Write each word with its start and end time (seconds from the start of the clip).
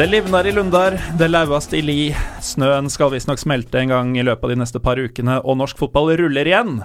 Det 0.00 0.06
livner 0.08 0.46
i 0.46 0.52
lundar, 0.52 0.94
det 1.18 1.26
lauast 1.28 1.74
i 1.76 1.82
li. 1.84 2.06
Snøen 2.40 2.86
skal 2.88 3.10
visstnok 3.12 3.36
smelte 3.36 3.82
en 3.82 3.90
gang 3.92 4.14
i 4.16 4.22
løpet 4.24 4.46
av 4.46 4.52
de 4.54 4.56
neste 4.56 4.80
par 4.80 4.96
ukene, 4.96 5.34
og 5.44 5.58
norsk 5.60 5.76
fotball 5.76 6.14
ruller 6.16 6.48
igjen. 6.48 6.78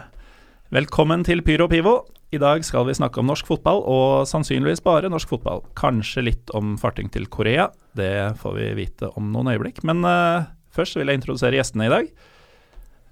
Velkommen 0.75 1.23
til 1.23 1.39
Pyro 1.47 1.69
Pivo. 1.71 1.93
I 2.35 2.41
dag 2.43 2.65
skal 2.67 2.83
vi 2.89 2.97
snakke 2.99 3.21
om 3.21 3.31
norsk 3.31 3.47
fotball, 3.47 3.79
og 3.87 4.27
sannsynligvis 4.27 4.83
bare 4.83 5.07
norsk 5.07 5.31
fotball. 5.31 5.63
Kanskje 5.79 6.25
litt 6.27 6.51
om 6.59 6.75
farting 6.81 7.07
til 7.13 7.29
Korea, 7.31 7.69
det 7.95 8.35
får 8.41 8.59
vi 8.59 8.69
vite 8.81 9.13
om 9.15 9.31
noen 9.31 9.53
øyeblikk. 9.53 9.79
Men 9.87 10.03
uh, 10.03 10.51
først 10.75 10.99
vil 10.99 11.07
jeg 11.07 11.21
introdusere 11.21 11.55
gjestene 11.55 11.87
i 11.87 11.93
dag. 11.95 12.13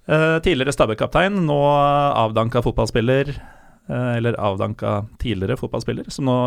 Uh, 0.04 0.42
tidligere 0.44 0.76
Stabæk-kaptein, 0.76 1.46
nå 1.48 1.62
avdanka 1.64 2.60
fotballspiller, 2.68 3.38
uh, 3.88 4.18
eller 4.18 4.36
avdanka 4.36 5.06
tidligere 5.24 5.56
fotballspiller, 5.64 6.12
som 6.12 6.28
nå 6.28 6.42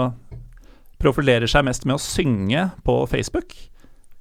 profilerer 1.06 1.46
seg 1.50 1.66
mest 1.66 1.84
med 1.86 1.98
å 1.98 2.02
synge 2.02 2.70
på 2.86 2.96
Facebook. 3.10 3.54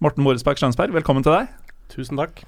Morten 0.03 0.25
Moresbakk 0.25 0.59
Skjønsberg, 0.61 0.93
velkommen 0.93 1.25
til 1.25 1.33
deg. 1.33 1.49
Tusen 1.89 2.19
takk. 2.19 2.43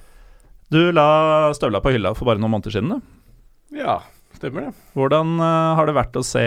Du 0.70 0.92
la 0.94 1.50
støvla 1.58 1.80
på 1.82 1.94
hylla 1.96 2.12
for 2.14 2.28
bare 2.28 2.42
noen 2.42 2.54
måneder 2.54 2.76
siden. 2.76 2.92
Du. 2.92 3.80
Ja, 3.80 4.02
stemmer 4.38 4.68
det. 4.68 4.74
Hvordan 4.98 5.38
uh, 5.42 5.74
har 5.80 5.90
det 5.90 5.96
vært 5.98 6.20
å 6.20 6.26
se 6.28 6.44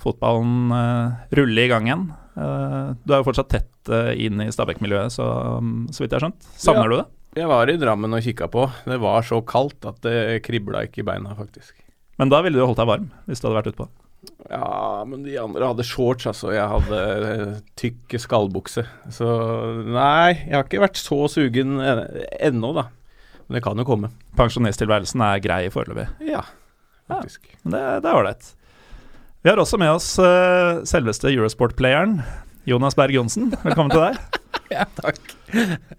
fotballen 0.00 0.72
uh, 0.72 1.18
rulle 1.36 1.66
i 1.66 1.70
gang 1.70 1.90
igjen? 1.90 2.06
Uh, 2.38 2.94
du 3.02 3.12
er 3.12 3.20
jo 3.20 3.28
fortsatt 3.28 3.50
tett 3.52 3.92
inn 4.20 4.40
i 4.44 4.50
Stabæk-miljøet, 4.52 5.12
så, 5.14 5.26
um, 5.58 5.86
så 5.92 6.04
vidt 6.04 6.12
jeg 6.12 6.20
har 6.20 6.26
skjønt. 6.28 6.48
Savner 6.60 6.86
Ja. 6.86 6.88
du 6.88 6.96
det? 7.02 7.06
Jeg 7.42 7.48
var 7.50 7.68
i 7.70 7.76
Drammen 7.80 8.16
og 8.16 8.24
kikka 8.24 8.48
på. 8.52 8.66
Det 8.88 8.98
var 9.02 9.24
så 9.26 9.42
kaldt 9.44 9.84
at 9.88 10.00
det 10.06 10.40
kribla 10.46 10.86
ikke 10.86 11.02
i 11.02 11.08
beina, 11.08 11.34
faktisk. 11.36 11.74
Men 12.20 12.32
da 12.32 12.40
ville 12.44 12.56
du 12.56 12.64
holdt 12.64 12.80
deg 12.80 12.88
varm, 12.88 13.10
hvis 13.28 13.40
du 13.40 13.48
hadde 13.48 13.58
vært 13.60 13.72
utpå. 13.74 13.86
Ja, 14.48 15.04
men 15.08 15.24
de 15.26 15.36
andre 15.40 15.70
hadde 15.70 15.86
shorts, 15.86 16.26
altså. 16.30 16.52
Jeg 16.54 16.68
hadde 16.70 17.00
eh, 17.28 17.56
tykk 17.80 18.18
skallbukse. 18.22 18.84
Så 19.14 19.28
nei, 19.86 20.44
jeg 20.46 20.56
har 20.56 20.66
ikke 20.66 20.84
vært 20.84 21.00
så 21.00 21.24
sugen 21.32 21.78
ennå, 21.82 22.72
da. 22.76 22.88
Men 23.48 23.58
det 23.58 23.64
kan 23.64 23.80
jo 23.80 23.86
komme. 23.88 24.12
Pensjonisttilværelsen 24.38 25.24
er 25.24 25.42
grei 25.44 25.62
foreløpig. 25.72 26.06
Ja, 26.28 26.44
faktisk. 27.10 27.48
Ja, 27.64 27.70
det, 27.72 27.82
det 28.04 28.10
er 28.10 28.20
ålreit. 28.20 28.52
Vi 29.42 29.52
har 29.52 29.60
også 29.62 29.78
med 29.80 29.94
oss 29.94 30.10
uh, 30.20 30.84
selveste 30.88 31.30
Eurosport-playeren. 31.30 32.18
Jonas 32.68 32.96
Berg 32.98 33.14
Johnsen, 33.16 33.48
velkommen 33.64 33.94
til 33.94 34.04
deg. 34.04 34.18
Ja, 34.68 34.82
takk. 34.98 35.16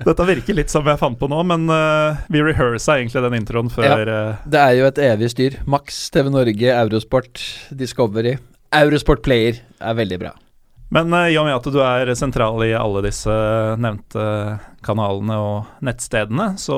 Dette 0.05 0.25
virker 0.29 0.53
litt 0.53 0.69
som 0.69 0.85
jeg 0.85 0.99
fant 1.01 1.17
på 1.17 1.25
nå, 1.31 1.39
men 1.49 1.63
uh, 1.73 2.19
vi 2.29 2.43
rehearsa 2.45 2.99
egentlig 2.99 3.23
den 3.25 3.37
introen 3.39 3.71
før 3.73 3.87
ja, 4.05 4.19
Det 4.45 4.59
er 4.61 4.75
jo 4.77 4.85
et 4.85 5.01
evig 5.07 5.31
styr. 5.33 5.55
Max, 5.65 5.97
TV 6.13 6.29
Norge, 6.29 6.69
Eurosport, 6.69 7.41
Discovery. 7.73 8.35
Eurosport 8.77 9.23
Player 9.25 9.57
er 9.81 9.97
veldig 9.97 10.21
bra. 10.21 10.35
Men 10.93 11.09
eh, 11.17 11.31
i 11.33 11.39
og 11.41 11.47
med 11.47 11.57
at 11.57 11.71
du 11.73 11.79
er 11.81 12.13
sentral 12.17 12.61
i 12.65 12.75
alle 12.77 13.01
disse 13.05 13.33
nevnte 13.81 14.29
kanalene 14.85 15.41
og 15.41 15.85
nettstedene, 15.85 16.51
så 16.61 16.77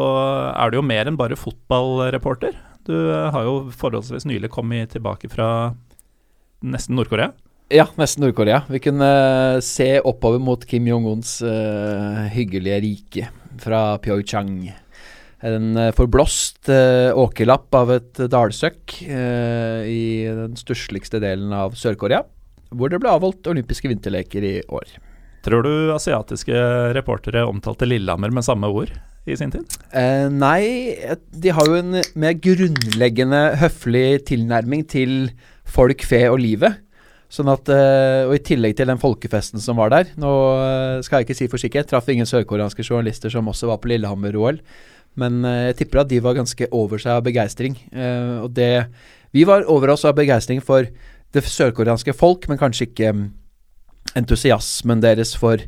er 0.52 0.72
du 0.72 0.79
jo 0.79 0.88
mer 0.88 1.12
enn 1.12 1.19
bare 1.19 1.40
fotballreporter. 1.40 2.56
Du 2.88 2.96
eh, 2.96 3.29
har 3.35 3.47
jo 3.47 3.66
forholdsvis 3.84 4.28
nylig 4.31 4.52
kommet 4.56 4.96
tilbake 4.96 5.31
fra 5.31 5.50
nesten 6.63 6.96
Nord-Korea. 6.96 7.34
Ja, 7.72 7.86
nesten 7.96 8.26
Nord-Korea. 8.26 8.66
Vi 8.68 8.82
kunne 8.84 9.08
eh, 9.08 9.62
se 9.64 9.94
oppover 10.04 10.42
mot 10.44 10.64
Kim 10.68 10.90
Jong-uns 10.90 11.38
uh, 11.46 12.26
hyggelige 12.34 12.80
rike 12.84 13.28
fra 13.64 13.96
Pyeongchang. 14.04 14.58
En 15.48 15.70
uh, 15.80 15.94
forblåst 15.96 16.68
uh, 16.68 17.16
åkerlapp 17.16 17.78
av 17.80 17.94
et 17.96 18.22
dalsøkk 18.34 18.98
uh, 19.08 19.88
i 19.88 20.28
den 20.28 20.59
stussligste 20.59 21.24
delen 21.24 21.56
av 21.56 21.78
Sør-Korea, 21.80 22.26
hvor 22.76 22.92
det 22.92 23.00
ble 23.00 23.16
avholdt 23.16 23.48
olympiske 23.54 23.88
vinterleker 23.94 24.44
i 24.44 24.53
år. 24.68 24.92
Tror 25.48 25.64
du 25.64 25.74
asiatiske 25.96 26.59
reportere 27.00 27.48
omtalte 27.48 27.88
Lillehammer 27.88 28.36
med 28.36 28.46
samme 28.46 28.68
ord 28.68 28.92
i 29.26 29.38
sin 29.40 29.53
tid? 29.53 29.80
Eh, 29.96 30.28
nei, 30.28 30.94
de 31.32 31.56
har 31.56 31.72
jo 31.72 31.80
en 31.80 31.98
mer 32.20 32.36
grunnleggende 32.38 33.42
høflig 33.64 34.22
tilnærming 34.30 34.86
til 34.92 35.32
folk, 35.66 36.03
fe 36.06 36.28
og 36.30 36.42
livet. 36.44 36.82
Sånn 37.31 37.52
at, 37.52 37.69
eh, 37.72 38.28
Og 38.28 38.36
i 38.36 38.44
tillegg 38.44 38.75
til 38.78 38.90
den 38.92 39.00
folkefesten 39.02 39.64
som 39.64 39.80
var 39.80 39.94
der 39.94 40.12
Nå 40.19 40.31
eh, 40.59 41.03
skal 41.06 41.22
jeg 41.22 41.30
ikke 41.30 41.40
si 41.40 41.47
for 41.52 41.62
sikkert, 41.62 41.90
traff 41.92 42.09
ingen 42.12 42.28
sørkoreanske 42.28 42.84
journalister 42.84 43.31
som 43.31 43.47
også 43.47 43.72
var 43.72 43.80
på 43.81 43.92
Lillehammer-OL. 43.94 44.59
Men 45.22 45.46
eh, 45.47 45.72
jeg 45.72 45.81
tipper 45.81 46.03
at 46.03 46.12
de 46.12 46.20
var 46.24 46.36
ganske 46.38 46.68
over 46.75 47.02
seg 47.02 47.16
av 47.18 47.25
begeistring. 47.25 47.78
Og 48.44 48.52
det 48.56 48.88
Vi 49.31 49.46
var 49.47 49.64
over 49.72 49.94
oss 49.94 50.03
av 50.03 50.16
begeistring 50.16 50.59
for 50.59 50.84
det 51.31 51.44
sørkoreanske 51.47 52.12
folk, 52.12 52.50
men 52.52 52.59
kanskje 52.59 52.90
ikke 52.90 53.14
mm, 53.16 53.28
entusiasmen 54.20 55.00
deres 55.00 55.31
for 55.40 55.62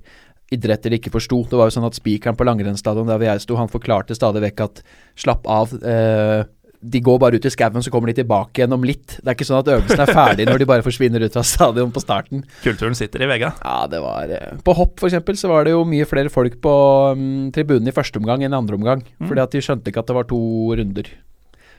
idretter 0.54 0.92
de 0.92 1.00
ikke 1.00 1.14
forsto. 1.14 1.40
Det 1.50 1.58
var 1.60 1.70
jo 1.70 1.78
sånn 1.78 1.88
at 1.88 1.98
spikeren 1.98 2.38
på 2.38 2.46
langrennsstadion 2.48 3.08
der 3.10 3.20
hvor 3.20 3.30
jeg 3.30 3.44
sto, 3.46 3.58
han 3.58 3.72
forklarte 3.72 4.18
stadig 4.18 4.44
vekk 4.44 4.66
at 4.68 4.84
slapp 5.24 5.48
av. 5.50 5.74
Eh, 5.80 6.44
de 6.84 7.00
går 7.04 7.20
bare 7.22 7.40
ut 7.40 7.46
i 7.48 7.52
skauen, 7.54 7.84
så 7.86 7.92
kommer 7.94 8.12
de 8.12 8.18
tilbake 8.20 8.60
igjen 8.60 8.76
om 8.76 8.84
litt. 8.84 9.16
Det 9.22 9.30
er 9.32 9.38
ikke 9.38 9.48
sånn 9.48 9.62
at 9.62 9.70
øvelsen 9.72 10.02
er 10.04 10.12
ferdig 10.12 10.48
når 10.50 10.60
de 10.64 10.68
bare 10.68 10.84
forsvinner 10.86 11.24
ut 11.24 11.38
av 11.40 11.46
stadion 11.48 11.94
på 11.96 12.04
starten. 12.04 12.42
Kulturen 12.66 12.98
sitter 13.00 13.24
i 13.24 13.30
vega 13.32 13.54
Ja, 13.62 13.78
det 13.88 14.02
var 14.04 14.32
eh, 14.36 14.58
På 14.68 14.76
hopp, 14.78 15.00
eksempel, 15.08 15.38
så 15.40 15.52
var 15.52 15.64
det 15.68 15.72
jo 15.76 15.86
mye 15.88 16.08
flere 16.10 16.32
folk 16.34 16.60
på 16.64 16.74
um, 17.16 17.24
tribunen 17.56 17.88
i 17.88 17.96
første 17.96 18.20
omgang 18.20 18.44
enn 18.44 18.52
i 18.56 18.60
andre 18.60 18.76
omgang. 18.80 19.04
Fordi 19.24 19.44
at 19.46 19.56
de 19.56 19.64
skjønte 19.64 19.90
ikke 19.94 20.04
at 20.04 20.12
det 20.12 20.18
var 20.20 20.28
to 20.30 20.42
runder. 20.80 21.10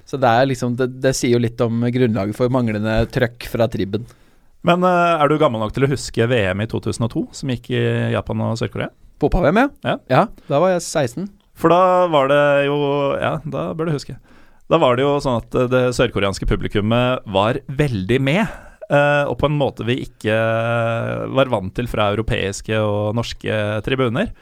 Så 0.09 0.19
det 0.21 0.29
er 0.29 0.49
liksom 0.51 0.75
Det, 0.77 0.89
det 1.05 1.15
sier 1.17 1.37
jo 1.37 1.45
litt 1.45 1.61
om 1.65 1.85
grunnlaget 1.93 2.37
for 2.37 2.53
manglende 2.53 2.99
trøkk 3.13 3.47
fra 3.53 3.69
tribben. 3.73 4.05
Men 4.65 4.85
uh, 4.85 5.21
er 5.21 5.29
du 5.29 5.37
gammel 5.41 5.61
nok 5.61 5.75
til 5.77 5.85
å 5.85 5.93
huske 5.93 6.25
VM 6.31 6.65
i 6.65 6.69
2002, 6.71 7.27
som 7.37 7.51
gikk 7.53 7.69
i 7.77 7.83
Japan 8.17 8.41
og 8.47 8.57
Sør-Korea? 8.61 8.89
Fotball-VM, 9.21 9.69
Ja. 9.85 9.99
ja. 10.11 10.23
Da 10.49 10.61
var 10.61 10.73
jeg 10.75 10.83
16. 10.85 11.29
For 11.55 11.71
da 11.71 12.07
var 12.11 12.33
det 12.33 12.43
jo 12.67 12.79
Ja, 13.21 13.37
da 13.45 13.69
bør 13.77 13.89
du 13.89 13.95
huske. 13.95 14.17
Da 14.73 14.81
var 14.81 14.97
det 14.97 15.05
jo 15.05 15.19
sånn 15.21 15.43
at 15.43 15.57
eh, 15.59 15.69
det 15.71 15.83
sørkoreanske 15.97 16.49
publikummet 16.49 17.27
var 17.31 17.61
veldig 17.69 18.21
med. 18.25 18.47
eh, 18.89 19.25
og 19.29 19.37
på 19.41 19.49
en 19.51 19.59
måte 19.61 19.85
vi 19.89 20.01
ikke 20.07 20.33
eh, 20.33 21.27
var 21.37 21.53
vant 21.53 21.75
til 21.77 21.89
fra 21.91 22.11
europeiske 22.15 22.81
og 22.81 23.15
norske 23.19 23.61
tribuner. 23.85 24.33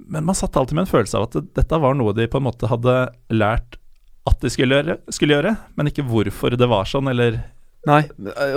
Men 0.00 0.24
man 0.24 0.36
satt 0.38 0.56
alltid 0.56 0.78
med 0.78 0.86
en 0.86 0.94
følelse 0.94 1.18
av 1.18 1.28
at 1.28 1.54
dette 1.60 1.80
var 1.82 1.96
noe 1.96 2.16
de 2.16 2.28
på 2.30 2.40
en 2.40 2.48
måte 2.48 2.70
hadde 2.70 2.96
lært 3.36 3.76
at 4.28 4.40
de 4.40 4.52
skulle 4.52 4.76
gjøre, 4.76 5.00
skulle 5.12 5.36
gjøre 5.36 5.54
men 5.76 5.88
ikke 5.88 6.04
hvorfor 6.08 6.54
det 6.56 6.68
var 6.68 6.88
sånn, 6.88 7.08
eller 7.12 7.40
Nei, 7.88 8.02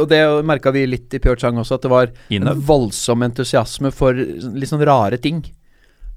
og 0.02 0.10
det 0.12 0.18
merka 0.44 0.74
vi 0.76 0.82
litt 0.84 1.14
i 1.16 1.20
Pyeongchang 1.24 1.56
også, 1.62 1.78
at 1.78 1.86
det 1.86 1.92
var 1.94 2.10
en 2.36 2.50
voldsom 2.68 3.24
entusiasme 3.24 3.88
for 3.96 4.18
litt 4.18 4.68
sånn 4.68 4.84
rare 4.84 5.16
ting. 5.24 5.40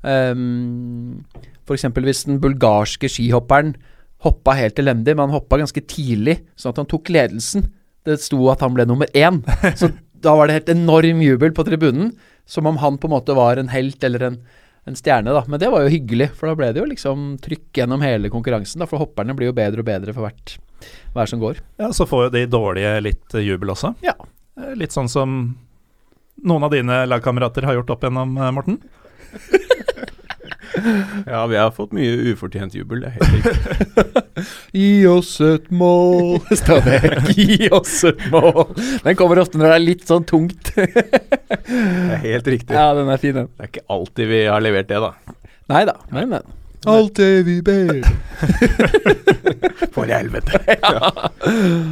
Um, 0.03 1.23
for 1.63 1.79
eksempel 1.79 2.03
hvis 2.07 2.25
den 2.27 2.41
bulgarske 2.43 3.07
skihopperen 3.11 3.77
hoppa 4.25 4.55
helt 4.57 4.79
elendig, 4.79 5.15
men 5.17 5.27
han 5.29 5.37
hoppa 5.37 5.59
ganske 5.61 5.83
tidlig, 5.87 6.39
sånn 6.57 6.73
at 6.75 6.81
han 6.83 6.89
tok 6.91 7.11
ledelsen. 7.13 7.67
Det 8.07 8.17
sto 8.23 8.39
at 8.53 8.63
han 8.65 8.75
ble 8.77 8.87
nummer 8.89 9.11
én. 9.15 9.43
Så 9.81 9.91
da 10.25 10.35
var 10.39 10.49
det 10.49 10.61
helt 10.61 10.71
enorm 10.73 11.21
jubel 11.23 11.53
på 11.55 11.65
tribunen, 11.67 12.15
som 12.47 12.67
om 12.71 12.79
han 12.81 12.97
på 12.99 13.09
en 13.11 13.15
måte 13.17 13.35
var 13.37 13.59
en 13.61 13.69
helt 13.73 14.03
eller 14.07 14.23
en, 14.31 14.39
en 14.87 14.97
stjerne, 14.97 15.35
da. 15.35 15.43
Men 15.51 15.61
det 15.61 15.69
var 15.73 15.85
jo 15.85 15.93
hyggelig, 15.93 16.31
for 16.39 16.49
da 16.49 16.55
ble 16.59 16.71
det 16.73 16.81
jo 16.83 16.89
liksom 16.89 17.27
trykk 17.45 17.83
gjennom 17.83 18.05
hele 18.07 18.31
konkurransen, 18.33 18.81
da, 18.83 18.89
for 18.91 19.03
hopperne 19.03 19.35
blir 19.37 19.51
jo 19.51 19.57
bedre 19.59 19.83
og 19.85 19.89
bedre 19.91 20.15
for 20.17 20.27
hvert 20.29 20.57
hver 21.17 21.27
som 21.31 21.41
går. 21.41 21.61
Ja, 21.81 21.89
så 21.97 22.07
får 22.07 22.27
jo 22.27 22.33
de 22.35 22.43
dårlige 22.53 22.91
litt 23.03 23.37
jubel 23.41 23.73
også. 23.73 23.95
Ja. 24.05 24.15
Eh, 24.61 24.75
Litt 24.79 24.93
sånn 24.95 25.09
som 25.09 25.39
noen 26.45 26.67
av 26.67 26.71
dine 26.75 27.01
lagkamerater 27.09 27.65
har 27.65 27.79
gjort 27.79 27.95
opp 27.97 28.05
gjennom, 28.05 28.37
eh, 28.37 28.53
Morten. 28.53 28.77
Ja, 31.33 31.47
vi 31.51 31.57
har 31.59 31.71
fått 31.75 31.95
mye 31.97 32.33
ufortjent 32.33 32.75
jubel, 32.77 33.03
det 33.03 33.11
er 33.11 33.17
helt 33.17 33.33
riktig. 33.35 34.45
Gi 34.81 34.91
oss 35.11 35.33
et 35.45 35.71
mål, 35.75 36.39
Stabæk. 36.61 37.31
Gi 37.37 37.71
oss 37.75 38.03
et 38.11 38.21
mål. 38.33 38.75
Den 39.05 39.19
kommer 39.19 39.41
ofte 39.43 39.61
når 39.61 39.73
det 39.73 39.79
er 39.79 39.85
litt 39.85 40.07
sånn 40.09 40.27
tungt. 40.29 40.73
Det 40.77 40.87
er 40.87 42.23
helt 42.23 42.53
riktig. 42.53 42.77
Ja, 42.77 42.93
den 42.97 43.11
er 43.13 43.23
fin, 43.23 43.35
den. 43.39 43.51
Det 43.57 43.67
er 43.67 43.73
ikke 43.73 43.87
alltid 43.97 44.31
vi 44.31 44.45
har 44.51 44.63
levert 44.65 44.93
det, 44.93 45.03
da. 45.03 45.39
Nei 45.73 45.83
da. 45.89 45.97
Men, 46.15 46.31
men. 46.37 46.55
Alt 46.87 47.17
det 47.19 47.43
vi 47.49 47.57
ber. 47.67 48.05
For 49.95 50.07
helvete. 50.07 50.61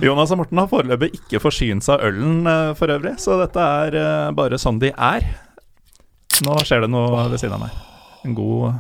Jonas 0.05 0.31
og 0.35 0.39
Morten 0.43 0.61
har 0.61 0.69
foreløpig 0.71 1.11
ikke 1.19 1.41
forsynt 1.43 1.87
seg 1.87 1.97
av 1.99 2.13
ølen 2.13 2.45
eh, 2.47 2.71
for 2.79 2.93
øvrig, 2.95 3.17
så 3.23 3.41
dette 3.41 3.65
er 3.81 3.99
eh, 3.99 4.29
bare 4.37 4.61
sånn 4.61 4.79
de 4.83 4.93
er. 4.95 5.27
Nå 6.47 6.61
skjer 6.67 6.85
det 6.85 6.93
noe 6.95 7.27
ved 7.33 7.41
siden 7.43 7.57
av 7.59 7.67
meg. 7.67 7.94
En 8.25 8.35
god 8.37 8.79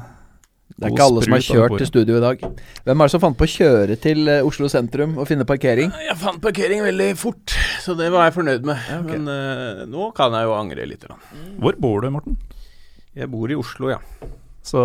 Det 0.74 0.88
er 0.88 0.94
ikke 0.94 1.06
alle 1.06 1.24
som 1.24 1.34
har 1.36 1.44
kjørt 1.44 1.76
til 1.78 1.88
studio 1.90 2.16
i 2.18 2.22
dag. 2.24 2.40
Hvem 2.86 3.02
er 3.02 3.10
det 3.10 3.14
som 3.14 3.22
fant 3.22 3.38
på 3.38 3.46
å 3.46 3.52
kjøre 3.52 3.98
til 4.00 4.30
eh, 4.32 4.46
Oslo 4.46 4.70
sentrum 4.72 5.18
og 5.20 5.28
finne 5.28 5.46
parkering? 5.46 5.92
Jeg 6.08 6.16
fant 6.18 6.40
parkering 6.42 6.82
veldig 6.82 7.10
fort, 7.20 7.54
så 7.84 7.94
det 7.98 8.08
var 8.14 8.26
jeg 8.28 8.38
fornøyd 8.40 8.66
med. 8.66 8.88
ok. 8.96 9.12
Men 9.12 9.28
uh, 9.30 9.84
nå 9.90 10.08
kan 10.16 10.34
jeg 10.34 10.48
jo 10.48 10.56
angre 10.56 10.88
litt. 10.88 11.06
Da. 11.06 11.20
Hvor 11.62 11.78
bor 11.78 12.02
du, 12.02 12.10
Morten? 12.16 12.40
Jeg 13.14 13.30
bor 13.30 13.52
i 13.52 13.60
Oslo, 13.60 13.92
ja. 13.92 14.00
Så 14.64 14.82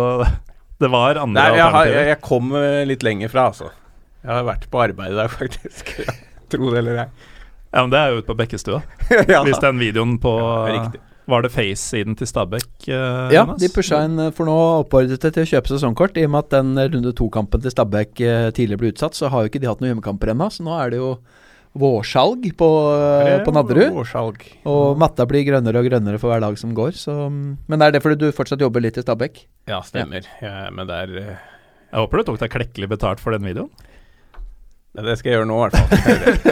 det 0.80 0.88
var 0.92 1.18
andre 1.20 1.42
Nei, 1.42 1.58
jeg, 1.58 1.72
har, 1.74 1.90
jeg, 1.90 2.06
jeg 2.12 2.20
kom 2.24 2.54
eh, 2.56 2.82
litt 2.88 3.02
lenger 3.04 3.32
fra, 3.32 3.50
altså. 3.50 3.72
Jeg 4.22 4.32
har 4.32 4.46
vært 4.46 4.70
på 4.70 4.80
arbeid 4.84 5.16
der, 5.16 5.32
faktisk. 5.40 5.96
Tro 6.52 6.70
det 6.70 6.84
eller 6.84 7.04
ei. 7.06 7.10
Ja, 7.70 7.82
men 7.82 7.92
det 7.92 8.00
er 8.00 8.12
jo 8.12 8.22
ute 8.22 8.28
på 8.30 8.36
Bekkestua. 8.38 8.80
ja. 9.32 9.42
Hvis 9.46 9.60
den 9.62 9.80
videoen 9.82 10.18
på 10.22 10.32
Ja, 10.38 10.62
riktig. 10.76 11.02
Var 11.30 11.44
det 11.46 11.50
Face-siden 11.54 12.16
til 12.18 12.26
Stabæk? 12.26 12.66
eh, 12.88 12.94
Ja, 13.34 13.44
Jonas? 13.44 13.60
de 13.62 13.68
pusha 13.72 14.00
inn 14.06 14.18
eh, 14.18 14.30
for 14.34 14.48
nå 14.50 14.56
oppfordret 14.82 15.22
til 15.22 15.44
å 15.44 15.50
kjøpe 15.52 15.70
sesongkort. 15.70 16.16
I 16.18 16.24
og 16.26 16.32
med 16.34 16.44
at 16.48 16.56
den 16.56 16.72
eh, 16.78 16.88
runde 16.90 17.12
to-kampen 17.16 17.62
til 17.62 17.70
Stabæk 17.74 18.20
eh, 18.26 18.48
tidligere 18.56 18.82
ble 18.82 18.90
utsatt, 18.94 19.14
så 19.18 19.30
har 19.30 19.44
jo 19.46 19.52
ikke 19.52 19.62
de 19.62 19.70
hatt 19.70 19.80
noen 19.84 19.92
hjemmekamper 19.94 20.32
ennå. 20.34 20.50
Så 20.50 20.66
nå 20.66 20.74
er 20.80 20.90
det 20.94 20.98
jo 21.00 21.12
vårsalg 21.78 22.48
på, 22.58 22.68
eh, 22.98 23.44
på 23.46 23.52
Nadderud. 23.54 23.92
Årsalg. 24.02 24.42
Og 24.66 24.98
matta 24.98 25.22
blir 25.30 25.44
grønnere 25.46 25.78
og 25.78 25.86
grønnere 25.86 26.18
for 26.18 26.32
hver 26.34 26.42
dag 26.42 26.58
som 26.58 26.72
går. 26.74 26.96
Så, 26.98 27.14
mm, 27.30 27.44
men 27.70 27.82
er 27.86 27.94
det 27.94 28.02
fordi 28.02 28.18
du 28.24 28.32
fortsatt 28.34 28.60
jobber 28.64 28.82
litt 28.82 28.98
i 28.98 29.04
Stabæk? 29.06 29.44
Ja, 29.70 29.78
stemmer. 29.86 30.26
Ja, 30.42 30.66
men 30.74 30.90
det 30.90 30.96
er 31.04 31.14
eh, 31.22 31.38
Jeg 31.92 32.00
håper 32.02 32.18
du 32.18 32.24
tok 32.32 32.40
deg 32.42 32.50
klekkelig 32.56 32.90
betalt 32.96 33.22
for 33.22 33.30
den 33.38 33.46
videoen. 33.46 33.70
Det 34.98 35.14
skal 35.20 35.30
jeg 35.30 35.36
gjøre 35.38 35.46
nå, 35.46 35.54
i 35.54 35.68
hvert 35.68 35.76
fall. 35.78 36.38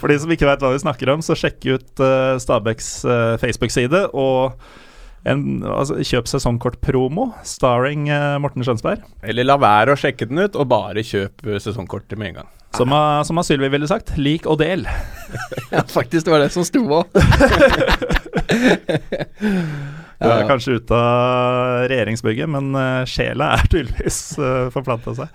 For 0.00 0.12
de 0.12 0.20
som 0.22 0.32
ikke 0.34 0.48
vet 0.48 0.62
hva 0.62 0.72
vi 0.74 0.82
snakker 0.82 1.12
om, 1.14 1.24
så 1.24 1.36
sjekk 1.38 1.68
ut 1.74 2.02
uh, 2.02 2.38
Stabæks 2.42 2.94
uh, 3.08 3.34
Facebook-side 3.42 4.06
og 4.12 4.56
en, 5.28 5.62
altså, 5.62 6.00
kjøp 6.02 6.26
sesongkort-promo 6.30 7.28
starring 7.46 8.08
uh, 8.10 8.38
Morten 8.42 8.64
Skjønsberg. 8.66 9.04
Eller 9.22 9.46
la 9.46 9.56
være 9.60 9.94
å 9.94 9.98
sjekke 9.98 10.26
den 10.30 10.42
ut, 10.42 10.58
og 10.58 10.70
bare 10.72 11.04
kjøp 11.06 11.46
eh, 11.46 11.60
sesongkortet 11.62 12.18
med 12.18 12.32
en 12.32 12.38
gang. 12.40 12.50
Som, 12.74 12.94
uh, 12.94 13.22
som 13.26 13.38
Sylvi 13.44 13.68
ville 13.70 13.88
sagt, 13.90 14.16
lik 14.18 14.48
og 14.50 14.58
del. 14.62 14.86
Ja, 15.72 15.80
faktisk, 15.88 16.26
det 16.26 16.32
var 16.34 16.42
det 16.42 16.52
som 16.52 16.64
sto 16.66 16.82
òg. 16.92 17.06
Du 20.22 20.30
er 20.30 20.46
kanskje 20.46 20.76
ute 20.78 20.94
av 20.94 21.88
regjeringsbygget, 21.90 22.46
men 22.52 22.76
eh, 22.78 23.02
sjela 23.10 23.56
er 23.56 23.64
tydeligvis 23.66 24.18
uh, 24.38 24.70
forplanta 24.74 25.14
seg. 25.18 25.28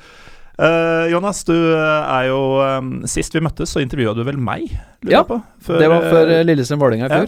Eh, 0.58 1.08
Jonas, 1.12 1.44
du 1.46 1.54
eh, 1.54 2.14
er 2.18 2.30
jo 2.32 2.38
um, 2.58 2.88
Sist 3.06 3.36
vi 3.36 3.44
møttes, 3.46 3.70
så 3.70 3.82
intervjua 3.84 4.16
du 4.18 4.24
vel 4.26 4.40
meg? 4.42 4.72
Ja, 5.06 5.22
på, 5.28 5.38
Før, 5.62 5.78
det 5.84 5.90
var 5.92 6.08
før 6.10 6.24
eh, 6.32 6.40
eh, 6.40 6.48
Lillestrøm-Vålerenga 6.48 7.10
i 7.12 7.20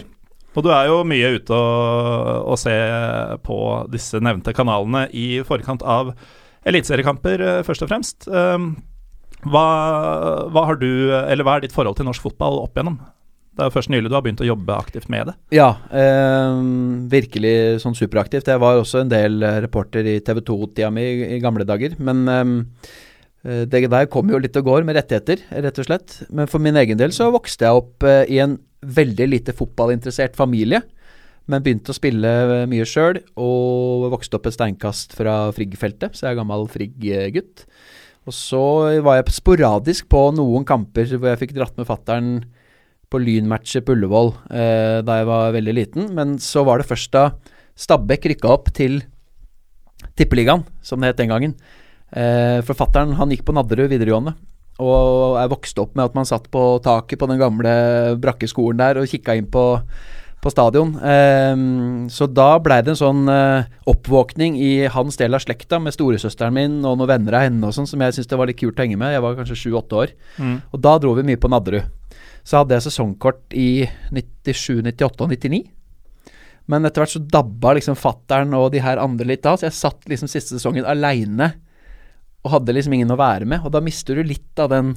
Og 0.58 0.64
du 0.66 0.72
er 0.74 0.88
jo 0.90 0.96
mye 1.06 1.28
ute 1.36 1.54
og, 1.54 2.48
og 2.50 2.58
ser 2.58 3.36
på 3.46 3.56
disse 3.92 4.18
nevnte 4.18 4.50
kanalene 4.56 5.04
i 5.14 5.44
forkant 5.46 5.84
av 5.86 6.10
eliteseriekamper, 6.66 7.44
eh, 7.44 7.60
først 7.66 7.86
og 7.86 7.92
fremst. 7.92 8.26
Um, 8.26 8.72
hva, 9.46 9.62
hva 10.50 10.64
har 10.66 10.80
du, 10.80 10.90
eller 11.14 11.46
hva 11.46 11.54
er 11.56 11.64
ditt 11.64 11.76
forhold 11.76 12.00
til 12.00 12.10
norsk 12.10 12.26
fotball 12.26 12.58
opp 12.64 12.74
igjennom? 12.74 12.98
Det 13.54 13.62
er 13.62 13.70
jo 13.70 13.74
først 13.74 13.90
nylig 13.92 14.10
du 14.10 14.16
har 14.16 14.22
begynt 14.24 14.42
å 14.44 14.48
jobbe 14.48 14.74
aktivt 14.74 15.06
med 15.12 15.30
det. 15.30 15.36
Ja, 15.54 15.68
eh, 15.94 16.58
virkelig 17.14 17.54
sånn 17.82 17.96
superaktivt. 17.98 18.50
Jeg 18.50 18.62
var 18.62 18.78
også 18.78 19.02
en 19.04 19.10
del 19.10 19.38
eh, 19.46 19.60
reporter 19.64 20.06
i 20.06 20.18
TV 20.24 20.42
2-tida 20.46 20.90
mi 20.94 21.06
i, 21.06 21.14
i 21.36 21.40
gamle 21.42 21.66
dager. 21.68 21.96
Men 22.02 22.22
eh, 22.30 22.52
det 23.42 23.86
der 23.88 24.08
kommer 24.12 24.34
jo 24.34 24.42
litt 24.44 24.56
og 24.60 24.66
går 24.66 24.84
med 24.84 24.98
rettigheter, 24.98 25.40
rett 25.64 25.78
og 25.80 25.86
slett. 25.86 26.16
Men 26.28 26.50
for 26.50 26.60
min 26.60 26.76
egen 26.76 26.98
del 27.00 27.14
så 27.16 27.30
vokste 27.32 27.64
jeg 27.64 27.82
opp 27.82 28.04
eh, 28.04 28.24
i 28.28 28.40
en 28.42 28.58
veldig 28.80 29.28
lite 29.30 29.54
fotballinteressert 29.56 30.36
familie. 30.36 30.82
Men 31.50 31.64
begynte 31.64 31.94
å 31.94 31.96
spille 31.96 32.28
eh, 32.28 32.68
mye 32.70 32.86
sjøl, 32.88 33.22
og 33.40 34.10
vokste 34.12 34.36
opp 34.36 34.50
et 34.50 34.58
steinkast 34.58 35.16
fra 35.16 35.38
Frigg-feltet, 35.56 36.14
så 36.14 36.26
jeg 36.26 36.34
er 36.34 36.40
gammel 36.42 36.68
Frigg-gutt. 36.70 37.64
Og 38.28 38.36
så 38.36 38.62
var 39.02 39.18
jeg 39.18 39.32
sporadisk 39.32 40.10
på 40.12 40.26
noen 40.36 40.66
kamper 40.68 41.08
hvor 41.16 41.32
jeg 41.32 41.40
fikk 41.40 41.56
dratt 41.56 41.78
med 41.80 41.88
fattern 41.88 42.34
på 43.10 43.18
lynmatcher 43.18 43.82
på 43.82 43.96
Ullevål 43.96 44.28
eh, 44.54 45.00
da 45.02 45.16
jeg 45.18 45.28
var 45.30 45.54
veldig 45.56 45.74
liten. 45.74 46.10
Men 46.14 46.36
så 46.42 46.62
var 46.68 46.78
det 46.78 46.90
først 46.90 47.16
da 47.16 47.30
Stabæk 47.80 48.28
rykka 48.28 48.50
opp 48.52 48.68
til 48.76 49.00
Tippeligaen, 50.20 50.66
som 50.84 51.00
det 51.00 51.14
het 51.14 51.22
den 51.22 51.32
gangen. 51.32 51.54
Eh, 52.10 52.60
Forfatteren 52.66 53.14
han 53.18 53.30
gikk 53.30 53.44
på 53.46 53.54
Nadderud 53.56 53.90
videregående. 53.92 54.34
Og 54.80 55.36
jeg 55.36 55.50
vokste 55.52 55.82
opp 55.82 55.92
med 55.98 56.08
at 56.08 56.16
man 56.16 56.28
satt 56.28 56.48
på 56.52 56.62
taket 56.84 57.20
på 57.20 57.28
den 57.28 57.40
gamle 57.40 57.72
brakkeskolen 58.20 58.80
der 58.80 59.00
og 59.02 59.10
kikka 59.10 59.34
inn 59.36 59.50
på, 59.52 59.64
på 60.40 60.52
stadion. 60.52 60.94
Eh, 61.04 61.64
så 62.08 62.28
da 62.32 62.54
blei 62.64 62.80
det 62.86 62.94
en 62.94 63.00
sånn 63.02 63.28
eh, 63.30 63.68
oppvåkning 63.92 64.56
i 64.56 64.72
hans 64.90 65.20
del 65.20 65.36
av 65.36 65.44
slekta 65.44 65.78
med 65.82 65.94
storesøsteren 65.94 66.56
min 66.56 66.78
og 66.80 66.96
noen 66.96 67.12
venner 67.12 67.36
av 67.36 67.46
henne 67.48 67.68
og 67.68 67.76
sånn, 67.76 67.88
som 67.90 68.00
jeg 68.00 68.16
syntes 68.16 68.32
det 68.32 68.40
var 68.40 68.48
litt 68.50 68.60
kult 68.62 68.80
å 68.80 68.86
henge 68.86 68.98
med. 69.00 69.12
Jeg 69.14 69.24
var 69.26 69.36
kanskje 69.38 69.60
sju-åtte 69.66 70.00
år. 70.04 70.16
Og 70.72 70.80
da 70.80 70.96
dro 71.02 71.12
vi 71.18 71.28
mye 71.28 71.40
på 71.40 71.52
Nadderud. 71.52 71.90
Så 72.40 72.62
hadde 72.62 72.72
jeg 72.72 72.88
sesongkort 72.88 73.52
i 73.52 73.84
97, 74.16 74.80
98 74.88 75.26
og 75.26 75.34
99. 75.36 75.66
Men 76.70 76.86
etter 76.86 77.02
hvert 77.02 77.12
så 77.12 77.20
dabba 77.20 77.74
liksom 77.76 77.98
fattern 77.98 78.54
og 78.56 78.70
de 78.72 78.80
her 78.80 79.00
andre 79.02 79.26
litt 79.28 79.46
av, 79.48 79.58
så 79.58 79.66
jeg 79.66 79.76
satt 79.76 80.08
liksom 80.08 80.30
siste 80.30 80.54
sesongen 80.54 80.86
aleine 80.88 81.50
og 82.44 82.54
hadde 82.54 82.74
liksom 82.76 82.94
ingen 82.96 83.12
å 83.12 83.18
være 83.20 83.48
med. 83.48 83.64
Og 83.64 83.72
da 83.74 83.82
mister 83.84 84.16
du 84.16 84.24
litt 84.26 84.62
av 84.62 84.70
den 84.72 84.94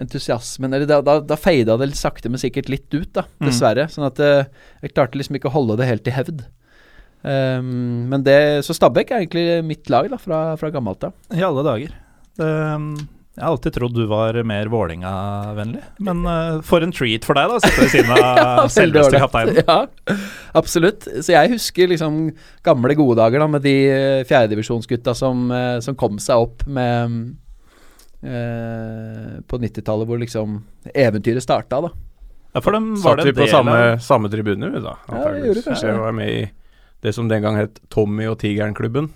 entusiasmen 0.00 0.72
Eller 0.72 0.88
da, 0.88 1.02
da, 1.04 1.18
da 1.20 1.36
fada 1.36 1.74
det 1.76 1.90
sakte, 1.98 2.30
men 2.32 2.40
sikkert 2.40 2.70
litt 2.72 2.88
ut, 2.94 3.10
da, 3.12 3.26
dessverre. 3.44 3.84
Sånn 3.92 4.06
at 4.08 4.20
eh, 4.24 4.48
jeg 4.80 4.94
klarte 4.94 5.20
liksom 5.20 5.36
ikke 5.36 5.50
å 5.50 5.56
holde 5.58 5.76
det 5.80 5.88
helt 5.90 6.08
i 6.08 6.14
hevd. 6.16 6.46
Um, 7.22 8.08
men 8.10 8.24
det 8.26 8.64
Så 8.66 8.74
Stabæk 8.74 9.12
er 9.12 9.20
egentlig 9.20 9.44
mitt 9.66 9.90
lag 9.92 10.08
da, 10.10 10.18
fra, 10.18 10.40
fra 10.58 10.72
gammelt 10.74 11.04
av. 11.06 11.12
I 11.30 11.44
alle 11.46 11.62
dager. 11.66 11.92
Det, 12.40 12.48
jeg 13.32 13.46
har 13.46 13.54
alltid 13.54 13.72
trodd 13.72 13.94
du 13.96 14.02
var 14.10 14.36
mer 14.44 14.68
Vålinga-vennlig. 14.68 15.80
Men 16.04 16.18
uh, 16.28 16.58
for 16.68 16.84
en 16.84 16.90
treat 16.92 17.24
for 17.24 17.38
deg, 17.38 17.48
da. 17.48 17.60
Sitte 17.64 17.80
ved 17.80 17.92
siden 17.94 18.10
av 18.12 18.66
selveste 18.74 19.20
kapteinen. 19.22 19.60
Ja, 19.62 19.78
absolutt. 20.60 21.06
Så 21.08 21.32
jeg 21.32 21.54
husker 21.54 21.88
liksom 21.88 22.26
gamle 22.66 22.96
gode 22.98 23.16
dager 23.22 23.40
da 23.40 23.46
med 23.48 23.64
de 23.64 23.72
eh, 23.88 24.24
fjerdedivisjonsgutta 24.28 25.14
som, 25.16 25.46
eh, 25.48 25.78
som 25.80 25.96
kom 25.96 26.20
seg 26.20 26.44
opp 26.44 26.66
med 26.68 27.16
uh, 28.20 29.40
På 29.48 29.62
90-tallet 29.64 30.12
hvor 30.12 30.20
liksom 30.20 30.60
eventyret 30.92 31.44
starta, 31.44 31.80
da. 31.86 31.92
Ja, 32.52 32.60
for 32.60 32.76
dem 32.76 32.92
var 32.98 33.16
Satt 33.16 33.24
det 33.24 33.30
vi 33.30 33.32
en 33.32 33.40
på 33.40 33.46
del 33.46 33.54
samme, 33.54 33.78
av 33.94 34.04
samme 34.04 34.28
tribune, 34.28 34.74
vi 34.76 34.84
da? 34.84 34.98
Ja, 35.08 35.24
det 35.32 35.46
gjorde 35.46 35.62
vi 35.62 35.66
kanskje 35.70 35.88
Jeg 35.88 36.04
var 36.04 36.20
med 36.20 36.36
i 36.36 36.44
det 37.02 37.16
som 37.16 37.32
den 37.32 37.48
gang 37.48 37.56
het 37.56 37.80
Tommy 37.90 38.28
og 38.28 38.36
Tigeren-klubben. 38.44 39.08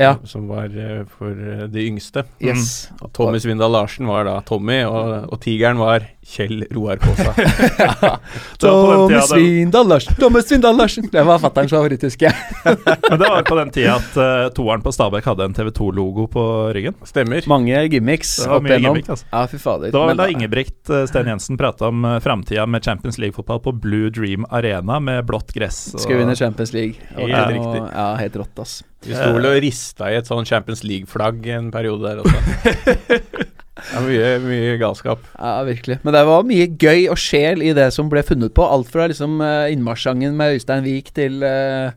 Ja. 0.00 0.14
Som 0.24 0.48
var 0.48 0.72
eh, 0.72 1.02
for 1.18 1.36
eh, 1.36 1.66
de 1.68 1.84
yngste. 1.90 2.24
Yes. 2.40 2.88
Og 3.00 3.12
Tommy 3.16 3.40
Svindal 3.42 3.74
Larsen 3.74 4.08
var 4.08 4.24
da 4.28 4.38
Tommy, 4.48 4.80
og, 4.88 5.28
og 5.28 5.40
Tigeren 5.44 5.80
var 5.82 6.06
Kjell 6.30 6.60
Roar 6.70 6.96
Kaasa. 7.02 7.32
Thomas 8.60 9.30
det- 9.30 9.34
Svindal 9.34 9.88
Larsen, 9.90 10.14
Thomas 10.14 10.46
Svindal 10.48 10.76
Larsen! 10.78 11.08
Det 11.12 11.22
var 11.26 11.38
fatterns 11.42 11.70
favoritt, 11.74 12.02
husker 12.06 12.28
jeg. 12.30 12.36
Men 13.10 13.18
det 13.18 13.28
var 13.32 13.42
på 13.48 13.56
den 13.58 13.72
tida 13.74 13.96
at 13.98 14.18
uh, 14.20 14.46
toeren 14.54 14.82
på 14.84 14.92
Stabæk 14.94 15.26
hadde 15.26 15.48
en 15.48 15.56
TV 15.56 15.70
2-logo 15.74 16.28
på 16.30 16.44
ryggen. 16.76 16.94
Stemmer. 17.08 17.42
Mange 17.50 17.80
gimmicks 17.90 18.36
opp 18.46 18.62
igjennom. 18.68 18.94
gimmick, 19.00 19.10
altså. 19.10 19.26
Ja, 19.32 19.42
fy 19.50 19.58
fader. 19.62 19.90
Det 19.90 19.98
var 19.98 20.12
vel 20.12 20.20
da 20.22 20.28
Ingebrigt 20.30 20.92
uh, 20.94 21.02
Sten 21.10 21.30
Jensen 21.32 21.58
prata 21.60 21.88
om 21.90 22.04
uh, 22.06 22.18
framtida 22.22 22.66
med 22.70 22.84
Champions 22.86 23.18
League-fotball 23.18 23.62
på 23.66 23.74
Blue 23.82 24.10
Dream 24.14 24.46
Arena 24.50 25.00
med 25.02 25.26
blått 25.28 25.50
gress. 25.56 25.82
og- 25.94 26.04
Skal 26.06 26.22
vinne 26.22 26.36
Champions 26.38 26.72
League. 26.76 26.94
Helt 27.16 27.34
Og- 27.34 27.56
riktig. 27.56 27.82
Ja, 27.90 28.08
helt 28.22 28.36
rått, 28.44 28.62
ass. 28.62 28.78
Vi 29.00 29.14
sto 29.16 29.30
vel 29.32 29.46
og 29.48 29.56
rista 29.64 30.10
i 30.12 30.18
et 30.20 30.28
sånn 30.28 30.44
Champions 30.44 30.82
League-flagg 30.84 31.46
en 31.56 31.70
periode 31.72 32.04
der 32.04 32.20
også. 32.20 33.48
Ja, 33.90 34.04
mye, 34.04 34.30
mye 34.44 34.76
galskap. 34.80 35.26
Ja, 35.34 35.58
virkelig. 35.66 35.98
Men 36.04 36.16
det 36.16 36.22
var 36.28 36.46
mye 36.48 36.68
gøy 36.70 37.08
og 37.12 37.18
sjel 37.20 37.64
i 37.64 37.74
det 37.76 37.88
som 37.96 38.10
ble 38.12 38.22
funnet 38.26 38.54
på. 38.56 38.66
Alt 38.66 38.90
fra 38.92 39.08
liksom 39.10 39.40
uh, 39.42 39.66
innmarsjsangen 39.72 40.36
med 40.38 40.56
Øystein 40.58 40.86
Wiik 40.86 41.12
til 41.16 41.40
uh, 41.46 41.90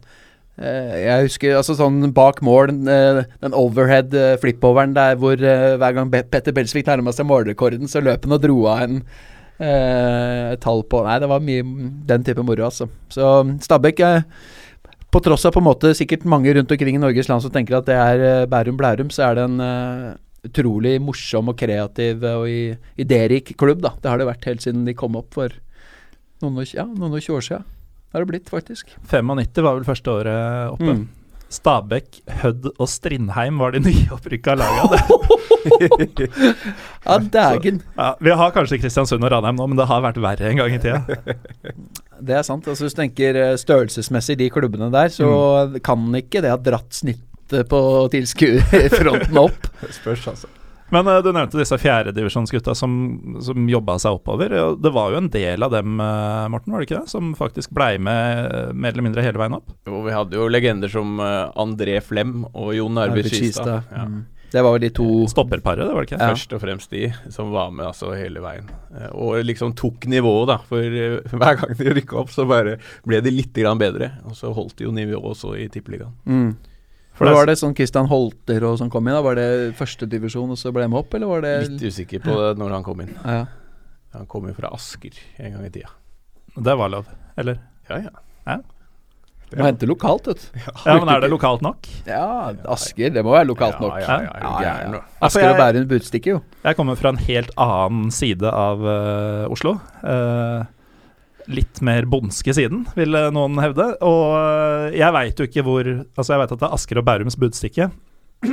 uh, 0.62 0.96
Jeg 1.00 1.28
husker 1.28 1.60
altså 1.60 1.75
sånn 1.80 2.13
bak 2.16 2.42
mål, 2.46 2.74
uh, 2.88 3.22
den 3.44 3.58
overhead 3.58 4.16
flipoveren 4.42 4.96
der 4.96 5.20
hvor 5.20 5.38
eh, 5.38 5.75
hver 5.80 5.96
gang 5.96 6.12
Petter 6.12 6.56
Belsvik 6.56 6.88
nærma 6.90 7.13
seg 7.13 7.28
målrekorden, 7.30 7.90
så 7.90 8.02
løp 8.04 8.25
han 8.28 8.36
og 8.38 8.44
dro 8.44 8.58
av 8.72 8.84
en 8.86 9.00
eh, 9.60 10.54
tall 10.63 10.84
på 10.90 11.04
Nei, 11.06 11.20
det 11.22 11.30
var 11.32 11.44
mye 11.44 11.63
den 12.10 12.25
type 12.25 12.46
moro, 12.46 12.68
altså. 12.68 12.90
Så 13.13 13.30
Stabæk 13.63 14.04
eh, 14.06 14.28
på 15.13 15.22
tross 15.22 15.46
av 15.46 15.54
på 15.54 15.62
en 15.62 15.70
måte 15.70 15.94
sikkert 15.98 16.25
mange 16.30 16.54
rundt 16.56 16.72
omkring 16.74 16.98
i 16.98 17.02
Norges 17.02 17.30
land 17.30 17.44
som 17.46 17.54
tenker 17.54 17.78
at 17.80 17.90
det 17.90 17.98
er 17.98 18.28
eh, 18.28 18.46
Bærum 18.50 18.80
Blærum, 18.80 19.12
så 19.13 19.30
er 19.30 19.40
det 19.40 19.48
en 19.50 19.60
eh, 19.63 20.13
utrolig 20.43 20.97
morsom 21.01 21.50
og 21.53 21.57
kreativ 21.57 22.23
og 22.27 22.47
i- 22.50 22.75
idérik 23.00 23.53
klubb, 23.57 23.81
da. 23.81 23.93
Det 24.01 24.09
har 24.12 24.17
det 24.19 24.27
vært 24.27 24.45
helt 24.50 24.62
siden 24.65 24.85
de 24.85 24.93
kom 24.93 25.15
opp 25.15 25.33
for 25.33 25.50
noen 26.43 26.57
og, 26.59 26.73
ja, 26.73 26.83
noen 26.85 27.13
og 27.15 27.21
20 27.21 27.38
år 27.38 27.45
siden. 27.47 27.63
Det 28.13 28.19
har 28.19 28.25
det 28.25 28.31
blitt, 28.33 28.50
faktisk. 28.51 28.85
95 29.09 29.63
var 29.63 29.75
vel 29.79 29.88
første 29.88 30.12
året 30.12 30.73
oppe. 30.75 30.93
Mm. 31.00 31.07
Stabæk, 31.53 32.19
Hødd 32.41 32.67
og 32.81 32.88
Strindheim 32.89 33.59
var 33.62 33.71
de 33.75 33.79
nyopprykka 33.85 34.55
laga. 34.57 35.00
Ja, 37.05 37.17
dægen. 37.19 37.77
Ja, 37.95 38.09
vi 38.19 38.31
har 38.35 38.51
kanskje 38.55 38.79
Kristiansund 38.81 39.23
og 39.23 39.31
Ranheim 39.31 39.55
nå, 39.59 39.67
men 39.71 39.77
det 39.79 39.85
har 39.88 40.01
vært 40.03 40.17
verre 40.23 40.50
en 40.50 40.59
gang 40.59 40.73
i 40.75 40.79
tida. 40.83 41.01
Det 42.23 42.35
er 42.35 42.43
sant. 42.47 42.67
Altså, 42.67 42.83
hvis 42.85 42.95
du 42.95 43.00
tenker 43.01 43.39
eh, 43.39 43.53
størrelsesmessig 43.59 44.35
de 44.39 44.50
klubbene 44.53 44.89
der, 44.93 45.07
så 45.13 45.29
kan 45.83 46.03
ikke 46.19 46.41
det 46.43 46.51
ha 46.51 46.57
dratt 46.59 46.91
snittet 47.53 47.69
på 47.69 48.10
tilskuerfronten 48.12 49.38
opp. 49.38 49.67
Spørs, 49.89 50.27
altså. 50.27 50.48
Men 50.89 51.07
uh, 51.07 51.19
du 51.24 51.31
nevnte 51.33 51.57
disse 51.57 51.77
fjerdedivisjonsgutta 51.77 52.75
som, 52.75 52.91
som 53.41 53.69
jobba 53.69 53.98
seg 54.00 54.19
oppover. 54.19 54.53
Det 54.77 54.91
var 54.93 55.13
jo 55.13 55.22
en 55.22 55.29
del 55.33 55.63
av 55.63 55.72
dem, 55.74 55.98
uh, 56.00 56.50
Morten, 56.53 56.74
var 56.74 56.81
det 56.81 56.89
ikke 56.89 57.01
det? 57.01 57.10
Som 57.10 57.33
faktisk 57.38 57.74
blei 57.74 57.95
med 57.98 58.45
eh, 58.45 58.74
mer 58.74 58.93
eller 58.93 59.07
mindre 59.07 59.24
hele 59.25 59.41
veien 59.41 59.57
opp? 59.57 59.74
Jo, 59.89 60.03
vi 60.05 60.13
hadde 60.13 60.38
jo 60.38 60.50
legender 60.51 60.91
som 60.91 61.17
uh, 61.22 61.50
André 61.57 61.98
Flem 62.03 62.43
og 62.51 62.75
Jon 62.77 63.01
Arvid 63.01 63.31
Skistad. 63.31 63.89
Ja. 63.89 64.05
Mm. 64.10 64.22
Det 64.53 64.62
var 64.62 64.77
de 64.77 64.91
to 64.93 65.07
Stopperparet, 65.25 65.81
det 65.81 65.95
var 65.95 66.05
det 66.05 66.12
ikke? 66.12 66.19
Ja. 66.19 66.27
Først 66.29 66.51
og 66.53 66.60
fremst 66.62 66.91
de 66.93 67.07
som 67.33 67.50
var 67.55 67.72
med 67.74 67.88
altså 67.88 68.12
hele 68.13 68.43
veien. 68.43 68.67
Og 69.17 69.39
liksom 69.41 69.74
tok 69.74 70.05
nivået, 70.05 70.51
da. 70.51 70.60
For 70.69 71.00
hver 71.41 71.57
gang 71.57 71.74
de 71.79 71.95
rykka 71.98 72.19
opp, 72.22 72.29
så 72.29 72.45
bare 72.45 72.75
ble 73.01 73.24
de 73.25 73.33
litt 73.33 73.57
grann 73.57 73.81
bedre. 73.81 74.12
Og 74.29 74.38
så 74.38 74.53
holdt 74.53 74.77
de 74.77 74.86
jo 74.86 74.93
nivået 74.93 75.25
også 75.25 75.55
i 75.57 75.65
Tippeligaen. 75.74 76.13
mm. 76.29 76.53
For 77.13 77.29
det 77.29 77.34
Var 77.38 77.46
det 77.46 77.58
sånn 77.62 77.75
Christian 77.77 78.08
Holter 78.10 78.63
og 78.65 78.79
sånn 78.82 78.89
kom 78.89 79.05
inn? 79.08 79.13
da? 79.13 79.22
Var 79.22 79.36
det 79.38 79.50
førstedivisjon 79.77 80.50
og 80.55 80.58
så 80.58 80.72
ble 80.74 80.88
de 80.88 80.98
opp, 80.98 81.13
eller 81.13 81.29
var 81.29 81.43
det 81.46 81.51
Litt 81.70 81.84
usikker 81.93 82.24
på 82.25 82.34
det 82.39 82.53
når 82.62 82.74
han 82.79 82.84
kom 82.86 83.01
inn. 83.05 83.13
ja. 83.25 83.43
Han 84.13 84.27
kom 84.29 84.46
jo 84.46 84.53
fra 84.53 84.70
Asker 84.75 85.15
en 85.41 85.55
gang 85.55 85.63
i 85.65 85.70
tida. 85.74 85.89
Det 86.53 86.74
var 86.77 86.89
lov, 86.93 87.08
eller? 87.41 87.58
Ja, 87.89 87.98
ja. 88.46 88.58
Det 89.50 89.58
må 89.58 89.65
hente 89.65 89.88
lokalt, 89.89 90.27
vet 90.29 90.43
du. 90.43 90.60
Ja, 90.86 90.93
men 91.00 91.10
er 91.13 91.22
det 91.22 91.29
lokalt 91.29 91.62
nok? 91.65 91.88
Ja, 92.10 92.53
Asker. 92.74 93.10
Det 93.13 93.22
må 93.25 93.34
være 93.34 93.48
lokalt 93.51 93.82
nok. 93.82 93.98
Ja, 94.01 94.20
ja, 94.22 94.22
ja, 94.22 94.38
Ja, 94.38 94.53
ja, 94.62 94.75
ja, 94.86 94.93
ja. 94.98 95.01
Asker 95.25 95.50
og 95.51 95.58
Bærum 95.62 95.86
budstikke, 95.89 96.36
jo. 96.36 96.39
Jeg 96.63 96.77
kommer 96.77 96.98
fra 96.98 97.10
en 97.13 97.20
helt 97.25 97.51
annen 97.62 98.10
side 98.13 98.50
av 98.50 98.82
uh, 98.82 99.50
Oslo. 99.53 99.75
Eh, 100.01 100.63
litt 101.47 101.81
mer 101.83 102.05
bondske 102.09 102.53
siden, 102.55 102.85
vil 102.95 103.15
eh, 103.19 103.29
noen 103.35 103.57
hevde. 103.63 103.89
Og 104.05 104.23
eh, 104.38 104.97
jeg 105.00 105.15
veit 105.15 105.39
jo 105.41 105.47
ikke 105.50 105.65
hvor 105.67 105.89
Altså, 105.89 106.29
jeg 106.33 106.41
veit 106.43 106.51
at 106.55 106.59
det 106.62 106.67
er 106.69 106.77
Asker 106.77 107.01
og 107.01 107.05
Bærums 107.09 107.38
budstikke. 107.39 107.89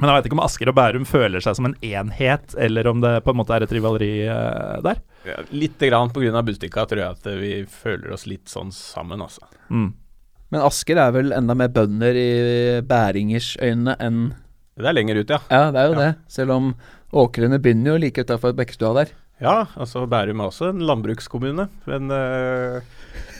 Men 0.00 0.08
jeg 0.10 0.16
veit 0.16 0.26
ikke 0.26 0.34
om 0.38 0.42
Asker 0.42 0.70
og 0.72 0.74
Bærum 0.74 1.04
føler 1.06 1.42
seg 1.44 1.54
som 1.58 1.68
en 1.68 1.76
enhet, 1.86 2.54
eller 2.58 2.88
om 2.90 3.02
det 3.04 3.12
på 3.22 3.30
en 3.30 3.38
måte 3.38 3.54
er 3.54 3.62
et 3.66 3.74
rivaleri 3.76 4.12
eh, 4.26 4.78
der. 4.82 4.98
Ja, 5.28 5.36
litt 5.54 5.78
grann 5.86 6.10
pga. 6.10 6.40
Budstikka 6.44 6.86
tror 6.90 7.02
jeg 7.02 7.18
at 7.18 7.28
vi 7.38 7.52
føler 7.70 8.14
oss 8.16 8.26
litt 8.26 8.50
sånn 8.50 8.72
sammen, 8.74 9.22
altså. 9.22 9.46
Mm. 9.70 9.92
Men 10.50 10.64
Asker 10.66 10.98
er 11.00 11.12
vel 11.14 11.30
enda 11.36 11.54
mer 11.58 11.70
bønder 11.74 12.18
i 12.18 12.28
bæringers 12.86 13.54
øyne 13.62 13.94
enn 14.02 14.18
Det 14.74 14.86
er 14.90 14.96
lenger 14.96 15.20
ut, 15.22 15.30
ja. 15.30 15.38
Ja, 15.50 15.70
det 15.70 15.80
er 15.80 15.86
jo 15.88 15.94
Ja. 15.94 16.00
det. 16.02 16.10
Selv 16.34 16.50
om 16.56 16.72
åkrene 17.14 17.60
begynner 17.62 17.94
jo 17.94 18.02
like 18.02 18.24
utafor 18.26 18.54
Bekkestua 18.58 18.90
der. 18.98 19.12
Ja, 19.42 19.64
altså 19.74 20.04
Bærum 20.06 20.40
er 20.40 20.50
også 20.50 20.68
en 20.70 20.84
landbrukskommune, 20.86 21.66
men 21.90 22.12
uh, 22.12 22.78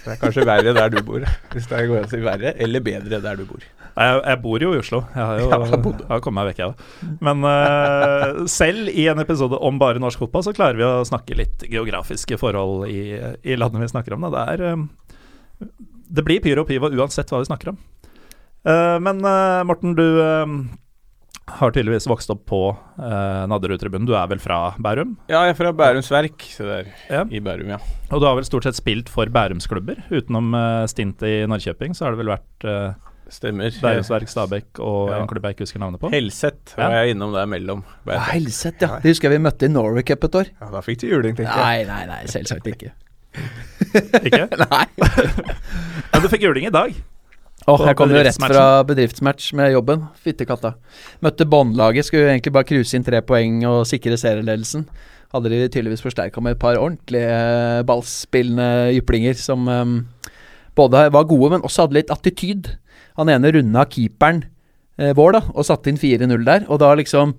det 0.05 0.11
er 0.11 0.19
kanskje 0.19 0.47
verre 0.47 0.75
der 0.75 0.91
du 0.91 0.99
bor. 1.07 1.23
Hvis 1.53 1.69
det 1.71 1.85
går 1.87 2.01
an 2.01 2.09
å 2.09 2.11
si 2.11 2.21
verre, 2.25 2.55
eller 2.65 2.83
bedre 2.85 3.21
der 3.23 3.39
du 3.39 3.45
bor. 3.47 3.63
Jeg, 3.95 4.19
jeg 4.27 4.41
bor 4.43 4.65
jo 4.65 4.73
i 4.75 4.81
Oslo. 4.81 5.05
Jeg 5.15 5.23
har 5.23 5.39
jo 5.39 5.47
Ja, 5.53 5.61
jeg 5.63 6.09
har 6.11 6.25
kommet 6.25 6.41
meg 6.41 6.51
vekk, 6.51 6.61
jeg 6.65 6.75
da. 6.75 7.09
Men 7.29 7.47
uh, 7.47 8.43
selv 8.51 8.91
i 8.91 9.07
en 9.13 9.23
episode 9.23 9.61
om 9.63 9.79
bare 9.79 10.03
norsk 10.03 10.27
fotball, 10.27 10.47
så 10.49 10.57
klarer 10.57 10.81
vi 10.81 10.89
å 10.89 11.07
snakke 11.07 11.39
litt 11.39 11.67
geografiske 11.71 12.41
forhold 12.43 12.89
i, 12.91 13.15
i 13.47 13.59
landet 13.61 13.87
vi 13.87 13.93
snakker 13.95 14.19
om. 14.19 14.27
Det, 14.35 14.47
er, 14.57 14.67
um, 14.75 14.89
det 16.19 16.27
blir 16.27 16.43
pyro 16.43 16.67
og 16.67 16.73
pivo 16.73 16.91
uansett 16.91 17.31
hva 17.31 17.45
vi 17.45 17.53
snakker 17.53 17.71
om. 17.71 17.79
Uh, 18.67 18.99
men 19.05 19.23
Morten, 19.69 19.95
du 19.95 20.07
har 21.49 21.71
tydeligvis 21.75 22.07
vokst 22.09 22.31
opp 22.33 22.47
på 22.49 22.61
eh, 22.99 23.43
Nadderud-tribunen. 23.51 24.07
Du 24.09 24.15
er 24.17 24.27
vel 24.31 24.41
fra 24.41 24.75
Bærum? 24.81 25.17
Ja, 25.29 25.43
jeg 25.45 25.55
er 25.55 25.59
fra 25.59 25.73
Bærums 25.77 26.09
Verk, 26.11 26.41
så 26.49 26.65
det 26.65 26.77
er 26.79 26.93
Ja. 27.13 27.25
i 27.29 27.41
Bærum, 27.45 27.69
ja. 27.75 27.79
Og 28.11 28.21
du 28.23 28.27
har 28.27 28.35
vel 28.39 28.45
stort 28.49 28.65
sett 28.65 28.79
spilt 28.79 29.09
for 29.13 29.27
Bærumsklubber? 29.27 30.01
Utenom 30.11 30.55
eh, 30.57 30.87
stintet 30.89 31.29
i 31.29 31.47
Norrköping, 31.51 31.93
så 31.95 32.07
har 32.07 32.17
det 32.17 32.23
vel 32.25 32.33
vært 32.37 32.65
eh, 32.71 32.95
Stemmer. 33.35 33.73
Bærumsverk, 33.81 34.29
Stabæk 34.29 34.79
og 34.85 35.09
Ja. 35.11 35.21
en 35.23 35.27
klubb 35.27 35.43
jeg 35.49 35.55
ikke 35.57 35.65
husker 35.65 35.81
navnet 35.81 35.99
på? 36.01 36.11
Helseth 36.13 36.75
Ja. 36.77 36.89
var 36.89 36.97
jeg 37.05 37.15
innom 37.17 37.33
der 37.33 37.47
mellom. 37.49 37.81
Ja, 38.07 38.19
Helset, 38.21 38.77
Helseth, 38.77 38.83
ja. 38.85 38.99
Det 39.01 39.11
husker 39.15 39.31
jeg 39.31 39.39
vi 39.41 39.45
møtte 39.49 39.65
i 39.65 39.73
Norway 39.73 40.03
Cup 40.05 40.25
et 40.29 40.35
år. 40.43 40.51
Ja, 40.61 40.69
da 40.71 40.81
fikk 40.85 41.01
du 41.01 41.07
juling, 41.09 41.35
tenker 41.35 41.49
jeg. 41.57 41.89
Nei, 41.89 41.89
nei, 41.89 42.05
nei, 42.07 42.25
selvsagt 42.29 42.69
ikke. 42.69 42.93
Ikke? 44.25 44.45
nei. 44.71 44.85
Men 46.13 46.23
du 46.23 46.29
fikk 46.29 46.45
juling 46.47 46.69
i 46.69 46.75
dag. 46.75 46.95
Åh, 47.65 47.79
På 47.81 47.87
jeg 47.89 47.97
kom 47.97 48.13
jo 48.13 48.21
rett 48.21 48.37
fra 48.37 48.65
bedriftsmatch 48.85 49.55
med 49.57 49.73
jobben. 49.73 50.03
Fyttekatta. 50.21 50.75
Møtte 51.25 51.47
båndlaget, 51.49 52.05
skulle 52.05 52.29
egentlig 52.35 52.53
bare 52.53 52.69
cruise 52.69 52.93
inn 52.97 53.07
tre 53.07 53.23
poeng 53.25 53.63
og 53.71 53.87
sikre 53.89 54.19
serieledelsen. 54.21 54.85
Hadde 55.33 55.51
de 55.51 55.63
tydeligvis 55.71 56.05
forsterka 56.05 56.43
med 56.45 56.55
et 56.55 56.61
par 56.61 56.77
ordentlige 56.77 57.31
eh, 57.33 57.81
ballspillende 57.89 58.93
jyplinger 58.99 59.39
som 59.41 59.65
um, 59.67 59.97
både 60.77 61.07
var 61.15 61.25
gode, 61.31 61.55
men 61.55 61.65
også 61.65 61.87
hadde 61.87 61.99
litt 62.03 62.13
attityd. 62.13 62.69
Han 63.17 63.33
ene 63.33 63.55
runda 63.57 63.87
keeperen 63.89 64.45
eh, 65.01 65.15
vår, 65.17 65.39
da, 65.39 65.43
og 65.57 65.67
satte 65.67 65.89
inn 65.89 66.01
4-0 66.01 66.45
der. 66.45 66.69
Og 66.69 66.83
da 66.85 66.93
liksom 67.01 67.33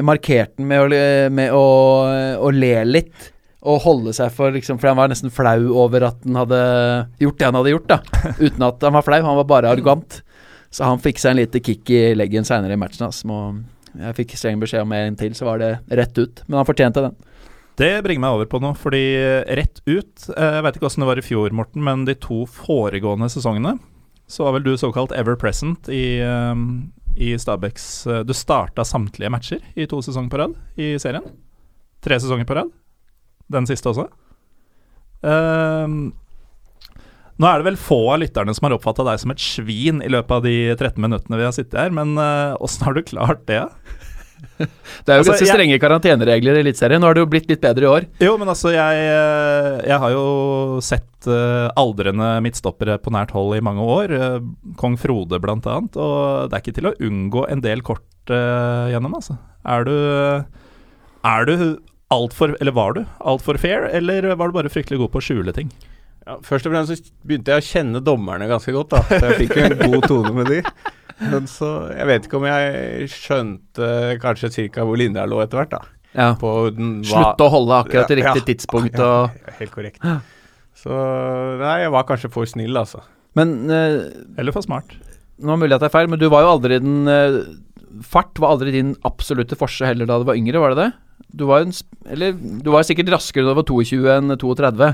markerte 0.00 0.62
han 0.62 0.72
med, 0.72 0.80
å, 0.80 1.04
med 1.28 1.52
å, 1.52 1.66
å 2.40 2.54
le 2.56 2.74
litt. 2.88 3.28
Og 3.66 3.80
holde 3.82 4.12
seg 4.14 4.30
for 4.30 4.54
liksom 4.54 4.78
For 4.78 4.92
han 4.92 4.98
var 5.00 5.10
nesten 5.10 5.32
flau 5.34 5.72
over 5.82 6.04
at 6.12 6.20
han 6.22 6.38
hadde 6.38 6.60
gjort 7.18 7.40
det 7.40 7.48
han 7.48 7.58
hadde 7.58 7.72
gjort, 7.74 7.88
da. 7.90 7.98
Uten 8.44 8.66
at 8.68 8.86
han 8.86 8.94
var 8.94 9.06
flau, 9.06 9.18
han 9.24 9.40
var 9.40 9.48
bare 9.50 9.72
arrogant. 9.72 10.20
Så 10.70 10.84
han 10.84 11.00
fikk 11.02 11.18
seg 11.18 11.32
en 11.32 11.40
lite 11.40 11.62
kick 11.64 11.90
i 11.90 12.02
leggen 12.14 12.46
seinere 12.46 12.76
i 12.76 12.80
matchen. 12.80 13.08
Altså. 13.08 13.26
Og 13.32 13.98
jeg 13.98 14.18
fikk 14.20 14.36
streng 14.38 14.60
beskjed 14.62 14.84
om 14.84 14.94
en 14.94 15.16
til, 15.18 15.34
så 15.34 15.48
var 15.48 15.62
det 15.62 15.72
rett 15.88 16.20
ut. 16.20 16.44
Men 16.46 16.60
han 16.60 16.68
fortjente 16.68 17.02
den. 17.08 17.16
Det 17.78 17.92
bringer 18.02 18.24
meg 18.24 18.36
over 18.36 18.48
på 18.50 18.58
noe, 18.62 18.74
fordi 18.74 19.02
rett 19.54 19.78
ut 19.86 20.24
eh, 20.34 20.54
Jeg 20.56 20.64
vet 20.66 20.78
ikke 20.78 20.88
åssen 20.88 21.04
det 21.04 21.10
var 21.12 21.20
i 21.20 21.22
fjor, 21.22 21.52
Morten, 21.54 21.84
men 21.86 22.02
de 22.08 22.16
to 22.18 22.42
foregående 22.50 23.30
sesongene 23.30 23.76
så 24.28 24.44
var 24.44 24.58
vel 24.58 24.66
du 24.66 24.74
såkalt 24.76 25.14
ever 25.16 25.38
present 25.40 25.88
i, 25.88 26.18
eh, 26.20 26.58
i 27.16 27.30
Stabæks 27.40 27.86
eh, 28.10 28.24
Du 28.28 28.34
starta 28.36 28.84
samtlige 28.84 29.30
matcher 29.32 29.62
i 29.72 29.86
to 29.88 30.02
sesonger 30.04 30.32
på 30.32 30.40
rad 30.42 30.58
i 30.76 30.90
serien. 31.00 31.24
Tre 32.04 32.18
sesonger 32.20 32.44
på 32.44 32.58
rad. 32.58 32.74
Den 33.52 33.68
siste 33.68 33.90
også. 33.92 34.08
Uh, 35.24 36.10
nå 37.38 37.46
er 37.46 37.60
det 37.60 37.68
vel 37.68 37.78
få 37.80 38.00
av 38.14 38.20
lytterne 38.22 38.54
som 38.54 38.66
har 38.66 38.74
oppfatta 38.76 39.06
deg 39.06 39.20
som 39.22 39.30
et 39.34 39.42
svin 39.42 40.02
i 40.02 40.10
løpet 40.10 40.36
av 40.40 40.44
de 40.46 40.56
13 40.74 40.98
minuttene 41.02 41.38
vi 41.38 41.46
har 41.46 41.54
sittet 41.54 41.78
her, 41.78 41.94
men 41.94 42.18
åssen 42.58 42.82
har 42.88 42.96
du 42.96 43.02
klart 43.06 43.44
det? 43.46 43.62
Det 44.58 45.12
er 45.12 45.18
jo 45.18 45.22
Altså, 45.22 45.32
ganske 45.32 45.46
jeg- 45.46 45.54
strenge 45.54 45.78
karanteneregler 45.82 46.58
i 46.58 46.62
Eliteserien. 46.62 47.00
Nå 47.02 47.08
har 47.08 47.14
det 47.14 47.22
jo 47.22 47.30
blitt 47.30 47.48
litt 47.50 47.62
bedre 47.62 47.86
i 47.86 47.90
år. 47.90 48.06
Jo, 48.22 48.36
men 48.38 48.50
altså, 48.50 48.72
jeg, 48.74 49.02
eh, 49.06 49.86
jeg 49.88 49.98
har 50.02 50.10
jo 50.14 50.78
sett 50.84 51.28
uh, 51.30 51.70
aldrende 51.78 52.28
midtstoppere 52.44 52.98
på 53.02 53.12
nært 53.14 53.32
hold 53.34 53.56
i 53.56 53.62
mange 53.64 53.82
år. 53.82 54.14
Uh, 54.14 54.74
Kong 54.78 54.96
Frode, 55.00 55.40
blant 55.42 55.66
annet. 55.66 55.96
Og 55.98 56.50
det 56.50 56.58
er 56.58 56.62
ikke 56.64 56.76
til 56.78 56.90
å 56.90 56.96
unngå 57.08 57.46
en 57.50 57.62
del 57.64 57.82
kort 57.86 58.06
uh, 58.30 58.86
gjennom, 58.92 59.14
altså. 59.18 59.38
Er 59.66 59.84
du 59.84 59.94
Er 61.24 61.44
du 61.48 61.56
altfor 62.14 62.54
Eller 62.60 62.72
var 62.72 62.94
du 62.96 63.02
altfor 63.20 63.58
fair, 63.60 63.84
eller 63.92 64.30
var 64.38 64.48
du 64.50 64.56
bare 64.56 64.70
fryktelig 64.72 64.98
god 65.02 65.10
på 65.12 65.20
å 65.20 65.24
skjule 65.24 65.52
ting? 65.56 65.68
Ja, 66.28 66.36
først 66.44 66.66
og 66.68 66.72
fremst 66.74 66.92
så 66.92 67.12
begynte 67.24 67.54
jeg 67.54 67.62
å 67.62 67.66
kjenne 67.68 68.00
dommerne 68.04 68.48
ganske 68.50 68.72
godt, 68.74 68.90
da. 68.92 69.02
Så 69.08 69.30
jeg 69.30 69.38
fikk 69.46 69.54
jo 69.58 69.66
en 69.68 69.92
god 69.94 70.08
tone 70.10 70.32
med 70.36 70.50
de. 70.52 70.58
Men 71.18 71.46
så 71.50 71.68
Jeg 71.96 72.06
vet 72.10 72.26
ikke 72.28 72.38
om 72.38 72.46
jeg 72.46 73.08
skjønte 73.12 73.86
kanskje 74.22 74.50
cirka 74.54 74.84
hvor 74.86 75.00
linja 75.00 75.24
lå 75.28 75.40
etter 75.44 75.62
hvert, 75.62 75.72
da. 75.76 75.80
Ja. 76.14 76.28
På 76.40 76.52
den, 76.72 76.98
hva- 77.04 77.22
Slutte 77.32 77.46
å 77.48 77.52
holde 77.52 77.78
akkurat 77.84 78.08
til 78.10 78.20
riktig 78.22 78.42
ja, 78.42 78.46
tidspunkt 78.48 79.00
og 79.04 79.34
ja, 79.36 79.54
Helt 79.60 79.72
korrekt. 79.74 80.04
Så 80.78 80.94
nei, 81.60 81.74
jeg 81.82 81.92
var 81.94 82.06
kanskje 82.08 82.30
for 82.32 82.48
snill, 82.48 82.76
altså. 82.80 83.02
Men 83.36 83.56
eh, 83.70 83.98
Eller 84.40 84.54
for 84.56 84.64
smart? 84.64 84.94
Nå 85.38 85.52
er 85.52 85.58
det 85.58 85.62
mulig 85.66 85.76
at 85.76 85.82
det 85.84 85.90
er 85.90 85.96
feil, 85.96 86.08
men 86.10 86.20
du 86.20 86.28
var 86.32 86.44
jo 86.46 86.52
aldri 86.56 86.78
den 86.82 87.10
eh, 87.12 87.36
Fart 88.04 88.38
var 88.40 88.54
aldri 88.54 88.72
din 88.74 88.94
absolutte 89.08 89.56
forse 89.58 89.86
heller 89.88 90.06
da 90.08 90.18
du 90.20 90.26
var 90.28 90.38
yngre, 90.38 90.60
var 90.62 90.74
det 90.74 90.82
det? 90.84 90.90
Du 91.28 91.44
var 91.48 91.64
en 91.66 91.72
Eller 92.08 92.32
du 92.32 92.70
var 92.72 92.86
sikkert 92.88 93.10
raskere 93.12 93.44
da 93.44 93.52
du 93.52 93.60
var 93.60 93.68
22 93.68 94.08
enn 94.14 94.36
32. 94.38 94.92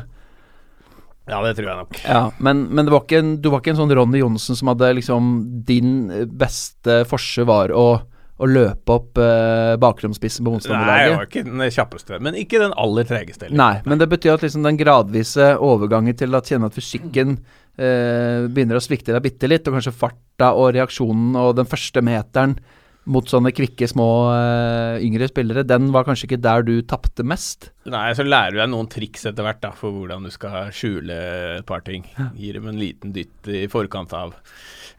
Ja, 1.25 1.39
det 1.41 1.55
tror 1.57 1.71
jeg 1.71 1.79
nok. 1.79 2.01
Ja, 2.05 2.25
men, 2.45 2.67
men 2.69 2.85
det 2.85 2.93
var 2.93 3.15
en, 3.17 3.37
du 3.41 3.49
var 3.53 3.63
ikke 3.63 3.73
en 3.73 3.79
sånn 3.79 3.95
Ronny 3.97 4.21
Johnsen 4.21 4.59
som 4.59 4.69
hadde 4.69 4.91
liksom 4.99 5.31
Din 5.65 5.95
eh, 6.13 6.27
beste 6.29 6.99
forse 7.09 7.47
var 7.49 7.73
å, 7.73 7.87
å 8.37 8.49
løpe 8.51 8.93
opp 8.99 9.21
eh, 9.23 9.73
bakromspissen 9.81 10.45
på 10.45 10.53
Nei, 10.53 10.59
jeg 10.59 10.69
motstanderlaget. 10.69 11.17
var 11.17 11.31
ikke 11.31 11.47
den 11.49 11.75
kjappeste, 11.79 12.21
men 12.27 12.37
ikke 12.43 12.61
den 12.61 12.77
aller 12.77 13.09
tregeste 13.09 13.49
heller. 13.49 13.57
Nei, 13.63 13.73
men 13.89 14.03
det 14.03 14.11
betyr 14.13 14.35
at 14.37 14.45
liksom 14.45 14.69
den 14.69 14.81
gradvise 14.81 15.55
overgangen 15.65 16.19
til 16.21 16.37
å 16.37 16.45
kjenne 16.45 16.69
at 16.69 16.77
fysikken 16.77 17.39
eh, 17.39 18.45
begynner 18.51 18.77
å 18.77 18.85
svikte 18.85 19.17
deg 19.17 19.25
bitte 19.25 19.49
litt, 19.49 19.65
og 19.71 19.79
kanskje 19.79 19.97
farta 19.97 20.53
og 20.59 20.75
reaksjonen 20.77 21.41
og 21.41 21.55
den 21.57 21.71
første 21.73 22.05
meteren 22.05 22.59
mot 23.11 23.29
sånne 23.29 23.53
kvikke, 23.55 23.89
små 23.91 24.09
uh, 24.33 24.97
yngre 25.05 25.29
spillere, 25.31 25.67
den 25.69 25.91
var 25.95 26.07
kanskje 26.07 26.31
ikke 26.31 26.43
der 26.45 26.65
du 26.67 26.75
tapte 26.89 27.27
mest. 27.27 27.74
Nei, 27.91 28.07
så 28.17 28.25
lærer 28.25 28.55
du 28.57 28.61
deg 28.63 28.71
noen 28.73 28.89
triks 28.89 29.27
etter 29.29 29.45
hvert 29.45 29.61
da, 29.61 29.71
for 29.77 29.93
hvordan 29.93 30.25
du 30.25 30.31
skal 30.33 30.71
skjule 30.73 31.17
et 31.59 31.67
par 31.69 31.83
ting. 31.85 32.07
Gir 32.39 32.57
dem 32.57 32.71
en 32.71 32.79
liten 32.81 33.13
dytt 33.13 33.51
i 33.53 33.67
forkant 33.69 34.15
av 34.17 34.33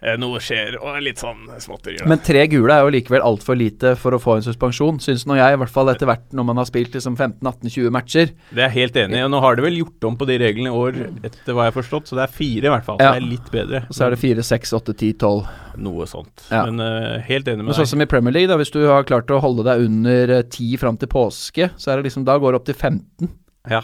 eh, 0.04 0.14
noe 0.22 0.38
skjer, 0.44 0.78
og 0.78 1.00
litt 1.02 1.22
sånn 1.22 1.48
småtteri. 1.64 1.98
Men 2.06 2.22
tre 2.26 2.44
gule 2.52 2.76
er 2.76 2.86
jo 2.86 2.94
likevel 2.94 3.26
altfor 3.26 3.58
lite 3.58 3.96
for 3.98 4.14
å 4.14 4.22
få 4.22 4.38
en 4.38 4.46
suspensjon, 4.46 5.00
syns 5.02 5.26
nå 5.26 5.40
jeg, 5.40 5.56
i 5.58 5.62
hvert 5.64 5.74
fall 5.74 5.90
etter 5.94 6.10
hvert 6.10 6.30
når 6.36 6.50
man 6.52 6.62
har 6.62 6.70
spilt 6.70 6.94
liksom 6.94 7.18
15-18-20 7.18 7.96
matcher. 7.96 8.34
Det 8.52 8.62
er 8.62 8.70
jeg 8.70 8.76
helt 8.78 9.02
enig 9.06 9.18
i. 9.18 9.26
Og 9.26 9.34
nå 9.34 9.42
har 9.48 9.58
de 9.58 9.66
vel 9.66 9.80
gjort 9.82 10.10
om 10.12 10.20
på 10.22 10.30
de 10.30 10.38
reglene 10.46 10.70
i 10.70 10.78
år, 10.86 11.02
etter 11.26 11.56
hva 11.58 11.66
jeg 11.66 11.74
har 11.74 11.80
forstått, 11.80 12.12
så 12.12 12.20
det 12.20 12.28
er 12.28 12.36
fire 12.38 12.70
i 12.70 12.74
hvert 12.76 12.86
fall. 12.86 13.00
Så 13.02 13.08
Ja. 13.10 13.16
det 13.18 13.24
er 13.24 13.30
litt 13.34 13.50
bedre. 13.54 13.84
Og 13.90 13.98
så 13.98 14.06
er 14.06 14.14
det 14.14 14.22
4, 14.22 14.46
6, 14.54 14.76
8, 14.82 14.94
10, 14.94 15.14
12. 15.26 15.54
Noe 15.76 16.06
sånt. 16.08 16.46
Ja. 16.54 16.62
Men 16.70 16.80
uh, 16.80 17.18
helt 17.28 17.50
enig 17.52 17.66
Men 17.66 17.74
deg. 17.74 17.82
sånn 17.82 17.90
som 17.96 18.04
i 18.06 18.08
Premier 18.08 18.32
League, 18.32 18.48
da, 18.48 18.56
hvis 18.62 18.72
du 18.72 18.80
har 18.88 19.04
klart 19.04 19.28
å 19.34 19.42
holde 19.44 19.66
deg 19.68 19.82
under 19.90 20.38
ti 20.48 20.66
10 20.76 20.80
fram 20.82 20.98
til 20.98 21.10
påske, 21.12 21.70
så 21.78 21.92
er 21.92 22.00
det 22.00 22.08
liksom 22.08 22.24
da 22.28 22.38
går 22.42 22.54
det 22.56 22.60
opp 22.62 22.68
til 22.70 22.75
15 22.76 23.32
Ja. 23.72 23.82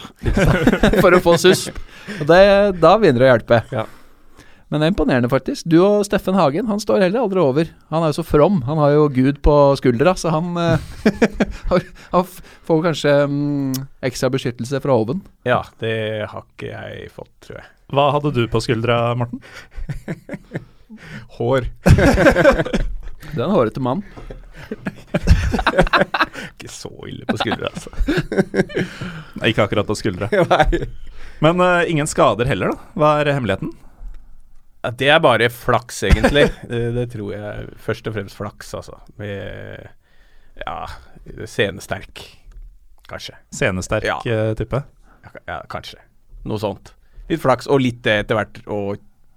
for 1.02 1.16
å 1.16 1.22
få 1.24 1.34
susp. 1.40 1.78
Og 2.20 2.28
det, 2.28 2.44
da 2.78 2.94
begynner 3.00 3.24
det 3.24 3.28
å 3.28 3.32
hjelpe. 3.34 3.64
Ja. 3.74 3.88
Men 4.72 4.80
det 4.80 4.86
er 4.86 4.92
imponerende, 4.94 5.28
faktisk. 5.28 5.66
Du 5.68 5.82
og 5.84 6.06
Steffen 6.08 6.32
Hagen, 6.38 6.64
han 6.70 6.80
står 6.80 7.02
heller 7.04 7.20
aldri 7.20 7.42
over. 7.42 7.72
Han 7.92 8.06
er 8.06 8.08
jo 8.08 8.22
så 8.22 8.24
from. 8.24 8.62
Han 8.64 8.78
har 8.80 8.94
jo 8.94 9.02
Gud 9.12 9.42
på 9.44 9.56
skuldra, 9.76 10.14
så 10.16 10.32
han, 10.32 10.54
eh, 10.56 10.86
han 12.14 12.30
får 12.64 12.80
kanskje 12.86 13.12
um, 13.28 13.74
ekstra 14.00 14.30
beskyttelse 14.32 14.80
fra 14.80 14.96
oven. 14.96 15.20
ja, 15.44 15.60
det 15.82 16.24
har 16.30 16.46
ikke 16.46 16.70
jeg 16.70 17.10
fått, 17.12 17.34
tror 17.44 17.58
jeg. 17.58 17.68
Hva 17.92 18.06
hadde 18.14 18.32
du 18.32 18.46
på 18.48 18.62
skuldra, 18.64 18.96
Morten? 19.20 19.42
Hår. 21.36 21.68
Det 21.84 23.36
er 23.36 23.44
en 23.44 23.52
hårete 23.52 23.84
mann. 23.84 24.00
Ikke 26.52 26.70
så 26.72 26.90
ille 27.08 27.26
på 27.28 27.36
skuldra, 27.40 27.70
altså. 27.72 27.90
Nei, 29.38 29.50
Ikke 29.52 29.66
akkurat 29.66 29.88
på 29.88 29.96
skuldra. 29.98 30.28
Men 31.44 31.60
uh, 31.62 31.82
ingen 31.90 32.06
skader 32.10 32.46
heller, 32.50 32.74
da. 32.74 32.90
Hva 32.98 33.12
er 33.22 33.32
hemmeligheten? 33.34 33.72
Det 34.98 35.08
er 35.14 35.20
bare 35.22 35.46
flaks, 35.54 36.02
egentlig. 36.08 36.48
det, 36.70 36.82
det 36.96 37.06
tror 37.12 37.32
jeg 37.34 37.68
først 37.82 38.08
og 38.10 38.16
fremst 38.16 38.38
flaks, 38.38 38.72
altså. 38.78 38.98
Med 39.20 39.88
ja, 40.62 40.78
scenesterk, 41.46 42.24
kanskje. 43.10 43.36
Scenesterk 43.54 44.06
Ja. 44.08 44.18
eh, 44.26 44.52
type? 44.58 44.82
Ja, 45.22 45.34
ja, 45.46 45.58
kanskje. 45.70 46.00
Noe 46.50 46.58
sånt. 46.62 46.94
Litt 47.30 47.42
flaks, 47.42 47.68
og 47.70 47.80
litt 47.82 48.02
det 48.04 48.18
etter 48.24 48.38
hvert 48.38 48.58
å 48.66 48.80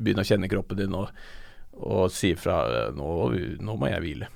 begynne 0.01 0.25
å 0.25 0.27
kjenne 0.27 0.50
kroppen 0.51 0.79
din 0.82 0.96
og, 0.98 1.12
og 1.77 2.10
si 2.12 2.34
fra 2.36 2.89
nå, 2.91 3.10
nå 3.63 3.75
må 3.79 3.91
jeg 3.91 4.01
hvile. 4.03 4.32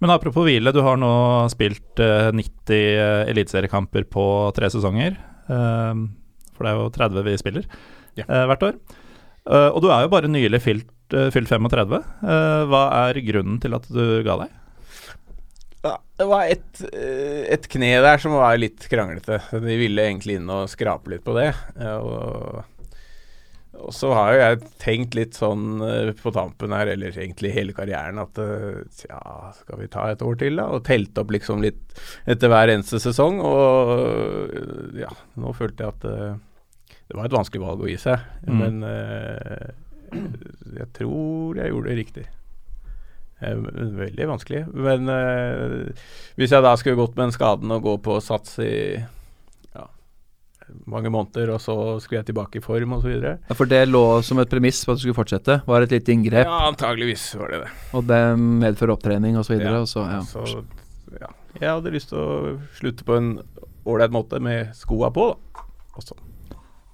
Men 0.00 0.12
apropos 0.14 0.44
hvile, 0.46 0.70
du 0.72 0.78
har 0.86 0.98
nå 1.00 1.10
spilt 1.50 1.98
eh, 2.04 2.28
90 2.30 2.74
eh, 2.78 3.24
eliteseriekamper 3.32 4.04
på 4.12 4.24
tre 4.54 4.68
sesonger. 4.70 5.16
Eh, 5.50 6.02
for 6.54 6.66
det 6.66 6.70
er 6.72 6.78
jo 6.78 6.90
30 6.94 7.26
vi 7.26 7.34
spiller 7.40 7.66
Ja. 8.18 8.24
eh, 8.28 8.44
hvert 8.50 8.62
år. 8.68 8.78
Eh, 9.48 9.68
og 9.72 9.80
du 9.82 9.88
er 9.90 10.04
jo 10.06 10.12
bare 10.12 10.30
nylig 10.30 10.60
fylt, 10.62 10.88
eh, 11.16 11.30
fylt 11.34 11.50
35. 11.50 11.98
Eh, 12.22 12.62
hva 12.70 12.84
er 13.08 13.18
grunnen 13.26 13.58
til 13.62 13.74
at 13.74 13.90
du 13.90 14.22
ga 14.26 14.38
deg? 14.44 14.54
Ja, 15.86 15.96
det 16.18 16.26
var 16.26 16.46
et, 16.50 16.80
eh, 16.92 17.44
et 17.54 17.68
kne 17.70 17.90
der 18.02 18.18
som 18.22 18.32
var 18.38 18.56
litt 18.58 18.86
kranglete. 18.90 19.40
De 19.54 19.76
ville 19.78 20.02
egentlig 20.06 20.36
inn 20.38 20.50
og 20.50 20.68
skrape 20.70 21.10
litt 21.10 21.24
på 21.26 21.34
det. 21.38 21.52
Og, 21.78 22.62
og 23.78 23.94
så 23.94 24.10
har 24.16 24.32
jo 24.32 24.38
jeg 24.40 24.58
tenkt 24.82 25.16
litt 25.16 25.36
sånn 25.38 25.82
eh, 25.84 26.10
på 26.18 26.32
tampen 26.34 26.74
her, 26.74 26.90
eller 26.92 27.14
egentlig 27.14 27.52
hele 27.54 27.74
karrieren, 27.76 28.18
at 28.20 28.38
eh, 28.42 28.80
ja, 29.06 29.20
skal 29.60 29.82
vi 29.82 29.90
ta 29.92 30.08
et 30.10 30.24
år 30.24 30.38
til, 30.40 30.58
da? 30.58 30.68
Og 30.74 30.84
telte 30.88 31.22
opp 31.22 31.32
liksom 31.34 31.62
litt 31.64 31.98
etter 32.28 32.50
hver 32.50 32.72
eneste 32.72 33.00
sesong. 33.02 33.40
Og 33.44 33.92
eh, 33.94 35.04
ja, 35.04 35.12
nå 35.38 35.54
følte 35.56 35.86
jeg 35.86 35.94
at 35.94 36.08
det 37.08 37.16
var 37.16 37.28
et 37.28 37.36
vanskelig 37.36 37.62
valg 37.64 37.84
å 37.84 37.88
gi 37.90 37.98
seg. 38.00 38.24
Mm. 38.48 38.58
Men 38.58 38.74
jeg 40.76 40.88
tror 40.96 41.60
jeg 41.60 41.72
gjorde 41.72 41.88
det 41.88 42.00
riktig. 42.02 42.26
Veldig 43.38 44.26
vanskelig. 44.28 44.64
Men 44.74 45.08
hvis 46.36 46.52
jeg 46.52 46.64
da 46.64 46.74
skulle 46.76 46.98
gått 46.98 47.14
med 47.14 47.28
den 47.28 47.36
skaden 47.36 47.72
og 47.76 47.86
gå 47.86 47.94
på 48.04 48.18
sats 48.24 48.58
i 48.64 48.74
mange 50.86 51.10
måneder, 51.10 51.50
og 51.54 51.60
så 51.60 51.74
skulle 52.00 52.20
jeg 52.20 52.28
tilbake 52.30 52.60
i 52.60 52.62
form 52.64 52.92
osv. 52.98 53.10
Ja, 53.22 53.36
For 53.56 53.66
det 53.66 53.88
lå 53.88 54.02
som 54.26 54.38
et 54.38 54.50
premiss 54.52 54.84
for 54.84 54.92
at 54.94 55.00
du 55.00 55.06
skulle 55.06 55.18
fortsette. 55.18 55.60
Var 55.66 55.82
et 55.86 55.90
lite 55.96 56.12
inngrep, 56.14 56.46
Ja, 56.46 56.60
antageligvis 56.68 57.34
var 57.40 57.48
det 57.54 57.60
det. 57.64 57.70
og 57.94 58.06
det 58.06 58.22
medfører 58.38 58.94
opptrening 58.96 59.38
osv. 59.40 59.58
Ja, 59.60 59.80
Og 59.80 59.88
så, 59.88 60.06
ja. 60.06 60.20
Så, 60.22 60.64
ja. 61.20 61.32
Jeg 61.60 61.68
hadde 61.72 61.90
lyst 61.94 62.10
til 62.12 62.18
å 62.22 62.56
slutte 62.78 63.04
på 63.04 63.16
en 63.18 63.30
ålreit 63.88 64.12
måte 64.12 64.38
med 64.40 64.74
skoa 64.76 65.10
på, 65.10 65.30
da. 65.32 65.64
Også. 65.98 66.14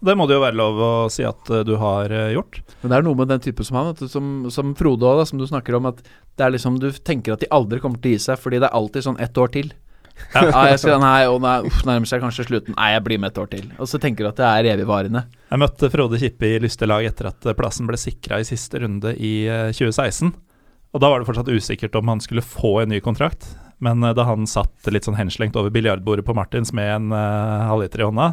Det 0.05 0.13
må 0.21 0.27
det 0.29 0.35
jo 0.37 0.43
være 0.43 0.57
lov 0.59 0.81
å 0.85 0.91
si 1.13 1.25
at 1.25 1.49
eh, 1.51 1.63
du 1.65 1.77
har 1.81 2.13
eh, 2.13 2.35
gjort. 2.35 2.59
Men 2.83 2.91
det 2.93 2.97
er 2.99 3.05
noe 3.07 3.17
med 3.17 3.31
den 3.33 3.41
typen 3.41 3.65
som 3.65 3.79
han, 3.79 3.95
du, 3.97 4.05
som, 4.09 4.27
som 4.53 4.75
Frode 4.77 5.09
òg, 5.09 5.23
som 5.29 5.41
du 5.41 5.47
snakker 5.49 5.79
om, 5.79 5.87
at 5.89 6.03
det 6.37 6.45
er 6.45 6.53
liksom 6.53 6.77
du 6.83 6.91
tenker 6.93 7.33
at 7.33 7.41
de 7.41 7.49
aldri 7.55 7.81
kommer 7.81 7.97
til 8.05 8.13
å 8.13 8.19
gi 8.19 8.25
seg, 8.27 8.37
fordi 8.43 8.61
det 8.61 8.69
er 8.69 8.77
alltid 8.77 9.07
sånn 9.07 9.21
ett 9.25 9.41
år 9.41 9.49
til. 9.55 9.73
Ja, 10.35 10.47
jeg 10.71 10.79
skal, 10.83 10.99
nei, 11.03 11.27
å 11.31 11.37
nei, 11.43 11.57
uff, 11.69 11.83
nærmer 11.87 12.09
seg 12.11 12.23
kanskje 12.23 12.47
slutten. 12.49 12.75
Nei, 12.79 12.93
jeg 12.95 13.03
blir 13.07 13.21
med 13.23 13.33
et 13.33 13.41
år 13.43 13.51
til. 13.51 13.67
Og 13.79 13.91
så 13.91 14.01
tenker 14.03 14.27
du 14.27 14.31
at 14.31 14.41
det 14.41 14.47
er 14.49 14.69
evigvarende. 14.75 15.25
Jeg 15.51 15.63
møtte 15.63 15.91
Frode 15.93 16.19
Kippe 16.23 16.49
i 16.49 16.63
lystelag 16.63 17.07
etter 17.11 17.31
at 17.31 17.47
eh, 17.47 17.57
plassen 17.59 17.89
ble 17.91 17.99
sikra 18.01 18.41
i 18.43 18.47
siste 18.49 18.83
runde 18.83 19.15
i 19.19 19.35
eh, 19.51 19.69
2016. 19.75 20.33
Og 20.95 21.03
da 21.03 21.11
var 21.11 21.21
det 21.21 21.29
fortsatt 21.29 21.51
usikkert 21.51 21.99
om 21.99 22.11
han 22.13 22.23
skulle 22.23 22.45
få 22.47 22.81
en 22.83 22.93
ny 22.95 23.01
kontrakt. 23.05 23.47
Men 23.85 24.03
eh, 24.03 24.15
da 24.17 24.27
han 24.31 24.49
satt 24.51 24.91
litt 24.95 25.07
sånn 25.07 25.19
henslengt 25.19 25.59
over 25.61 25.75
biljardbordet 25.75 26.27
på 26.27 26.37
Martins 26.37 26.75
med 26.75 26.91
en 26.97 27.15
uh, 27.15 27.67
halvliter 27.71 28.03
i 28.03 28.09
hånda, 28.09 28.33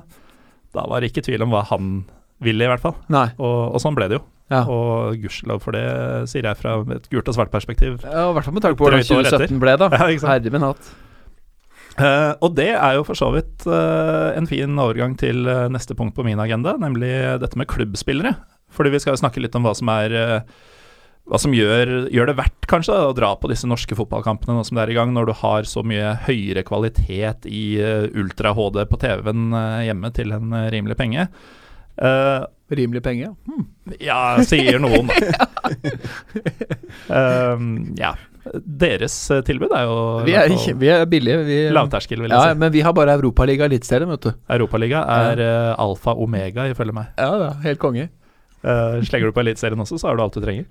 da 0.77 0.85
var 0.89 1.01
det 1.01 1.11
ikke 1.11 1.25
tvil 1.27 1.45
om 1.45 1.53
hva 1.53 1.65
han 1.69 2.03
ville, 2.41 2.65
i 2.65 2.69
hvert 2.69 2.81
fall. 2.83 2.95
Og, 3.37 3.57
og 3.75 3.81
sånn 3.83 3.97
ble 3.97 4.07
det 4.09 4.17
jo. 4.21 4.25
Ja. 4.51 4.65
Og 4.67 5.21
gudskjelov 5.21 5.61
for 5.63 5.75
det, 5.75 5.85
sier 6.27 6.43
jeg 6.49 6.59
fra 6.59 6.81
et 6.95 7.05
gult 7.11 7.29
og 7.31 7.37
svart 7.37 7.53
perspektiv. 7.53 8.01
Ja, 8.03 8.27
I 8.29 8.35
hvert 8.35 8.47
fall 8.47 8.57
med 8.57 8.65
tanke 8.65 8.79
på 8.79 8.87
hvordan 8.87 9.03
Drøyt 9.03 9.29
etter. 9.29 9.45
2017 9.47 9.61
ble, 9.63 9.77
da. 9.79 9.89
Ja. 9.95 10.09
Herre 10.33 10.53
min 10.53 10.65
hatt. 10.65 10.91
Eh, 11.99 12.33
og 12.39 12.55
det 12.55 12.71
er 12.71 12.95
jo 12.95 13.05
for 13.07 13.19
så 13.19 13.27
vidt 13.35 13.65
uh, 13.67 14.31
en 14.37 14.47
fin 14.47 14.79
overgang 14.79 15.17
til 15.19 15.43
uh, 15.49 15.67
neste 15.71 15.95
punkt 15.97 16.15
på 16.15 16.23
min 16.23 16.39
agenda, 16.39 16.77
nemlig 16.79 17.11
dette 17.41 17.59
med 17.59 17.69
klubbspillere. 17.71 18.35
Fordi 18.71 18.93
vi 18.93 19.01
skal 19.03 19.17
jo 19.17 19.23
snakke 19.25 19.43
litt 19.43 19.55
om 19.59 19.65
hva 19.67 19.73
som 19.75 19.89
er 19.91 20.13
Hva 21.27 21.37
som 21.37 21.51
gjør, 21.53 22.07
gjør 22.09 22.29
det 22.31 22.37
verdt, 22.37 22.67
kanskje, 22.71 22.95
å 22.95 23.11
dra 23.15 23.33
på 23.37 23.49
disse 23.51 23.67
norske 23.67 23.95
fotballkampene 23.95 24.55
nå 24.55 24.63
som 24.65 24.79
det 24.79 24.85
er 24.85 24.93
i 24.93 24.95
gang, 24.95 25.11
når 25.13 25.27
du 25.27 25.33
har 25.41 25.67
så 25.69 25.83
mye 25.85 26.15
høyere 26.25 26.63
kvalitet 26.65 27.45
i 27.45 27.77
ultra-HD 27.77 28.79
på 28.89 28.99
TV-en 29.03 29.51
hjemme 29.85 30.11
til 30.15 30.33
en 30.33 30.55
rimelig 30.73 30.97
penge. 30.97 31.27
Uh, 31.99 32.47
Rimelig 32.71 33.03
penge. 33.03 33.27
ja. 33.27 33.35
Hm. 33.47 33.65
ja, 33.99 34.43
sier 34.47 34.79
noen, 34.79 35.11
da. 35.11 35.47
Um, 37.11 37.93
ja. 37.99 38.13
Deres 38.81 39.15
eh, 39.29 39.43
tilbud 39.45 39.73
er 39.77 39.85
jo 39.85 39.97
Vi 40.25 40.33
er, 40.33 40.49
ikke, 40.49 40.73
fall 40.73 40.81
vi 40.81 40.89
er 40.89 41.05
billige. 41.09 41.43
Vi, 41.45 41.59
lavterskel, 41.75 42.23
vil 42.23 42.33
jeg 42.33 42.39
ja, 42.39 42.55
si. 42.55 42.59
men 42.63 42.73
vi 42.73 42.81
har 42.85 42.95
bare 42.97 43.13
Europaliga 43.19 43.67
Eliteserien, 43.69 44.09
vet 44.09 44.25
du. 44.25 44.31
Europaliga 44.57 45.03
er 45.13 45.43
eh, 45.45 45.69
alfa 45.81 46.15
omega, 46.17 46.65
ifølge 46.71 46.95
meg. 46.97 47.11
Ja, 47.21 47.31
ja, 47.45 47.51
helt 47.67 47.81
konge. 47.81 48.09
Uh, 48.61 49.01
slenger 49.05 49.29
du 49.29 49.33
på 49.33 49.41
Eliteserien 49.41 49.81
også, 49.81 49.97
så 50.01 50.09
har 50.09 50.17
du 50.17 50.23
alt 50.25 50.37
du 50.37 50.41
trenger. 50.41 50.65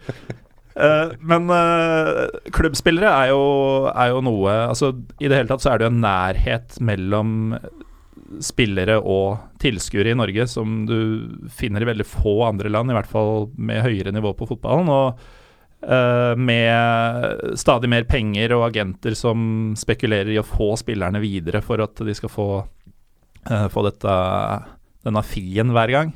Uh, 0.74 1.14
men 1.26 1.50
klubbspillere 2.54 3.10
er 3.10 3.32
jo, 3.32 3.40
er 3.90 4.12
jo 4.12 4.20
noe 4.22 4.52
Altså, 4.68 4.92
i 5.18 5.26
det 5.26 5.40
hele 5.40 5.50
tatt 5.50 5.64
så 5.64 5.72
er 5.72 5.80
det 5.80 5.88
jo 5.88 5.92
en 5.92 6.04
nærhet 6.04 6.78
mellom 6.86 7.32
spillere 8.38 9.00
og 9.00 9.58
tilskuere 9.62 10.12
i 10.12 10.18
Norge 10.18 10.46
som 10.50 10.84
du 10.86 10.98
finner 11.50 11.82
i 11.82 11.88
veldig 11.90 12.06
få 12.06 12.36
andre 12.46 12.70
land, 12.70 12.92
i 12.92 12.96
hvert 12.96 13.10
fall 13.10 13.48
med 13.58 13.82
høyere 13.82 14.14
nivå 14.14 14.32
på 14.38 14.46
fotballen. 14.52 14.90
Og 14.90 15.39
eh, 15.82 16.34
med 16.36 17.56
stadig 17.58 17.90
mer 17.92 18.06
penger 18.08 18.54
og 18.56 18.66
agenter 18.70 19.16
som 19.18 19.72
spekulerer 19.78 20.32
i 20.34 20.40
å 20.40 20.46
få 20.46 20.74
spillerne 20.80 21.22
videre 21.22 21.62
for 21.64 21.82
at 21.84 22.02
de 22.06 22.14
skal 22.16 22.32
få, 22.32 22.50
uh, 23.50 23.66
få 23.72 23.86
dette, 23.86 24.18
denne 25.06 25.22
fien 25.26 25.72
hver 25.74 25.94
gang. 25.94 26.12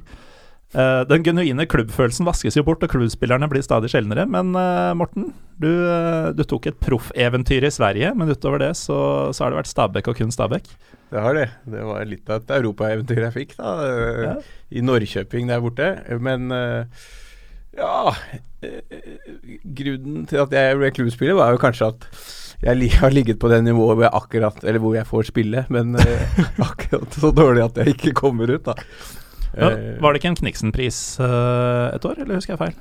Uh, 0.74 1.04
den 1.06 1.22
genuine 1.22 1.68
klubbfølelsen 1.70 2.26
vaskes 2.26 2.58
jo 2.58 2.64
bort, 2.66 2.82
og 2.82 2.90
klubbspillerne 2.90 3.46
blir 3.50 3.62
stadig 3.62 3.92
sjeldnere. 3.92 4.26
Men 4.26 4.50
Morten, 4.98 5.30
du, 5.62 5.70
du 6.34 6.42
tok 6.50 6.66
et 6.72 6.80
proffeventyr 6.82 7.68
i 7.68 7.72
Sverige, 7.74 8.10
men 8.18 8.32
utover 8.32 8.64
det 8.64 8.72
så, 8.80 8.98
så 9.30 9.44
har 9.44 9.54
det 9.54 9.62
vært 9.62 9.70
Stabæk 9.70 10.10
og 10.10 10.18
kun 10.18 10.34
Stabæk. 10.34 10.72
Det 11.14 11.22
har 11.22 11.36
det. 11.38 11.46
Det 11.70 11.84
var 11.86 12.08
litt 12.10 12.30
av 12.32 12.42
et 12.42 12.56
europaeventyr 12.56 13.22
jeg 13.28 13.36
fikk 13.36 13.58
da, 13.60 13.74
Ja. 14.24 14.32
i 14.74 14.82
Norrköping 14.82 15.46
der 15.52 15.62
borte. 15.62 15.92
Men 16.18 16.50
ja 17.78 18.14
Grunnen 19.78 20.24
til 20.30 20.40
at 20.44 20.54
jeg 20.54 20.78
ble 20.80 20.90
klubbspiller, 20.96 21.36
var 21.38 21.54
jo 21.54 21.60
kanskje 21.62 21.90
at 21.92 22.08
jeg 22.64 22.90
har 23.00 23.12
ligget 23.12 23.38
på 23.42 23.50
det 23.52 23.58
nivået 23.66 23.98
hvor 23.98 24.04
jeg 24.06 24.14
akkurat 24.16 24.62
Eller 24.64 24.80
hvor 24.80 24.94
jeg 24.96 25.04
får 25.08 25.26
spille, 25.28 25.64
men 25.74 25.98
eh, 26.00 26.38
akkurat 26.68 27.12
så 27.20 27.32
dårlig 27.34 27.64
at 27.66 27.80
jeg 27.82 27.96
ikke 27.96 28.14
kommer 28.24 28.50
ut, 28.56 28.64
da. 28.70 28.76
Ja, 29.54 29.68
Eh, 29.70 30.00
var 30.02 30.10
det 30.10 30.18
ikke 30.18 30.32
en 30.32 30.38
Kniksen-pris 30.40 30.96
eh, 31.22 31.94
et 31.94 32.04
år, 32.08 32.16
eller 32.24 32.40
husker 32.40 32.56
jeg 32.56 32.62
feil? 32.64 32.74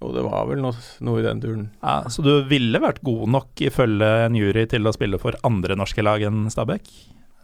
og 0.00 0.14
det 0.16 0.22
var 0.24 0.46
vel 0.48 0.62
noe, 0.64 0.72
noe 1.04 1.20
i 1.20 1.24
den 1.26 1.40
turen. 1.42 1.64
Ja, 1.84 1.98
så 2.08 2.22
du 2.24 2.30
ville 2.48 2.80
vært 2.80 3.02
god 3.04 3.28
nok 3.28 3.60
ifølge 3.66 4.08
en 4.24 4.34
jury 4.38 4.62
til 4.70 4.88
å 4.88 4.92
spille 4.96 5.18
for 5.20 5.36
andre 5.44 5.76
norske 5.76 6.00
lag 6.02 6.22
enn 6.24 6.46
Stabæk? 6.50 6.88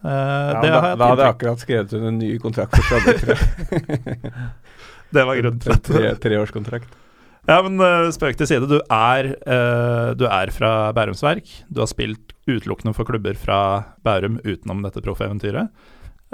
Eh, 0.01 0.09
Ja, 0.09 0.59
det 0.63 0.71
da, 0.73 0.79
har 0.81 0.89
jeg 0.89 0.97
da 0.99 1.09
hadde 1.11 1.27
jeg 1.27 1.35
akkurat 1.35 1.61
skrevet 1.63 1.93
under 1.93 2.09
en 2.09 2.17
ny 2.17 2.31
kontrakt 2.41 2.73
for 2.73 2.83
Stabæk. 2.89 4.17
Det 5.15 5.23
var 5.29 5.37
grunnen 5.39 5.61
til 5.63 5.71
En 5.75 5.83
tre, 5.91 6.09
treårskontrakt. 6.25 6.89
Ja, 7.47 7.61
men 7.63 7.79
uh, 7.79 8.09
spøk 8.11 8.35
til 8.35 8.49
side. 8.49 8.67
Du 8.67 8.81
er, 8.91 9.31
uh, 9.47 10.11
du 10.19 10.25
er 10.27 10.51
fra 10.51 10.91
Bærums 10.95 11.23
Verk. 11.23 11.47
Du 11.71 11.79
har 11.79 11.87
spilt 11.87 12.35
utelukkende 12.47 12.91
for 12.95 13.07
klubber 13.07 13.39
fra 13.39 13.59
Bærum 14.03 14.41
utenom 14.43 14.83
dette 14.83 15.03
proffeventyret. 15.03 15.71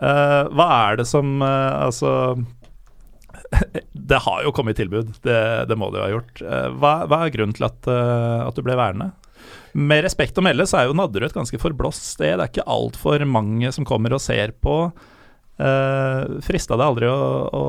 Uh, 0.02 0.49
hva 0.58 0.67
er 0.89 0.97
det 0.97 1.06
som 1.06 1.38
Altså 1.45 2.10
Det 4.10 4.21
har 4.26 4.39
jo 4.41 4.54
kommet 4.58 4.80
tilbud, 4.80 5.12
det, 5.21 5.38
det 5.69 5.78
må 5.78 5.91
det 5.93 6.02
jo 6.02 6.06
ha 6.08 6.13
gjort. 6.15 6.41
Hva, 6.82 6.93
hva 7.06 7.19
er 7.21 7.34
grunnen 7.36 7.54
til 7.54 7.67
at, 7.67 7.86
at 7.86 8.58
du 8.58 8.65
ble 8.65 8.78
værende? 8.78 9.12
Med 9.78 10.02
respekt 10.06 10.38
å 10.38 10.43
melde 10.45 10.65
så 10.69 10.80
er 10.80 10.89
jo 10.89 10.97
Nadderud 10.97 11.30
et 11.30 11.38
ganske 11.38 11.62
forblåst 11.62 12.10
sted. 12.15 12.34
Det 12.38 12.41
er 12.41 12.49
ikke 12.49 12.69
altfor 12.73 13.26
mange 13.30 13.69
som 13.76 13.86
kommer 13.86 14.17
og 14.17 14.21
ser 14.21 14.56
på. 14.65 14.78
Uh, 15.62 16.41
Frista 16.45 16.78
det 16.78 16.89
aldri 16.89 17.10
å, 17.10 17.21
å 17.54 17.63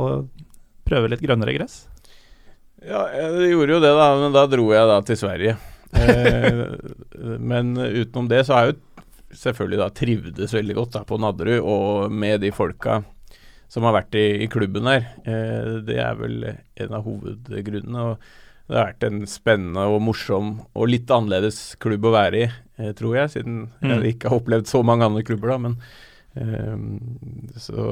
prøve 0.88 1.12
litt 1.12 1.24
grønnere 1.24 1.56
gress? 1.56 1.82
Ja, 2.84 3.06
jeg 3.16 3.52
gjorde 3.54 3.76
jo 3.78 3.80
det, 3.80 3.92
da. 3.96 4.08
Men 4.20 4.34
da 4.36 4.44
dro 4.50 4.66
jeg 4.74 4.90
da 4.90 4.98
til 5.08 5.16
Sverige. 5.20 5.56
Eh, 5.94 6.62
men 7.38 7.74
utenom 7.78 8.28
det 8.28 8.42
så 8.48 8.56
har 8.56 8.66
jeg 8.66 8.74
jo 8.74 9.02
selvfølgelig 9.44 9.78
da 9.80 9.88
trivdes 9.94 10.52
veldig 10.54 10.74
godt 10.78 10.96
da 10.98 11.02
på 11.08 11.18
Nadderud, 11.22 11.60
og 11.64 12.12
med 12.14 12.40
de 12.44 12.50
folka 12.54 13.00
som 13.72 13.82
har 13.88 13.94
vært 13.96 14.14
i, 14.20 14.24
i 14.44 14.48
klubben 14.52 14.86
her. 14.90 15.06
Eh, 15.26 15.70
det 15.86 15.96
er 16.02 16.18
vel 16.18 16.36
en 16.52 16.92
av 16.98 17.06
hovedgrunnene. 17.08 18.08
og 18.12 18.18
det 18.68 18.78
har 18.78 18.86
vært 18.92 19.04
en 19.08 19.24
spennende 19.28 19.82
og 19.92 19.98
morsom 20.06 20.54
og 20.72 20.86
litt 20.88 21.10
annerledes 21.12 21.74
klubb 21.82 22.06
å 22.08 22.14
være 22.14 22.38
i, 22.44 22.50
eh, 22.80 22.92
tror 22.96 23.16
jeg, 23.18 23.32
siden 23.34 23.58
Mm. 23.82 23.90
jeg 24.02 24.14
ikke 24.14 24.30
har 24.30 24.38
opplevd 24.40 24.66
så 24.70 24.80
mange 24.84 25.04
andre 25.04 25.22
klubber, 25.26 25.48
da. 25.52 25.58
Men 25.58 25.74
så 26.34 27.82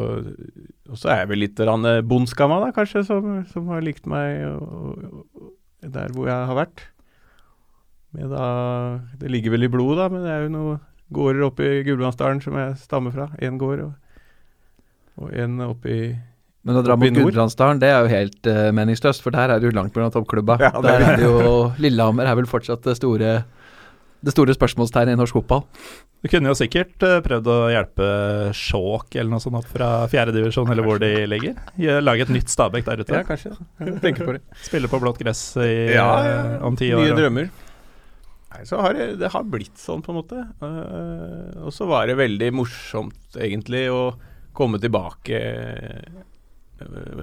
Og 0.90 0.98
så 0.98 1.12
er 1.12 1.20
jeg 1.20 1.28
vel 1.30 1.44
litt 1.44 1.60
bondskamma, 2.10 2.58
da, 2.64 2.72
kanskje, 2.74 3.04
som, 3.06 3.36
som 3.52 3.68
har 3.70 3.84
likt 3.84 4.08
meg 4.10 4.42
og, 4.50 5.04
og, 5.38 5.52
der 5.82 6.14
hvor 6.14 6.26
jeg 6.30 6.48
har 6.50 6.58
vært. 6.58 6.82
Med 8.12 8.30
da, 8.30 8.46
det 9.18 9.30
ligger 9.30 9.54
vel 9.54 9.66
i 9.66 9.70
blodet, 9.72 9.98
da, 10.02 10.08
men 10.12 10.26
det 10.26 10.32
er 10.32 10.44
jo 10.44 10.52
noen 10.52 10.82
gårder 11.12 11.46
oppe 11.46 11.64
i 11.68 11.80
Gudbrandsdalen 11.86 12.42
som 12.44 12.58
jeg 12.58 12.76
stammer 12.82 13.14
fra. 13.14 13.30
Én 13.42 13.58
gård 13.60 13.86
og, 13.86 13.94
og 15.22 15.32
en 15.38 15.62
oppe 15.64 15.92
i 15.92 16.02
Men 16.62 16.78
å 16.78 16.84
dra 16.84 16.96
mot. 16.98 17.08
Gudbrandsdalen, 17.08 17.80
det 17.82 17.90
er 17.90 18.04
jo 18.04 18.12
helt 18.12 18.50
uh, 18.50 18.68
meningsløst, 18.74 19.24
for 19.24 19.34
der 19.34 19.54
er 19.54 19.62
det 19.62 19.70
jo 19.70 19.76
langt 19.76 19.96
mellom 19.96 20.12
toppklubba. 20.14 20.58
Ja, 20.62 20.74
er 20.78 20.86
der 20.86 21.06
er 21.08 21.18
det 21.18 21.26
jo 21.26 21.40
Lillehammer 21.82 22.28
er 22.30 22.38
vel 22.38 22.50
fortsatt 22.50 22.84
det 22.86 22.98
store 23.00 23.40
det 24.22 24.34
store 24.34 24.54
spørsmålstegnet 24.54 25.16
i 25.16 25.20
norsk 25.20 25.36
fotball. 25.40 25.64
Du 26.22 26.28
kunne 26.30 26.52
jo 26.52 26.54
sikkert 26.58 27.02
eh, 27.06 27.18
prøvd 27.24 27.48
å 27.50 27.56
hjelpe 27.72 28.06
Skjåk 28.54 29.16
eller 29.18 29.32
noe 29.34 29.42
sånt 29.42 29.58
opp 29.58 29.66
fra 29.70 29.90
fjerdedivisjon, 30.12 30.70
eller 30.70 30.86
hvor 30.86 31.02
de 31.02 31.10
ligger. 31.26 31.58
Lage 32.02 32.28
et 32.28 32.32
nytt 32.36 32.52
Stabæk 32.52 32.86
der 32.86 33.02
ute. 33.02 33.18
Ja, 33.18 33.26
kanskje. 33.26 33.56
Jeg 33.82 33.98
tenker 34.04 34.30
på 34.30 34.36
det. 34.38 34.44
Spille 34.62 34.90
på 34.92 35.02
blått 35.02 35.20
gress 35.22 35.42
i, 35.58 35.72
Ja, 35.96 36.08
ja, 36.28 36.40
om 36.66 36.78
ti 36.78 36.92
år. 36.94 37.08
Nye 37.08 37.18
drømmer. 37.18 37.50
Nei, 38.52 38.66
så 38.68 38.82
har 38.84 38.94
det, 38.94 39.06
det 39.22 39.30
har 39.32 39.48
blitt 39.48 39.80
sånn, 39.80 40.02
på 40.04 40.12
en 40.12 40.20
måte. 40.20 40.44
Eh, 40.62 41.64
og 41.64 41.72
så 41.74 41.88
var 41.90 42.06
det 42.06 42.18
veldig 42.20 42.52
morsomt, 42.54 43.40
egentlig, 43.40 43.86
å 43.90 44.12
komme 44.52 44.78
tilbake 44.82 45.38
eh, 45.40 46.22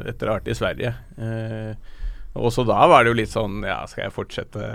etter 0.09 0.27
å 0.27 0.33
ha 0.33 0.39
vært 0.39 0.49
i 0.49 0.57
Sverige. 0.57 0.93
Eh, 1.21 1.71
og 1.75 1.98
også 2.37 2.63
da 2.67 2.77
var 2.87 3.03
det 3.03 3.09
jo 3.11 3.17
litt 3.17 3.31
sånn 3.33 3.63
Ja, 3.65 3.79
skal 3.89 4.05
jeg 4.05 4.13
fortsette? 4.15 4.67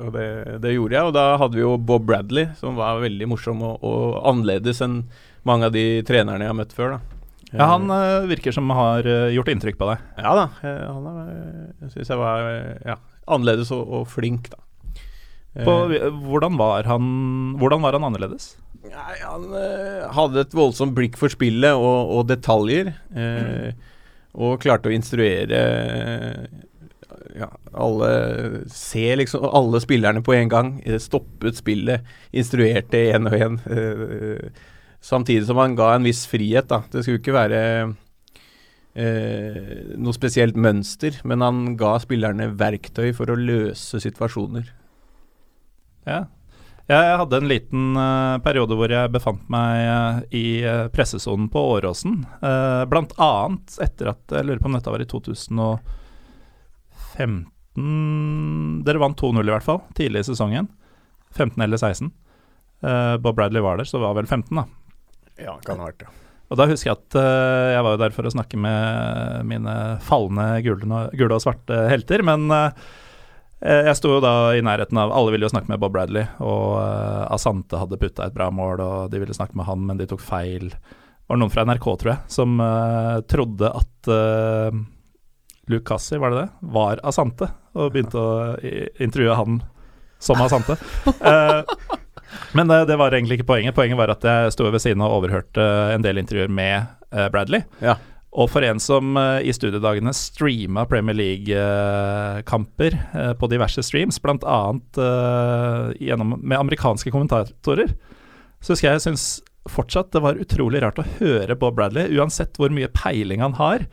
Og 0.00 0.14
det, 0.14 0.26
det 0.64 0.72
gjorde 0.74 0.96
jeg. 0.96 1.08
Og 1.10 1.12
da 1.16 1.24
hadde 1.40 1.58
vi 1.58 1.64
jo 1.64 1.74
Bob 1.76 2.06
Bradley, 2.08 2.48
som 2.58 2.78
var 2.80 3.02
veldig 3.04 3.28
morsom 3.30 3.60
og, 3.66 3.84
og 3.84 4.16
annerledes 4.30 4.80
enn 4.84 5.02
mange 5.44 5.68
av 5.68 5.74
de 5.76 6.00
trenerne 6.08 6.40
jeg 6.46 6.52
har 6.52 6.56
møtt 6.56 6.72
før. 6.76 6.96
da 6.96 7.54
Ja, 7.54 7.68
han 7.74 7.90
eh, 7.92 8.26
virker 8.32 8.54
som 8.56 8.72
har 8.74 9.04
eh, 9.06 9.28
gjort 9.36 9.52
inntrykk 9.52 9.76
på 9.78 9.90
deg. 9.92 10.04
Ja 10.24 10.32
da, 10.40 10.46
eh, 10.64 10.84
han 10.88 11.08
jeg 11.84 11.92
syns 11.98 12.10
jeg 12.14 12.18
var 12.22 12.48
ja, 12.88 12.96
annerledes 13.28 13.70
og, 13.76 13.84
og 14.00 14.08
flink, 14.10 14.48
da. 14.54 14.60
På, 15.54 15.84
hvordan, 15.86 16.56
var 16.58 16.88
han, 16.90 17.04
hvordan 17.60 17.84
var 17.84 17.94
han 17.94 18.08
annerledes? 18.08 18.56
Nei, 18.88 19.14
han 19.22 19.44
hadde 20.16 20.42
et 20.42 20.56
voldsomt 20.56 20.96
blikk 20.96 21.14
for 21.20 21.30
spillet 21.30 21.76
og, 21.78 22.10
og 22.18 22.26
detaljer. 22.32 22.90
eh, 23.14 23.92
Og 24.34 24.58
klarte 24.62 24.90
å 24.90 24.94
instruere 24.94 25.60
ja, 27.38 27.48
alle 27.72 28.10
Se 28.70 29.04
liksom 29.18 29.44
alle 29.46 29.80
spillerne 29.82 30.22
på 30.24 30.34
en 30.36 30.50
gang. 30.50 30.70
eh, 30.84 30.98
Stoppet 31.02 31.58
spillet, 31.58 32.06
instruerte 32.32 33.00
én 33.14 33.26
og 33.30 33.36
én. 33.38 33.58
eh, 33.70 34.50
samtidig 35.00 35.46
som 35.46 35.58
han 35.60 35.76
ga 35.76 35.94
en 35.94 36.06
viss 36.06 36.26
frihet, 36.26 36.68
da. 36.68 36.82
Det 36.90 37.02
skulle 37.04 37.20
ikke 37.20 37.36
være 37.36 37.60
eh, 38.94 39.94
noe 39.96 40.14
spesielt 40.16 40.56
mønster, 40.56 41.20
men 41.24 41.44
han 41.44 41.76
ga 41.76 41.98
spillerne 42.02 42.52
verktøy 42.58 43.12
for 43.14 43.30
å 43.30 43.38
løse 43.38 44.00
situasjoner. 44.00 44.70
Ja. 46.06 46.24
Jeg 46.90 47.16
hadde 47.16 47.38
en 47.40 47.48
liten 47.48 47.96
uh, 47.96 48.36
periode 48.44 48.76
hvor 48.76 48.92
jeg 48.92 49.12
befant 49.14 49.40
meg 49.52 49.88
uh, 49.88 50.18
i 50.36 50.60
uh, 50.66 50.88
pressesonen 50.92 51.48
på 51.52 51.60
Åråsen. 51.78 52.14
Uh, 52.44 52.84
blant 52.90 53.12
annet 53.16 53.78
etter 53.80 54.06
at 54.12 54.20
Jeg 54.36 54.44
lurer 54.44 54.60
på 54.60 54.68
om 54.68 54.76
dette 54.76 54.92
var 54.92 55.00
i 55.00 55.08
2015 55.08 57.48
Dere 58.84 59.00
vant 59.02 59.18
2-0 59.18 59.40
i 59.40 59.54
hvert 59.54 59.66
fall, 59.66 59.80
tidlig 59.98 60.20
i 60.22 60.28
sesongen. 60.28 60.66
15 61.34 61.58
eller 61.64 61.78
16. 61.80 62.12
Eh, 62.84 63.16
Bob 63.18 63.36
Bradley 63.36 63.62
var 63.62 63.76
der, 63.76 63.88
så 63.88 63.98
det 63.98 64.06
var 64.06 64.18
vel 64.18 64.26
15, 64.26 64.56
da. 64.56 64.64
Ja, 65.40 65.56
kan 65.64 65.80
ha 65.80 65.88
vært 65.88 66.04
det. 66.04 66.10
Og 66.52 66.58
da 66.60 66.66
husker 66.68 66.90
jeg 66.90 66.98
at 66.98 67.16
eh, 67.18 67.70
jeg 67.74 67.86
var 67.86 67.94
jo 67.94 68.02
der 68.02 68.14
for 68.14 68.28
å 68.28 68.34
snakke 68.34 68.60
med 68.60 69.48
mine 69.48 69.76
falne 70.04 70.48
gule, 70.64 71.06
gule 71.16 71.38
og 71.38 71.42
svarte 71.42 71.86
helter, 71.90 72.22
men 72.26 72.46
eh, 72.54 72.84
jeg 73.64 73.96
sto 73.96 74.16
jo 74.16 74.20
da 74.20 74.52
i 74.52 74.62
nærheten 74.64 74.98
av 75.00 75.12
Alle 75.16 75.32
ville 75.32 75.46
jo 75.46 75.52
snakke 75.52 75.70
med 75.72 75.80
Bob 75.80 75.94
Bradley, 75.94 76.26
og 76.44 76.76
eh, 76.82 77.32
Asante 77.32 77.80
hadde 77.80 77.98
putta 78.00 78.26
et 78.26 78.36
bra 78.36 78.50
mål, 78.52 78.82
og 78.84 79.12
de 79.12 79.22
ville 79.22 79.36
snakke 79.36 79.56
med 79.56 79.68
han, 79.68 79.86
men 79.88 80.00
de 80.00 80.08
tok 80.10 80.20
feil. 80.20 80.68
Det 80.74 81.32
var 81.32 81.40
noen 81.40 81.52
fra 81.52 81.64
NRK, 81.64 81.86
tror 82.00 82.12
jeg, 82.12 82.20
som 82.28 82.58
uh, 82.60 83.22
trodde 83.30 83.70
at 83.72 84.10
uh, 84.12 84.82
Luke 85.72 85.96
var 86.20 86.34
det 86.34 86.42
det, 86.42 86.48
var 86.76 87.00
Asante, 87.08 87.48
og 87.72 87.94
begynte 87.94 88.20
å 88.20 88.34
intervjue 89.00 89.38
han 89.38 89.62
som 90.20 90.42
Asante. 90.44 90.76
uh, 91.24 91.64
men 92.56 92.68
det, 92.68 92.82
det 92.90 92.98
var 93.00 93.16
egentlig 93.16 93.40
ikke 93.40 93.48
poenget. 93.54 93.76
Poenget 93.76 93.98
var 93.98 94.12
at 94.12 94.28
jeg 94.28 94.52
sto 94.52 94.68
ved 94.68 94.84
siden 94.84 95.04
og 95.04 95.22
overhørte 95.22 95.64
en 95.94 96.04
del 96.04 96.20
intervjuer 96.20 96.52
med 96.52 96.84
eh, 97.14 97.28
Bradley. 97.32 97.64
Ja. 97.84 97.96
Og 98.34 98.48
for 98.50 98.66
en 98.66 98.80
som 98.82 99.14
eh, 99.20 99.46
i 99.46 99.54
studiedagene 99.54 100.10
streama 100.16 100.82
Premier 100.90 101.14
League-kamper 101.14 102.96
eh, 102.98 103.32
på 103.38 103.50
diverse 103.50 103.84
streams, 103.86 104.18
bl.a. 104.22 104.60
Uh, 104.98 105.92
gjennom, 106.02 106.34
med 106.40 106.58
amerikanske 106.58 107.12
kommentatorer, 107.14 107.94
så 108.58 108.74
husker 108.74 108.88
jeg 108.88 108.98
jeg 108.98 109.04
syns 109.06 109.26
fortsatt 109.70 110.10
det 110.12 110.22
var 110.24 110.40
utrolig 110.40 110.82
rart 110.82 110.98
å 111.00 111.06
høre 111.20 111.56
Bob 111.56 111.78
Bradley. 111.78 112.10
Uansett 112.18 112.58
hvor 112.58 112.74
mye 112.74 112.90
peiling 112.92 113.44
han 113.44 113.54
har, 113.60 113.86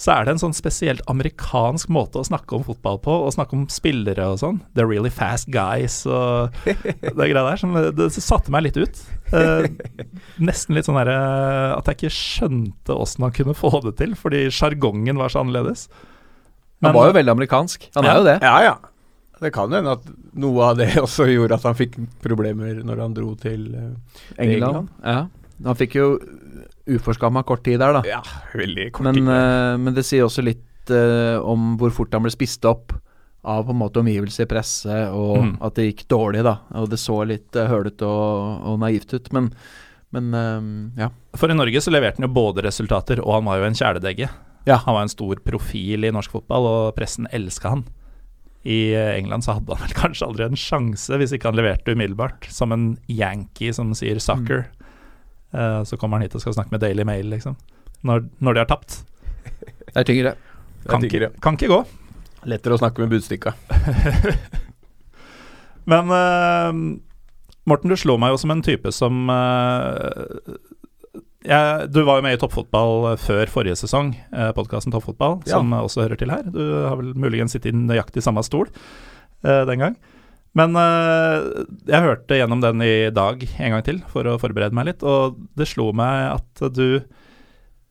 så 0.00 0.14
er 0.14 0.24
det 0.24 0.32
en 0.32 0.40
sånn 0.40 0.54
spesielt 0.56 1.02
amerikansk 1.12 1.90
måte 1.92 2.22
å 2.22 2.24
snakke 2.24 2.56
om 2.56 2.62
fotball 2.64 2.96
på, 3.04 3.12
og 3.26 3.34
snakke 3.34 3.52
om 3.58 3.66
spillere 3.68 4.30
og 4.32 4.38
sånn. 4.40 4.60
The 4.78 4.86
really 4.88 5.10
fast 5.12 5.50
guys 5.52 5.98
og 6.08 6.54
det 6.64 7.12
greia 7.12 7.42
der. 7.44 7.60
Som, 7.60 7.76
det 7.98 8.06
satte 8.16 8.48
meg 8.54 8.64
litt 8.70 8.78
ut. 8.80 9.02
Eh, 9.36 9.66
nesten 10.40 10.78
litt 10.78 10.88
sånn 10.88 10.96
derre 10.96 11.18
at 11.76 11.90
jeg 11.92 11.98
ikke 12.00 12.14
skjønte 12.16 12.96
åssen 12.96 13.26
han 13.28 13.34
kunne 13.36 13.56
få 13.58 13.74
det 13.84 13.98
til, 14.00 14.16
fordi 14.16 14.46
sjargongen 14.56 15.20
var 15.20 15.28
så 15.34 15.42
annerledes. 15.44 15.90
Han 16.80 16.96
var 16.96 17.10
jo 17.10 17.18
veldig 17.18 17.34
amerikansk. 17.36 17.90
Han 17.98 18.08
Ja. 18.08 18.14
er 18.14 18.22
jo 18.22 18.24
det. 18.30 18.38
Ja, 18.40 18.56
ja. 18.70 18.76
Det 19.40 19.52
kan 19.56 19.68
jo 19.72 19.76
hende 19.80 19.92
at 19.98 20.08
noe 20.36 20.64
av 20.72 20.78
det 20.80 20.94
også 21.04 21.28
gjorde 21.28 21.56
at 21.60 21.68
han 21.68 21.76
fikk 21.76 22.00
problemer 22.24 22.80
når 22.84 23.04
han 23.04 23.14
dro 23.16 23.34
til 23.40 23.68
England. 23.76 24.48
England. 24.48 24.88
Ja. 25.04 25.26
Han 25.68 25.76
fikk 25.76 25.96
jo 26.00 26.08
uforskamma 26.86 27.42
kort 27.44 27.64
tid 27.64 27.80
der, 27.80 27.92
da. 27.98 28.02
Ja, 28.08 28.22
veldig 28.54 28.92
kort 28.92 29.04
Men, 29.10 29.14
tid. 29.14 29.28
Uh, 29.28 29.76
men 29.78 29.94
det 29.94 30.04
sier 30.08 30.24
også 30.24 30.42
litt 30.44 30.90
uh, 30.90 31.38
om 31.44 31.76
hvor 31.80 31.90
fort 31.90 32.12
han 32.16 32.22
ble 32.24 32.32
spist 32.32 32.64
opp 32.64 32.92
av 33.44 33.64
på 33.64 33.72
en 33.72 33.78
måte 33.80 34.00
omgivelser, 34.02 34.44
presse, 34.46 34.96
og 35.16 35.38
Mm. 35.40 35.52
at 35.64 35.74
det 35.74 35.86
gikk 35.94 36.02
dårlig, 36.12 36.42
da. 36.44 36.58
Og 36.76 36.90
det 36.90 36.98
så 37.00 37.22
litt 37.24 37.56
uh, 37.56 37.66
hølete 37.70 38.04
og, 38.04 38.66
og 38.68 38.80
naivt 38.82 39.14
ut. 39.14 39.30
Men, 39.32 39.50
men 40.12 40.34
eh, 40.34 40.66
ja. 41.04 41.08
For 41.38 41.48
i 41.48 41.54
Norge 41.56 41.80
så 41.80 41.92
leverte 41.94 42.20
han 42.20 42.28
jo 42.28 42.34
både 42.34 42.64
resultater, 42.66 43.20
og 43.24 43.38
han 43.38 43.46
var 43.48 43.60
jo 43.62 43.68
en 43.70 43.78
kjæledegge. 43.78 44.28
Ja. 44.66 44.76
Han 44.84 44.94
var 44.94 45.02
en 45.06 45.12
stor 45.12 45.40
profil 45.40 46.04
i 46.04 46.10
norsk 46.12 46.30
fotball, 46.34 46.66
og 46.68 46.94
pressen 46.98 47.28
elska 47.32 47.70
han. 47.72 47.84
I 48.68 48.92
eh, 48.92 49.14
England 49.16 49.46
så 49.46 49.54
hadde 49.56 49.72
han 49.72 49.86
vel 49.86 49.96
kanskje 49.96 50.26
aldri 50.26 50.44
en 50.44 50.58
sjanse 50.60 51.16
hvis 51.16 51.32
ikke 51.32 51.48
han 51.48 51.56
leverte 51.56 51.94
umiddelbart, 51.96 52.44
som 52.52 52.74
en 52.76 52.98
yankee 53.08 53.72
som 53.72 53.94
sier 53.96 54.20
'soccer'. 54.20 54.66
Eh, 55.52 55.82
så 55.84 55.96
kommer 55.98 56.16
han 56.18 56.22
hit 56.26 56.34
og 56.38 56.42
skal 56.44 56.54
snakke 56.56 56.72
med 56.74 56.80
Daily 56.84 57.04
Mail, 57.08 57.26
liksom. 57.32 57.56
Når, 58.06 58.18
når 58.40 58.54
de 58.54 58.60
har 58.64 58.70
tapt. 58.70 59.00
Det 59.90 59.96
er 59.96 60.06
tyngre. 60.08 60.34
Det 60.84 60.88
Kan 60.88 61.02
er 61.02 61.08
ikke, 61.08 61.18
tyngre. 61.18 61.30
kan 61.44 61.54
ikke 61.58 61.68
gå. 61.72 61.80
Lettere 62.48 62.76
å 62.76 62.80
snakke 62.80 63.02
med 63.02 63.10
budstikka. 63.12 63.52
Men 65.90 66.10
uh, 66.12 66.72
Morten, 67.68 67.90
du 67.92 67.96
slo 67.98 68.16
meg 68.20 68.32
jo 68.34 68.38
som 68.40 68.52
en 68.54 68.62
type 68.64 68.92
som 68.94 69.28
uh, 69.32 70.54
jeg, 71.44 71.88
Du 71.92 72.02
var 72.06 72.20
jo 72.20 72.24
med 72.26 72.36
i 72.36 72.40
Toppfotball 72.40 73.14
før 73.20 73.50
forrige 73.52 73.78
sesong, 73.80 74.12
uh, 74.34 74.50
podkasten 74.56 74.92
Toppfotball, 74.94 75.40
Ja. 75.48 75.58
som 75.58 75.72
også 75.76 76.04
hører 76.06 76.20
til 76.20 76.32
her. 76.32 76.46
Du 76.52 76.60
har 76.86 76.96
vel 77.00 77.12
muligens 77.16 77.56
sittet 77.56 77.72
i 77.74 77.76
nøyaktig 77.76 78.22
samme 78.24 78.44
stol 78.46 78.68
uh, 79.44 79.64
den 79.68 79.82
gang. 79.84 79.98
Men 80.58 80.74
uh, 80.74 81.66
jeg 81.86 82.02
hørte 82.02 82.38
gjennom 82.40 82.62
den 82.62 82.82
i 82.82 83.10
dag 83.14 83.42
en 83.46 83.74
gang 83.76 83.84
til 83.86 84.00
for 84.10 84.26
å 84.26 84.38
forberede 84.42 84.74
meg 84.74 84.88
litt, 84.88 85.04
og 85.06 85.38
det 85.58 85.68
slo 85.70 85.90
meg 85.96 86.32
at 86.34 86.64
du 86.74 87.02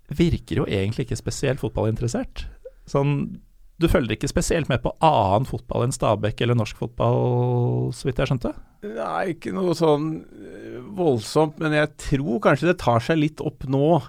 virker 0.10 0.64
jo 0.64 0.66
egentlig 0.68 1.08
ikke 1.08 1.20
spesielt 1.20 1.62
fotballinteressert. 1.62 2.48
Sånn, 2.90 3.40
du 3.80 3.88
følger 3.88 4.18
ikke 4.18 4.32
spesielt 4.32 4.70
med 4.72 4.82
på 4.84 4.92
annen 5.06 5.48
fotball 5.48 5.86
enn 5.86 5.96
Stabæk 5.96 6.42
eller 6.44 6.58
norsk 6.60 6.82
fotball, 6.82 7.94
så 7.96 8.10
vidt 8.10 8.20
jeg 8.20 8.32
skjønte? 8.32 8.54
Nei, 8.84 9.36
ikke 9.36 9.54
noe 9.56 9.76
sånn 9.78 10.10
eh, 10.20 10.80
voldsomt, 10.96 11.60
men 11.64 11.76
jeg 11.78 11.94
tror 12.10 12.42
kanskje 12.44 12.72
det 12.72 12.80
tar 12.82 13.04
seg 13.04 13.22
litt 13.22 13.44
opp 13.44 13.68
nå, 13.72 14.00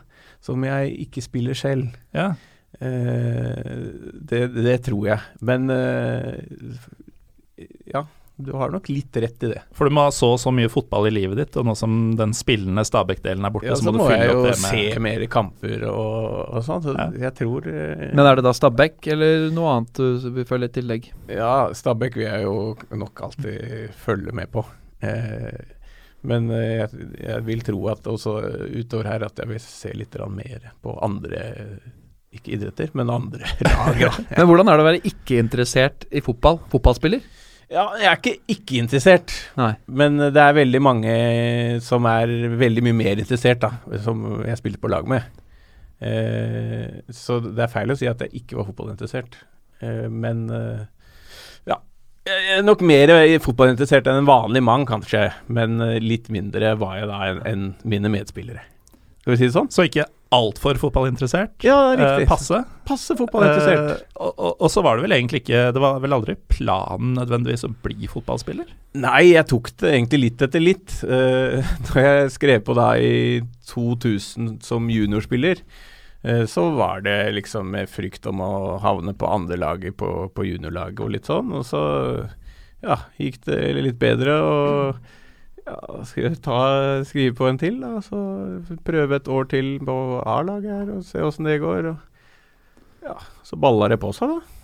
som 0.42 0.62
jeg 0.64 0.94
ikke 1.06 1.22
spiller 1.22 1.58
selv. 1.58 1.92
Ja. 2.16 2.32
Uh, 2.80 4.16
det, 4.24 4.46
det 4.56 4.78
tror 4.86 5.04
jeg. 5.10 5.20
Men 5.44 5.68
uh, 5.68 6.38
ja, 7.90 8.06
du 8.46 8.52
har 8.58 8.70
nok 8.74 8.88
litt 8.90 9.16
rett 9.22 9.44
i 9.46 9.50
det. 9.52 9.62
For 9.76 9.88
du 9.90 9.94
må 9.96 10.04
ha 10.06 10.10
så 10.14 10.32
og 10.34 10.40
så 10.42 10.52
mye 10.54 10.70
fotball 10.72 11.08
i 11.08 11.12
livet 11.14 11.38
ditt, 11.40 11.56
og 11.60 11.66
nå 11.68 11.74
som 11.78 11.96
den 12.18 12.32
spillende 12.36 12.84
Stabæk-delen 12.86 13.44
er 13.46 13.54
borte, 13.54 13.68
Ja, 13.70 13.76
så 13.78 13.86
så 13.88 13.92
må 13.92 13.98
du 13.98 14.04
fylle 14.10 14.30
opp 14.34 14.42
det 14.46 14.52
med 14.52 14.58
Så 14.60 14.66
må 14.66 14.76
jeg 14.78 14.86
jo 14.88 14.94
se 14.94 15.04
mer 15.06 15.26
kamper 15.36 15.84
og, 15.90 16.54
og 16.56 16.64
sånn, 16.66 16.82
så 16.86 16.94
Ja. 16.98 17.08
jeg 17.26 17.34
tror 17.40 17.68
eh, 17.70 18.06
Men 18.14 18.24
er 18.26 18.40
det 18.40 18.46
da 18.48 18.54
Stabæk 18.56 19.10
eller 19.16 19.50
noe 19.56 19.74
annet 19.76 20.00
du 20.24 20.30
vil 20.38 20.48
følge 20.48 20.70
i 20.70 20.74
tillegg? 20.80 21.10
Ja, 21.32 21.52
Stabæk 21.76 22.16
vil 22.20 22.26
jeg 22.28 22.42
jo 22.48 22.56
nok 23.04 23.24
alltid 23.28 23.94
følge 24.00 24.32
med 24.36 24.50
på. 24.54 24.64
Eh, 25.02 25.60
men 26.22 26.50
eh, 26.52 26.82
jeg, 26.82 27.06
jeg 27.24 27.44
vil 27.46 27.62
tro 27.64 27.78
at 27.88 28.04
også 28.10 28.34
utover 28.76 29.08
her 29.08 29.22
at 29.30 29.38
jeg 29.40 29.48
vil 29.54 29.62
se 29.64 29.94
litt 29.96 30.18
mer 30.28 30.72
på 30.84 30.98
andre 31.00 31.46
ikke 32.30 32.52
idretter, 32.54 32.90
men 32.94 33.10
andre 33.10 33.42
lag. 33.66 34.02
Men 34.36 34.46
hvordan 34.46 34.68
er 34.70 34.76
det 34.78 34.84
å 34.84 34.86
være 34.86 35.00
ikke-interessert 35.10 36.04
i 36.14 36.20
fotball? 36.22 36.60
Fotballspiller? 36.70 37.24
Ja, 37.70 37.84
jeg 37.94 38.08
er 38.10 38.16
ikke 38.18 38.32
ikke-interessert, 38.50 39.32
Nei. 39.54 39.76
men 39.86 40.18
det 40.18 40.42
er 40.42 40.56
veldig 40.56 40.80
mange 40.82 41.12
som 41.86 42.08
er 42.10 42.32
veldig 42.58 42.82
mye 42.88 42.96
mer 42.98 43.20
interessert, 43.22 43.62
da, 43.62 43.98
som 44.02 44.24
jeg 44.42 44.58
spilte 44.58 44.80
på 44.82 44.90
lag 44.90 45.06
med. 45.10 45.28
Eh, 46.02 46.98
så 47.14 47.38
det 47.44 47.62
er 47.62 47.70
feil 47.70 47.92
å 47.92 47.98
si 48.00 48.08
at 48.10 48.24
jeg 48.24 48.42
ikke 48.42 48.58
var 48.58 48.66
fotballinteressert. 48.72 49.38
Eh, 49.86 50.08
men 50.10 50.48
eh, 50.50 50.82
ja. 51.70 51.78
Jeg 52.26 52.56
er 52.58 52.66
nok 52.66 52.82
mer 52.82 53.12
fotballinteressert 53.44 54.10
enn 54.10 54.24
en 54.24 54.30
vanlig 54.32 54.64
mann, 54.66 54.88
kanskje. 54.88 55.28
Men 55.46 55.78
eh, 55.84 56.00
litt 56.02 56.26
mindre 56.32 56.74
var 56.80 56.98
jeg 56.98 57.10
da 57.12 57.20
enn 57.30 57.44
en 57.52 57.68
mine 57.86 58.10
medspillere. 58.12 58.64
Skal 59.20 59.36
vi 59.36 59.38
si 59.38 59.46
det 59.46 59.54
sånn? 59.54 59.70
Så 59.70 59.86
ikke 59.86 60.08
altfor 60.30 60.78
fotballinteressert. 60.78 61.56
Ja, 61.66 61.90
riktig. 61.90 62.04
Eh, 62.04 62.16
riktig. 62.20 62.28
passe. 62.30 62.62
Passe 62.86 63.16
fotballinteressert. 63.18 64.02
Eh, 64.02 64.22
og, 64.22 64.32
og, 64.38 64.56
og 64.62 64.70
så 64.70 64.82
var 64.86 64.96
det 64.96 65.04
vel 65.06 65.14
egentlig 65.16 65.42
ikke 65.42 65.62
Det 65.74 65.82
var 65.82 66.00
vel 66.02 66.14
aldri 66.14 66.36
planen 66.52 67.16
nødvendigvis 67.18 67.66
å 67.66 67.72
bli 67.84 68.10
fotballspiller? 68.10 68.70
Nei, 69.02 69.22
jeg 69.32 69.48
tok 69.50 69.72
det 69.82 69.92
egentlig 69.94 70.22
litt 70.24 70.44
etter 70.46 70.62
litt. 70.62 70.98
Uh, 71.02 71.58
da 71.90 72.06
jeg 72.06 72.34
skrev 72.36 72.62
på 72.66 72.76
da 72.78 72.92
i 72.98 73.40
2000 73.70 74.60
som 74.66 74.90
juniorspiller, 74.90 75.62
uh, 76.26 76.44
så 76.50 76.68
var 76.78 77.02
det 77.06 77.18
liksom 77.34 77.74
med 77.74 77.90
frykt 77.90 78.28
om 78.30 78.42
å 78.44 78.52
havne 78.82 79.16
på 79.18 79.30
andrelaget 79.30 79.98
på, 79.98 80.12
på 80.34 80.46
juniorlaget 80.46 81.06
og 81.06 81.14
litt 81.16 81.30
sånn. 81.30 81.50
Og 81.58 81.66
så 81.66 81.82
ja, 82.86 83.02
gikk 83.20 83.42
det 83.50 83.62
litt 83.82 83.98
bedre, 84.00 84.38
og 84.40 85.16
ja, 85.66 85.78
skal 86.08 86.26
jeg 86.26 86.38
ta, 86.44 86.60
skrive 87.08 87.34
på 87.38 87.48
en 87.50 87.58
til, 87.60 87.80
da. 87.82 87.96
Så 88.04 88.20
prøve 88.86 89.18
et 89.18 89.28
år 89.30 89.50
til 89.50 89.74
på 89.84 89.96
A-laget 90.28 90.70
her 90.72 90.94
og 90.96 91.04
se 91.06 91.22
åssen 91.24 91.48
det 91.48 91.60
går. 91.62 91.90
Og 91.92 93.04
ja, 93.06 93.16
så 93.46 93.58
balla 93.60 93.90
det 93.92 94.00
på 94.02 94.12
seg, 94.16 94.36
da. 94.36 94.60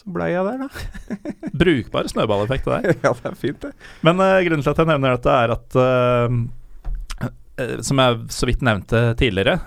Så 0.00 0.12
blei 0.14 0.30
jeg 0.32 0.46
der, 0.46 0.62
da. 0.62 1.16
Brukbar 1.62 2.08
snøballeffekt 2.10 2.68
det 2.68 2.78
der. 2.78 2.96
ja, 3.08 3.12
det 3.12 3.32
er 3.32 3.38
fint, 3.38 3.66
det. 3.66 3.74
Men 4.06 4.22
uh, 4.22 4.38
grunnen 4.46 4.64
til 4.64 4.72
at 4.72 4.82
jeg 4.82 4.90
nevner 4.92 5.16
dette, 5.16 5.34
er 5.34 5.54
at 5.56 5.78
eh, 5.84 6.38
Som 7.84 8.00
jeg 8.00 8.20
så 8.32 8.46
vidt 8.48 8.62
nevnte 8.64 9.02
tidligere 9.20 9.58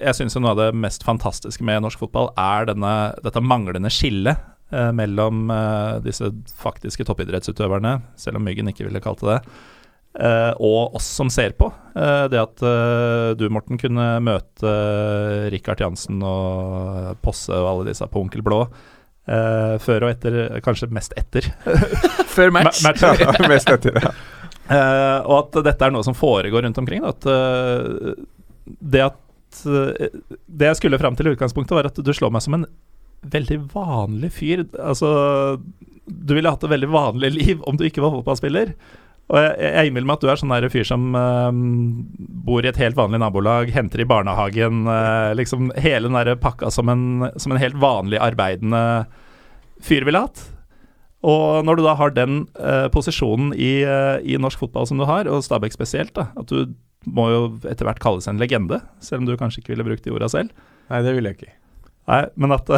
Jeg 0.00 0.16
syns 0.16 0.38
noe 0.38 0.54
av 0.54 0.60
det 0.62 0.70
mest 0.72 1.04
fantastiske 1.04 1.66
med 1.66 1.82
norsk 1.84 2.00
fotball 2.00 2.30
er 2.40 2.70
denne, 2.70 2.94
dette 3.26 3.42
manglende 3.44 3.90
skillet 3.92 4.40
mellom 4.96 5.50
eh, 5.52 6.00
disse 6.04 6.30
faktiske 6.62 7.04
toppidrettsutøverne, 7.08 7.98
selv 8.16 8.40
om 8.40 8.44
Myggen 8.48 8.70
ikke 8.72 8.86
ville 8.88 9.02
kalt 9.04 9.20
det 9.20 9.36
det, 9.36 9.58
eh, 10.24 10.52
og 10.60 10.96
oss 10.98 11.06
som 11.18 11.30
ser 11.32 11.54
på. 11.58 11.68
Eh, 11.96 12.24
det 12.32 12.40
at 12.40 12.64
eh, 12.64 13.28
du, 13.40 13.46
Morten, 13.52 13.78
kunne 13.80 14.08
møte 14.24 14.64
uh, 14.64 15.46
Rikard 15.52 15.80
Jansen 15.84 16.20
og 16.24 17.14
Posse 17.24 17.52
og 17.56 17.68
alle 17.70 17.90
disse 17.92 18.08
på 18.08 18.20
Onkel 18.24 18.44
Blå. 18.44 18.62
eh, 19.28 19.76
før 19.78 20.08
og 20.08 20.10
etter, 20.14 20.38
kanskje 20.64 20.88
mest 20.92 21.12
etter, 21.16 21.46
Før 22.36 22.50
match. 22.54 22.82
Ma- 22.84 22.90
match. 22.92 23.02
Ja, 23.22 23.48
mest 23.48 23.68
etter 23.70 23.98
ja. 24.02 24.12
Eh, 24.72 25.18
og 25.26 25.34
at 25.42 25.56
dette 25.66 25.84
er 25.84 25.92
noe 25.92 26.04
som 26.06 26.14
foregår 26.16 26.62
rundt 26.64 26.78
omkring. 26.80 27.02
da, 27.04 27.10
At 27.12 27.26
eh, 27.28 28.14
det 28.94 29.02
at 29.04 29.62
eh, 29.66 30.14
Det 30.46 30.68
jeg 30.70 30.78
skulle 30.78 31.00
fram 31.02 31.16
til 31.18 31.28
i 31.28 31.32
utgangspunktet, 31.34 31.74
var 31.76 31.88
at 31.90 31.98
du 31.98 32.12
slår 32.14 32.30
meg 32.32 32.44
som 32.44 32.54
en 32.60 32.66
veldig 33.22 33.60
vanlig 33.72 34.32
fyr. 34.34 34.64
Altså 34.80 35.12
Du 36.06 36.34
ville 36.34 36.50
hatt 36.50 36.64
et 36.64 36.72
veldig 36.72 36.90
vanlig 36.92 37.32
liv 37.36 37.62
om 37.68 37.78
du 37.78 37.86
ikke 37.86 38.02
var 38.04 38.14
fotballspiller. 38.16 38.74
Og 39.32 39.38
jeg, 39.38 39.52
jeg 39.62 39.88
innbiller 39.88 40.08
meg 40.10 40.18
at 40.18 40.24
du 40.24 40.30
er 40.32 40.40
sånn 40.40 40.52
der 40.52 40.68
fyr 40.72 40.84
som 40.84 41.14
uh, 41.16 41.48
bor 42.44 42.64
i 42.64 42.68
et 42.68 42.80
helt 42.80 42.98
vanlig 42.98 43.22
nabolag, 43.22 43.70
henter 43.72 44.02
i 44.02 44.08
barnehagen, 44.08 44.82
Uh, 44.82 45.30
liksom 45.38 45.70
hele 45.80 46.10
den 46.10 46.18
der 46.18 46.36
pakka 46.40 46.68
som 46.74 46.90
en, 46.92 47.30
som 47.40 47.54
en 47.54 47.62
helt 47.62 47.78
vanlig 47.80 48.18
arbeidende 48.20 48.82
fyr 49.82 50.04
ville 50.04 50.20
hatt. 50.26 50.42
Og 51.22 51.62
når 51.64 51.78
du 51.78 51.84
da 51.86 51.94
har 51.98 52.14
den 52.14 52.42
uh, 52.58 52.88
posisjonen 52.92 53.52
i, 53.54 53.84
eh, 53.86 54.18
i 54.26 54.38
norsk 54.42 54.58
fotball 54.58 54.88
som 54.90 54.98
du 54.98 55.06
har, 55.06 55.30
og 55.30 55.44
Stabæk 55.46 55.74
spesielt, 55.74 56.14
da, 56.18 56.32
at 56.38 56.50
du 56.50 56.74
må 57.06 57.28
jo 57.30 57.42
etter 57.62 57.86
hvert 57.86 58.02
kalles 58.02 58.26
en 58.30 58.42
legende, 58.42 58.80
selv 59.02 59.22
om 59.22 59.30
du 59.30 59.38
kanskje 59.38 59.62
ikke 59.62 59.76
ville 59.76 59.86
brukt 59.86 60.04
de 60.06 60.14
orda 60.14 60.30
selv. 60.30 60.50
Nei, 60.90 61.02
det 61.06 61.14
ville 61.14 61.30
jeg 61.30 61.38
ikke. 61.38 61.54
Nei, 62.10 62.22
men 62.34 62.54
at 62.56 62.70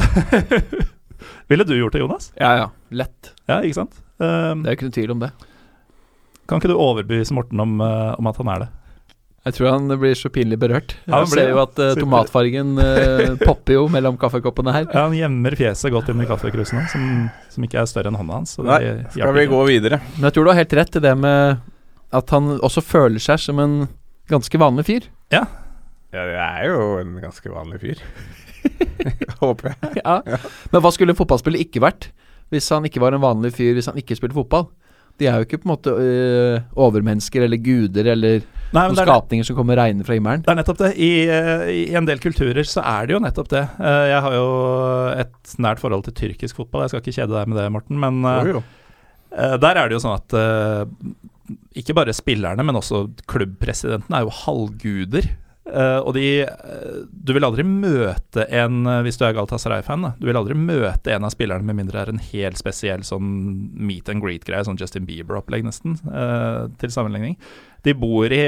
Ville 1.48 1.64
du 1.64 1.74
gjort 1.76 1.92
det, 1.96 2.02
Jonas? 2.04 2.30
Ja, 2.40 2.54
ja. 2.56 2.70
Lett. 2.94 3.32
Ja, 3.48 3.60
ikke 3.64 3.82
sant? 3.82 3.98
Um, 4.20 4.62
Det 4.64 4.70
er 4.70 4.74
jo 4.74 4.78
ikke 4.78 4.88
noe 4.88 4.96
tvil 4.96 5.12
om 5.14 5.20
det. 5.24 5.32
kan 6.48 6.60
ikke 6.60 6.72
du 6.72 6.78
overbevise 6.78 7.34
Morten 7.36 7.60
om, 7.60 7.78
uh, 7.80 8.14
om 8.18 8.28
at 8.30 8.40
han 8.40 8.50
er 8.54 8.64
det? 8.64 8.70
Jeg 9.44 9.56
tror 9.58 9.74
han 9.74 9.92
blir 10.00 10.14
så 10.16 10.30
pinlig 10.32 10.56
berørt. 10.60 10.94
Ja, 11.04 11.18
han 11.18 11.28
ser 11.28 11.50
jo 11.52 11.58
at 11.60 11.76
uh, 11.76 11.90
tomatfargen 11.98 12.78
uh, 12.80 13.34
popper 13.48 13.76
jo 13.76 13.82
mellom 13.92 14.16
kaffekoppene 14.20 14.72
her. 14.72 14.86
Ja, 14.88 15.02
Han 15.04 15.16
gjemmer 15.18 15.56
fjeset 15.58 15.92
godt 15.92 16.08
inn 16.12 16.22
i 16.24 16.28
kaffekrusene, 16.28 16.86
som, 16.92 17.04
som 17.52 17.66
ikke 17.66 17.82
er 17.82 17.90
større 17.90 18.12
enn 18.12 18.16
hånda 18.16 18.38
hans. 18.40 18.54
så 18.56 18.64
det 18.64 18.72
Nei, 18.72 19.10
skal 19.12 19.36
vi 19.36 19.44
gå 19.52 19.60
videre? 19.68 20.00
Men 20.14 20.30
jeg 20.30 20.36
tror 20.36 20.48
du 20.48 20.52
har 20.54 20.60
helt 20.62 20.78
rett 20.80 20.96
i 20.96 21.04
det 21.04 21.12
med 21.20 21.60
at 22.14 22.32
han 22.32 22.54
også 22.56 22.80
føler 22.84 23.20
seg 23.20 23.42
som 23.42 23.60
en 23.60 23.76
ganske 24.32 24.60
vanlig 24.60 24.86
fyr. 24.88 25.10
Ja, 25.34 25.44
det 26.14 26.24
er 26.38 26.68
jo 26.70 26.94
en 27.02 27.18
ganske 27.20 27.52
vanlig 27.52 27.82
fyr. 27.82 28.00
Håper 29.42 29.72
jeg. 29.74 30.02
Ja. 30.04 30.20
Men 30.72 30.82
hva 30.84 30.92
skulle 30.94 31.14
en 31.14 31.18
fotballspiller 31.20 31.62
ikke 31.64 31.82
vært 31.84 32.10
hvis 32.52 32.68
han 32.70 32.84
ikke 32.86 33.00
var 33.02 33.14
en 33.16 33.22
vanlig 33.24 33.50
fyr, 33.56 33.72
hvis 33.74 33.88
han 33.90 33.96
ikke 33.98 34.14
spilte 34.18 34.36
fotball? 34.36 34.68
De 35.18 35.28
er 35.30 35.38
jo 35.38 35.46
ikke 35.46 35.60
på 35.62 35.68
en 35.68 35.72
måte 35.72 35.92
øh, 35.94 36.62
overmennesker 36.84 37.44
eller 37.46 37.60
guder 37.62 38.08
eller 38.14 38.40
Nei, 38.74 38.82
noen 38.88 38.98
er, 38.98 39.06
skapninger 39.06 39.46
som 39.46 39.54
kommer 39.54 39.78
regnende 39.78 40.06
fra 40.06 40.16
himmelen. 40.18 40.42
det 40.42 40.50
er 40.50 40.58
nettopp 40.58 40.80
det. 40.80 40.88
I, 40.98 41.10
eh, 41.30 41.62
I 41.70 41.96
en 41.98 42.08
del 42.08 42.18
kulturer 42.22 42.66
så 42.66 42.82
er 42.82 43.06
det 43.06 43.14
jo 43.14 43.20
nettopp 43.22 43.50
det. 43.52 43.62
Eh, 43.78 44.06
Jeg 44.10 44.24
har 44.26 44.34
jo 44.34 44.48
et 45.22 45.54
nært 45.62 45.78
forhold 45.82 46.02
til 46.08 46.16
tyrkisk 46.18 46.58
fotball. 46.58 46.82
Jeg 46.82 46.90
skal 46.94 47.04
ikke 47.04 47.14
kjede 47.20 47.36
deg 47.36 47.52
med 47.52 47.60
det, 47.62 47.68
Morten. 47.76 48.00
Men 48.02 48.18
eh, 48.26 48.40
Jo, 48.50 48.56
jo. 48.58 48.64
Der 49.62 49.78
er 49.78 49.88
det 49.90 49.96
jo 49.96 50.02
sånn 50.02 50.18
at 50.18 50.34
ikke 51.78 51.94
bare 51.96 52.12
spillerne, 52.14 52.62
men 52.66 52.76
også 52.78 53.04
klubbpresidenten 53.30 54.14
er 54.14 54.22
jo 54.26 54.30
halvguder. 54.44 55.26
Eh, 55.64 55.98
og 56.04 56.12
de 56.12 56.44
eh, 56.44 56.96
Du 57.08 57.32
vil 57.32 57.46
aldri 57.46 57.64
møte 57.64 58.44
en, 58.52 58.82
eh, 58.84 59.00
hvis 59.06 59.16
du 59.16 59.24
er 59.24 59.32
Galatasaray-fan, 59.36 60.10
du 60.20 60.26
vil 60.28 60.36
aldri 60.36 60.56
møte 60.58 61.14
en 61.14 61.24
av 61.24 61.32
spillerne 61.32 61.64
med 61.64 61.78
mindre 61.78 61.94
det 61.94 62.02
er 62.02 62.12
en 62.12 62.24
helt 62.32 62.60
spesiell 62.60 63.04
sånn 63.06 63.28
meet 63.72 64.10
and 64.12 64.20
greet-greie, 64.20 64.64
sånn 64.66 64.80
Justin 64.80 65.06
Bieber-opplegg 65.06 65.62
nesten, 65.62 65.94
til 66.80 66.90
sammenligning. 66.90 67.36
De 67.86 67.94
bor 67.94 68.32
i 68.34 68.40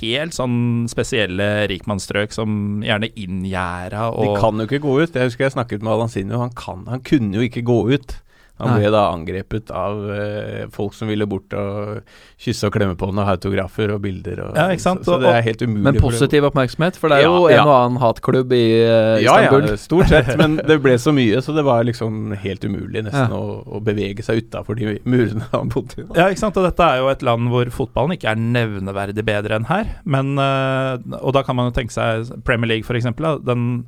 helt 0.00 0.34
sånn 0.34 0.88
spesielle 0.90 1.46
rikmannsstrøk 1.70 2.34
som 2.34 2.82
gjerne 2.82 3.12
inngjerda 3.14 4.08
De 4.18 4.32
kan 4.42 4.58
jo 4.58 4.66
ikke 4.66 4.82
gå 4.82 4.96
ut. 5.04 5.14
Jeg 5.14 5.30
husker 5.30 5.46
jeg 5.46 5.54
snakket 5.54 5.84
med 5.84 5.94
Alansinho. 5.94 6.40
Han, 6.42 6.56
kan, 6.58 6.82
han 6.90 7.04
kunne 7.06 7.38
jo 7.38 7.46
ikke 7.46 7.62
gå 7.68 7.78
ut. 7.94 8.16
Han 8.58 8.72
Nei. 8.72 8.78
ble 8.80 8.90
da 8.90 9.02
angrepet 9.12 9.70
av 9.70 10.00
eh, 10.10 10.64
folk 10.74 10.94
som 10.96 11.06
ville 11.10 11.26
bort 11.30 11.52
og 11.54 12.00
kysse 12.42 12.66
og 12.66 12.72
klemme 12.74 12.96
på 12.98 13.06
han, 13.10 13.20
og 13.22 13.28
autografer 13.32 13.92
og 13.94 14.00
bilder. 14.02 14.40
Og, 14.48 14.56
Ja, 14.58 14.64
ikke 14.74 14.82
sant? 14.84 15.04
Så, 15.06 15.14
så 15.14 15.18
det 15.22 15.30
er 15.36 15.44
helt 15.46 15.62
umulig. 15.62 15.84
Men 15.86 15.98
positiv 16.02 16.48
oppmerksomhet, 16.50 16.98
for 16.98 17.12
det 17.12 17.20
er 17.20 17.26
Ja, 17.28 17.30
jo 17.36 17.46
en 17.52 17.62
og 17.68 17.74
annen 17.76 18.00
hatklubb 18.02 18.52
i 18.56 18.62
eh, 18.82 19.22
Ja, 19.22 19.36
Istanbul. 19.44 19.68
ja, 19.70 19.76
stort 19.84 20.10
sett, 20.10 20.32
men 20.40 20.56
det 20.70 20.78
ble 20.82 20.96
så 20.98 21.14
mye, 21.14 21.38
så 21.44 21.54
det 21.54 21.64
var 21.68 21.86
liksom 21.86 22.32
helt 22.42 22.66
umulig 22.66 23.04
nesten 23.06 23.30
Ja. 23.30 23.38
å, 23.38 23.60
å 23.78 23.82
bevege 23.84 24.26
seg 24.26 24.42
utafor 24.42 24.74
de 24.80 24.98
murene 25.06 25.46
han 25.52 25.70
bodde 25.72 26.02
i. 26.02 26.06
da. 26.08 26.18
Ja, 26.24 26.28
ikke 26.34 26.42
sant, 26.42 26.58
og 26.58 26.66
dette 26.66 26.82
er 26.90 26.98
jo 27.04 27.08
et 27.14 27.22
land 27.26 27.48
hvor 27.54 27.70
fotballen 27.74 28.16
ikke 28.18 28.32
er 28.34 28.42
nevneverdig 28.42 29.24
bedre 29.28 29.58
enn 29.60 29.68
her. 29.70 29.94
Men, 30.04 30.34
eh, 30.38 30.98
og 31.22 31.32
da 31.38 31.42
kan 31.46 31.56
man 31.58 31.70
jo 31.70 31.76
tenke 31.78 31.94
seg 31.94 32.26
Premier 32.44 32.74
League, 32.74 32.86
for 32.88 32.98
eksempel. 32.98 33.38
Den, 33.46 33.86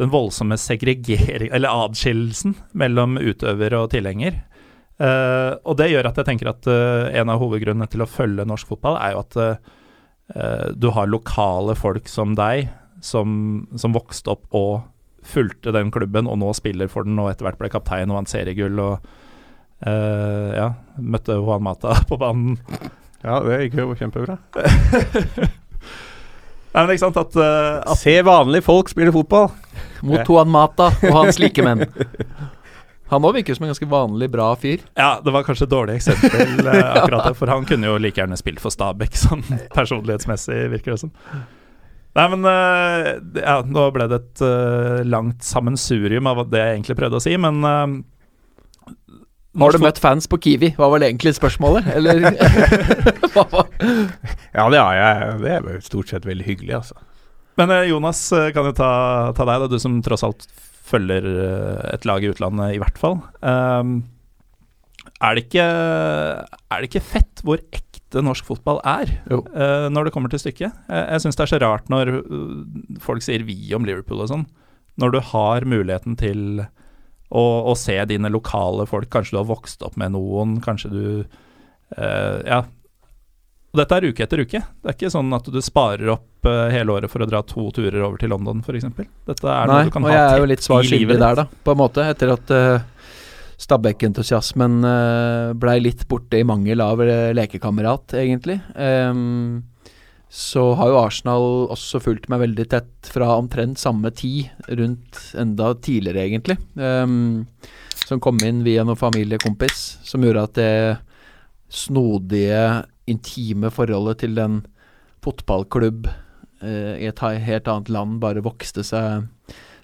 den 0.00 0.12
voldsomme 0.12 0.56
segregering, 0.60 1.50
eller 1.52 1.84
adskillelsen, 1.84 2.56
mellom 2.78 3.18
utøver 3.20 3.76
og 3.76 3.90
tilhenger. 3.92 4.40
Uh, 5.02 5.58
og 5.66 5.76
det 5.80 5.90
gjør 5.90 6.10
at 6.10 6.20
jeg 6.20 6.28
tenker 6.28 6.52
at 6.52 6.68
uh, 6.70 7.08
en 7.16 7.32
av 7.32 7.40
hovedgrunnene 7.42 7.88
til 7.90 8.04
å 8.04 8.08
følge 8.08 8.46
norsk 8.48 8.68
fotball, 8.70 8.98
er 9.00 9.14
jo 9.14 9.22
at 9.24 9.38
uh, 9.40 10.68
du 10.78 10.88
har 10.94 11.10
lokale 11.10 11.74
folk 11.76 12.08
som 12.08 12.36
deg, 12.38 12.70
som, 13.02 13.66
som 13.76 13.96
vokste 13.96 14.32
opp 14.32 14.46
og 14.56 14.84
fulgte 15.26 15.74
den 15.74 15.90
klubben, 15.94 16.30
og 16.30 16.38
nå 16.40 16.52
spiller 16.56 16.90
for 16.90 17.06
den, 17.06 17.18
og 17.20 17.32
etter 17.32 17.48
hvert 17.48 17.60
ble 17.60 17.70
kaptein 17.72 18.10
og 18.10 18.20
vant 18.20 18.32
seriegull. 18.32 18.78
og 18.80 19.10
ja, 19.82 20.68
møtte 21.02 21.34
Juan 21.34 21.64
Mata 21.66 21.96
på 22.08 22.18
banen. 22.20 22.54
Ja, 23.22 23.40
det 23.42 23.64
gikk 23.64 23.80
jo 23.82 23.96
kjempebra. 23.98 24.38
Nei, 26.72 26.86
men 26.86 26.94
ikke 26.94 27.04
sant 27.04 27.20
at, 27.20 27.36
uh, 27.36 27.82
at 27.84 28.00
Se 28.00 28.14
vanlige 28.24 28.64
folk 28.64 28.90
spille 28.92 29.12
fotball. 29.12 29.50
Mot 30.02 30.28
Juan 30.28 30.50
Mata 30.50 30.88
og 30.88 31.16
hans 31.18 31.38
likemenn. 31.42 31.84
Han 33.12 33.26
òg 33.28 33.34
virker 33.36 33.52
som 33.52 33.66
en 33.66 33.72
ganske 33.74 33.86
vanlig, 33.90 34.30
bra 34.32 34.46
fyr. 34.56 34.80
Ja, 34.96 35.18
det 35.20 35.34
var 35.34 35.44
kanskje 35.44 35.66
et 35.66 35.72
dårlig 35.74 35.98
eksempel, 35.98 36.62
uh, 36.64 36.78
akkurat 36.96 37.26
det, 37.28 37.34
for 37.36 37.52
han 37.52 37.66
kunne 37.68 37.90
jo 37.90 37.98
like 38.00 38.16
gjerne 38.16 38.38
spilt 38.40 38.62
for 38.62 38.72
Stabæk, 38.72 39.18
sånn 39.20 39.42
personlighetsmessig, 39.76 40.62
virker 40.72 40.94
det 40.94 41.02
som. 41.02 41.12
Nei, 42.16 42.24
men 42.32 42.48
uh, 42.48 43.10
ja, 43.36 43.58
nå 43.68 43.84
ble 43.92 44.06
det 44.08 44.22
et 44.22 44.44
langt 45.04 45.44
sammensurium 45.44 46.30
av 46.32 46.40
det 46.48 46.64
jeg 46.64 46.78
egentlig 46.78 46.96
prøvde 47.02 47.20
å 47.20 47.26
si, 47.26 47.36
men 47.36 47.60
Har 49.60 49.74
du 49.74 49.82
møtt 49.84 49.98
fans 50.00 50.24
på 50.32 50.38
Kiwi? 50.40 50.70
Hva 50.78 50.86
var 50.88 51.02
det 51.02 51.10
egentlig 51.10 51.34
spørsmålet? 51.36 51.90
Eller 51.92 52.22
Ja, 54.56 54.64
det 54.72 54.80
har 54.80 54.96
jeg. 54.96 55.34
Det 55.42 55.52
er 55.58 55.66
stort 55.84 56.08
sett 56.12 56.24
veldig 56.28 56.46
hyggelig, 56.46 56.72
altså. 56.78 56.96
Men 57.60 57.72
eh, 57.74 57.84
Jonas, 57.90 58.20
eh, 58.32 58.48
kan 58.56 58.64
jo 58.70 58.72
ta, 58.76 58.88
ta 59.36 59.44
deg, 59.48 59.64
da, 59.64 59.68
du 59.68 59.76
som 59.82 59.98
tross 60.04 60.24
alt 60.24 60.46
følger 60.88 61.26
eh, 61.28 61.82
et 61.92 62.06
lag 62.08 62.24
i 62.24 62.30
utlandet, 62.32 62.76
i 62.76 62.80
hvert 62.80 62.96
fall. 63.00 63.18
Um, 63.44 63.98
er, 65.20 65.36
det 65.36 65.44
ikke, 65.46 65.66
er 65.68 66.80
det 66.80 66.88
ikke 66.88 67.04
fett 67.12 67.44
hvor 67.44 67.60
ekte 67.76 68.24
norsk 68.24 68.48
fotball 68.48 68.80
er, 68.88 69.12
Jo. 69.28 69.42
eh, 69.52 69.88
når 69.92 70.08
det 70.08 70.14
kommer 70.16 70.32
til 70.32 70.40
stykket? 70.40 70.72
Jeg, 70.88 71.04
jeg 71.12 71.24
syns 71.26 71.36
det 71.38 71.44
er 71.46 71.52
så 71.52 71.60
rart 71.64 71.92
når 71.92 72.14
uh, 72.24 72.56
folk 73.04 73.24
sier 73.24 73.44
vi 73.48 73.58
om 73.76 73.84
Liverpool 73.88 74.24
og 74.24 74.32
sånn. 74.32 74.48
Når 75.00 75.14
du 75.14 75.20
har 75.32 75.68
muligheten 75.68 76.16
til 76.20 76.64
å, 77.32 77.42
og, 77.70 77.74
se 77.80 77.96
dine 78.10 78.28
lokale 78.32 78.86
folk, 78.88 79.08
kanskje 79.12 79.36
du 79.36 79.40
har 79.40 79.48
vokst 79.48 79.82
opp 79.86 79.96
med 80.00 80.12
noen, 80.16 80.58
kanskje 80.64 80.92
du 80.92 81.02
uh, 81.24 82.38
Ja. 82.44 82.62
Og 83.72 83.80
dette 83.80 83.96
er 83.96 84.04
uke 84.04 84.20
etter 84.26 84.42
uke. 84.44 84.58
Det 84.60 84.90
er 84.90 84.96
ikke 84.98 85.08
sånn 85.14 85.32
at 85.32 85.46
du 85.48 85.56
sparer 85.64 86.10
opp 86.12 86.44
uh, 86.44 86.66
hele 86.68 86.92
året 86.92 87.08
for 87.08 87.24
å 87.24 87.28
dra 87.28 87.40
to 87.48 87.70
turer 87.72 88.02
over 88.04 88.20
til 88.20 88.28
London, 88.34 88.60
f.eks. 88.60 88.84
Dette 88.84 89.48
er 89.48 89.70
Nei, 89.70 89.78
noe 89.78 89.88
du 89.88 89.94
kan 89.94 90.04
ha 90.04 90.10
tett 90.12 90.18
i 90.18 90.18
livet. 90.18 90.18
Nei, 90.18 90.18
og 90.18 90.18
jeg 90.18 90.34
er 90.34 90.42
jo 90.42 90.50
litt 90.50 90.66
svar 90.66 90.88
skyldig 90.90 91.16
der, 91.22 91.38
da, 91.40 91.46
på 91.48 91.72
en 91.72 91.80
måte. 91.80 92.04
Etter 92.12 92.34
at 92.34 92.52
uh, 92.52 93.06
Stabæk-entusiasmen 93.64 94.76
uh, 94.84 95.54
blei 95.56 95.78
litt 95.86 96.04
borte 96.10 96.36
i 96.36 96.44
mangel 96.44 96.84
av 96.84 97.00
lekekamerat, 97.32 98.18
egentlig. 98.20 98.58
Ehm, 98.76 99.62
så 100.32 100.62
har 100.78 100.88
jo 100.88 100.96
Arsenal 100.96 101.46
også 101.74 101.98
fulgt 102.00 102.30
meg 102.32 102.40
veldig 102.40 102.64
tett 102.72 103.08
fra 103.12 103.34
omtrent 103.36 103.76
samme 103.76 104.08
tid, 104.16 104.48
rundt 104.80 105.18
enda 105.36 105.74
tidligere, 105.76 106.24
egentlig. 106.24 106.56
Um, 106.72 107.44
som 108.06 108.20
kom 108.22 108.40
inn 108.40 108.62
via 108.64 108.80
noen 108.86 108.96
familiekompis, 108.96 109.82
som 110.08 110.24
gjorde 110.24 110.46
at 110.48 110.56
det 110.56 110.72
snodige, 111.72 112.64
intime 113.12 113.68
forholdet 113.74 114.22
til 114.22 114.40
en 114.40 114.60
fotballklubb 115.26 116.08
uh, 116.08 116.94
i 116.96 117.10
et 117.10 117.24
helt 117.44 117.68
annet 117.68 117.92
land 117.92 118.20
bare 118.22 118.44
vokste 118.44 118.86
seg 118.86 119.28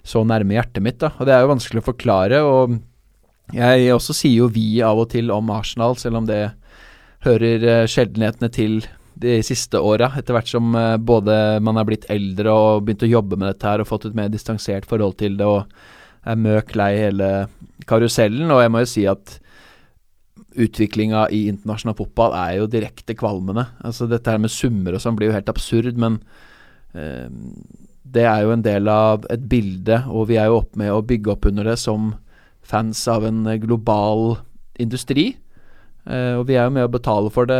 så 0.01 0.25
nærme 0.25 0.57
hjertet 0.57 0.81
mitt. 0.81 0.97
da, 0.97 1.13
og 1.19 1.29
Det 1.29 1.35
er 1.35 1.45
jo 1.45 1.53
vanskelig 1.53 1.83
å 1.83 1.89
forklare. 1.91 2.41
og 2.41 2.79
Jeg 3.53 3.93
også 3.93 4.17
sier 4.17 4.47
jo 4.47 4.49
vi 4.49 4.81
av 4.81 4.97
og 4.97 5.11
til 5.13 5.29
om 5.29 5.53
Arsenal, 5.53 5.93
selv 5.93 6.23
om 6.23 6.25
det 6.25 6.47
hører 7.27 7.65
eh, 7.67 7.89
sjeldenhetene 7.91 8.49
til 8.49 8.81
de 9.19 9.39
siste 9.45 9.79
åra. 9.79 10.11
Etter 10.17 10.35
hvert 10.35 10.49
som 10.51 10.73
eh, 10.77 10.95
både 10.97 11.59
man 11.65 11.79
er 11.79 11.87
blitt 11.87 12.07
eldre 12.11 12.53
og 12.55 12.85
begynt 12.87 13.05
å 13.07 13.13
jobbe 13.13 13.39
med 13.39 13.51
dette 13.51 13.67
her 13.67 13.83
og 13.83 13.89
fått 13.89 14.09
et 14.09 14.17
mer 14.17 14.31
distansert 14.31 14.87
forhold 14.89 15.17
til 15.19 15.37
det 15.39 15.47
og 15.47 15.65
er 16.27 16.39
møk 16.39 16.73
lei 16.79 16.93
hele 16.99 17.29
karusellen. 17.89 18.51
Og 18.51 18.63
jeg 18.63 18.73
må 18.73 18.83
jo 18.83 18.91
si 18.93 19.05
at 19.09 19.37
utviklinga 20.59 21.27
i 21.35 21.45
internasjonal 21.51 21.97
fotball 21.99 22.33
er 22.37 22.55
jo 22.59 22.71
direkte 22.71 23.15
kvalmende. 23.17 23.67
Altså 23.85 24.07
Dette 24.09 24.31
her 24.31 24.41
med 24.41 24.53
summer 24.53 24.95
og 24.95 25.03
sånn 25.03 25.19
blir 25.19 25.29
jo 25.29 25.37
helt 25.37 25.51
absurd, 25.51 25.99
men 25.99 26.19
eh, 26.95 27.27
det 28.09 28.25
er 28.25 28.45
jo 28.45 28.55
en 28.55 28.65
del 28.65 28.89
av 28.89 29.27
et 29.29 29.43
bilde, 29.51 30.01
og 30.09 30.29
vi 30.31 30.39
er 30.41 30.49
jo 30.49 30.63
opp 30.63 30.79
med 30.79 30.91
å 30.93 31.03
bygge 31.05 31.35
opp 31.35 31.45
under 31.51 31.67
det 31.69 31.77
som 31.81 32.13
fans 32.65 33.03
av 33.11 33.25
en 33.27 33.43
global 33.61 34.39
industri. 34.81 35.33
Eh, 36.09 36.33
og 36.39 36.47
vi 36.49 36.57
er 36.57 36.65
jo 36.65 36.73
med 36.73 36.87
å 36.87 36.91
betale 36.91 37.29
for 37.33 37.49
det 37.49 37.59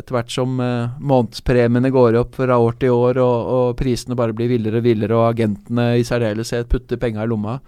etter 0.00 0.16
hvert 0.16 0.32
som 0.34 0.58
eh, 0.62 0.94
månedspremiene 0.98 1.92
går 1.94 2.18
opp 2.18 2.38
fra 2.40 2.58
år 2.58 2.78
til 2.82 2.94
år, 2.94 3.20
og, 3.22 3.50
og 3.56 3.66
prisene 3.78 4.18
bare 4.18 4.34
blir 4.34 4.50
villere 4.50 4.80
og 4.82 4.86
villere, 4.88 5.18
og 5.18 5.28
agentene 5.30 5.92
i 6.00 6.06
særdeleshet 6.06 6.70
putter 6.72 6.98
penga 7.00 7.22
i 7.22 7.30
lomma. 7.30 7.60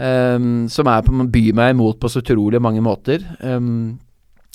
Um, 0.00 0.64
som 0.72 0.88
er 0.88 1.02
på, 1.04 1.12
byr 1.12 1.56
meg 1.58 1.74
imot 1.74 1.98
på 2.00 2.08
så 2.08 2.22
utrolig 2.22 2.60
mange 2.62 2.80
måter. 2.80 3.20
Um, 3.44 3.98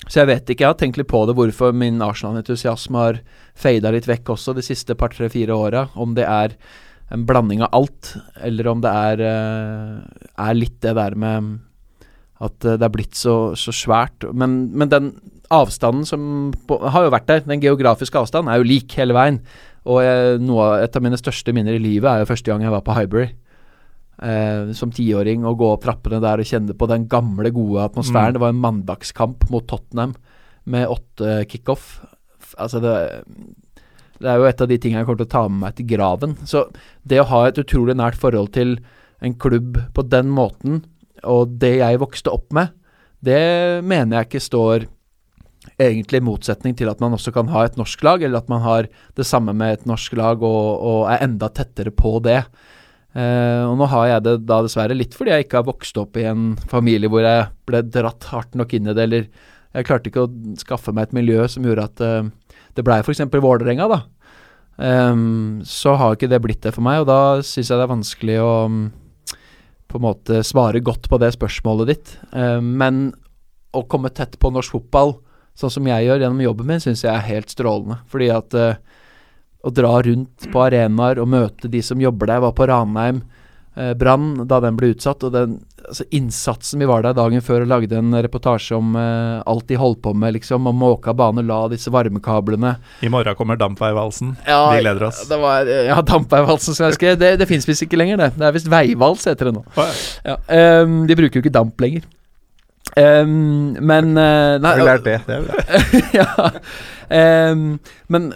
så 0.06 0.20
jeg 0.20 0.30
vet 0.30 0.50
ikke, 0.50 0.64
jeg 0.64 0.72
har 0.72 0.80
tenkt 0.80 0.98
litt 1.00 1.10
på 1.10 1.20
det, 1.28 1.36
hvorfor 1.38 1.72
min 1.74 2.02
Arsenal-entusiasme 2.04 2.98
har 3.00 3.20
fada 3.58 3.92
litt 3.94 4.08
vekk 4.10 4.34
også 4.34 4.56
de 4.56 4.64
siste 4.66 4.96
par, 4.98 5.14
tre, 5.14 5.30
fire 5.32 5.54
åra. 5.54 5.86
Om 5.94 6.16
det 6.18 6.26
er 6.26 6.56
en 7.14 7.24
blanding 7.26 7.62
av 7.64 7.72
alt, 7.78 8.12
eller 8.44 8.68
om 8.72 8.82
det 8.82 8.92
er, 8.92 9.22
eh, 9.24 10.26
er 10.48 10.58
litt 10.58 10.80
det 10.82 10.96
der 10.98 11.14
med 11.14 11.56
at 12.44 12.66
eh, 12.66 12.76
det 12.76 12.86
er 12.86 12.92
blitt 12.92 13.16
så, 13.16 13.54
så 13.58 13.74
svært. 13.74 14.26
Men, 14.36 14.58
men 14.76 14.92
den 14.92 15.14
avstanden 15.54 16.06
som 16.08 16.52
på, 16.68 16.80
har 16.82 17.06
jo 17.06 17.14
vært 17.14 17.30
der, 17.30 17.46
den 17.46 17.62
geografiske 17.62 18.18
avstanden, 18.20 18.52
er 18.52 18.60
jo 18.60 18.68
lik 18.68 18.96
hele 18.98 19.16
veien. 19.16 19.40
Og 19.86 20.02
jeg, 20.02 20.38
noe, 20.42 20.72
et 20.82 20.96
av 20.98 21.04
mine 21.04 21.18
største 21.20 21.54
minner 21.54 21.76
i 21.76 21.82
livet 21.82 22.10
er 22.10 22.22
jo 22.22 22.30
første 22.32 22.50
gang 22.50 22.64
jeg 22.64 22.74
var 22.74 22.84
på 22.86 22.96
Highbury. 22.96 23.28
Eh, 24.16 24.72
som 24.72 24.92
tiåring 24.96 25.44
å 25.44 25.54
gå 25.60 25.68
opp 25.74 25.84
trappene 25.84 26.22
der 26.24 26.40
og 26.40 26.48
kjenne 26.48 26.74
på 26.76 26.88
den 26.90 27.06
gamle, 27.12 27.52
gode 27.54 27.84
atmosfæren. 27.84 28.32
Mm. 28.32 28.36
Det 28.36 28.42
var 28.42 28.54
en 28.54 28.64
mandagskamp 28.64 29.48
mot 29.52 29.66
Tottenham 29.68 30.16
med 30.66 30.90
åtte 30.90 31.42
kickoff. 31.50 31.98
Altså 32.56 32.80
det, 32.82 32.94
det 34.22 34.30
er 34.32 34.40
jo 34.40 34.48
et 34.48 34.62
av 34.64 34.70
de 34.70 34.78
tingene 34.80 35.02
jeg 35.02 35.08
kommer 35.08 35.22
til 35.22 35.28
å 35.28 35.34
ta 35.36 35.44
med 35.50 35.62
meg 35.62 35.76
til 35.78 35.88
graven. 35.92 36.36
Så 36.48 36.64
det 37.04 37.20
å 37.22 37.28
ha 37.30 37.44
et 37.46 37.60
utrolig 37.60 37.96
nært 37.98 38.18
forhold 38.18 38.54
til 38.56 38.78
en 39.24 39.36
klubb 39.40 39.78
på 39.94 40.04
den 40.08 40.32
måten, 40.34 40.82
og 41.28 41.56
det 41.60 41.76
jeg 41.80 42.02
vokste 42.02 42.32
opp 42.32 42.52
med, 42.56 42.74
det 43.24 43.82
mener 43.86 44.20
jeg 44.20 44.28
ikke 44.28 44.44
står 44.46 44.86
egentlig 45.82 46.20
i 46.20 46.24
motsetning 46.24 46.76
til 46.78 46.88
at 46.90 47.00
man 47.02 47.16
også 47.16 47.32
kan 47.34 47.50
ha 47.52 47.64
et 47.66 47.76
norsk 47.78 48.02
lag, 48.06 48.22
eller 48.22 48.40
at 48.40 48.50
man 48.52 48.62
har 48.64 48.88
det 49.18 49.26
samme 49.26 49.54
med 49.56 49.80
et 49.80 49.86
norsk 49.88 50.14
lag 50.18 50.42
og, 50.46 50.62
og 50.78 51.00
er 51.10 51.24
enda 51.26 51.50
tettere 51.52 51.92
på 51.94 52.16
det. 52.24 52.38
Eh, 53.16 53.62
og 53.66 53.76
nå 53.80 53.88
har 53.90 54.10
jeg 54.12 54.24
det 54.26 54.36
da 54.46 54.60
dessverre 54.64 54.96
litt 54.96 55.14
fordi 55.16 55.32
jeg 55.32 55.46
ikke 55.46 55.62
har 55.62 55.68
vokst 55.68 55.96
opp 56.00 56.18
i 56.20 56.26
en 56.28 56.50
familie 56.68 57.08
hvor 57.08 57.24
jeg 57.24 57.46
ble 57.68 57.80
dratt 57.88 58.26
hardt 58.28 58.58
nok 58.60 58.74
inn 58.76 58.90
i 58.90 58.96
det, 58.96 59.06
eller 59.08 59.28
jeg 59.76 59.88
klarte 59.88 60.10
ikke 60.10 60.26
å 60.26 60.56
skaffe 60.60 60.92
meg 60.96 61.08
et 61.08 61.16
miljø 61.16 61.46
som 61.50 61.64
gjorde 61.66 61.88
at 61.88 62.04
eh, 62.04 62.28
det 62.76 62.84
blei 62.84 63.00
f.eks. 63.00 63.24
Vålerenga, 63.32 63.88
da. 63.88 64.02
Ehm, 64.76 65.62
så 65.64 65.96
har 65.96 66.16
ikke 66.16 66.28
det 66.28 66.42
blitt 66.44 66.62
det 66.64 66.74
for 66.76 66.84
meg, 66.84 67.02
og 67.02 67.08
da 67.08 67.42
syns 67.44 67.70
jeg 67.70 67.80
det 67.80 67.86
er 67.86 67.92
vanskelig 67.94 68.38
å 68.44 68.52
på 69.86 69.98
en 69.98 70.06
måte 70.06 70.42
svare 70.46 70.82
godt 70.84 71.08
på 71.10 71.18
det 71.22 71.32
spørsmålet 71.36 71.90
ditt. 71.92 72.12
Ehm, 72.32 72.74
men 72.80 73.00
å 73.76 73.84
komme 73.90 74.10
tett 74.14 74.38
på 74.40 74.50
norsk 74.52 74.78
fotball, 74.78 75.16
sånn 75.56 75.72
som 75.72 75.88
jeg 75.88 76.06
gjør 76.06 76.22
gjennom 76.24 76.44
jobben 76.44 76.70
min, 76.70 76.82
syns 76.82 77.04
jeg 77.04 77.12
er 77.12 77.28
helt 77.28 77.52
strålende. 77.52 78.00
Fordi 78.10 78.30
at 78.34 78.56
eh, 78.56 78.78
å 79.66 79.72
dra 79.74 79.94
rundt 80.04 80.48
på 80.52 80.62
arenaer 80.62 81.20
og 81.22 81.30
møte 81.32 81.70
de 81.72 81.82
som 81.84 82.00
jobber 82.00 82.28
der, 82.28 82.38
jeg 82.38 82.46
var 82.46 82.56
på 82.56 82.68
Ranheim 82.70 83.22
eh, 83.76 83.92
Brann 83.98 84.46
da 84.48 84.58
den 84.64 84.76
ble 84.78 84.90
utsatt, 84.94 85.22
og 85.26 85.32
den 85.34 85.58
altså, 85.86 86.04
innsatsen 86.16 86.82
vi 86.82 86.88
var 86.90 87.04
der 87.06 87.16
dagen 87.16 87.44
før 87.44 87.64
og 87.64 87.70
lagde 87.70 87.98
en 88.00 88.16
reportasje 88.26 88.76
om 88.76 88.96
eh, 88.98 89.42
alt 89.46 89.68
de 89.70 89.78
holdt 89.80 90.02
på 90.04 90.14
med, 90.16 90.34
liksom, 90.38 90.66
om 90.66 90.80
måka 90.80 91.14
bane, 91.16 91.44
la 91.46 91.62
disse 91.72 91.92
varmekablene 91.94 92.74
I 93.06 93.12
morgen 93.12 93.38
kommer 93.38 93.60
Dampveivalsen. 93.60 94.34
ja, 94.46 94.60
Vi 94.74 94.82
gleder 94.82 95.08
oss. 95.08 95.22
Det 95.28 95.40
var, 95.40 95.66
ja, 95.66 96.00
Dampveivalsen 96.02 96.74
som 96.76 96.88
jeg 96.88 96.98
skrev. 96.98 97.18
Det, 97.20 97.36
det 97.40 97.48
fins 97.50 97.68
visst 97.68 97.86
ikke 97.86 98.00
lenger, 98.00 98.20
det. 98.24 98.32
Det 98.36 98.48
er 98.48 98.56
visst 98.56 98.70
Veivals 98.72 99.26
heter 99.28 99.50
det 99.50 99.56
nå. 99.58 99.64
Ja, 100.26 100.36
ehm, 100.52 101.02
de 101.08 101.16
bruker 101.18 101.38
jo 101.38 101.44
ikke 101.44 101.54
damp 101.54 101.80
lenger. 101.80 102.04
Ehm, 102.94 103.74
men 103.82 104.12
uh, 104.14 104.56
nei, 104.62 104.74
lært 104.86 105.04
det? 105.04 105.18
Det 105.26 105.36
er 105.36 105.42
bra. 105.44 105.80
ja. 106.20 106.28
Um, 107.06 107.76
men 108.10 108.28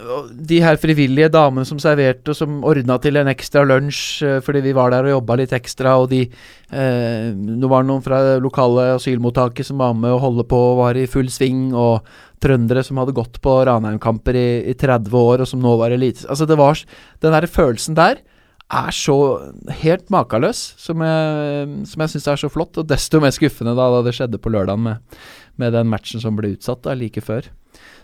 de 0.46 0.60
her 0.62 0.76
frivillige 0.78 1.30
damene 1.32 1.66
som 1.66 1.80
serverte, 1.82 2.32
og 2.32 2.38
som 2.38 2.60
ordna 2.66 2.98
til 3.02 3.18
en 3.18 3.30
ekstra 3.32 3.64
lunsj 3.66 4.02
eh, 4.22 4.36
fordi 4.46 4.62
vi 4.62 4.74
var 4.76 4.92
der 4.94 5.08
og 5.08 5.16
jobba 5.16 5.40
litt 5.40 5.54
ekstra, 5.56 5.96
og 5.98 6.10
de 6.12 6.20
uh, 6.28 7.30
Det 7.34 7.70
var 7.70 7.86
noen 7.86 8.04
fra 8.04 8.20
det 8.26 8.36
lokale 8.44 8.92
asylmottaket 8.98 9.66
som 9.66 9.80
var 9.82 9.96
med 9.98 10.14
å 10.14 10.20
holde 10.22 10.46
på 10.46 10.60
og 10.72 10.82
var 10.84 10.98
i 10.98 11.08
full 11.10 11.30
sving, 11.32 11.70
og 11.74 12.06
trøndere 12.40 12.84
som 12.86 13.00
hadde 13.00 13.16
gått 13.16 13.40
på 13.42 13.56
Ranheim-kamper 13.68 14.38
i, 14.38 14.48
i 14.70 14.76
30 14.78 15.16
år, 15.18 15.42
og 15.42 15.50
som 15.50 15.62
nå 15.62 15.74
var 15.80 15.92
elite... 15.92 16.28
Altså, 16.30 16.46
det 16.48 16.56
var 16.60 16.78
Den 17.20 17.34
der 17.36 17.48
følelsen 17.50 17.98
der 17.98 18.22
er 18.70 18.94
så 18.94 19.16
helt 19.82 20.10
makeløs, 20.12 20.60
som 20.78 21.02
jeg, 21.04 21.70
som 21.90 22.04
jeg 22.04 22.12
syns 22.14 22.28
er 22.30 22.42
så 22.44 22.50
flott. 22.52 22.78
Og 22.80 22.88
desto 22.90 23.20
mer 23.22 23.34
skuffende 23.34 23.74
da, 23.78 23.88
da 23.96 24.02
det 24.06 24.14
skjedde 24.16 24.40
på 24.42 24.52
lørdagen 24.54 24.84
med, 24.86 25.18
med 25.60 25.74
den 25.76 25.90
matchen 25.90 26.22
som 26.22 26.38
ble 26.38 26.54
utsatt 26.54 26.84
da, 26.86 26.94
like 26.98 27.22
før. 27.24 27.50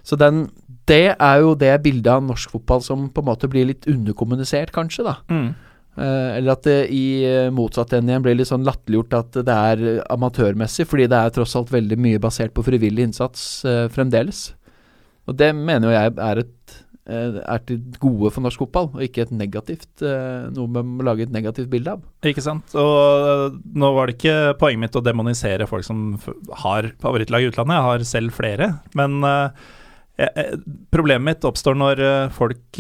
Så 0.07 0.19
den, 0.19 0.47
det 0.91 1.15
er 1.15 1.39
jo 1.43 1.55
det 1.59 1.73
bildet 1.85 2.13
av 2.13 2.27
norsk 2.27 2.53
fotball 2.55 2.83
som 2.85 3.09
på 3.11 3.23
en 3.23 3.31
måte 3.31 3.51
blir 3.51 3.71
litt 3.71 3.89
underkommunisert, 3.91 4.75
kanskje. 4.75 5.07
da. 5.07 5.17
Mm. 5.31 5.49
Eh, 5.97 6.31
eller 6.37 6.53
at 6.53 6.67
det 6.69 6.79
i 6.93 7.07
eh, 7.25 7.49
motsatt 7.55 7.95
ende 7.97 8.13
igjen 8.13 8.27
blir 8.27 8.37
litt 8.37 8.51
sånn 8.51 8.67
latterliggjort 8.67 9.17
at 9.17 9.39
det 9.49 9.57
er 9.73 9.87
amatørmessig, 10.13 10.85
fordi 10.91 11.09
det 11.11 11.19
er 11.19 11.33
tross 11.33 11.57
alt 11.59 11.73
veldig 11.73 11.99
mye 12.05 12.21
basert 12.23 12.53
på 12.57 12.67
frivillig 12.67 13.09
innsats 13.09 13.65
eh, 13.65 13.87
fremdeles. 13.93 14.51
Og 15.27 15.39
det 15.41 15.51
mener 15.57 15.89
jo 15.89 15.97
jeg 15.97 16.13
er, 16.23 16.43
et, 16.45 16.77
er 17.07 17.63
til 17.69 17.83
gode 18.03 18.33
for 18.35 18.43
norsk 18.45 18.65
fotball, 18.65 18.91
og 18.95 19.05
ikke 19.05 19.27
et 19.27 19.33
negativt 19.35 20.03
eh, 20.03 20.49
noe 20.55 20.71
man 20.75 20.97
må 20.99 21.07
lage 21.07 21.27
et 21.27 21.35
negativt 21.35 21.71
bilde 21.71 21.95
av. 21.95 22.03
Ikke 22.27 22.45
sant. 22.45 22.75
Og 22.75 23.31
øh, 23.31 23.57
nå 23.79 23.93
var 23.95 24.09
det 24.09 24.17
ikke 24.19 24.57
poenget 24.61 24.87
mitt 24.87 24.99
å 24.99 25.05
demonisere 25.07 25.69
folk 25.71 25.87
som 25.87 26.17
har 26.65 26.91
favorittlag 27.03 27.47
i 27.47 27.51
utlandet. 27.53 27.79
Jeg 27.79 27.89
har 27.91 28.07
selv 28.11 28.37
flere. 28.37 28.71
Men 28.99 29.21
problemet 30.95 31.27
mitt 31.27 31.45
oppstår 31.45 31.77
når 31.77 32.01
folk 32.33 32.79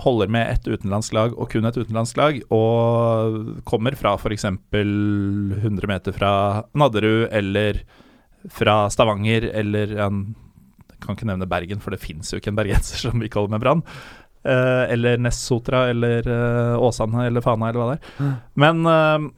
holder 0.00 0.30
med 0.32 0.54
ett 0.54 0.68
utenlandsk 0.70 1.12
lag 1.12 1.34
og 1.36 1.50
kun 1.52 1.68
et 1.68 1.76
utenlandsk 1.76 2.16
lag, 2.16 2.38
og 2.48 3.62
kommer 3.68 3.94
fra 4.00 4.14
f.eks. 4.16 4.48
100 4.48 5.90
meter 5.90 6.16
fra 6.16 6.32
Nadderud 6.72 7.28
eller 7.28 7.82
fra 8.48 8.86
Stavanger 8.90 9.50
eller 9.52 9.92
en 10.00 10.22
kan 11.02 11.16
ikke 11.16 11.28
nevne 11.28 11.48
Bergen, 11.50 11.80
for 11.82 11.94
det 11.94 12.02
fins 12.02 12.32
jo 12.32 12.40
ikke 12.40 12.52
en 12.52 12.58
bergenser 12.58 13.00
som 13.02 13.22
ikke 13.24 13.40
holder 13.40 13.56
med 13.56 13.64
Brann. 13.64 13.84
Eh, 14.40 14.84
eller 14.94 15.20
Nessotra 15.20 15.86
eller 15.92 16.24
eh, 16.24 16.80
Åsane 16.80 17.26
eller 17.28 17.44
Fana 17.44 17.68
eller 17.68 17.82
hva 17.82 17.88
det 17.90 17.98
er. 18.00 18.34
Men 18.60 18.84
eh, 18.88 19.28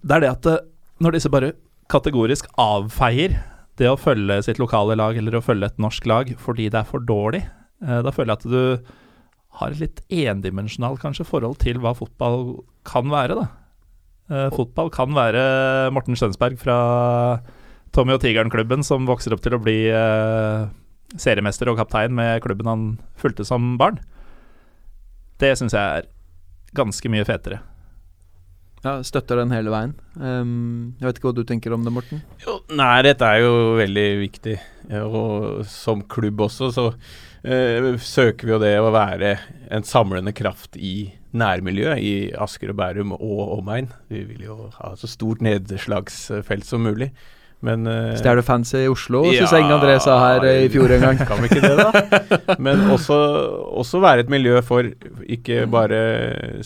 det 0.00 0.16
er 0.16 0.24
det 0.24 0.30
at 0.32 0.48
eh, 0.52 0.62
når 1.04 1.18
disse 1.18 1.32
bare 1.32 1.52
kategorisk 1.92 2.48
avfeier 2.60 3.36
det 3.78 3.86
å 3.88 3.98
følge 4.00 4.40
sitt 4.44 4.58
lokale 4.60 4.96
lag 4.98 5.16
eller 5.16 5.36
å 5.38 5.44
følge 5.44 5.68
et 5.70 5.78
norsk 5.80 6.08
lag 6.10 6.32
fordi 6.40 6.66
det 6.72 6.80
er 6.80 6.88
for 6.88 7.04
dårlig, 7.04 7.44
eh, 7.84 8.00
da 8.04 8.12
føler 8.14 8.32
jeg 8.34 8.40
at 8.40 8.48
du 8.50 8.96
har 9.58 9.74
et 9.74 9.82
litt 9.82 10.02
endimensjonalt 10.12 11.00
kanskje 11.02 11.26
forhold 11.26 11.58
til 11.62 11.80
hva 11.82 11.94
fotball 11.96 12.58
kan 12.88 13.08
være, 13.12 13.36
da. 13.38 13.46
Eh, 14.28 14.48
fotball 14.54 14.90
kan 14.94 15.14
være 15.16 15.44
Morten 15.96 16.18
Stønsberg 16.18 16.58
fra 16.60 16.78
Tommy 17.98 18.14
og 18.14 18.20
Tigeren-klubben 18.22 18.84
som 18.86 19.08
vokser 19.08 19.34
opp 19.34 19.40
til 19.42 19.56
å 19.56 19.58
bli 19.58 19.88
eh, 19.90 20.68
seriemester 21.18 21.66
og 21.72 21.80
kaptein 21.80 22.12
med 22.14 22.38
klubben 22.44 22.68
han 22.70 22.84
fulgte 23.18 23.42
som 23.48 23.72
barn. 23.80 23.96
Det 25.42 25.50
syns 25.58 25.74
jeg 25.74 25.82
er 25.82 26.06
ganske 26.78 27.10
mye 27.10 27.26
fetere. 27.26 27.58
Ja, 28.84 29.00
Støtter 29.02 29.40
den 29.40 29.50
hele 29.50 29.72
veien. 29.72 29.96
Um, 30.14 30.94
jeg 31.00 31.08
vet 31.08 31.18
ikke 31.18 31.32
hva 31.32 31.38
du 31.40 31.42
tenker 31.48 31.74
om 31.74 31.82
det, 31.82 31.90
Morten? 31.96 32.20
Jo, 32.44 32.60
nærhet 32.78 33.24
er 33.26 33.40
jo 33.42 33.54
veldig 33.80 34.06
viktig. 34.20 34.54
Ja, 34.92 35.00
Og 35.02 35.64
som 35.66 36.04
klubb 36.06 36.44
også, 36.46 36.68
så 36.76 36.84
uh, 36.92 37.88
søker 37.98 38.46
vi 38.46 38.54
jo 38.54 38.60
det 38.62 38.76
å 38.78 38.92
være 38.94 39.32
en 39.74 39.86
samlende 39.86 40.30
kraft 40.38 40.78
i 40.78 41.10
nærmiljøet 41.34 41.98
i 41.98 42.14
Asker 42.38 42.70
og 42.70 42.78
Bærum 42.78 43.16
og 43.18 43.58
omegn. 43.58 43.90
Vi 44.06 44.22
vil 44.30 44.46
jo 44.46 44.68
ha 44.78 44.92
så 44.94 45.10
stort 45.10 45.42
nedslagsfelt 45.42 46.68
som 46.68 46.86
mulig. 46.86 47.10
Men 47.66 47.86
eh, 47.90 48.12
Stjeler 48.20 48.44
fancy 48.46 48.84
i 48.84 48.88
Oslo, 48.90 49.24
Ja, 49.26 49.40
syns 49.42 49.54
jeg 49.56 49.64
Inge 49.64 49.74
André 49.80 49.96
sa 50.02 50.14
her 50.22 50.44
eh, 50.46 50.60
i 50.66 50.70
fjor 50.70 50.92
en 50.94 51.02
gang. 51.02 51.18
Kan 51.26 51.40
vi 51.42 51.48
ikke 51.50 51.62
det, 51.64 51.74
da? 51.80 52.54
Men 52.66 52.84
også, 52.94 53.16
også 53.82 53.98
være 54.04 54.22
et 54.22 54.30
miljø 54.30 54.60
for 54.62 54.86
ikke 55.26 55.64
bare 55.70 55.98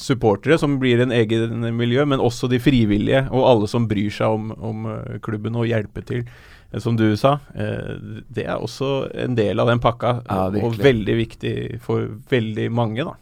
supportere, 0.00 0.58
som 0.60 0.76
blir 0.82 1.00
en 1.00 1.14
egen 1.16 1.64
miljø, 1.78 2.04
men 2.08 2.20
også 2.20 2.48
de 2.52 2.60
frivillige 2.62 3.24
og 3.32 3.46
alle 3.48 3.70
som 3.72 3.88
bryr 3.88 4.12
seg 4.12 4.36
om, 4.36 4.50
om 4.60 4.84
eh, 4.92 5.16
klubben 5.24 5.56
og 5.56 5.68
hjelper 5.70 6.04
til. 6.08 6.26
Eh, 6.72 6.80
Som 6.80 6.96
du 7.00 7.06
sa, 7.20 7.38
det 7.52 8.44
er 8.46 8.56
også 8.60 9.08
en 9.24 9.34
del 9.36 9.60
av 9.60 9.68
den 9.72 9.80
pakka, 9.80 10.18
Ja, 10.28 10.46
og 10.60 10.76
veldig 10.80 11.16
viktig 11.18 11.56
for 11.84 12.08
veldig 12.32 12.68
mange, 12.72 13.04
da. 13.08 13.16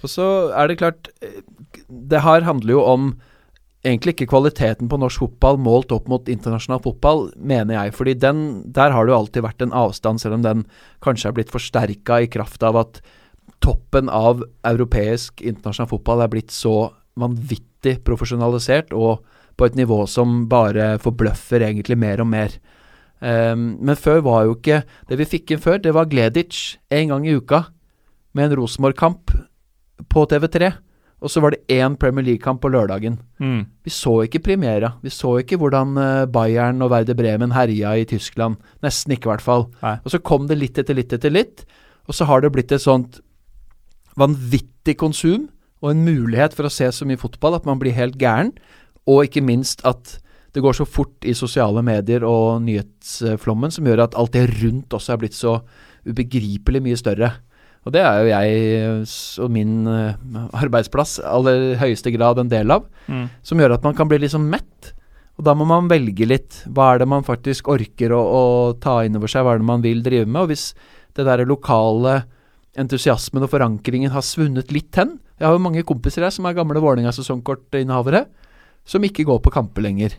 Og 0.00 0.08
så 0.08 0.26
er 0.56 0.70
det 0.70 0.78
klart 0.80 1.10
Det 1.88 2.22
her 2.24 2.40
handler 2.46 2.72
jo 2.72 2.84
om 2.88 3.10
egentlig 3.86 4.14
ikke 4.14 4.28
kvaliteten 4.32 4.90
på 4.90 4.98
norsk 5.00 5.22
fotball 5.24 5.56
målt 5.60 5.92
opp 5.94 6.08
mot 6.10 6.28
internasjonal 6.28 6.82
fotball, 6.84 7.30
mener 7.36 7.78
jeg. 7.78 7.94
Fordi 7.96 8.14
den, 8.20 8.42
der 8.68 8.92
har 8.92 9.06
det 9.06 9.14
jo 9.14 9.20
alltid 9.22 9.46
vært 9.46 9.64
en 9.64 9.74
avstand, 9.76 10.20
selv 10.20 10.36
om 10.38 10.44
den 10.44 10.64
kanskje 11.04 11.30
er 11.30 11.36
blitt 11.38 11.52
forsterka 11.52 12.20
i 12.20 12.30
kraft 12.30 12.64
av 12.66 12.78
at 12.80 13.00
toppen 13.64 14.08
av 14.12 14.44
europeisk 14.68 15.40
internasjonal 15.44 15.90
fotball 15.90 16.24
er 16.24 16.32
blitt 16.32 16.52
så 16.54 16.90
vanvittig 17.20 17.98
profesjonalisert 18.06 18.92
og 18.96 19.24
på 19.58 19.68
et 19.68 19.76
nivå 19.76 20.04
som 20.08 20.44
bare 20.48 20.94
forbløffer 21.02 21.64
egentlig 21.66 21.98
mer 22.00 22.22
og 22.22 22.30
mer. 22.32 22.54
Um, 23.20 23.74
men 23.84 23.98
før 24.00 24.22
var 24.24 24.46
jo 24.46 24.54
ikke 24.54 24.78
Det 25.10 25.18
vi 25.20 25.26
fikk 25.28 25.50
inn 25.52 25.60
før, 25.60 25.76
det 25.76 25.92
var 25.92 26.06
Gleditsch 26.08 26.78
en 26.88 27.10
gang 27.10 27.26
i 27.28 27.34
uka 27.36 27.66
med 28.32 28.46
en 28.46 28.56
Rosenborg-kamp 28.56 29.34
på 30.08 30.22
TV3. 30.30 30.70
Og 31.20 31.28
så 31.28 31.42
var 31.44 31.52
det 31.52 31.60
én 31.68 31.98
Premier 32.00 32.24
League-kamp 32.24 32.62
på 32.62 32.70
lørdagen. 32.72 33.18
Mm. 33.40 33.66
Vi 33.84 33.92
så 33.92 34.22
ikke 34.24 34.40
Primera. 34.44 34.94
Vi 35.04 35.12
så 35.12 35.34
ikke 35.42 35.58
hvordan 35.60 35.92
eh, 36.00 36.26
Bayern 36.32 36.80
og 36.80 36.94
Werder 36.94 37.16
Bremen 37.18 37.52
herja 37.52 37.92
i 38.00 38.06
Tyskland. 38.08 38.56
Nesten 38.84 39.12
ikke, 39.12 39.28
i 39.28 39.32
hvert 39.34 39.44
fall. 39.44 39.66
Nei. 39.82 39.98
Og 40.04 40.14
så 40.14 40.22
kom 40.24 40.48
det 40.48 40.56
litt 40.60 40.80
etter 40.80 40.96
litt 40.96 41.12
etter 41.12 41.32
litt, 41.32 41.66
og 42.08 42.16
så 42.16 42.24
har 42.30 42.40
det 42.40 42.52
blitt 42.54 42.72
et 42.72 42.82
sånt 42.82 43.20
vanvittig 44.18 44.96
konsum 45.00 45.48
og 45.80 45.92
en 45.92 46.02
mulighet 46.04 46.56
for 46.56 46.68
å 46.68 46.72
se 46.72 46.88
så 46.92 47.06
mye 47.08 47.20
fotball 47.20 47.56
at 47.56 47.68
man 47.68 47.80
blir 47.80 47.96
helt 47.96 48.18
gæren, 48.20 48.52
og 49.08 49.28
ikke 49.28 49.44
minst 49.44 49.84
at 49.88 50.18
det 50.54 50.64
går 50.64 50.74
så 50.76 50.86
fort 50.88 51.24
i 51.28 51.34
sosiale 51.36 51.82
medier 51.86 52.24
og 52.26 52.64
nyhetsflommen 52.64 53.70
som 53.72 53.86
gjør 53.86 54.06
at 54.08 54.16
alt 54.18 54.34
det 54.34 54.48
rundt 54.58 54.96
også 54.96 55.14
er 55.14 55.20
blitt 55.22 55.36
så 55.36 55.60
ubegripelig 56.08 56.82
mye 56.82 56.98
større. 56.98 57.30
Og 57.88 57.94
det 57.94 58.02
er 58.04 58.18
jo 58.20 58.28
jeg 58.28 59.44
og 59.44 59.50
min 59.54 59.86
eh, 59.88 60.16
arbeidsplass 60.60 61.18
aller 61.24 61.76
høyeste 61.80 62.12
grad 62.12 62.38
en 62.42 62.50
del 62.52 62.70
av 62.74 62.86
Mm. 63.10 63.24
som 63.42 63.58
gjør 63.58 63.72
at 63.74 63.82
man 63.82 63.94
kan 63.98 64.06
bli 64.06 64.18
liksom 64.22 64.44
mett. 64.52 64.92
Og 65.38 65.42
da 65.48 65.54
må 65.56 65.64
man 65.66 65.88
velge 65.90 66.28
litt. 66.28 66.60
Hva 66.70 66.92
er 66.94 66.98
det 67.00 67.08
man 67.08 67.24
faktisk 67.26 67.66
orker 67.72 68.12
å, 68.14 68.20
å 68.20 68.42
ta 68.78 69.00
inn 69.02 69.16
over 69.16 69.26
seg? 69.26 69.42
Hva 69.42 69.54
er 69.56 69.58
det 69.62 69.66
man 69.66 69.82
vil 69.82 70.02
drive 70.04 70.28
med? 70.28 70.42
Og 70.44 70.52
hvis 70.52 70.68
det 71.16 71.24
der 71.26 71.42
lokale 71.48 72.20
entusiasmen 72.78 73.42
og 73.42 73.50
forankringen 73.50 74.12
har 74.14 74.22
svunnet 74.22 74.70
litt 74.70 74.94
hen 75.00 75.16
Jeg 75.40 75.48
har 75.48 75.56
jo 75.56 75.64
mange 75.64 75.82
kompiser 75.82 76.22
her 76.22 76.30
som 76.30 76.46
er 76.46 76.54
gamle 76.54 76.78
Vålerenga-sesongkortinnehavere, 76.84 78.26
som 78.84 79.02
ikke 79.02 79.24
går 79.26 79.40
på 79.42 79.50
kamper 79.54 79.82
lenger. 79.82 80.14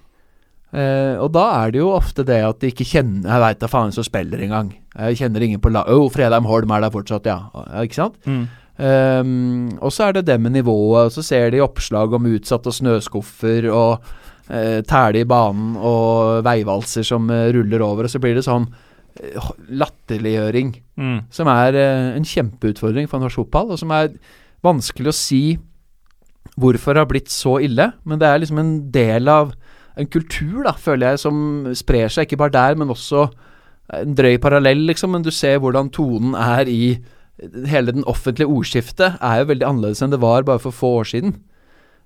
Eh, 0.72 1.18
og 1.20 1.34
da 1.36 1.44
er 1.60 1.74
det 1.74 1.82
jo 1.82 1.90
ofte 1.92 2.24
det 2.24 2.38
at 2.48 2.62
de 2.62 2.70
ikke 2.72 2.86
kjenner 2.88 3.28
Jeg 3.28 3.42
veit 3.44 3.58
da 3.60 3.68
faen 3.68 3.92
som 3.92 4.06
spiller 4.08 4.40
engang. 4.40 4.70
Jeg 4.96 5.18
kjenner 5.20 5.44
ingen 5.44 5.60
på 5.64 5.72
la... 5.72 5.84
Å, 5.84 6.06
Fredheim 6.14 6.48
Holm 6.48 6.72
er 6.72 6.86
der 6.86 6.94
fortsatt, 6.94 7.28
ja. 7.28 7.42
ja. 7.52 7.84
Ikke 7.84 8.00
sant? 8.00 8.20
Mm. 8.24 8.46
Um, 8.82 9.66
og 9.84 9.92
så 9.94 10.08
er 10.08 10.16
det 10.16 10.24
det 10.30 10.38
med 10.42 10.56
nivået, 10.56 11.10
og 11.10 11.14
så 11.14 11.22
ser 11.26 11.52
de 11.54 11.60
oppslag 11.62 12.16
om 12.18 12.30
utsatte 12.32 12.72
snøskuffer 12.74 13.68
og 13.70 14.00
uh, 14.50 14.80
tæle 14.88 15.22
i 15.22 15.28
banen 15.28 15.76
og 15.78 16.40
veivalser 16.48 17.06
som 17.06 17.28
uh, 17.30 17.52
ruller 17.54 17.84
over, 17.86 18.08
og 18.08 18.14
så 18.14 18.22
blir 18.24 18.40
det 18.40 18.46
sånn 18.48 18.66
uh, 18.72 19.52
latterliggjøring, 19.70 20.78
Mm. 21.02 21.24
som 21.34 21.48
er 21.50 21.74
uh, 21.74 22.16
en 22.18 22.26
kjempeutfordring 22.28 23.08
for 23.10 23.24
norsk 23.24 23.40
fotball, 23.40 23.72
og 23.74 23.80
som 23.82 23.90
er 23.96 24.12
vanskelig 24.62 25.10
å 25.10 25.16
si 25.18 25.44
hvorfor 26.62 26.94
det 26.94 27.02
har 27.02 27.10
blitt 27.10 27.32
så 27.34 27.56
ille, 27.64 27.88
men 28.06 28.22
det 28.22 28.28
er 28.28 28.42
liksom 28.44 28.60
en 28.62 28.74
del 28.94 29.30
av 29.32 29.54
en 30.00 30.08
kultur, 30.08 30.62
da, 30.68 30.76
føler 30.78 31.14
jeg, 31.14 31.24
som 31.24 31.72
sprer 31.78 32.12
seg, 32.12 32.28
ikke 32.28 32.40
bare 32.40 32.56
der, 32.56 32.78
men 32.80 32.94
også 32.94 33.28
en 33.98 34.14
drøy 34.16 34.38
parallell, 34.42 34.86
liksom, 34.88 35.12
men 35.16 35.26
du 35.26 35.32
ser 35.36 35.60
hvordan 35.60 35.92
tonen 35.92 36.38
er 36.40 36.70
i 36.72 36.84
hele 37.68 37.94
den 37.96 38.06
offentlige 38.06 38.50
ordskiftet 38.50 39.18
er 39.18 39.40
jo 39.42 39.48
veldig 39.50 39.66
annerledes 39.66 40.04
enn 40.04 40.14
det 40.14 40.22
var 40.22 40.46
bare 40.46 40.62
for 40.62 40.76
få 40.76 40.92
år 41.02 41.10
siden. 41.12 41.34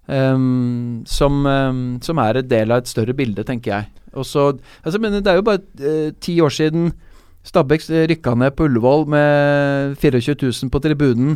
Um, 0.06 1.02
som, 1.10 1.42
um, 1.50 1.98
som 2.02 2.20
er 2.22 2.40
en 2.40 2.50
del 2.50 2.72
av 2.72 2.84
et 2.84 2.90
større 2.90 3.16
bilde, 3.18 3.44
tenker 3.44 3.72
jeg. 3.74 3.90
Og 4.14 4.26
så, 4.26 4.52
altså, 4.84 5.02
men 5.02 5.18
det 5.18 5.28
er 5.28 5.40
jo 5.40 5.48
bare 5.48 5.64
uh, 5.82 6.14
ti 6.22 6.38
år 6.42 6.54
siden 6.54 6.94
Stabæk 7.46 7.84
rykka 8.10 8.34
ned 8.42 8.56
på 8.58 8.66
Ullevål 8.66 9.04
med 9.14 9.98
24 10.02 10.36
000 10.42 10.72
på 10.74 10.80
tribunen. 10.82 11.36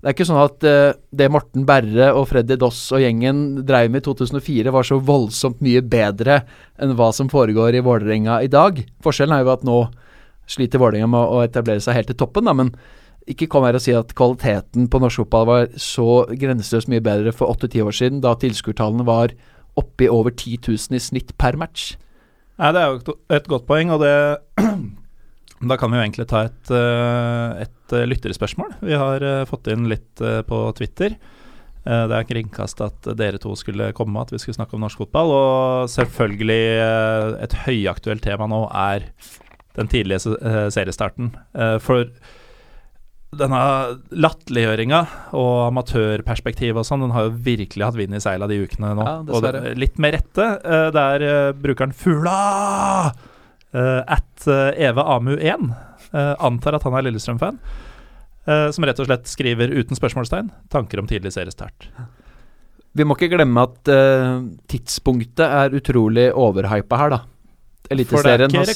Det 0.00 0.08
er 0.08 0.14
ikke 0.16 0.24
sånn 0.30 0.40
at 0.40 0.64
uh, 0.64 0.92
det 1.12 1.26
Morten 1.32 1.66
Berre 1.68 2.06
og 2.16 2.28
Freddy 2.30 2.56
Doss 2.56 2.86
og 2.96 3.02
gjengen 3.02 3.40
dreiv 3.68 3.90
med 3.92 4.00
i 4.00 4.06
2004 4.06 4.72
var 4.72 4.86
så 4.88 4.96
voldsomt 5.04 5.60
mye 5.60 5.82
bedre 5.84 6.38
enn 6.80 6.94
hva 6.96 7.10
som 7.12 7.28
foregår 7.28 7.76
i 7.76 7.82
Vålerenga 7.84 8.38
i 8.42 8.48
dag. 8.48 8.80
Forskjellen 9.04 9.36
er 9.36 9.44
jo 9.44 9.52
at 9.52 9.66
nå 9.68 9.76
sliter 10.48 10.80
Vålerenga 10.80 11.10
med 11.12 11.20
å 11.36 11.42
etablere 11.44 11.84
seg 11.84 11.98
helt 11.98 12.08
til 12.14 12.16
toppen, 12.22 12.48
da, 12.48 12.54
men 12.56 12.72
ikke 13.28 13.46
kom 13.52 13.66
her 13.68 13.76
og 13.76 13.82
si 13.84 13.92
at 13.94 14.14
kvaliteten 14.16 14.88
på 14.90 14.98
norsk 15.04 15.20
fotball 15.20 15.44
var 15.50 15.66
så 15.78 16.06
grenseløst 16.32 16.88
mye 16.90 17.04
bedre 17.04 17.34
for 17.36 17.52
åtte-ti 17.52 17.82
år 17.84 17.92
siden, 17.94 18.22
da 18.24 18.32
tilskuertallene 18.40 19.04
var 19.06 19.36
oppe 19.78 20.06
i 20.06 20.10
over 20.10 20.32
10 20.32 20.56
000 20.64 20.96
i 20.96 21.02
snitt 21.04 21.36
per 21.38 21.60
match. 21.60 21.92
Nei, 22.58 22.72
Det 22.72 22.80
er 22.80 22.88
jo 22.88 22.96
et- 23.04 23.36
et 23.36 23.46
godt 23.52 23.66
poeng, 23.68 23.92
og 23.92 24.00
det 24.00 24.16
Da 25.68 25.76
kan 25.76 25.90
vi 25.92 25.98
jo 25.98 26.02
egentlig 26.06 26.26
ta 26.26 26.40
et, 26.48 26.70
eh, 26.72 27.62
et 27.68 27.72
eh, 27.96 28.06
lytterspørsmål. 28.08 28.78
Vi 28.84 28.96
har 28.98 29.24
eh, 29.24 29.44
fått 29.48 29.70
inn 29.72 29.88
litt 29.90 30.20
eh, 30.24 30.40
på 30.46 30.64
Twitter. 30.78 31.18
Det 31.80 32.12
er 32.12 32.26
kringkast 32.28 32.82
at 32.84 33.06
dere 33.16 33.38
to 33.40 33.54
skulle 33.56 33.86
komme, 33.96 34.20
at 34.20 34.28
vi 34.28 34.38
skulle 34.38 34.58
snakke 34.58 34.76
om 34.76 34.82
norsk 34.84 35.00
fotball. 35.00 35.30
Og 35.32 35.86
selvfølgelig 35.88 36.58
et 37.40 37.56
høyaktuelt 37.62 38.20
tema 38.20 38.44
nå 38.52 38.58
er 38.76 39.06
den 39.78 39.88
tidlige 39.88 40.36
seriestarten. 40.76 41.32
For 41.80 42.04
denne 43.32 43.62
latterliggjøringa 44.12 45.00
og 45.40 45.54
amatørperspektivet 45.70 46.84
og 46.84 46.84
sånn, 46.84 47.06
den 47.06 47.16
har 47.16 47.30
jo 47.30 47.36
virkelig 47.48 47.88
hatt 47.88 47.98
vind 48.02 48.20
i 48.20 48.22
seila 48.28 48.50
de 48.52 48.60
ukene 48.60 48.92
nå. 49.00 49.08
Ja, 49.08 49.18
og 49.24 49.48
det, 49.48 49.72
litt 49.80 49.96
med 49.96 50.18
rette. 50.18 50.50
Det 50.60 50.94
Der 51.00 51.24
uh, 51.24 51.52
brukeren 51.64 51.96
Fula 51.96 52.40
at 53.72 54.50
Eva 54.50 54.74
Eve 54.76 55.12
Amu1 55.16 55.70
eh, 56.12 56.34
antar 56.38 56.78
at 56.78 56.86
han 56.86 56.96
er 56.98 57.08
Lillestrøm-fan. 57.08 57.60
Uh, 58.48 58.70
som 58.72 58.86
rett 58.88 58.98
og 59.02 59.04
slett 59.04 59.28
skriver 59.28 59.68
uten 59.68 59.98
spørsmålstegn 59.98 60.46
tanker 60.72 61.02
om 61.02 61.06
tidlig 61.06 61.34
seriestart. 61.34 61.90
Vi 62.96 63.04
må 63.04 63.14
ikke 63.14 63.28
glemme 63.34 63.66
at 63.68 63.90
uh, 63.92 64.40
tidspunktet 64.70 65.44
er 65.44 65.76
utrolig 65.76 66.30
overhypa 66.32 66.98
her, 67.02 67.12
da. 67.12 67.20
Er 67.90 67.98
Eliteserien 67.98 68.54
har. 68.54 68.72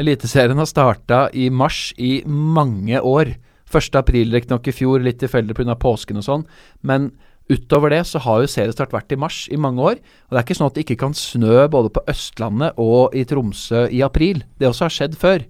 Eliteserien 0.00 0.58
har 0.58 0.70
starta 0.70 1.20
i 1.36 1.50
mars 1.50 1.90
i 2.00 2.22
mange 2.26 3.00
år. 3.02 3.34
1. 3.74 3.96
april 3.98 4.32
riktignok 4.34 4.68
i 4.70 4.74
fjor, 4.74 5.02
litt 5.02 5.18
tilfeldig 5.22 5.56
pga. 5.58 5.76
påsken 5.80 6.20
og 6.20 6.26
sånn. 6.26 6.44
Men 6.82 7.10
utover 7.50 7.92
det 7.92 8.04
så 8.08 8.22
har 8.24 8.42
jo 8.42 8.50
seriestart 8.50 8.94
vært 8.94 9.12
i 9.12 9.18
mars 9.20 9.44
i 9.52 9.58
mange 9.60 9.82
år. 9.82 9.98
Og 10.00 10.30
det 10.30 10.40
er 10.40 10.46
ikke 10.46 10.58
sånn 10.60 10.70
at 10.70 10.78
det 10.78 10.86
ikke 10.86 11.00
kan 11.02 11.18
snø 11.18 11.66
både 11.70 11.90
på 11.94 12.04
Østlandet 12.10 12.78
og 12.80 13.14
i 13.14 13.26
Tromsø 13.28 13.88
i 13.90 14.04
april. 14.06 14.44
Det 14.58 14.70
også 14.70 14.88
har 14.88 14.96
skjedd 14.96 15.18
før. 15.18 15.44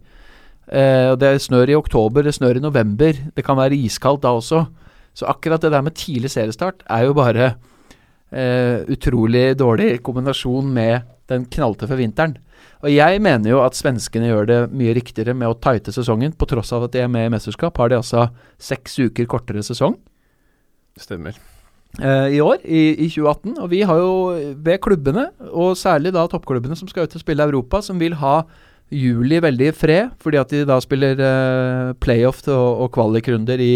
Eh, 0.69 1.11
og 1.12 1.19
Det 1.21 1.37
snør 1.43 1.71
i 1.71 1.77
oktober, 1.79 2.23
det 2.23 2.35
snør 2.35 2.57
i 2.57 2.65
november. 2.65 3.12
Det 3.35 3.45
kan 3.45 3.57
være 3.57 3.77
iskaldt 3.77 4.23
da 4.23 4.33
også. 4.35 4.65
Så 5.15 5.27
akkurat 5.31 5.62
det 5.62 5.73
der 5.73 5.83
med 5.83 5.95
tidlig 5.95 6.31
seriestart 6.31 6.83
er 6.91 7.05
jo 7.07 7.15
bare 7.15 7.55
eh, 8.33 8.83
utrolig 8.91 9.55
dårlig 9.59 10.03
kombinasjon 10.03 10.67
med 10.75 11.05
den 11.31 11.47
knalltøffe 11.47 11.97
vinteren. 11.97 12.37
Og 12.85 12.91
jeg 12.93 13.21
mener 13.23 13.49
jo 13.49 13.62
at 13.65 13.77
svenskene 13.79 14.29
gjør 14.29 14.49
det 14.49 14.59
mye 14.77 14.93
riktigere 14.97 15.33
med 15.37 15.49
å 15.49 15.57
tighte 15.57 15.93
sesongen. 15.95 16.35
På 16.37 16.49
tross 16.51 16.73
av 16.77 16.85
at 16.85 16.93
de 16.93 17.01
er 17.05 17.09
med 17.09 17.29
i 17.29 17.33
mesterskap, 17.33 17.77
har 17.81 17.89
de 17.89 17.97
altså 18.01 18.27
seks 18.61 18.99
uker 19.07 19.29
kortere 19.31 19.62
sesong 19.65 19.97
Stemmer. 21.01 21.39
eh, 22.01 22.37
i 22.37 22.43
år, 22.45 22.59
i, 22.65 22.83
i 23.07 23.09
2018. 23.09 23.57
Og 23.62 23.71
vi 23.73 23.81
har 23.89 24.03
jo 24.03 24.12
ved 24.67 24.83
klubbene, 24.85 25.31
og 25.53 25.79
særlig 25.81 26.12
da 26.12 26.27
toppklubbene 26.29 26.77
som 26.77 26.91
skal 26.91 27.09
ut 27.09 27.17
og 27.17 27.25
spille 27.25 27.47
Europa, 27.49 27.81
som 27.83 28.03
vil 28.03 28.19
ha 28.21 28.43
juli 28.93 29.41
veldig 29.43 29.70
i 29.70 29.76
fred, 29.76 30.11
fordi 30.20 30.41
at 30.41 30.51
de 30.53 30.64
da 30.68 30.80
spiller 30.82 31.20
eh, 31.20 31.93
playoff 32.03 32.43
og, 32.49 32.85
og 32.85 32.91
kvalikrunder 32.95 33.61
i 33.62 33.74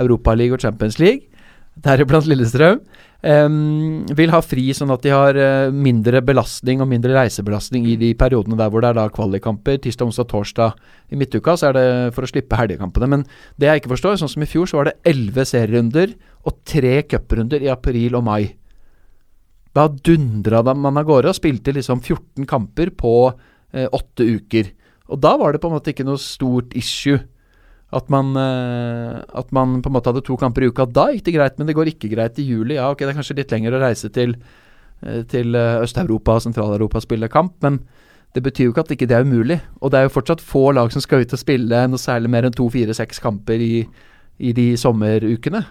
Europaligaen 0.00 0.58
og 0.58 0.62
Champions 0.62 1.00
League, 1.02 1.26
deriblant 1.84 2.28
Lillestrøm. 2.30 2.84
Um, 3.24 4.02
vil 4.12 4.28
ha 4.34 4.38
fri 4.44 4.66
sånn 4.76 4.90
at 4.92 5.00
de 5.00 5.08
har 5.08 5.36
uh, 5.38 5.72
mindre 5.72 6.20
belastning 6.20 6.82
og 6.84 6.90
mindre 6.90 7.14
reisebelastning 7.16 7.86
i 7.88 7.94
de 7.96 8.10
periodene 8.20 8.58
der 8.58 8.68
hvor 8.68 8.84
det 8.84 8.90
er 8.90 8.98
da 8.98 9.06
kvalikkamper. 9.08 9.78
Tirsdag, 9.80 10.10
onsdag, 10.10 10.28
torsdag. 10.28 10.82
I 11.08 11.16
midtuka 11.16 11.54
så 11.56 11.70
er 11.70 11.78
det 11.78 11.86
for 12.12 12.26
å 12.26 12.28
slippe 12.28 12.58
helgekampene. 12.60 13.08
Men 13.08 13.24
det 13.56 13.70
jeg 13.70 13.80
ikke 13.80 13.94
forstår, 13.94 14.18
sånn 14.20 14.32
som 14.34 14.44
i 14.44 14.50
fjor, 14.50 14.68
så 14.68 14.82
var 14.82 14.90
det 14.90 14.98
elleve 15.08 15.46
serierunder 15.48 16.12
og 16.44 16.58
tre 16.68 16.98
cuprunder 17.08 17.64
i 17.64 17.72
april 17.72 18.20
og 18.20 18.26
mai. 18.28 18.42
Da 19.74 19.88
dundra 19.88 20.60
man 20.76 21.00
av 21.00 21.08
gårde 21.08 21.32
og 21.32 21.38
spilte 21.38 21.72
liksom 21.72 22.04
14 22.04 22.44
kamper 22.50 22.92
på 22.92 23.16
eh, 23.74 23.90
åtte 23.92 24.24
uker. 24.38 24.72
Og 25.12 25.20
da 25.20 25.34
var 25.36 25.52
det 25.52 25.60
på 25.60 25.68
en 25.68 25.76
måte 25.76 25.92
ikke 25.92 26.06
noe 26.06 26.20
stort 26.22 26.72
issue 26.78 27.18
at 27.94 28.08
man, 28.10 28.34
eh, 28.36 29.22
at 29.38 29.52
man 29.54 29.80
på 29.82 29.90
en 29.90 29.96
måte 29.96 30.10
hadde 30.10 30.24
to 30.26 30.36
kamper 30.40 30.64
i 30.64 30.70
uka. 30.72 30.86
Da 30.90 31.08
gikk 31.12 31.26
det 31.28 31.36
greit, 31.36 31.58
men 31.58 31.68
det 31.68 31.76
går 31.78 31.92
ikke 31.92 32.10
greit 32.10 32.38
i 32.42 32.46
juli. 32.46 32.78
Ja, 32.78 32.90
ok, 32.90 33.04
det 33.04 33.12
er 33.12 33.20
kanskje 33.20 33.38
litt 33.38 33.54
lenger 33.54 33.76
å 33.76 33.82
reise 33.84 34.10
til, 34.10 34.34
eh, 35.02 35.22
til 35.30 35.54
eh, 35.54 35.82
Øst-Europa 35.84 36.38
og 36.38 36.42
Sentral-Europa 36.42 36.98
og 36.98 37.06
spille 37.06 37.30
kamp, 37.30 37.54
men 37.62 37.80
det 38.34 38.42
betyr 38.42 38.66
jo 38.66 38.74
ikke 38.74 38.82
at 38.82 38.90
ikke 38.96 39.06
det 39.06 39.16
er 39.16 39.28
umulig. 39.28 39.60
Og 39.80 39.92
det 39.92 40.00
er 40.00 40.08
jo 40.08 40.16
fortsatt 40.16 40.42
få 40.42 40.72
lag 40.74 40.90
som 40.90 41.04
skal 41.04 41.22
ut 41.22 41.32
og 41.32 41.38
spille 41.38 41.86
noe 41.86 42.02
særlig 42.02 42.32
mer 42.34 42.48
enn 42.48 42.56
to, 42.56 42.66
fire, 42.72 42.94
seks 42.96 43.22
kamper 43.22 43.62
i, 43.62 43.86
i 44.42 44.52
de 44.56 44.72
sommerukene. 44.80 45.62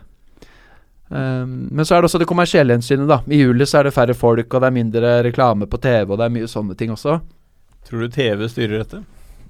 Um, 1.13 1.67
men 1.75 1.83
så 1.83 1.97
er 1.97 2.01
det 2.01 2.07
også 2.07 2.21
det 2.23 2.29
kommersielle 2.29 2.73
hensynet, 2.73 3.09
da. 3.11 3.19
I 3.27 3.43
juli 3.43 3.67
så 3.67 3.81
er 3.81 3.89
det 3.89 3.93
færre 3.93 4.15
folk, 4.15 4.47
og 4.47 4.63
det 4.63 4.69
er 4.69 4.77
mindre 4.79 5.11
reklame 5.27 5.67
på 5.67 5.77
TV, 5.83 6.07
og 6.07 6.15
det 6.17 6.25
er 6.25 6.35
mye 6.39 6.47
sånne 6.49 6.77
ting 6.79 6.95
også. 6.95 7.19
Tror 7.87 8.05
du 8.05 8.13
TV 8.13 8.47
styrer 8.51 8.83
dette? 8.83 9.03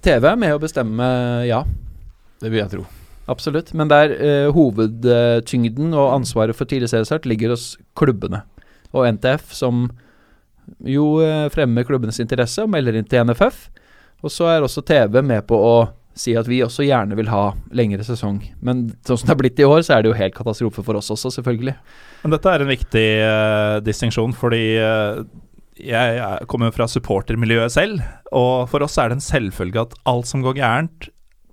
TV 0.04 0.28
er 0.28 0.40
med 0.40 0.56
å 0.56 0.62
bestemme, 0.62 1.06
ja. 1.48 1.64
Det 2.42 2.52
vil 2.52 2.64
jeg 2.64 2.72
tro. 2.74 2.86
Absolutt. 3.32 3.72
Men 3.78 3.92
der 3.92 4.12
eh, 4.18 4.50
hovedtyngden 4.52 5.94
og 5.96 6.16
ansvaret 6.18 6.58
for 6.58 6.68
tidlig 6.68 6.92
seriestart 6.92 7.28
ligger 7.30 7.54
hos 7.54 7.78
klubbene. 7.96 8.44
Og 8.92 9.08
NTF, 9.16 9.54
som 9.56 9.88
jo 10.84 11.08
eh, 11.24 11.48
fremmer 11.54 11.88
klubbenes 11.88 12.20
interesse 12.24 12.66
og 12.66 12.74
melder 12.74 13.00
inn 13.00 13.08
til 13.08 13.24
NFF. 13.30 13.70
Og 14.24 14.32
så 14.32 14.50
er 14.52 14.64
også 14.64 14.84
TV 14.88 15.22
med 15.24 15.46
på 15.48 15.60
å 15.60 15.76
si 16.16 16.36
at 16.38 16.48
vi 16.48 16.62
også 16.64 16.86
gjerne 16.86 17.16
vil 17.18 17.32
ha 17.32 17.48
lengre 17.76 18.06
sesong. 18.06 18.38
Men 18.64 18.86
sånn 19.08 19.20
som 19.20 19.30
det 19.30 19.34
er 19.34 19.40
blitt 19.42 19.62
i 19.62 19.68
år, 19.68 19.82
så 19.86 19.96
er 19.96 20.04
det 20.04 20.12
jo 20.12 20.20
helt 20.20 20.36
katastrofe 20.36 20.84
for 20.86 21.00
oss 21.00 21.10
også, 21.14 21.32
selvfølgelig. 21.40 21.74
Men 22.22 22.36
dette 22.36 22.52
er 22.52 22.64
en 22.64 22.70
viktig 22.70 23.08
uh, 23.24 23.78
distinksjon, 23.84 24.36
fordi 24.38 24.62
eh, 24.78 25.24
jeg, 25.80 26.18
jeg 26.20 26.48
kommer 26.52 26.70
jo 26.70 26.76
fra 26.76 26.88
supportermiljøet 26.92 27.72
selv, 27.74 28.02
og 28.32 28.70
for 28.72 28.86
oss 28.86 28.98
er 29.02 29.10
det 29.10 29.20
en 29.20 29.26
selvfølge 29.26 29.82
at 29.88 29.94
alt 30.10 30.30
som 30.30 30.44
går 30.46 30.58
gærent, 30.60 31.10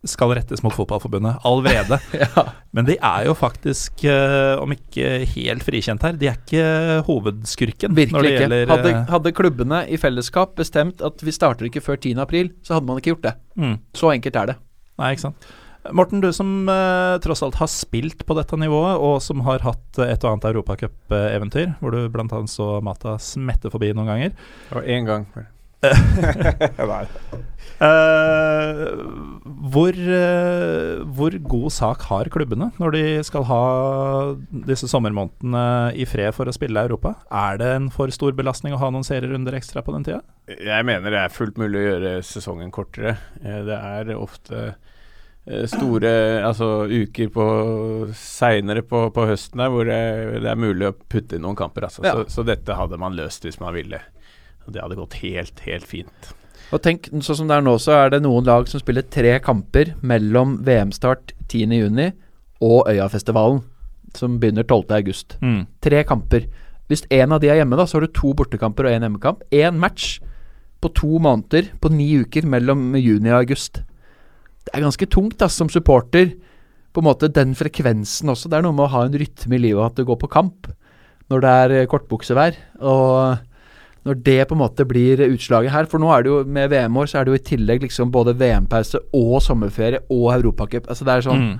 skal 0.08 0.30
rettes 0.32 0.62
mot 0.64 0.72
Fotballforbundet. 0.72 1.42
All 1.44 1.58
vrede. 1.60 1.98
ja. 2.22 2.44
Men 2.72 2.86
de 2.88 2.94
er 3.04 3.26
jo 3.26 3.34
faktisk, 3.36 4.00
eh, 4.08 4.54
om 4.56 4.72
ikke 4.72 5.26
helt 5.34 5.64
frikjent 5.66 6.06
her, 6.06 6.14
de 6.16 6.30
er 6.30 6.38
ikke 6.38 6.62
hovedskurken. 7.04 7.92
når 7.92 7.98
Virkelig 7.98 8.30
ikke. 8.30 8.38
gjelder, 8.46 8.70
Hadde, 8.72 8.92
eh, 8.94 9.02
hadde 9.12 9.32
klubbene 9.36 9.82
i 9.92 9.98
fellesskap 10.00 10.54
bestemt 10.56 11.04
at 11.04 11.20
vi 11.20 11.34
starter 11.36 11.68
ikke 11.68 11.82
før 11.84 12.00
10. 12.00 12.14
april, 12.24 12.48
så 12.64 12.78
hadde 12.78 12.88
man 12.88 12.96
ikke 13.02 13.12
gjort 13.12 13.26
det. 13.28 13.34
mm, 13.60 13.76
Så 14.00 14.14
enkelt 14.14 14.36
er 14.40 14.46
det. 14.54 14.56
Nei, 15.00 15.10
ikke 15.12 15.26
sant. 15.28 15.50
Morten, 15.96 16.20
du 16.20 16.28
som 16.36 16.68
eh, 16.68 17.14
tross 17.24 17.40
alt 17.42 17.56
har 17.60 17.70
spilt 17.72 18.26
på 18.28 18.36
dette 18.36 18.58
nivået, 18.60 19.00
og 19.00 19.22
som 19.24 19.40
har 19.46 19.62
hatt 19.64 20.00
eh, 20.02 20.12
et 20.12 20.24
og 20.26 20.34
annet 20.34 20.50
europacup-eventyr, 20.50 21.72
hvor 21.80 21.94
du 21.96 22.02
annet 22.36 22.52
så 22.52 22.74
Mata 22.84 23.16
smette 23.22 23.72
forbi 23.72 23.94
noen 23.96 24.10
ganger. 24.12 24.36
Og 24.76 24.84
én 24.84 25.08
gang. 25.08 25.24
Nei. 25.80 27.06
Eh, 27.80 28.80
hvor, 29.72 29.96
eh, 29.96 31.00
hvor 31.16 31.36
god 31.48 31.72
sak 31.72 32.04
har 32.10 32.28
klubbene 32.32 32.68
når 32.76 32.92
de 32.92 33.02
skal 33.24 33.46
ha 33.48 33.60
disse 34.68 34.90
sommermånedene 34.92 35.62
i 35.96 36.04
fred 36.04 36.36
for 36.36 36.50
å 36.50 36.52
spille 36.52 36.84
Europa? 36.84 37.14
Er 37.32 37.56
det 37.62 37.70
en 37.78 37.88
for 37.94 38.12
stor 38.12 38.36
belastning 38.36 38.76
å 38.76 38.82
ha 38.82 38.92
noen 38.92 39.06
serierunder 39.08 39.56
ekstra 39.56 39.80
på 39.86 39.96
den 39.96 40.04
tida? 40.10 40.20
Jeg 40.52 40.84
mener 40.84 41.08
det 41.14 41.24
er 41.24 41.32
fullt 41.32 41.56
mulig 41.60 41.80
å 41.80 41.88
gjøre 41.88 42.14
sesongen 42.28 42.72
kortere. 42.74 43.16
Eh, 43.40 43.62
Det 43.64 43.80
er 43.80 44.12
ofte 44.18 44.64
eh, 44.74 44.89
store 45.72 46.10
altså, 46.46 46.84
uker 46.86 47.30
på 47.32 47.44
seinere 48.14 48.82
på, 48.86 49.06
på 49.14 49.24
høsten 49.26 49.62
der 49.62 49.72
hvor 49.72 49.88
det, 49.88 50.00
det 50.44 50.50
er 50.52 50.60
mulig 50.60 50.90
å 50.90 50.94
putte 50.94 51.36
inn 51.38 51.46
noen 51.46 51.58
kamper. 51.58 51.88
Altså. 51.88 52.04
Ja. 52.06 52.14
Så, 52.18 52.28
så 52.30 52.46
dette 52.46 52.76
hadde 52.76 53.00
man 53.00 53.16
løst 53.18 53.46
hvis 53.46 53.60
man 53.62 53.74
ville. 53.74 54.02
Det 54.70 54.82
hadde 54.82 54.98
gått 54.98 55.18
helt, 55.24 55.62
helt 55.66 55.88
fint. 55.88 56.30
Og 56.70 56.82
tenk, 56.84 57.08
sånn 57.10 57.40
som 57.40 57.50
det 57.50 57.56
er 57.58 57.66
nå, 57.66 57.74
så 57.82 57.96
er 57.96 58.12
det 58.14 58.22
noen 58.22 58.46
lag 58.46 58.68
som 58.70 58.82
spiller 58.82 59.06
tre 59.10 59.34
kamper 59.42 59.96
mellom 60.06 60.60
VM-start 60.66 61.34
10.6 61.50 62.12
og 62.62 62.90
Øyafestivalen, 62.92 63.62
som 64.14 64.36
begynner 64.42 64.66
12.8. 64.68 65.40
Mm. 65.42 65.62
Tre 65.82 66.02
kamper. 66.06 66.46
Hvis 66.90 67.06
én 67.10 67.32
av 67.34 67.40
de 67.42 67.50
er 67.50 67.60
hjemme, 67.60 67.78
da, 67.78 67.86
så 67.88 67.98
har 67.98 68.06
du 68.06 68.14
to 68.14 68.32
bortekamper 68.38 68.86
og 68.86 68.94
én 68.94 69.06
hjemmekamp. 69.06 69.42
Én 69.50 69.80
match 69.82 70.18
på 70.80 70.92
to 70.96 71.18
måneder, 71.22 71.72
på 71.80 71.90
ni 71.92 72.12
uker, 72.22 72.46
mellom 72.46 72.92
juni 72.98 73.32
og 73.32 73.40
august. 73.42 73.82
Det 74.70 74.78
er 74.78 74.86
ganske 74.86 75.10
tungt, 75.10 75.38
da, 75.42 75.48
som 75.50 75.70
supporter. 75.72 76.32
På 76.94 77.02
en 77.02 77.06
måte 77.06 77.30
den 77.30 77.56
frekvensen 77.58 78.30
også. 78.30 78.50
Det 78.50 78.58
er 78.58 78.66
noe 78.66 78.74
med 78.74 78.86
å 78.86 78.92
ha 78.94 79.04
en 79.06 79.16
rytme 79.18 79.58
i 79.58 79.62
livet, 79.66 79.82
at 79.82 79.98
du 79.98 80.06
går 80.06 80.18
på 80.22 80.30
kamp 80.30 80.70
når 81.30 81.42
det 81.44 81.50
er 81.62 81.72
eh, 81.78 81.88
kortbuksevær. 81.90 82.56
Og 82.82 84.06
når 84.08 84.20
det 84.26 84.38
på 84.48 84.56
en 84.56 84.62
måte 84.62 84.86
blir 84.88 85.20
utslaget 85.26 85.74
her 85.74 85.84
For 85.90 86.00
nå 86.00 86.08
er 86.14 86.22
det 86.24 86.30
jo 86.30 86.38
med 86.48 86.70
VM-år 86.72 87.10
så 87.10 87.18
er 87.20 87.26
det 87.26 87.34
jo 87.34 87.40
i 87.40 87.48
tillegg 87.50 87.82
liksom 87.84 88.08
både 88.14 88.32
VM-pause 88.40 89.02
og 89.12 89.42
sommerferie 89.44 90.00
og 90.08 90.30
Europacup. 90.38 90.88
Altså 90.88 91.06
det 91.06 91.16
er 91.16 91.28
sånn 91.28 91.44
Mm. 91.50 91.58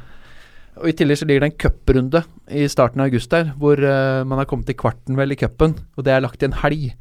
Og 0.80 0.88
I 0.88 0.94
tillegg 0.96 1.18
så 1.18 1.26
ligger 1.26 1.42
det 1.44 1.48
en 1.50 1.60
cuprunde 1.60 2.20
i 2.56 2.62
starten 2.70 3.02
av 3.02 3.10
august 3.10 3.30
der, 3.34 3.50
hvor 3.58 3.76
uh, 3.76 4.22
man 4.24 4.38
har 4.38 4.46
kommet 4.48 4.68
til 4.70 4.78
kvarten 4.78 5.18
vel 5.18 5.34
i 5.34 5.36
cupen, 5.36 5.74
og 5.98 6.06
det 6.06 6.14
er 6.14 6.22
lagt 6.24 6.40
i 6.40 6.46
en 6.46 6.56
helg. 6.56 6.94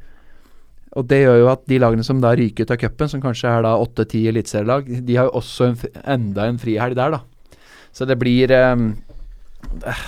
Og 0.98 1.06
det 1.06 1.20
gjør 1.22 1.36
jo 1.38 1.50
at 1.52 1.62
de 1.70 1.78
lagene 1.78 2.04
som 2.06 2.18
da 2.22 2.32
ryker 2.34 2.66
ut 2.66 2.72
av 2.74 2.80
cupen, 2.82 3.10
som 3.12 3.22
kanskje 3.22 3.52
er 3.52 3.62
da 3.66 3.76
åtte-ti 3.78 4.24
eliteserielag, 4.30 4.88
de 5.06 5.18
har 5.18 5.28
jo 5.28 5.36
også 5.38 5.68
en, 5.68 5.76
enda 6.16 6.48
en 6.50 6.58
frihelg 6.58 6.98
der, 6.98 7.14
da. 7.14 7.54
Så 7.94 8.06
det 8.06 8.18
blir 8.20 8.50
um, 8.54 8.92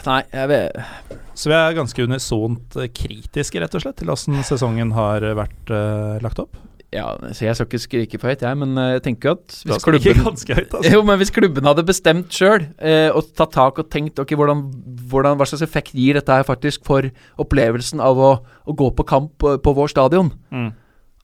Nei, 0.06 0.20
jeg 0.32 0.48
vet 0.48 1.16
Så 1.36 1.50
vi 1.50 1.56
er 1.58 1.74
ganske 1.76 2.04
unisont 2.06 2.76
eh, 2.80 2.88
kritiske, 2.94 3.60
rett 3.60 3.74
og 3.76 3.82
slett, 3.84 3.98
til 4.00 4.12
åssen 4.14 4.38
sesongen 4.46 4.94
har 4.96 5.26
vært 5.38 5.72
uh, 5.74 6.18
lagt 6.24 6.40
opp. 6.42 6.56
Ja, 6.92 7.06
så 7.32 7.46
jeg 7.46 7.56
skal 7.56 7.68
ikke 7.70 7.78
skrike 7.80 8.18
for 8.20 8.28
høyt, 8.28 8.42
jeg, 8.44 8.58
men 8.60 8.76
eh, 8.76 8.90
jeg 8.98 9.02
tenker 9.06 9.32
at 9.38 9.54
hvis 9.64 9.84
klubben 9.86 10.18
høyt, 10.20 10.74
altså. 10.76 10.90
Jo, 10.92 11.00
men 11.08 11.16
hvis 11.22 11.32
klubben 11.32 11.68
hadde 11.70 11.84
bestemt 11.88 12.36
sjøl, 12.36 12.66
eh, 12.84 13.08
og 13.16 13.30
tatt 13.38 13.54
tak 13.56 13.80
og 13.80 13.88
tenkt 13.92 14.20
okay, 14.20 14.36
hvordan, 14.36 14.66
hvordan, 15.08 15.38
hva 15.40 15.46
slags 15.48 15.64
effekt 15.64 15.96
gir 15.96 16.18
dette 16.20 16.36
her 16.36 16.44
faktisk 16.44 16.84
for 16.88 17.08
opplevelsen 17.40 18.02
av 18.04 18.20
å, 18.20 18.32
å 18.44 18.76
gå 18.76 18.90
på 18.98 19.06
kamp 19.08 19.32
på, 19.40 19.56
på 19.64 19.76
vår 19.80 19.92
stadion 19.94 20.34
Mm. 20.52 20.70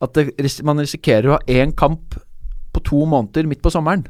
At 0.00 0.14
det, 0.14 0.30
man 0.62 0.78
risikerer 0.78 1.26
å 1.26 1.32
ha 1.34 1.38
én 1.50 1.72
kamp 1.76 2.14
på 2.72 2.82
to 2.86 3.02
måneder 3.10 3.48
midt 3.50 3.60
på 3.64 3.72
sommeren, 3.74 4.04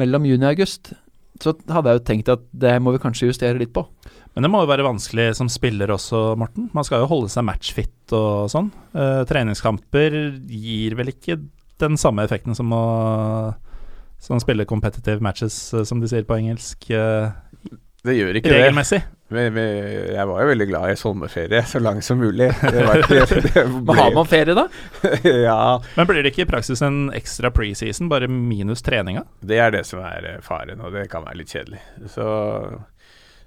mellom 0.00 0.24
juni 0.24 0.46
og 0.46 0.54
august. 0.54 0.94
Så 1.42 1.52
hadde 1.68 1.92
jeg 1.92 2.00
jo 2.00 2.04
tenkt 2.08 2.30
at 2.32 2.46
det 2.64 2.72
må 2.80 2.94
vi 2.94 3.02
kanskje 3.02 3.28
justere 3.28 3.60
litt 3.60 3.74
på. 3.76 3.84
Men 4.32 4.46
det 4.46 4.50
må 4.52 4.62
jo 4.62 4.70
være 4.70 4.86
vanskelig 4.86 5.26
som 5.36 5.50
spiller 5.52 5.90
også, 5.92 6.32
Morten. 6.40 6.70
Man 6.72 6.86
skal 6.88 7.02
jo 7.02 7.10
holde 7.10 7.28
seg 7.32 7.44
matchfit 7.44 8.14
og 8.16 8.48
sånn. 8.52 8.70
Uh, 8.96 9.22
treningskamper 9.28 10.16
gir 10.48 10.96
vel 10.96 11.12
ikke 11.12 11.36
den 11.82 11.98
samme 12.00 12.24
effekten 12.24 12.56
som 12.56 12.72
å 12.72 12.84
som 14.22 14.38
spille 14.38 14.64
competitive 14.70 15.18
matches, 15.18 15.56
eh, 15.74 15.82
som 15.82 15.98
de 15.98 16.06
sier 16.06 16.22
på 16.28 16.36
engelsk, 16.38 16.90
Uh, 16.94 17.32
Det 18.02 18.16
gjør 18.16 18.36
ikke 18.38 18.50
det. 18.50 18.58
regelmessig. 18.58 18.98
Men, 19.32 19.52
men 19.54 19.68
jeg 20.12 20.26
var 20.28 20.40
jo 20.42 20.48
veldig 20.50 20.66
glad 20.68 20.90
i 20.90 20.96
sommerferie 20.98 21.60
så 21.70 21.78
lang 21.80 22.00
som 22.02 22.18
mulig. 22.18 22.48
Det 22.60 22.82
det 23.46 23.62
Men 23.70 23.96
har 23.96 24.10
man 24.12 24.26
ferie, 24.26 24.54
da? 24.58 24.64
ja, 25.48 25.80
Men 25.96 26.08
blir 26.08 26.22
det 26.22 26.32
ikke 26.34 26.44
i 26.44 26.50
praksis 26.50 26.82
en 26.82 27.12
ekstra 27.14 27.52
preseason, 27.54 28.10
bare 28.12 28.28
minus 28.28 28.82
treninga? 28.82 29.22
det 29.40 29.58
er 29.62 29.70
det 29.74 29.84
som 29.86 30.02
er 30.04 30.40
faren, 30.42 30.82
og 30.82 30.92
det 30.92 31.06
kan 31.10 31.24
være 31.24 31.40
litt 31.40 31.54
kjedelig. 31.54 31.80
Så 32.12 32.26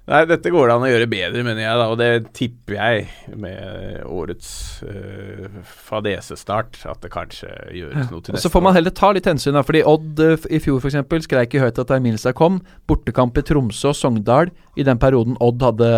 Nei, 0.06 0.20
dette 0.30 0.50
går 0.54 0.68
det 0.68 0.74
an 0.76 0.84
å 0.86 0.88
gjøre 0.90 1.06
bedre, 1.10 1.42
mener 1.42 1.64
jeg, 1.64 1.78
da, 1.80 1.86
og 1.90 1.96
det 1.98 2.08
tipper 2.36 2.76
jeg 2.76 3.38
med 3.42 4.04
årets 4.06 4.50
øh, 4.86 5.56
fadesestart, 5.66 6.78
at 6.86 7.00
det 7.02 7.10
kanskje 7.10 7.48
gjøres 7.74 8.12
noe 8.12 8.22
til 8.22 8.36
Og 8.36 8.38
år. 8.38 8.42
så 8.44 8.52
får 8.54 8.62
man 8.62 8.76
heller 8.76 8.94
ta 8.94 9.10
litt 9.16 9.26
hensyn, 9.26 9.56
da. 9.58 9.64
Fordi 9.66 9.80
Odd 9.90 10.22
eh, 10.22 10.46
i 10.54 10.60
fjor 10.62 10.78
f.eks. 10.78 11.26
skreik 11.26 11.56
i 11.58 11.62
høyt 11.64 11.80
at 11.82 11.90
Minstad 12.04 12.36
kom. 12.38 12.60
Bortekamp 12.86 13.40
i 13.40 13.42
Tromsø 13.48 13.90
og 13.90 13.98
Sogndal 13.98 14.52
i 14.78 14.86
den 14.86 15.00
perioden 15.02 15.34
Odd 15.42 15.64
hadde 15.66 15.88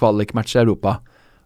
kvalikmatch 0.00 0.56
i 0.56 0.62
Europa. 0.64 0.96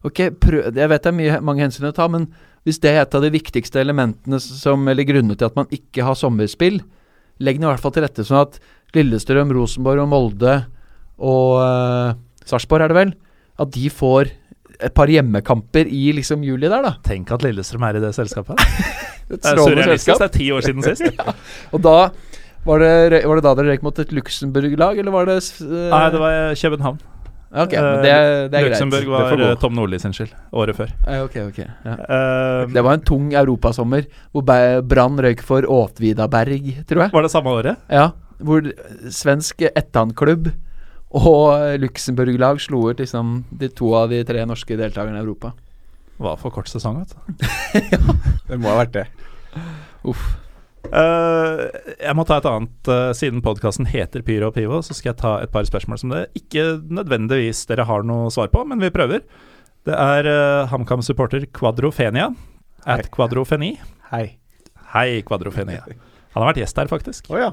Ok, 0.06 0.22
prøv, 0.40 0.70
Jeg 0.72 0.88
vet 0.92 1.04
det 1.04 1.10
er 1.12 1.18
mye, 1.18 1.40
mange 1.44 1.66
hensyn 1.66 1.90
å 1.90 1.92
ta, 1.96 2.06
men 2.08 2.30
hvis 2.64 2.80
det 2.80 2.94
er 2.94 3.02
et 3.02 3.14
av 3.14 3.26
de 3.26 3.30
viktigste 3.34 3.82
elementene 3.82 4.40
som, 4.40 4.88
eller 4.88 5.04
grunnene 5.04 5.36
til 5.36 5.50
at 5.50 5.58
man 5.58 5.68
ikke 5.74 6.06
har 6.06 6.16
sommerspill, 6.16 6.80
legg 7.44 7.60
den 7.60 7.68
i 7.68 7.70
hvert 7.70 7.84
fall 7.84 7.92
til 7.92 8.06
rette 8.06 8.24
sånn 8.24 8.40
at 8.46 8.56
Lillestrøm, 8.96 9.52
Rosenborg 9.52 10.06
og 10.06 10.10
Molde 10.14 10.56
og 11.18 11.52
uh, 11.62 12.14
Sarpsborg, 12.46 12.84
er 12.86 12.92
det 12.92 12.98
vel, 12.98 13.14
at 13.62 13.72
de 13.74 13.88
får 13.90 14.30
et 14.76 14.92
par 14.92 15.08
hjemmekamper 15.08 15.88
i 15.88 16.10
liksom 16.16 16.42
juli 16.44 16.68
der, 16.68 16.84
da. 16.84 16.94
Tenk 17.06 17.30
at 17.32 17.44
Lillestrøm 17.46 17.86
er 17.88 17.98
i 17.98 18.02
det 18.04 18.14
selskapet. 18.16 18.60
Det 19.26 19.40
er 19.42 19.58
surrealistisk. 19.58 20.04
selskap. 20.06 20.20
Det 20.20 20.26
er 20.28 20.38
ti 20.38 20.44
år 20.54 20.62
siden 20.62 20.84
sist. 20.86 21.30
Og 21.74 21.80
da 21.82 21.94
var 22.66 22.82
det, 22.82 23.24
var 23.26 23.38
det 23.40 23.42
da 23.42 23.54
dere 23.58 23.72
røyk 23.72 23.82
mot 23.82 23.96
et 23.98 24.12
Luxembourg-lag, 24.14 25.00
eller 25.02 25.14
var 25.14 25.26
det 25.26 25.36
eh, 25.40 25.88
Nei, 25.90 26.02
det 26.14 26.20
var 26.22 26.36
København. 26.60 27.00
Ok, 27.56 27.72
men 27.74 28.02
det, 28.02 28.12
det 28.52 28.58
er 28.58 28.68
Luxembourg 28.68 29.06
greit. 29.06 29.32
var 29.32 29.42
eh, 29.48 29.56
Tom 29.62 29.74
Nordli 29.74 29.98
sin 30.02 30.14
skyld, 30.14 30.30
året 30.54 30.78
før. 30.78 30.92
Eh, 31.06 31.20
Ok, 31.24 31.36
ok. 31.48 31.58
Ja. 31.62 31.96
uh, 32.06 32.60
Det 32.70 32.82
var 32.86 32.98
en 32.98 33.04
tung 33.06 33.28
europasommer 33.38 34.06
hvor 34.34 34.46
Brann 34.86 35.18
røyk 35.26 35.42
for 35.46 35.66
Åtvidaberg, 35.66 36.70
tror 36.90 37.06
jeg. 37.06 37.14
var 37.14 37.26
det 37.26 37.32
samme 37.34 37.54
året? 37.54 37.82
Ja, 37.90 38.08
hvor 38.38 38.66
svensk 39.14 39.66
Ettan-klubb 39.72 40.50
og 41.14 41.78
Luxembourg-lag 41.82 42.58
slo 42.62 42.82
ut 42.90 43.02
liksom 43.02 43.44
de 43.50 43.68
to 43.70 43.92
av 43.94 44.10
de 44.10 44.22
tre 44.26 44.42
norske 44.48 44.78
deltakerne 44.78 45.20
i 45.20 45.22
Europa. 45.22 45.52
Var 46.22 46.40
for 46.40 46.54
kort 46.54 46.70
sesong, 46.72 47.02
vet 47.02 47.14
du. 47.14 47.46
Det 48.48 48.58
må 48.58 48.72
ha 48.72 48.80
vært 48.80 48.94
det. 48.96 49.06
Uff. 50.06 50.24
Uh, 50.86 51.66
jeg 51.98 52.14
må 52.14 52.22
ta 52.28 52.36
et 52.38 52.46
annet 52.46 52.72
Uh, 52.86 53.10
Siden 53.18 53.40
podkasten 53.42 53.88
heter 53.90 54.22
Pyro 54.22 54.52
og 54.52 54.54
Pivo, 54.54 54.78
så 54.86 54.94
skal 54.94 55.10
jeg 55.10 55.18
ta 55.18 55.32
et 55.42 55.50
par 55.50 55.66
spørsmål 55.66 55.98
som 55.98 56.12
det 56.14 56.20
ikke 56.38 56.76
nødvendigvis 56.94 57.64
dere 57.66 57.88
har 57.88 58.06
noe 58.06 58.30
svar 58.30 58.52
på, 58.52 58.62
men 58.70 58.78
vi 58.78 58.92
prøver. 58.94 59.24
Det 59.86 59.94
er 59.94 60.30
uh, 60.30 60.70
HamKam-supporter 60.70 61.48
Quadrofenia. 61.50 62.30
At 62.86 63.10
Kvadrofeni. 63.10 63.74
Quadrofeni. 63.74 63.96
Hei. 64.12 64.38
Hei, 64.92 65.22
Kvadrofenia. 65.26 65.82
Han 66.36 66.44
har 66.44 66.52
vært 66.52 66.62
gjest 66.62 66.78
her, 66.78 66.88
faktisk. 66.90 67.26
Oh, 67.32 67.40
ja. 67.40 67.50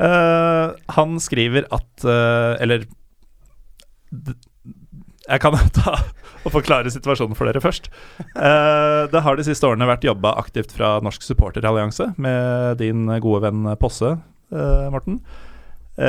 Eh, 0.00 0.72
han 0.96 1.18
skriver 1.20 1.66
at 1.68 2.04
uh, 2.08 2.56
Eller 2.64 2.86
Jeg 5.28 5.42
kan 5.44 5.56
ta 5.78 5.98
og 6.42 6.50
forklare 6.50 6.90
situasjonen 6.90 7.36
for 7.38 7.46
dere 7.46 7.60
først. 7.62 7.84
Uh, 8.34 9.06
det 9.12 9.20
har 9.22 9.36
de 9.38 9.44
siste 9.46 9.68
årene 9.68 9.86
vært 9.86 10.02
jobba 10.02 10.32
aktivt 10.40 10.72
fra 10.74 10.96
Norsk 11.06 11.22
supporterallianse 11.22 12.08
med 12.18 12.80
din 12.80 13.06
gode 13.22 13.44
venn 13.44 13.68
Posse, 13.78 14.16
Morten, 14.50 15.20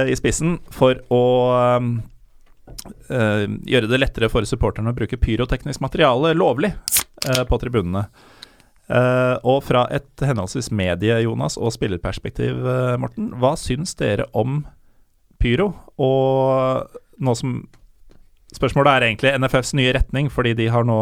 i 0.10 0.16
spissen 0.18 0.58
for 0.74 0.98
å 1.14 1.22
eh, 1.54 3.46
gjøre 3.46 3.92
det 3.92 4.00
lettere 4.02 4.32
for 4.34 4.50
supporterne 4.50 4.90
å 4.90 4.98
bruke 4.98 5.22
pyroteknisk 5.22 5.86
materiale 5.86 6.34
lovlig 6.34 6.74
på 7.22 7.62
tribunene. 7.62 8.08
Eh, 8.92 9.36
og 9.48 9.62
fra 9.64 9.86
et 9.96 10.26
henholdsvis 10.28 10.72
medie, 10.76 11.22
Jonas, 11.24 11.56
og 11.56 11.72
spillerperspektiv, 11.72 12.60
uh, 12.68 12.96
Morten, 13.00 13.30
hva 13.40 13.54
syns 13.60 13.96
dere 14.00 14.28
om 14.36 14.64
pyro? 15.40 15.72
Og 16.02 17.00
nå 17.24 17.38
som 17.40 17.62
Spørsmålet 18.54 18.92
er 18.92 19.06
egentlig 19.08 19.32
NFFs 19.42 19.74
nye 19.74 19.94
retning, 19.96 20.28
fordi 20.30 20.52
de 20.54 20.68
har 20.70 20.86
nå 20.86 20.98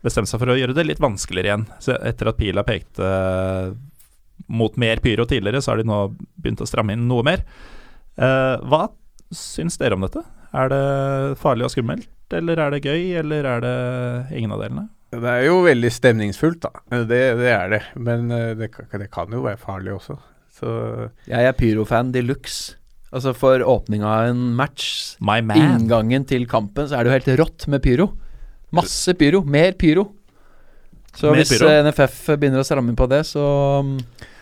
bestemt 0.00 0.30
seg 0.30 0.40
for 0.40 0.52
å 0.52 0.56
gjøre 0.56 0.72
det 0.72 0.86
litt 0.86 1.02
vanskeligere 1.02 1.50
igjen. 1.50 1.66
Så 1.84 1.98
etter 1.98 2.30
at 2.30 2.38
pila 2.38 2.64
pekte 2.64 3.04
eh, 3.04 3.74
mot 4.48 4.78
mer 4.80 5.02
pyro 5.04 5.26
tidligere, 5.28 5.60
så 5.60 5.72
har 5.72 5.82
de 5.82 5.90
nå 5.90 5.98
begynt 6.40 6.62
å 6.64 6.68
stramme 6.70 6.96
inn 6.96 7.04
noe 7.10 7.26
mer. 7.28 7.44
Uh, 8.16 8.56
hva 8.68 8.86
syns 9.36 9.76
dere 9.80 9.98
om 9.98 10.06
dette? 10.06 10.24
Er 10.56 10.72
det 10.72 10.82
farlig 11.40 11.68
og 11.68 11.72
skummelt, 11.72 12.10
eller 12.32 12.60
er 12.60 12.74
det 12.74 12.82
gøy, 12.84 13.04
eller 13.20 13.52
er 13.52 13.62
det 13.64 13.76
ingen 14.36 14.52
av 14.56 14.64
delene? 14.64 14.88
Det 15.12 15.28
er 15.28 15.42
jo 15.44 15.58
veldig 15.66 15.90
stemningsfullt, 15.92 16.62
da. 16.64 16.70
Det, 17.04 17.18
det 17.40 17.50
er 17.52 17.72
det. 17.74 17.82
Men 18.00 18.30
eh, 18.32 18.52
det, 18.56 18.70
kan- 18.72 18.88
det 19.00 19.10
kan 19.12 19.32
jo 19.34 19.42
være 19.44 19.60
farlig 19.60 19.92
også. 19.98 20.16
Så 20.56 20.70
Jeg 21.28 21.48
er 21.48 21.52
pyrofan 21.58 22.12
de 22.14 22.22
luxe. 22.24 22.78
Altså 23.12 23.34
For 23.36 23.60
åpninga 23.60 24.08
av 24.08 24.30
en 24.30 24.42
match, 24.56 24.86
My 25.20 25.42
man. 25.44 25.58
inngangen 25.60 26.24
til 26.28 26.46
kampen, 26.48 26.86
så 26.88 26.96
er 26.96 27.04
det 27.04 27.10
jo 27.12 27.16
helt 27.18 27.40
rått 27.42 27.66
med 27.68 27.82
pyro. 27.84 28.06
Masse 28.72 29.12
pyro. 29.20 29.42
Mer 29.44 29.74
pyro. 29.76 30.06
Så 31.12 31.28
Mer 31.28 31.42
hvis 31.42 31.52
pyro. 31.58 31.68
eh, 31.68 31.82
NFF 31.84 32.22
begynner 32.40 32.62
å 32.62 32.64
stramme 32.64 32.88
inn 32.88 32.96
på 32.96 33.04
det, 33.12 33.20
så 33.28 33.42
mm, 33.84 33.98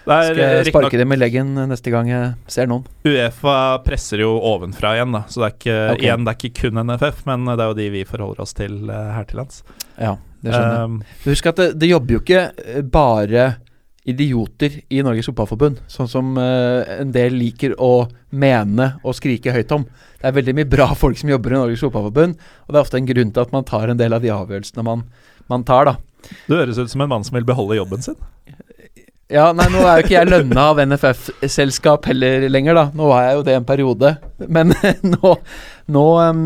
skal 0.07 0.39
jeg 0.39 0.69
sparke 0.71 1.01
dem 1.03 1.17
i 1.17 1.19
leggen 1.19 1.51
neste 1.67 1.91
gang 1.91 2.07
jeg 2.13 2.31
ser 2.47 2.71
noen. 2.71 2.87
Uefa 3.11 3.57
presser 3.83 4.23
jo 4.23 4.37
ovenfra 4.39 4.95
igjen, 5.01 5.19
da. 5.19 5.25
Så 5.27 5.43
det 5.43 5.49
er 5.51 5.57
ikke, 5.59 5.79
okay. 5.97 6.05
igjen, 6.07 6.25
det 6.29 6.37
er 6.37 6.39
ikke 6.39 6.63
kun 6.63 6.83
NFF, 6.87 7.25
men 7.27 7.51
det 7.51 7.59
er 7.59 7.73
jo 7.73 7.79
de 7.83 7.89
vi 7.99 8.05
forholder 8.07 8.47
oss 8.47 8.55
til 8.55 8.85
eh, 8.87 9.11
her 9.19 9.27
til 9.27 9.43
lands. 9.43 9.65
Ja, 9.99 10.15
det 10.41 10.55
skjønner 10.55 10.77
jeg. 10.77 10.93
Um, 10.93 11.01
Husk 11.27 11.51
at 11.51 11.61
det, 11.61 11.67
det 11.81 11.91
jobber 11.91 12.17
jo 12.17 12.23
ikke 12.23 12.45
eh, 12.51 12.81
bare 12.85 13.49
idioter 14.11 14.79
i 14.89 15.03
Norges 15.05 15.29
Fotballforbund, 15.29 15.83
sånn 15.93 16.09
som 16.09 16.33
uh, 16.41 16.81
en 16.97 17.13
del 17.15 17.37
liker 17.37 17.75
å 17.77 18.09
mene 18.33 18.95
og 19.05 19.17
skrike 19.19 19.53
høyt 19.55 19.75
om. 19.77 19.85
Det 20.21 20.31
er 20.31 20.37
veldig 20.39 20.55
mye 20.57 20.71
bra 20.73 20.89
folk 20.99 21.21
som 21.21 21.31
jobber 21.31 21.55
i 21.55 21.59
Norges 21.61 21.85
Fotballforbund, 21.85 22.41
og 22.65 22.73
det 22.73 22.81
er 22.81 22.87
ofte 22.87 23.01
en 23.01 23.11
grunn 23.11 23.35
til 23.37 23.45
at 23.45 23.53
man 23.55 23.69
tar 23.69 23.93
en 23.93 24.01
del 24.01 24.17
av 24.17 24.25
de 24.25 24.33
avgjørelsene 24.35 24.87
man, 24.87 25.05
man 25.53 25.67
tar, 25.69 25.93
da. 25.93 26.33
du 26.49 26.57
høres 26.57 26.81
ut 26.81 26.93
som 26.93 27.05
en 27.05 27.13
mann 27.13 27.27
som 27.29 27.37
vil 27.37 27.49
beholde 27.49 27.79
jobben 27.79 28.05
sin. 28.05 28.19
Ja, 29.31 29.53
nei, 29.55 29.69
nå 29.71 29.85
er 29.85 30.01
jo 30.01 30.09
ikke 30.09 30.17
jeg 30.17 30.27
lønna 30.27 30.63
av 30.73 30.81
NFF-selskap 30.83 32.09
heller 32.11 32.49
lenger, 32.51 32.75
da. 32.75 32.85
Nå 32.99 33.13
var 33.13 33.29
jeg 33.29 33.37
jo 33.37 33.45
det 33.47 33.55
en 33.55 33.67
periode. 33.69 34.11
Men 34.51 34.75
nå, 35.13 35.35
nå 35.95 36.07
ehm, 36.25 36.41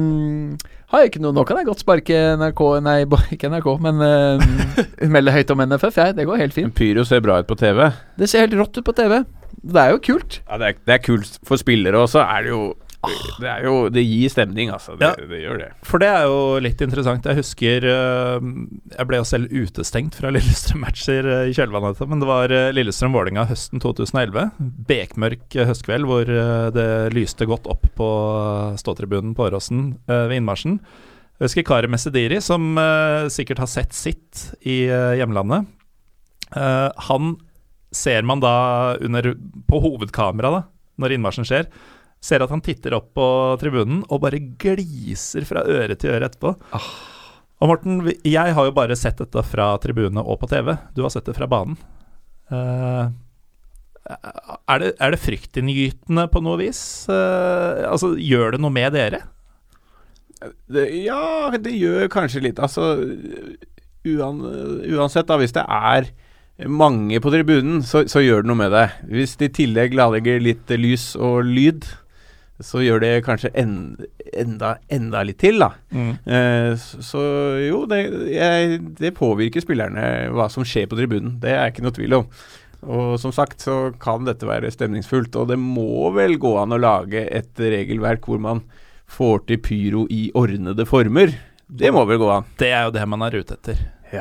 har 0.94 1.04
jeg 1.04 1.12
ikke 1.12 1.22
noe 1.24 1.34
Nå 1.36 1.44
kan 1.48 1.58
jeg 1.60 1.68
godt 1.68 1.82
sparke 1.84 2.18
NRK 2.40 2.62
Nei, 2.84 2.98
ikke 3.36 3.50
NRK, 3.52 3.70
men 3.84 4.02
uh, 4.02 5.08
melde 5.10 5.34
høyt 5.34 5.50
om 5.54 5.64
NFF, 5.66 5.98
jeg. 6.00 6.16
Det 6.18 6.28
går 6.28 6.40
helt 6.40 6.56
fint. 6.56 6.74
Pyro 6.76 7.04
ser 7.08 7.24
bra 7.24 7.40
ut 7.42 7.50
på 7.50 7.58
TV. 7.58 7.88
Det 8.20 8.30
ser 8.30 8.46
helt 8.46 8.56
rått 8.58 8.78
ut 8.78 8.86
på 8.86 8.94
TV. 8.96 9.20
Det 9.64 9.80
er 9.80 9.94
jo 9.94 10.00
kult. 10.04 10.40
Ja, 10.44 10.58
det 10.60 10.66
er, 10.70 10.80
det 10.86 10.96
er 10.96 11.04
kult 11.04 11.38
for 11.46 11.60
spillere, 11.60 12.04
også. 12.06 12.22
er 12.24 12.46
det 12.46 12.52
jo 12.52 12.62
Det 13.40 13.48
er 13.50 13.64
jo 13.66 13.88
Det 13.92 14.02
gir 14.04 14.30
stemning, 14.32 14.70
altså. 14.74 14.96
Det, 14.98 15.06
Ja. 15.06 15.26
det 15.30 15.40
gjør 15.42 15.58
det. 15.60 15.68
For 15.86 16.02
det 16.02 16.08
er 16.08 16.24
jo 16.28 16.58
litt 16.64 16.80
interessant. 16.84 17.24
Jeg 17.28 17.38
husker 17.40 17.86
eh, 17.90 18.48
Jeg 18.98 19.08
ble 19.10 19.20
jo 19.20 19.26
selv 19.28 19.52
utestengt 19.52 20.14
fra 20.18 20.30
Lillestrøm-matcher 20.34 21.30
eh, 21.36 21.44
i 21.50 21.56
kjølvannet 21.56 22.02
men 22.08 22.20
det 22.22 22.28
var 22.28 22.52
uh, 22.52 22.72
Lillestrøm-Vålerenga 22.76 23.46
høsten 23.48 23.80
2011. 23.82 24.50
Bekmørk 24.88 25.56
eh, 25.56 25.66
høstkveld 25.68 26.08
hvor 26.08 26.28
eh, 26.28 26.68
det 26.74 26.88
lyste 27.14 27.46
godt 27.48 27.66
opp 27.70 27.86
på 27.98 28.08
eh, 28.10 28.76
ståtribunen 28.80 29.34
på 29.36 29.46
Åråsen 29.48 29.86
eh, 30.08 30.26
ved 30.30 30.38
innmarsjen. 30.40 30.78
Jeg 31.40 31.48
husker 31.48 31.64
Kari 31.66 31.88
Messediri, 31.90 32.38
som 32.44 32.76
eh, 32.78 33.26
sikkert 33.34 33.58
har 33.64 33.70
sett 33.70 33.96
sitt 33.96 34.44
i 34.62 34.84
eh, 34.86 35.16
hjemlandet. 35.18 35.66
Eh, 36.54 36.90
han 37.08 37.34
ser 37.94 38.22
man 38.26 38.40
da 38.42 38.54
under, 39.02 39.32
på 39.70 39.80
hovedkamera, 39.82 40.50
da, 40.54 40.62
når 41.02 41.16
innmarsjen 41.16 41.46
skjer, 41.48 41.68
ser 42.24 42.44
at 42.44 42.52
han 42.52 42.62
titter 42.64 42.96
opp 42.96 43.10
på 43.16 43.26
tribunen 43.60 44.00
og 44.08 44.22
bare 44.24 44.40
gliser 44.40 45.44
fra 45.48 45.64
øre 45.68 45.96
til 46.00 46.14
øre 46.14 46.30
etterpå. 46.30 46.54
Og 47.62 47.70
Morten, 47.70 48.00
jeg 48.26 48.54
har 48.56 48.68
jo 48.68 48.76
bare 48.76 48.96
sett 48.98 49.20
dette 49.20 49.44
fra 49.46 49.74
tribunene 49.80 50.24
og 50.24 50.40
på 50.40 50.48
TV. 50.50 50.72
Du 50.96 51.04
har 51.04 51.12
sett 51.12 51.28
det 51.28 51.36
fra 51.36 51.48
banen. 51.50 51.76
Uh, 52.52 53.12
er, 54.04 54.82
det, 54.82 54.90
er 55.00 55.14
det 55.14 55.20
fryktinngytende 55.22 56.26
på 56.32 56.42
noe 56.44 56.60
vis? 56.60 56.80
Uh, 57.08 57.86
altså, 57.88 58.14
gjør 58.20 58.56
det 58.56 58.64
noe 58.64 58.74
med 58.74 58.92
dere? 58.96 59.22
det. 60.68 60.88
Ja, 61.06 61.48
det 61.56 61.72
gjør 61.76 62.10
kanskje 62.12 62.42
litt. 62.44 62.60
Altså 62.60 62.98
uan, 64.04 64.42
Uansett, 64.92 65.28
da, 65.30 65.38
hvis 65.40 65.54
det 65.56 65.64
er 65.64 66.10
mange 66.70 67.18
på 67.22 67.32
tribunen, 67.34 67.82
så, 67.86 68.04
så 68.10 68.22
gjør 68.22 68.44
det 68.44 68.50
noe 68.50 68.60
med 68.60 68.74
det. 68.74 68.86
Hvis 69.10 69.38
det 69.40 69.50
i 69.50 69.56
tillegg 69.62 69.96
lager 69.96 70.42
litt 70.42 70.70
lys 70.78 71.12
og 71.16 71.46
lyd, 71.48 71.86
så 72.64 72.80
gjør 72.80 73.02
det 73.04 73.12
kanskje 73.26 73.50
en, 73.60 73.74
enda, 74.32 74.74
enda 74.92 75.22
litt 75.26 75.38
til, 75.42 75.60
da. 75.60 75.70
Eh, 75.92 76.72
så, 76.80 77.02
så 77.04 77.22
jo, 77.60 77.84
det, 77.90 78.00
jeg, 78.32 78.78
det 79.00 79.14
påvirker 79.18 79.64
spillerne 79.64 80.30
hva 80.34 80.48
som 80.52 80.66
skjer 80.66 80.88
på 80.90 80.98
tribunen. 80.98 81.36
Det 81.42 81.52
er 81.52 81.70
ikke 81.70 81.84
noe 81.84 81.96
tvil 81.96 82.18
om. 82.22 82.28
Og 82.84 83.14
som 83.20 83.32
sagt 83.32 83.64
så 83.64 83.92
kan 84.00 84.26
dette 84.28 84.48
være 84.48 84.72
stemningsfullt, 84.72 85.36
og 85.40 85.52
det 85.52 85.58
må 85.60 86.10
vel 86.16 86.36
gå 86.40 86.54
an 86.60 86.74
å 86.76 86.80
lage 86.80 87.24
et 87.32 87.60
regelverk 87.60 88.28
hvor 88.28 88.40
man 88.42 88.64
får 89.14 89.44
til 89.48 89.60
pyro 89.64 90.06
i 90.12 90.26
ordnede 90.36 90.86
former. 90.88 91.32
Det 91.68 91.92
må 91.94 92.04
vel 92.08 92.20
gå 92.20 92.30
an. 92.32 92.48
Det 92.60 92.70
er 92.72 92.88
jo 92.88 92.94
det 92.94 93.04
man 93.08 93.24
er 93.24 93.40
ute 93.40 93.56
etter. 93.56 93.80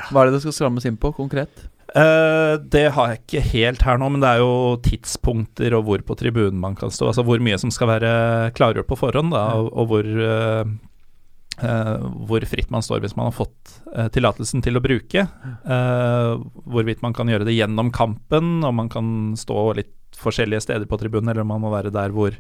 Hva 0.10 0.24
er 0.24 0.30
det 0.30 0.38
det 0.38 0.44
skal 0.46 0.56
strammes 0.56 0.88
inn 0.90 0.98
på, 1.00 1.12
konkret? 1.16 1.68
Eh, 1.94 2.54
det 2.74 2.88
har 2.96 3.12
jeg 3.12 3.20
ikke 3.20 3.44
helt 3.52 3.84
her 3.86 4.00
nå, 4.02 4.08
men 4.16 4.24
det 4.24 4.32
er 4.32 4.42
jo 4.42 4.80
tidspunkter 4.82 5.76
og 5.78 5.86
hvor 5.86 6.02
på 6.06 6.18
tribunen 6.18 6.58
man 6.62 6.78
kan 6.78 6.94
stå. 6.94 7.12
Altså 7.12 7.26
hvor 7.28 7.42
mye 7.44 7.60
som 7.62 7.74
skal 7.74 7.92
være 7.92 8.14
klargjort 8.58 8.90
på 8.90 8.98
forhånd, 8.98 9.34
da, 9.36 9.44
og, 9.60 9.70
og 9.78 9.92
hvor, 9.92 10.10
uh, 10.10 10.72
uh, 11.62 12.08
hvor 12.30 12.46
fritt 12.50 12.74
man 12.74 12.86
står 12.86 13.04
hvis 13.04 13.14
man 13.20 13.30
har 13.30 13.38
fått 13.38 13.78
tillatelsen 14.16 14.64
til 14.66 14.80
å 14.80 14.82
bruke. 14.82 15.28
Hvorvidt 16.66 17.04
man 17.06 17.14
kan 17.14 17.30
gjøre 17.30 17.46
det 17.46 17.54
gjennom 17.54 17.92
kampen, 17.94 18.56
om 18.66 18.80
man 18.82 18.90
kan 18.90 19.08
stå 19.38 19.68
litt 19.78 19.94
forskjellige 20.18 20.64
steder 20.66 20.90
på 20.90 20.98
tribunen, 20.98 21.30
eller 21.30 21.46
om 21.46 21.52
man 21.54 21.62
må 21.62 21.70
være 21.74 21.94
der 21.94 22.14
hvor 22.16 22.34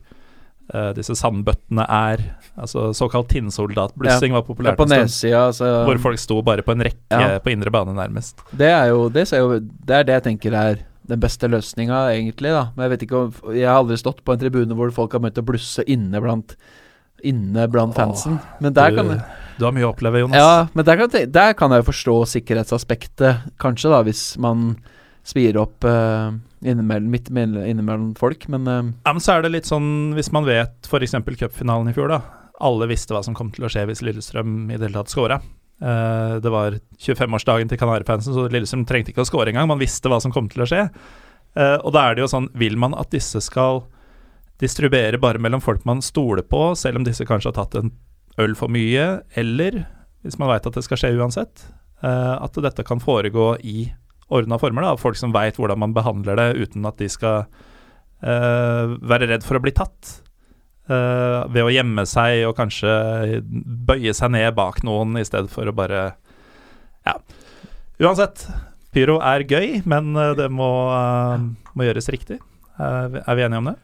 eh, 0.71 0.91
disse 0.95 1.15
sandbøttene 1.19 1.85
er. 1.89 2.23
Altså 2.55 2.91
såkalt 2.93 3.27
tinnsoldatblussing 3.33 4.31
var 4.35 4.41
Det 4.41 4.45
er 4.45 4.53
populært. 4.53 4.77
på 4.77 4.85
en 4.87 4.93
stund, 4.93 5.01
nedsida, 5.09 5.41
altså. 5.49 5.71
Hvor 5.89 5.99
folk 6.07 6.19
sto 6.21 6.41
bare 6.45 6.61
på 6.63 6.71
en 6.75 6.85
rekke 6.85 7.19
Ja. 7.19 7.39
på 7.39 7.51
indre 7.51 7.71
bane, 7.73 7.93
nærmest. 7.97 8.43
Det 8.55 8.69
er 8.69 8.87
jo 8.93 9.09
det, 9.09 9.27
jo, 9.31 9.59
det 9.59 9.95
er 9.99 10.03
det 10.03 10.13
jeg 10.21 10.23
tenker 10.29 10.53
er 10.53 10.79
den 11.07 11.19
beste 11.19 11.49
løsninga, 11.49 12.13
egentlig. 12.15 12.51
da 12.53 12.69
Men 12.75 12.89
Jeg 12.89 12.91
vet 12.91 13.01
ikke 13.09 13.17
om 13.17 13.55
Jeg 13.55 13.67
har 13.67 13.81
aldri 13.81 13.97
stått 13.97 14.23
på 14.23 14.33
en 14.33 14.39
tribune 14.39 14.73
hvor 14.73 14.91
folk 14.91 15.11
har 15.11 15.19
møtt 15.19 15.37
å 15.37 15.43
blusse 15.45 15.83
inne 15.87 16.21
blant 16.21 16.55
Inne 17.23 17.67
blant 17.71 17.95
fansen. 17.95 18.39
Men 18.59 18.73
der 18.73 18.89
du, 18.91 18.95
kan 18.97 19.21
du 19.57 19.63
har 19.65 19.71
mye 19.71 19.85
å 19.87 19.93
oppleve, 19.93 20.19
Jonas. 20.19 20.35
Ja, 20.35 20.67
men 20.73 20.83
der 20.83 20.97
kan, 20.97 21.31
der 21.31 21.53
kan 21.53 21.71
jeg 21.71 21.83
jo 21.83 21.91
forstå 21.91 22.15
sikkerhetsaspektet, 22.33 23.53
kanskje, 23.63 23.91
da, 23.93 24.01
hvis 24.03 24.37
man 24.43 24.75
spir 25.23 25.55
opp 25.61 25.85
uh, 25.87 26.33
innimellom, 26.65 27.09
midt 27.11 27.29
mellom- 27.33 27.65
innimellom 27.67 28.13
folk. 28.19 28.47
Men 28.51 28.67
uh, 28.67 28.79
Ja, 29.05 29.13
men 29.13 29.23
så 29.23 29.35
er 29.37 29.45
det 29.45 29.53
litt 29.53 29.69
sånn, 29.69 30.13
hvis 30.17 30.31
man 30.35 30.47
vet 30.47 30.87
f.eks. 30.89 31.15
cupfinalen 31.39 31.91
i 31.91 31.95
fjor, 31.95 32.11
da. 32.13 32.21
Alle 32.63 32.87
visste 32.91 33.15
hva 33.15 33.23
som 33.25 33.35
kom 33.35 33.49
til 33.51 33.65
å 33.65 33.71
skje 33.71 33.85
hvis 33.89 34.03
Lillestrøm 34.05 34.69
i 34.71 34.77
det 34.77 34.87
hele 34.87 35.01
tatt 35.01 35.13
scora. 35.13 35.39
Uh, 35.83 36.39
det 36.43 36.51
var 36.53 36.77
25-årsdagen 37.01 37.71
til 37.71 37.81
Kanarifansen, 37.81 38.35
så 38.35 38.45
Lillestrøm 38.51 38.85
trengte 38.87 39.11
ikke 39.11 39.25
å 39.25 39.27
score 39.27 39.51
engang. 39.51 39.67
Man 39.71 39.81
visste 39.81 40.11
hva 40.11 40.21
som 40.23 40.31
kom 40.31 40.47
til 40.51 40.63
å 40.63 40.69
skje. 40.69 40.85
Uh, 41.57 41.77
og 41.83 41.91
da 41.95 42.07
er 42.07 42.15
det 42.15 42.23
jo 42.23 42.31
sånn, 42.31 42.47
vil 42.57 42.77
man 42.79 42.95
at 42.97 43.11
disse 43.13 43.41
skal 43.43 43.83
distribuere 44.61 45.19
bare 45.19 45.41
mellom 45.41 45.61
folk 45.61 45.83
man 45.85 46.01
stoler 46.05 46.45
på, 46.45 46.71
selv 46.79 47.01
om 47.01 47.05
disse 47.07 47.25
kanskje 47.27 47.51
har 47.51 47.57
tatt 47.57 47.77
en 47.81 47.91
øl 48.41 48.55
for 48.57 48.71
mye, 48.71 49.21
eller 49.37 49.83
hvis 50.23 50.37
man 50.39 50.49
veit 50.53 50.65
at 50.69 50.77
det 50.77 50.85
skal 50.85 50.99
skje 51.01 51.11
uansett, 51.19 51.65
uh, 52.05 52.39
at 52.39 52.57
dette 52.63 52.85
kan 52.87 53.01
foregå 53.03 53.53
i 53.59 53.89
ordna 54.33 54.57
former, 54.61 54.85
da, 54.85 54.95
folk 54.99 55.19
som 55.19 55.33
veit 55.35 55.57
hvordan 55.59 55.79
man 55.83 55.93
behandler 55.95 56.39
det, 56.39 56.49
uten 56.65 56.85
at 56.89 56.97
de 57.01 57.09
skal 57.11 57.45
uh, 57.45 58.97
være 59.03 59.29
redd 59.31 59.45
for 59.45 59.59
å 59.59 59.63
bli 59.63 59.73
tatt. 59.75 60.19
Uh, 60.89 61.45
ved 61.53 61.63
å 61.63 61.71
gjemme 61.71 62.03
seg 62.09 62.41
og 62.49 62.57
kanskje 62.57 62.91
bøye 63.87 64.11
seg 64.17 64.33
ned 64.35 64.49
bak 64.57 64.81
noen 64.83 65.15
i 65.21 65.23
stedet 65.23 65.51
for 65.53 65.69
å 65.69 65.75
bare 65.75 66.09
Ja. 67.07 67.15
Uansett, 68.03 68.43
pyro 68.95 69.19
er 69.23 69.45
gøy, 69.47 69.81
men 69.87 70.11
eh, 70.19 70.33
det 70.35 70.49
må, 70.51 70.67
uh, 70.91 71.39
må 71.77 71.85
gjøres 71.87 72.09
riktig. 72.11 72.39
Er 72.79 73.09
vi- 73.13 73.43
enige 73.45 73.61
om 73.61 73.69
det? 73.71 73.75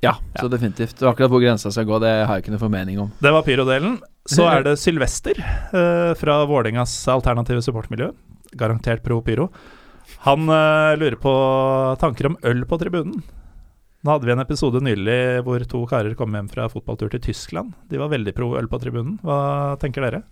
ja, 0.00 0.14
så 0.38 0.48
definitivt. 0.48 1.02
Akkurat 1.02 1.30
hvor 1.30 1.42
grensa 1.42 1.70
skal 1.74 1.84
gå, 1.84 1.98
det 2.00 2.10
har 2.26 2.36
jeg 2.38 2.44
ikke 2.44 2.54
noe 2.54 2.62
formening 2.62 3.00
om. 3.02 3.10
Det 3.20 3.32
var 3.34 3.42
pyrodelen. 3.42 3.98
Så 4.28 4.44
er 4.46 4.62
det 4.66 4.76
Sylvester 4.78 5.38
eh, 5.40 6.12
fra 6.18 6.38
Vålerengas 6.46 6.92
alternative 7.10 7.62
supportmiljø. 7.64 8.10
Garantert 8.58 9.02
pro 9.04 9.20
pyro. 9.24 9.48
Han 10.26 10.48
uh, 10.50 10.96
lurer 10.98 11.18
på 11.20 11.32
tanker 12.00 12.30
om 12.30 12.38
øl 12.46 12.64
på 12.66 12.78
tribunen. 12.80 13.20
Nå 14.02 14.14
hadde 14.14 14.28
vi 14.28 14.34
en 14.34 14.42
episode 14.42 14.80
nylig 14.82 15.42
hvor 15.46 15.62
to 15.66 15.82
karer 15.90 16.14
kom 16.18 16.34
hjem 16.34 16.50
fra 16.50 16.68
fotballtur 16.70 17.10
til 17.12 17.22
Tyskland. 17.28 17.72
De 17.90 17.98
var 17.98 18.10
veldig 18.12 18.34
pro 18.34 18.52
øl 18.58 18.70
på 18.70 18.80
tribunen. 18.82 19.16
Hva 19.26 19.76
tenker 19.82 20.06
dere? 20.06 20.22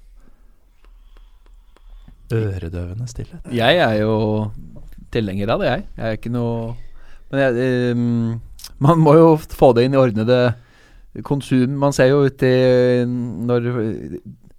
Øredøvende 2.35 3.07
stillhet. 3.11 3.47
Jeg 3.55 3.79
er 3.83 4.01
jo 4.01 4.51
tilhenger 5.15 5.55
av 5.55 5.63
det, 5.63 5.71
jeg. 5.71 5.87
Jeg 5.97 6.07
er 6.07 6.19
ikke 6.19 6.35
noe 6.35 6.75
Men 7.31 7.43
jeg, 7.43 7.95
um, 7.95 8.41
man 8.83 9.03
må 9.03 9.15
jo 9.19 9.29
få 9.39 9.73
det 9.75 9.87
inn 9.87 9.95
i 9.95 10.01
ordnede 10.01 10.41
konsum. 11.27 11.79
Man 11.79 11.95
ser 11.97 12.11
jo 12.13 12.27
ut 12.27 12.43
i 12.47 12.57
Når 13.07 13.71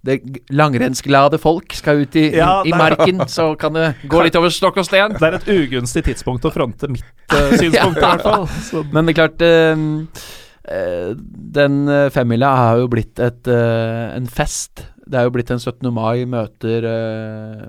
det 0.06 0.20
langrennsglade 0.54 1.40
folk 1.42 1.74
skal 1.74 2.04
ut 2.04 2.16
i, 2.16 2.28
Ja, 2.36 2.60
i 2.66 2.70
marken, 2.76 3.24
så 3.28 3.50
kan 3.58 3.74
det 3.74 3.88
gå 4.08 4.20
litt 4.22 4.36
over 4.38 4.52
stokk 4.54 4.78
og 4.78 4.86
sten. 4.86 5.16
Det 5.18 5.26
er 5.26 5.38
et 5.40 5.48
ugunstig 5.50 6.04
tidspunkt 6.06 6.46
å 6.46 6.52
fronte 6.54 6.86
mitt 6.92 7.02
uh, 7.34 7.56
synspunkt, 7.58 7.98
i 7.98 8.04
hvert 8.06 8.22
fall. 8.22 8.46
Så 8.68 8.84
Men 8.94 9.08
det 9.08 9.16
er 9.16 9.18
klart 9.18 9.42
eh, 9.42 11.10
Den 11.58 11.80
femmila 12.14 12.52
har 12.60 12.84
jo 12.84 12.88
blitt 12.92 13.18
et, 13.24 13.50
uh, 13.50 14.14
en 14.14 14.30
fest. 14.30 14.84
Det 15.08 15.18
er 15.18 15.26
jo 15.26 15.34
blitt 15.34 15.50
en 15.50 15.58
17. 15.60 15.88
mai, 15.94 16.22
møter, 16.28 16.84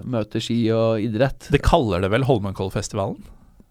møter 0.04 0.44
ski 0.44 0.58
og 0.76 1.00
idrett. 1.00 1.48
de 1.50 1.62
kaller 1.64 2.04
det 2.04 2.10
vel 2.12 2.28
Holmenkollfestivalen? 2.28 3.22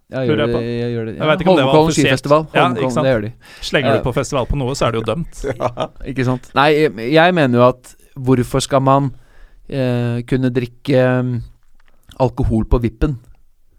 Ja, 0.08 0.22
jeg 0.24 0.38
det, 0.40 0.60
jeg 0.64 0.92
gjør 0.94 1.04
det. 1.04 1.14
Jeg 1.18 1.28
vet 1.28 1.42
ikke 1.42 1.50
om 1.52 1.58
det 1.58 1.64
var 1.66 1.74
Holmenkollen 1.76 1.96
skifestival. 1.98 2.46
Holmenkollen, 2.54 2.94
ja, 2.96 3.02
det 3.04 3.10
gjør 3.12 3.24
de. 3.26 3.30
Slenger 3.68 3.98
du 3.98 4.04
på 4.06 4.14
festival 4.16 4.46
på 4.48 4.56
noe, 4.56 4.76
så 4.78 4.86
er 4.86 4.94
det 4.94 5.02
jo 5.02 5.06
dømt. 5.10 5.42
Ikke 6.14 6.24
sant? 6.24 6.48
Nei, 6.56 6.68
jeg- 6.78 7.10
jeg 7.12 7.34
mener 7.36 7.60
jo 7.60 7.66
at 7.66 7.90
hvorfor 8.24 8.62
skal 8.64 8.82
man 8.84 9.10
eh, 9.68 10.20
kunne 10.28 10.50
drikke 10.54 11.02
mm, 11.22 11.34
alkohol 12.24 12.68
på 12.70 12.82
vippen, 12.84 13.18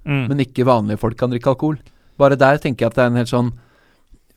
Mm. 0.09 0.29
men 0.31 0.39
ikke 0.41 0.63
vanlige 0.65 0.97
folk 0.97 1.17
kan 1.19 1.29
drikke 1.29 1.51
alkohol? 1.51 1.75
Bare 2.17 2.37
der 2.39 2.57
tenker 2.57 2.85
jeg 2.85 2.89
at 2.89 2.95
det 2.95 3.03
er 3.03 3.09
en 3.11 3.19
helt 3.19 3.29
sånn 3.29 3.49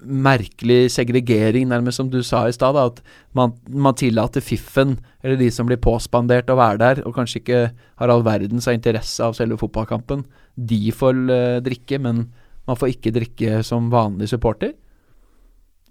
merkelig 0.03 0.91
segregering, 0.91 1.69
nærmest 1.71 2.01
som 2.01 2.09
du 2.11 2.19
sa 2.27 2.45
i 2.49 2.55
stad. 2.55 2.77
At 2.77 3.01
man, 3.39 3.55
man 3.71 3.95
tillater 3.95 4.43
fiffen, 4.45 4.97
eller 5.23 5.39
de 5.39 5.49
som 5.55 5.69
blir 5.69 5.81
påspandert 5.83 6.51
å 6.51 6.59
være 6.59 6.81
der, 6.83 7.03
og 7.07 7.15
kanskje 7.17 7.41
ikke 7.41 7.61
har 8.03 8.13
all 8.13 8.25
verdens 8.27 8.67
interesse 8.69 9.23
av 9.23 9.37
selve 9.39 9.59
fotballkampen. 9.61 10.25
De 10.59 10.81
får 10.93 11.23
eh, 11.31 11.59
drikke, 11.65 12.01
men 12.03 12.27
man 12.69 12.79
får 12.79 12.97
ikke 12.97 13.15
drikke 13.15 13.63
som 13.67 13.91
vanlig 13.95 14.29
supporter. 14.33 14.75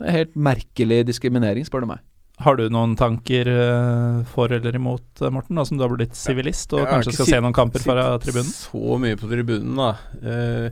Det 0.01 0.07
er 0.09 0.20
helt 0.24 0.36
merkelig 0.36 1.03
diskriminering, 1.07 1.66
spør 1.68 1.86
du 1.86 1.91
meg. 1.93 2.03
Har 2.41 2.55
du 2.57 2.63
noen 2.73 2.95
tanker 2.97 3.47
eh, 3.51 4.21
for 4.31 4.51
eller 4.55 4.75
imot, 4.77 5.03
eh, 5.21 5.29
Morten, 5.33 5.55
da, 5.59 5.65
som 5.67 5.77
du 5.77 5.83
har 5.85 5.91
blitt 5.93 6.15
sivilist 6.17 6.73
og 6.73 6.87
kanskje 6.87 7.13
skal 7.13 7.25
sitt- 7.27 7.35
se 7.35 7.41
noen 7.43 7.53
kamper 7.53 7.83
fra 7.83 8.17
tribunen? 8.23 8.49
Så 8.49 8.97
mye 9.01 9.19
på 9.19 9.29
tribunen, 9.29 9.75
da. 9.77 9.91
Eh, 10.21 10.71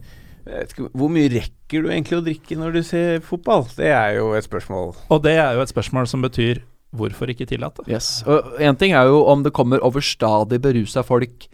jeg 0.50 0.56
vet 0.64 0.74
ikke, 0.74 0.90
hvor 0.98 1.12
mye 1.14 1.30
rekker 1.30 1.84
du 1.86 1.90
egentlig 1.92 2.18
å 2.18 2.26
drikke 2.26 2.58
når 2.58 2.74
du 2.74 2.82
ser 2.88 3.20
fotball? 3.22 3.68
Det 3.78 3.92
er 3.94 4.16
jo 4.18 4.32
et 4.34 4.48
spørsmål. 4.48 4.96
Og 5.12 5.22
det 5.24 5.36
er 5.38 5.54
jo 5.54 5.62
et 5.62 5.70
spørsmål 5.74 6.08
som 6.10 6.22
betyr 6.26 6.64
hvorfor 6.96 7.30
ikke 7.30 7.46
tillate? 7.46 7.84
Yes. 7.88 8.24
Og 8.26 8.56
en 8.60 8.76
ting 8.76 8.94
er 8.98 9.06
jo 9.06 9.20
om 9.30 9.44
det 9.46 9.54
kommer 9.54 9.78
overstadig 9.86 10.58
berusa 10.64 11.04
folk 11.06 11.46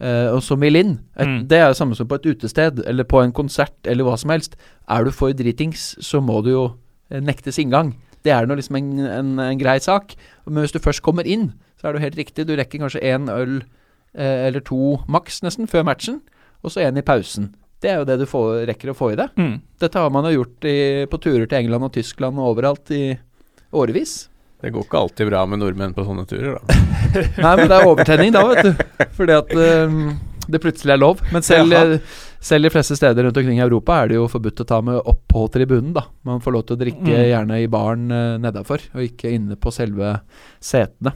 eh, 0.00 0.26
og 0.34 0.42
som 0.42 0.58
vil 0.58 0.74
inn. 0.80 0.96
Mm. 1.14 1.46
Det 1.46 1.60
er 1.60 1.68
jo 1.70 1.76
samme 1.78 1.94
som 1.94 2.08
på 2.10 2.18
et 2.18 2.26
utested 2.34 2.82
eller 2.90 3.04
på 3.06 3.22
en 3.22 3.30
konsert 3.30 3.76
eller 3.86 4.02
hva 4.08 4.16
som 4.18 4.30
helst. 4.34 4.56
Er 4.90 5.04
du 5.06 5.12
for 5.14 5.30
dritings, 5.32 5.92
så 6.02 6.18
må 6.20 6.42
du 6.42 6.50
jo 6.50 6.64
nektes 7.12 7.60
inngang. 7.62 7.92
Det 8.22 8.32
er 8.34 8.46
nå 8.46 8.56
liksom 8.58 8.78
en, 8.78 8.90
en, 9.06 9.32
en 9.42 9.60
grei 9.60 9.78
sak. 9.82 10.14
Men 10.46 10.62
hvis 10.62 10.74
du 10.74 10.82
først 10.82 11.02
kommer 11.04 11.26
inn, 11.28 11.50
så 11.80 11.88
er 11.88 11.94
det 11.94 12.00
jo 12.00 12.06
helt 12.06 12.20
riktig. 12.20 12.46
Du 12.46 12.54
rekker 12.58 12.82
kanskje 12.82 13.02
én 13.02 13.26
øl 13.32 13.58
eh, 14.14 14.46
eller 14.48 14.62
to 14.64 15.00
maks, 15.10 15.42
nesten, 15.42 15.70
før 15.70 15.86
matchen. 15.88 16.20
Og 16.62 16.74
så 16.74 16.84
en 16.84 17.00
i 17.00 17.06
pausen. 17.06 17.50
Det 17.82 17.90
er 17.90 17.98
jo 17.98 18.06
det 18.06 18.20
du 18.20 18.28
får, 18.30 18.62
rekker 18.70 18.92
å 18.92 18.96
få 18.96 19.12
i 19.12 19.18
deg. 19.18 19.32
Mm. 19.34 19.56
Dette 19.82 19.98
har 19.98 20.12
man 20.14 20.28
jo 20.28 20.36
gjort 20.36 20.68
i, 20.70 20.76
på 21.10 21.18
turer 21.18 21.48
til 21.50 21.64
England 21.64 21.88
og 21.88 21.96
Tyskland 21.96 22.38
og 22.38 22.52
overalt 22.52 22.92
i 22.94 23.04
årevis. 23.74 24.20
Det 24.62 24.70
går 24.70 24.84
ikke 24.86 25.00
alltid 25.00 25.26
bra 25.26 25.40
med 25.50 25.58
nordmenn 25.58 25.94
på 25.96 26.04
sånne 26.06 26.22
turer, 26.30 26.60
da. 26.60 26.76
Nei, 27.44 27.54
men 27.58 27.64
det 27.66 27.78
er 27.80 27.88
overtenning 27.88 28.36
da, 28.36 28.44
vet 28.52 28.68
du. 28.68 29.08
Fordi 29.16 29.34
at 29.34 29.50
um, 29.58 29.96
det 30.54 30.60
plutselig 30.62 30.94
er 30.94 31.02
lov. 31.02 31.24
Men 31.34 31.42
selv, 31.42 31.74
Jaha. 31.74 31.98
Eh, 32.42 32.46
selv 32.50 32.66
de 32.66 32.70
fleste 32.74 32.96
steder 32.98 33.24
rundt 33.28 33.36
omkring 33.38 33.58
i 33.60 33.62
Europa 33.64 34.02
er 34.02 34.08
det 34.12 34.16
jo 34.18 34.26
forbudt 34.28 34.60
å 34.64 34.66
ta 34.66 34.80
med 34.82 34.98
opp 35.06 35.22
på 35.30 35.46
tribunen, 35.54 35.92
da. 35.94 36.02
Man 36.26 36.40
får 36.42 36.52
lov 36.58 36.66
til 36.66 36.76
å 36.76 36.80
drikke 36.82 37.06
Mm. 37.06 37.28
gjerne 37.30 37.62
i 37.62 37.68
baren 37.70 38.10
uh, 38.10 38.38
nedafor, 38.42 38.82
og 38.94 39.02
ikke 39.06 39.30
inne 39.32 39.56
på 39.56 39.70
selve 39.72 40.20
setene. 40.60 41.14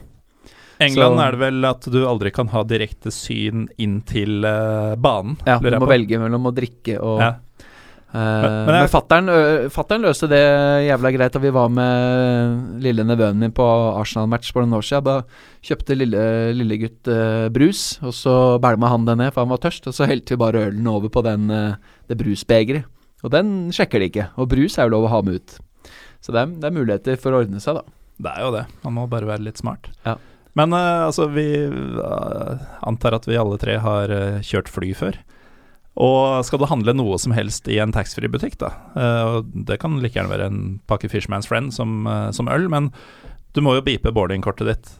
England 0.79 1.17
Så- 1.17 1.23
er 1.25 1.31
det 1.31 1.39
vel 1.41 1.65
at 1.65 1.81
du 1.89 2.05
aldri 2.05 2.31
kan 2.31 2.47
ha 2.53 2.63
direkte 2.63 3.09
syn 3.11 3.67
inn 3.81 4.01
til 4.05 4.45
uh, 4.45 4.95
banen. 4.95 5.37
Ja, 5.45 5.57
du 5.59 5.71
må 5.71 5.85
på. 5.87 5.89
velge 5.89 6.19
mellom 6.21 6.45
å 6.45 6.53
drikke 6.53 6.99
og 7.01 7.19
Ja. 7.19 7.31
Eh, 8.17 8.41
Men- 8.41 8.65
men 8.65 8.75
men 8.81 8.87
fattern, 8.89 9.27
fattern 9.69 10.01
løste 10.01 10.27
det 10.31 10.41
jævla 10.87 11.11
greit 11.13 11.33
da 11.35 11.39
vi 11.43 11.51
var 11.53 11.69
med 11.69 12.81
lille 12.81 13.03
nevøen 13.05 13.37
min 13.37 13.51
på 13.53 13.65
Arsenal-match 13.99 14.51
for 14.55 14.63
noen 14.65 14.77
år 14.79 14.85
siden. 14.87 15.03
Da 15.05 15.21
kjøpte 15.61 15.97
lille, 15.97 16.23
lille 16.57 16.77
gutt 16.81 17.07
eh, 17.13 17.49
brus, 17.53 17.99
og 18.01 18.13
så 18.17 18.35
bælma 18.63 18.89
han 18.89 19.05
den 19.05 19.19
ned, 19.21 19.33
for 19.35 19.45
han 19.45 19.51
var 19.53 19.61
tørst. 19.61 19.85
Og 19.91 19.93
så 19.93 20.07
helte 20.09 20.33
vi 20.33 20.41
bare 20.41 20.65
ølen 20.71 20.87
over 20.89 21.09
på 21.13 21.21
den, 21.27 21.49
uh, 21.51 21.75
det 22.09 22.17
brusbegeret. 22.17 22.85
Og 23.23 23.31
den 23.33 23.69
sjekker 23.71 23.99
de 24.01 24.09
ikke. 24.09 24.27
Og 24.37 24.49
brus 24.49 24.77
er 24.79 24.87
jo 24.87 24.95
lov 24.95 25.05
å 25.05 25.13
ha 25.13 25.21
med 25.21 25.35
ut. 25.41 25.59
Så 26.21 26.33
det 26.33 26.41
er, 26.41 26.45
det 26.57 26.65
er 26.71 26.75
muligheter 26.79 27.17
for 27.21 27.31
å 27.35 27.43
ordne 27.43 27.61
seg, 27.61 27.75
da. 27.77 27.83
Det 28.17 28.33
er 28.33 28.41
jo 28.47 28.51
det. 28.55 28.65
Man 28.83 28.93
må 28.97 29.07
bare 29.09 29.27
være 29.29 29.43
litt 29.45 29.57
smart. 29.61 29.89
Ja. 30.05 30.15
Men 30.57 30.73
altså, 30.73 31.27
vi 31.29 31.45
antar 32.81 33.13
at 33.13 33.27
vi 33.29 33.37
alle 33.37 33.57
tre 33.61 33.77
har 33.83 34.07
kjørt 34.41 34.69
fly 34.73 34.93
før. 34.97 35.17
Og 35.97 36.45
skal 36.45 36.61
du 36.61 36.67
handle 36.69 36.93
noe 36.93 37.17
som 37.21 37.33
helst 37.33 37.67
i 37.71 37.79
en 37.81 37.93
taxfree-butikk, 37.95 38.59
da, 38.61 38.69
og 39.25 39.49
det 39.67 39.79
kan 39.81 39.97
like 40.03 40.13
gjerne 40.17 40.29
være 40.29 40.49
en 40.51 40.61
pakke 40.89 41.09
Fishman's 41.09 41.49
Friend 41.49 41.73
som, 41.73 42.05
eh, 42.05 42.29
som 42.37 42.49
øl, 42.53 42.69
men 42.69 42.91
du 43.57 43.63
må 43.65 43.73
jo 43.73 43.85
beepe 43.85 44.13
boardingkortet 44.13 44.69
ditt. 44.69 44.95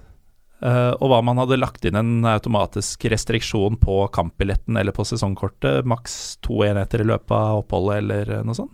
Uh, 0.58 0.90
og 0.98 1.12
hva 1.12 1.20
om 1.22 1.28
man 1.30 1.38
hadde 1.38 1.60
lagt 1.60 1.84
inn 1.86 1.94
en 2.00 2.26
automatisk 2.26 3.04
restriksjon 3.14 3.76
på 3.78 4.00
kampbilletten 4.10 4.80
eller 4.80 4.96
på 4.96 5.06
sesongkortet, 5.06 5.86
maks 5.86 6.40
to 6.42 6.64
enheter 6.66 7.04
i 7.04 7.06
løpet 7.06 7.36
av 7.36 7.60
oppholdet 7.62 8.00
eller 8.02 8.32
noe 8.42 8.58
sånt. 8.58 8.74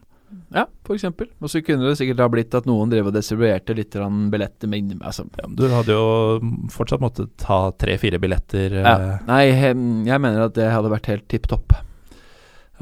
Ja, 0.53 0.63
eksempel. 0.95 1.27
Og 1.43 1.51
så 1.51 1.59
kunne 1.65 1.89
det 1.89 1.97
sikkert 1.99 2.21
ha 2.23 2.29
blitt 2.31 2.55
at 2.55 2.67
noen 2.69 2.89
drev 2.89 3.09
og 3.09 3.15
distribuerte 3.17 3.75
litt 3.75 3.97
billetter 4.31 4.69
med 4.71 4.95
altså, 5.01 5.25
Ja, 5.37 5.49
du 5.49 5.65
hadde 5.73 5.97
jo 5.97 6.51
fortsatt 6.73 7.03
måttet 7.03 7.35
ta 7.41 7.65
tre-fire 7.75 8.21
billetter. 8.21 8.79
ja. 8.79 9.17
Nei, 9.27 9.43
jeg 9.51 9.75
mener 9.75 10.47
at 10.47 10.55
det 10.55 10.71
hadde 10.71 10.93
vært 10.93 11.11
helt 11.11 11.27
tipp 11.27 11.51
topp. 11.51 11.75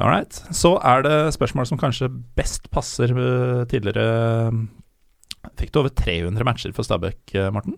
All 0.02 0.10
right. 0.10 0.34
Så 0.56 0.74
er 0.82 1.04
det 1.06 1.16
spørsmål 1.36 1.68
som 1.70 1.80
kanskje 1.80 2.10
best 2.38 2.72
passer 2.74 3.12
eh, 3.14 3.64
tidligere 3.70 4.50
Fikk 5.58 5.74
du 5.74 5.82
over 5.82 5.94
300 5.94 6.46
matcher 6.46 6.74
for 6.74 6.86
Stabæk, 6.86 7.20
eh, 7.38 7.50
Morten? 7.54 7.76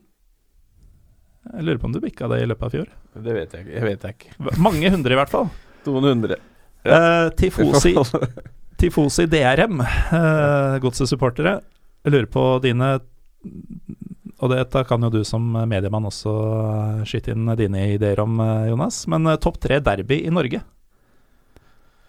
Jeg 1.51 1.65
lurer 1.67 1.79
på 1.81 1.89
om 1.89 1.95
du 1.95 1.99
bikka 2.03 2.29
det 2.31 2.39
i 2.43 2.47
løpet 2.47 2.67
av 2.67 2.71
fjor? 2.71 2.89
Det 3.19 3.35
vet 3.35 3.55
jeg. 3.57 3.67
Jeg 3.75 3.83
vet 3.83 4.05
ikke. 4.07 4.31
Mange 4.63 4.91
hundre, 4.91 5.15
i 5.15 5.19
hvert 5.19 5.31
fall. 5.31 5.49
Noen 5.87 6.07
hundre. 6.13 6.39
Eh, 6.83 7.27
tifosi, 7.39 7.93
tifosi 8.81 9.27
DRM, 9.31 9.79
Godset 10.83 11.07
supportere 11.07 11.53
Jeg 12.03 12.11
lurer 12.11 12.27
på 12.27 12.43
dine 12.63 12.89
Og 14.43 14.51
dette 14.51 14.83
kan 14.89 15.03
jo 15.07 15.11
du 15.13 15.21
som 15.27 15.45
mediemann 15.71 16.09
også 16.09 16.33
eh, 16.59 17.03
skyte 17.07 17.31
inn 17.35 17.47
dine 17.59 17.85
ideer 17.93 18.19
om, 18.23 18.35
eh, 18.43 18.69
Jonas. 18.71 19.05
Men 19.11 19.27
eh, 19.31 19.39
topp 19.39 19.59
tre 19.63 19.79
derby 19.83 20.19
i 20.27 20.31
Norge? 20.31 20.63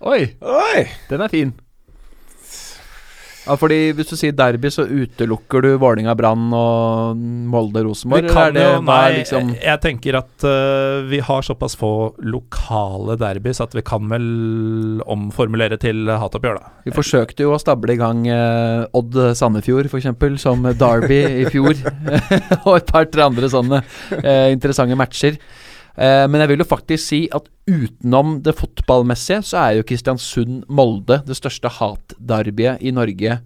Oi! 0.00 0.24
Oi! 0.40 0.88
Den 1.10 1.22
er 1.22 1.30
fin. 1.32 1.54
Ja, 3.44 3.56
fordi 3.60 3.92
Hvis 3.96 4.08
du 4.08 4.16
sier 4.16 4.32
derby, 4.36 4.70
så 4.72 4.86
utelukker 4.88 5.64
du 5.64 5.74
Vålinga-Brann 5.80 6.46
og 6.56 7.18
Molde-Rosenborg? 7.52 8.30
Eller 8.30 8.56
er 8.56 8.70
jo, 8.78 8.84
nei, 8.86 9.02
liksom 9.18 9.50
jeg 9.58 9.80
tenker 9.84 10.18
at 10.22 10.46
uh, 10.48 11.04
vi 11.10 11.20
har 11.24 11.44
såpass 11.44 11.76
få 11.76 11.92
lokale 12.24 13.18
derbys 13.20 13.60
at 13.64 13.76
vi 13.76 13.84
kan 13.84 14.08
vel 14.08 15.02
omformulere 15.04 15.76
til 15.80 16.08
hatoppgjør, 16.08 16.62
da. 16.62 16.72
Vi 16.88 16.94
forsøkte 16.96 17.44
jo 17.44 17.52
å 17.52 17.60
stable 17.60 17.96
i 17.96 18.00
gang 18.00 18.24
uh, 18.30 18.88
Odd 18.96 19.20
Sandefjord, 19.36 19.90
f.eks., 19.92 20.08
som 20.40 20.64
Derby 20.64 21.20
i 21.44 21.44
fjor. 21.52 21.76
og 22.64 22.72
et 22.78 22.88
par-tre 22.88 23.28
andre 23.28 23.52
sånne 23.52 23.84
uh, 23.84 24.48
interessante 24.54 24.96
matcher. 24.98 25.36
Eh, 25.94 26.26
men 26.26 26.42
jeg 26.42 26.50
vil 26.50 26.62
jo 26.64 26.66
faktisk 26.68 27.04
si 27.06 27.20
at 27.34 27.46
utenom 27.70 28.38
det 28.44 28.56
fotballmessige, 28.58 29.42
så 29.46 29.60
er 29.62 29.78
jo 29.78 29.86
Kristiansund-Molde 29.88 31.22
det 31.28 31.38
største 31.38 31.70
hatderbyet 31.78 32.82
i 32.82 32.94
Norge 32.94 33.38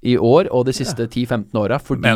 i 0.00 0.16
år 0.16 0.48
og 0.48 0.64
de 0.68 0.74
siste 0.74 1.04
10-15 1.04 1.56
åra. 1.60 1.76
Fordi 1.82 2.14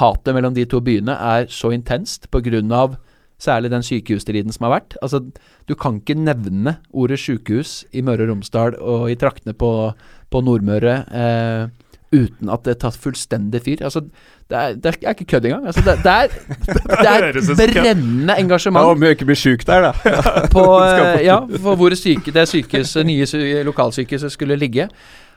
hatet 0.00 0.34
mellom 0.34 0.56
de 0.56 0.66
to 0.66 0.82
byene 0.84 1.14
er 1.14 1.46
så 1.52 1.70
intenst 1.74 2.30
pga. 2.30 2.96
særlig 3.38 3.70
den 3.70 3.82
sykehusstriden 3.82 4.52
som 4.52 4.64
har 4.64 4.80
vært. 4.80 4.96
Altså, 5.02 5.20
du 5.68 5.74
kan 5.74 6.00
ikke 6.00 6.14
nevne 6.14 6.78
ordet 6.92 7.18
sykehus 7.18 7.84
i 7.92 8.00
Møre 8.00 8.24
og 8.24 8.30
Romsdal 8.30 8.74
og 8.80 9.10
i 9.10 9.14
traktene 9.14 9.52
på, 9.52 9.92
på 10.30 10.40
Nordmøre 10.40 10.94
eh, 11.12 11.83
uten 12.14 12.52
at 12.52 12.64
det 12.66 12.78
tar 12.84 12.94
fullstendig 12.94 13.60
fyr. 13.64 13.82
Altså, 13.84 14.04
det 14.50 14.60
er, 14.60 14.78
det 14.78 14.92
er 14.92 15.14
ikke 15.14 15.26
kødd 15.34 15.48
engang. 15.48 15.66
Altså, 15.66 15.82
det, 15.86 15.98
det 16.04 16.12
er, 16.12 16.28
det 17.58 17.66
er 17.66 17.74
brennende 17.74 18.36
Ja, 18.36 18.40
engasjement 18.42 18.94
om 18.94 19.04
jeg 19.04 19.18
ikke 19.18 19.28
blir 19.32 19.40
sjuk 19.40 19.66
der, 19.66 19.90
da. 19.90 20.14
på, 20.54 20.64
eh, 20.86 21.24
ja, 21.26 21.40
for 21.58 21.80
hvor 21.80 21.94
syke, 21.98 22.34
det 22.34 22.48
sykehuset, 22.50 23.06
nye 23.06 23.28
sy 23.28 23.44
lokalsykehuset 23.66 24.34
skulle 24.34 24.58
ligge. 24.60 24.88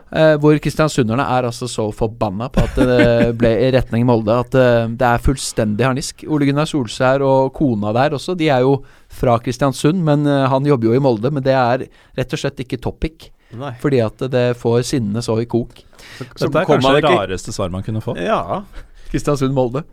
Uh, 0.07 0.37
hvor 0.39 0.55
kristiansunderne 0.63 1.23
er 1.35 1.49
altså 1.49 1.67
så 1.67 1.83
forbanna 1.91 2.45
på 2.47 2.61
at 2.63 2.77
det 2.79 3.33
ble 3.35 3.49
i 3.65 3.71
retning 3.75 4.05
Molde 4.07 4.37
at 4.39 4.53
uh, 4.55 4.85
det 4.87 5.03
er 5.03 5.23
fullstendig 5.23 5.83
harnisk. 5.83 6.23
Ole 6.31 6.47
Gunnar 6.47 6.69
Solskjær 6.69 7.25
og 7.27 7.49
kona 7.57 7.91
der 7.91 8.15
også, 8.15 8.37
de 8.39 8.47
er 8.47 8.63
jo 8.63 8.77
fra 9.11 9.35
Kristiansund, 9.43 9.99
men 10.07 10.23
uh, 10.23 10.45
han 10.47 10.67
jobber 10.67 10.93
jo 10.93 10.95
i 10.95 11.03
Molde. 11.03 11.33
Men 11.35 11.43
det 11.43 11.57
er 11.59 11.83
rett 12.15 12.37
og 12.37 12.39
slett 12.39 12.63
ikke 12.63 12.79
topic, 12.79 13.33
Nei. 13.59 13.73
fordi 13.83 13.99
at 14.05 14.23
det 14.31 14.45
får 14.61 14.87
sinnene 14.93 15.23
så 15.25 15.35
i 15.43 15.49
kok. 15.49 15.83
Dette 16.17 16.61
er 16.61 16.65
kanskje 16.69 16.93
det 16.95 17.03
ikke- 17.03 17.15
rareste 17.17 17.53
svaret 17.55 17.71
man 17.71 17.83
kunne 17.83 18.01
få. 18.01 18.15
Ja. 18.17 18.63
Kristiansund-Molde. 19.11 19.83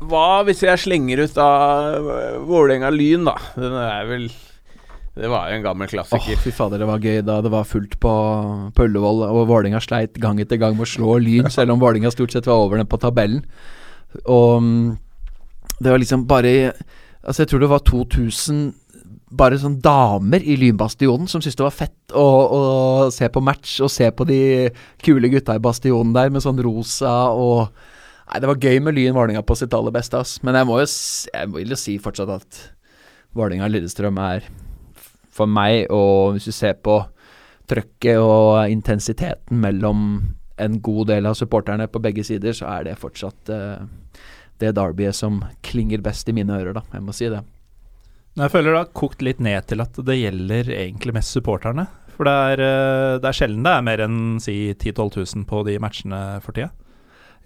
Hva 0.00 0.42
hvis 0.48 0.62
jeg 0.64 0.80
slenger 0.80 1.24
ut 1.26 1.36
av 1.38 2.06
Vålerenga-Lyn, 2.48 3.26
da? 3.28 3.34
Den 3.56 3.74
er 3.76 4.06
vel 4.08 4.30
Det 5.16 5.28
var 5.28 5.50
jo 5.50 5.56
en 5.58 5.64
gammel 5.64 5.88
Åh, 5.90 6.14
Oh, 6.16 6.36
fy 6.40 6.50
fader, 6.54 6.78
det 6.78 6.86
var 6.86 6.98
gøy 7.02 7.20
da 7.26 7.40
det 7.42 7.50
var 7.50 7.64
fullt 7.64 7.98
på, 8.00 8.12
på 8.72 8.84
Ullevål, 8.86 9.24
og 9.28 9.48
Vålinga 9.50 9.80
sleit 9.82 10.14
gang 10.14 10.38
etter 10.40 10.56
gang 10.56 10.76
med 10.78 10.86
å 10.86 10.88
slå 10.88 11.18
Lyn, 11.20 11.50
selv 11.56 11.74
om 11.74 11.80
Vålinga 11.82 12.12
stort 12.14 12.32
sett 12.32 12.46
var 12.46 12.62
over 12.62 12.78
den 12.80 12.86
på 12.88 13.00
tabellen. 13.02 13.42
Og 14.24 14.62
mm, 14.62 14.98
det 15.80 15.90
var 15.90 15.98
liksom 15.98 16.26
bare 16.30 16.72
Altså, 17.20 17.42
jeg 17.42 17.50
tror 17.50 17.60
det 17.60 17.68
var 17.68 17.82
2000 17.84 18.60
bare 19.30 19.60
sånn 19.62 19.78
damer 19.82 20.42
i 20.42 20.56
Lynbastionen 20.58 21.28
som 21.30 21.42
syntes 21.42 21.58
det 21.58 21.66
var 21.66 21.76
fett 21.76 22.14
å, 22.18 22.26
å 22.26 22.62
se 23.14 23.28
på 23.30 23.42
match 23.44 23.76
og 23.84 23.92
se 23.92 24.08
på 24.10 24.26
de 24.26 24.40
kule 25.04 25.30
gutta 25.30 25.54
i 25.54 25.62
bastionen 25.62 26.14
der 26.16 26.32
med 26.34 26.44
sånn 26.44 26.60
rosa 26.62 27.30
og 27.36 27.70
Nei, 28.30 28.38
det 28.38 28.46
var 28.46 28.62
gøy 28.62 28.76
med 28.78 28.94
Lyn 28.94 29.14
Vålerenga 29.16 29.40
på 29.42 29.56
sitt 29.58 29.72
aller 29.74 29.90
beste, 29.90 30.14
ass. 30.14 30.36
Men 30.46 30.54
jeg 30.54 30.66
må 30.68 30.76
jo 30.78 30.84
jeg 30.86 31.48
vil 31.50 31.72
jo 31.74 31.78
si 31.80 31.96
fortsatt 31.98 32.30
at 32.30 32.58
Vålerenga-Lillestrøm 33.34 34.20
er 34.22 34.46
for 35.34 35.50
meg, 35.50 35.88
og 35.90 36.36
hvis 36.36 36.46
du 36.46 36.54
ser 36.54 36.76
på 36.78 37.00
trøkket 37.70 38.22
og 38.22 38.70
intensiteten 38.70 39.58
mellom 39.58 40.04
en 40.62 40.78
god 40.78 41.10
del 41.10 41.26
av 41.26 41.34
supporterne 41.38 41.88
på 41.90 42.02
begge 42.04 42.22
sider, 42.26 42.54
så 42.54 42.68
er 42.70 42.86
det 42.86 43.00
fortsatt 43.02 43.50
uh, 43.50 43.82
det 44.62 44.76
derbyet 44.78 45.16
som 45.16 45.42
klinger 45.66 46.02
best 46.04 46.30
i 46.30 46.36
mine 46.36 46.54
ører, 46.54 46.76
da. 46.78 46.84
Jeg 46.94 47.06
må 47.06 47.16
si 47.16 47.30
det. 47.32 47.42
Jeg 48.38 48.52
føler 48.52 48.72
det 48.72 48.82
har 48.84 48.92
kokt 48.94 49.24
litt 49.26 49.40
ned 49.42 49.66
til 49.66 49.82
at 49.82 49.96
det 50.06 50.20
gjelder 50.20 50.70
egentlig 50.70 51.16
mest 51.16 51.34
supporterne. 51.34 51.88
For 52.14 52.28
det 52.28 52.36
er, 52.52 52.60
eh, 52.60 53.16
det 53.18 53.30
er 53.30 53.36
sjelden 53.36 53.64
det 53.64 53.72
er 53.72 53.86
mer 53.86 54.04
enn 54.04 54.20
si 54.44 54.74
10 54.74 54.92
000-12 54.92 55.34
000 55.40 55.48
på 55.48 55.64
de 55.66 55.78
matchene 55.82 56.20
for 56.44 56.52
tida. 56.52 56.70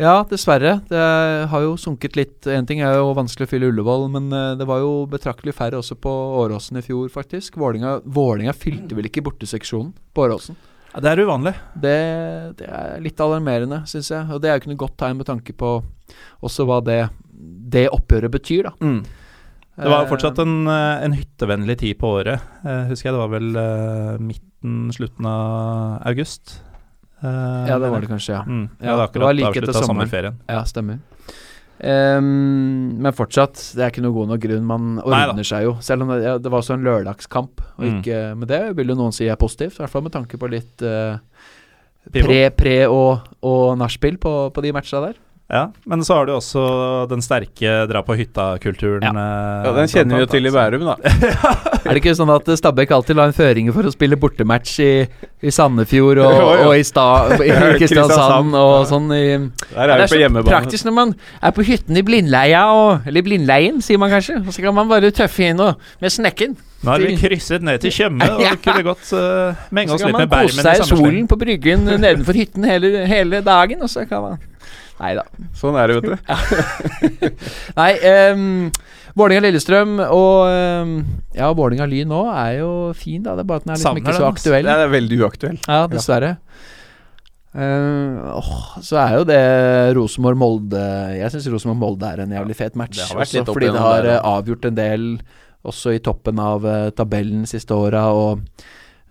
Ja, 0.02 0.24
dessverre. 0.26 0.80
Det 0.90 1.02
har 1.52 1.62
jo 1.62 1.76
sunket 1.78 2.16
litt. 2.18 2.48
Én 2.50 2.66
ting 2.66 2.80
er 2.82 2.96
jo 2.98 3.12
vanskelig 3.14 3.46
å 3.46 3.50
fylle 3.52 3.68
Ullevål, 3.70 4.08
men 4.10 4.26
eh, 4.34 4.56
det 4.58 4.66
var 4.66 4.82
jo 4.82 5.06
betraktelig 5.10 5.54
færre 5.54 5.78
også 5.78 5.94
på 5.94 6.12
Åråsen 6.42 6.80
i 6.80 6.84
fjor, 6.84 7.06
faktisk. 7.14 7.56
Vålinga, 7.62 8.00
Vålinga 8.04 8.52
fylte 8.58 8.98
vel 8.98 9.06
ikke 9.06 9.22
borteseksjonen 9.24 9.94
på 10.12 10.26
Åråsen. 10.26 10.58
Ja, 10.90 11.00
det 11.02 11.12
er 11.12 11.22
uvanlig. 11.26 11.54
Det, 11.78 11.98
det 12.58 12.66
er 12.66 12.98
litt 13.02 13.22
alarmerende, 13.22 13.84
syns 13.90 14.10
jeg. 14.10 14.26
Og 14.34 14.42
det 14.42 14.50
er 14.50 14.58
jo 14.58 14.64
ikke 14.64 14.74
noe 14.74 14.82
godt 14.82 14.98
tegn 14.98 15.20
med 15.22 15.30
tanke 15.30 15.54
på 15.58 15.76
også 16.42 16.66
hva 16.66 16.80
det, 16.86 17.00
det 17.74 17.86
oppgjøret 17.94 18.34
betyr, 18.34 18.72
da. 18.72 18.74
Det 19.76 19.90
var 19.90 20.04
jo 20.04 20.10
fortsatt 20.12 20.38
en, 20.38 20.66
eh, 20.70 21.04
en 21.04 21.12
hyttevennlig 21.18 21.78
tid 21.80 21.98
på 21.98 22.06
året. 22.20 22.40
Eh, 22.64 22.84
husker 22.92 23.10
jeg 23.10 23.14
det 23.16 23.22
var 23.24 23.32
vel 23.32 23.56
eh, 23.56 24.18
midten, 24.22 24.92
slutten 24.94 25.26
av 25.26 26.02
august. 26.06 26.60
Eh, 27.22 27.66
Ja, 27.70 27.78
det 27.82 27.90
var 27.90 28.00
det 28.04 28.08
kanskje, 28.12 28.36
ja. 28.36 28.42
Mm. 28.46 28.68
Ja, 28.80 28.86
Ja, 28.86 28.96
det 29.06 29.12
det 29.18 29.22
var 29.22 29.34
like 29.34 29.50
etter 29.58 29.72
sommeren. 29.72 30.06
sommerferien. 30.06 30.36
Ja, 30.48 30.62
stemmer. 30.64 30.98
Um, 31.84 33.00
men 33.02 33.12
fortsatt, 33.12 33.58
det 33.74 33.82
er 33.82 33.90
ikke 33.90 34.04
noe 34.04 34.14
god 34.14 34.28
nok 34.30 34.40
grunn. 34.44 34.64
Man 34.68 34.84
ordner 35.02 35.44
seg 35.46 35.64
jo. 35.66 35.72
Selv 35.84 36.02
om 36.06 36.12
det, 36.14 36.20
ja, 36.24 36.36
det 36.38 36.50
var 36.52 36.62
også 36.62 36.74
en 36.78 36.84
lørdagskamp. 36.86 37.60
Og 37.78 37.84
Mm. 37.84 37.98
ikke, 38.00 38.20
men 38.38 38.48
det 38.48 38.76
vil 38.76 38.86
jo 38.88 38.94
noen 38.94 39.12
si 39.12 39.26
er 39.28 39.36
positivt, 39.36 39.74
i 39.74 39.82
hvert 39.82 39.90
fall 39.90 40.02
med 40.06 40.12
tanke 40.12 40.38
på 40.38 40.48
litt 40.48 40.80
uh, 40.82 41.18
pre, 42.12 42.50
pre 42.54 42.86
og, 42.86 43.26
og 43.42 43.76
nachspiel 43.78 44.16
på, 44.18 44.52
på 44.54 44.62
de 44.62 44.72
matcha 44.72 45.00
der. 45.08 45.14
Ja, 45.52 45.66
men 45.84 46.00
så 46.02 46.14
har 46.16 46.24
du 46.26 46.32
også 46.32 46.60
den 47.10 47.20
sterke 47.20 47.84
dra 47.86 48.00
på 48.02 48.14
hytta-kulturen. 48.16 49.04
Ja. 49.04 49.10
eh, 49.12 49.66
Ja, 49.66 49.72
den 49.76 49.90
kjenner 49.92 50.16
vi 50.16 50.22
jo 50.24 50.28
til 50.32 50.48
i 50.48 50.52
Bærum, 50.54 50.86
da. 50.88 50.94
Er 51.84 51.90
det 51.92 52.00
ikke 52.00 52.14
sånn 52.16 52.30
at 52.32 52.48
Stabæk 52.56 52.94
alltid 52.96 53.18
la 53.18 53.26
en 53.28 53.34
føring 53.36 53.68
for 53.76 53.84
å 53.84 53.92
spille 53.92 54.16
bortematch 54.16 54.78
i, 54.80 54.88
i 55.44 55.52
Sandefjord 55.52 56.22
og, 56.24 56.32
Jo, 56.40 56.46
jo. 56.48 56.70
og 56.70 56.78
i, 56.80 56.86
sta, 56.88 57.04
i 57.44 57.50
Kristiansand 57.82 58.56
og 58.56 58.86
sånn 58.88 59.12
i 59.12 59.20
Der 59.36 59.84
er 59.84 59.92
det 59.92 59.98
vi 59.98 60.08
på 60.08 60.14
så 60.14 60.20
hjemmebane. 60.22 60.48
praktisk 60.54 60.88
når 60.88 60.96
man 60.96 61.12
er 61.44 61.52
på 61.58 61.66
hytten 61.68 62.00
i 62.00 62.04
Blindleia, 62.08 62.64
og, 62.72 63.04
eller 63.12 63.26
Blindleien, 63.28 63.82
sier 63.84 64.00
man 64.00 64.14
kanskje. 64.16 64.40
Og 64.46 64.48
så 64.56 64.64
kan 64.64 64.74
man 64.80 64.88
bare 64.88 65.12
tøffe 65.12 65.44
inn 65.52 65.60
og, 65.60 65.76
med 66.00 66.14
snekken. 66.16 66.56
Nå 66.84 66.94
har 66.96 67.04
vi 67.04 67.14
krysset 67.20 67.62
ned 67.64 67.84
til 67.84 67.92
Tjøme, 67.92 68.26
og 68.32 68.40
Ja. 68.44 68.56
kunne 68.64 68.82
godt 68.88 69.12
uh, 69.12 69.60
menge 69.76 69.92
Så 69.92 70.00
oss 70.00 70.02
kan 70.02 70.08
litt 70.08 70.16
man 70.16 70.24
med 70.24 70.32
Bermen 70.32 70.50
kose 70.56 70.64
seg 70.64 70.80
i 70.80 70.84
i 70.84 70.88
solen 70.90 71.28
på 71.30 71.38
bryggen 71.40 71.84
nedenfor 72.00 72.36
hytten 72.40 72.64
hele, 72.68 72.90
hele 73.08 73.44
dagen, 73.44 73.84
og 73.84 73.92
så 73.92 74.08
kan 74.08 74.24
man 74.24 74.42
Nei 75.00 75.14
da. 75.18 75.24
Sånn 75.58 75.76
er 75.78 75.90
det, 75.90 75.96
vet 75.98 76.12
du. 76.12 77.30
Nei, 77.80 77.90
um, 78.32 78.44
Vålerenga-Lillestrøm 79.18 79.96
og 80.04 80.46
um, 80.50 80.94
Ja, 81.34 81.50
Vålerenga-Lyn 81.54 82.10
nå 82.10 82.22
er 82.30 82.60
jo 82.60 82.70
fin, 82.98 83.22
da. 83.24 83.34
Det 83.34 83.42
er 83.44 83.50
bare 83.50 83.62
at 83.62 83.66
den 83.66 83.74
er 83.74 83.80
liksom 83.80 84.00
ikke 84.00 84.14
så 84.14 84.28
aktuell 84.28 84.62
aktuell. 84.62 84.70
Det 84.70 84.86
er 84.86 84.94
veldig 84.94 85.20
uaktuell. 85.24 85.58
Ja, 85.66 85.80
dessverre. 85.90 86.36
Uh, 87.54 88.34
oh, 88.34 88.54
så 88.82 88.98
er 88.98 89.12
jo 89.20 89.26
det 89.28 89.42
Rosenborg-Molde 89.94 90.80
Jeg 91.20 91.30
syns 91.30 91.44
Rosenborg-Molde 91.52 92.08
er 92.08 92.22
en 92.24 92.32
jævlig 92.34 92.56
fet 92.58 92.74
match. 92.74 92.98
det 92.98 93.04
også 93.14 93.44
fordi 93.46 93.68
det 93.70 93.84
har 93.84 94.00
der, 94.02 94.16
eh, 94.16 94.24
avgjort 94.26 94.66
en 94.66 94.74
del 94.74 95.04
også 95.62 95.94
i 95.94 96.00
toppen 96.02 96.40
av 96.42 96.66
uh, 96.66 96.90
tabellen 96.90 97.46
siste 97.46 97.74
åra. 97.74 98.08
Og 98.10 98.42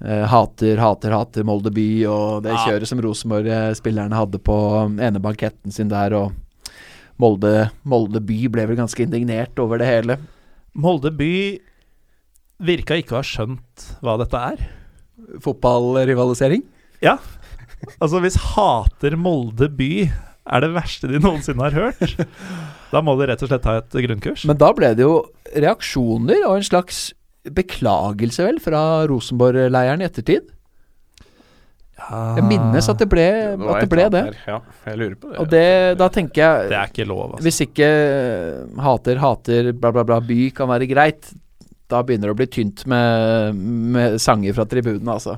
hater, 0.04 0.78
hater, 0.84 1.14
hater 1.16 1.46
Molde 1.48 1.72
by 1.74 1.88
og 2.12 2.44
det 2.44 2.52
Ja. 2.52 2.64
kjøret 2.68 2.90
som 2.90 3.00
Rosenborg-spillerne 3.00 4.14
hadde 4.18 4.40
på 4.44 4.58
ene 5.00 5.22
banketten 5.24 5.72
sin 5.72 5.88
der. 5.88 6.14
Og 6.14 6.34
Molde, 7.20 7.70
Molde 7.88 8.20
by 8.20 8.48
ble 8.52 8.66
vel 8.68 8.76
ganske 8.80 9.00
indignert 9.06 9.58
over 9.64 9.78
det 9.80 9.88
hele. 9.88 10.18
Molde 10.76 11.12
by 11.16 11.60
virka 12.64 12.98
ikke 13.00 13.16
å 13.16 13.22
ha 13.22 13.28
skjønt 13.28 13.88
hva 14.04 14.18
dette 14.20 14.40
er. 14.54 14.66
Fotballrivalisering? 15.44 16.64
Ja. 17.04 17.18
Altså, 18.00 18.20
hvis 18.24 18.38
hater 18.56 19.16
Molde 19.20 19.68
by 19.72 20.10
er 20.44 20.64
det 20.64 20.74
verste 20.76 21.08
de 21.08 21.20
noensinne 21.24 21.64
har 21.64 21.72
hørt, 21.76 22.16
da 22.94 23.02
må 23.04 23.16
de 23.20 23.28
rett 23.30 23.44
og 23.44 23.52
slett 23.52 23.64
ta 23.64 23.78
et 23.80 23.98
grunnkurs. 24.06 24.44
Men 24.50 24.60
da 24.60 24.72
ble 24.76 24.94
det 24.98 25.06
jo 25.06 25.22
reaksjoner 25.56 26.44
og 26.48 26.58
en 26.60 26.68
slags 26.68 27.06
beklagelse, 27.52 28.44
vel, 28.46 28.60
fra 28.64 28.82
Rosenborg-leiren 29.10 30.02
i 30.04 30.08
ettertid. 30.08 30.50
Jeg 32.04 32.44
minnes 32.50 32.88
at 32.90 33.00
det 33.00 33.06
ble 33.08 33.24
det. 33.24 33.68
at 33.70 33.84
det, 33.84 33.90
ble 33.92 34.06
det. 34.12 34.24
Ja, 34.50 34.58
jeg 34.90 34.98
lurer 35.00 35.16
på 35.16 35.30
det. 35.30 35.38
Og 35.40 35.48
det, 35.52 35.68
da 36.02 36.08
tenker 36.12 36.42
jeg 36.42 36.72
Det 36.74 36.78
er 36.80 36.90
ikke 36.92 37.06
lov, 37.08 37.22
altså. 37.36 37.44
Hvis 37.46 37.62
ikke 37.68 37.88
eh, 37.88 38.82
hater, 38.84 39.22
hater, 39.22 39.70
bla, 39.78 39.92
bla, 39.96 40.04
bla, 40.10 40.18
by 40.26 40.40
kan 40.58 40.72
være 40.72 40.90
greit, 40.90 41.30
da 41.92 42.02
begynner 42.04 42.32
det 42.32 42.36
å 42.36 42.40
bli 42.42 42.50
tynt 42.52 42.84
med, 42.90 43.62
med 43.96 44.18
sanger 44.24 44.56
fra 44.58 44.66
tribunene, 44.68 45.16
altså. 45.16 45.38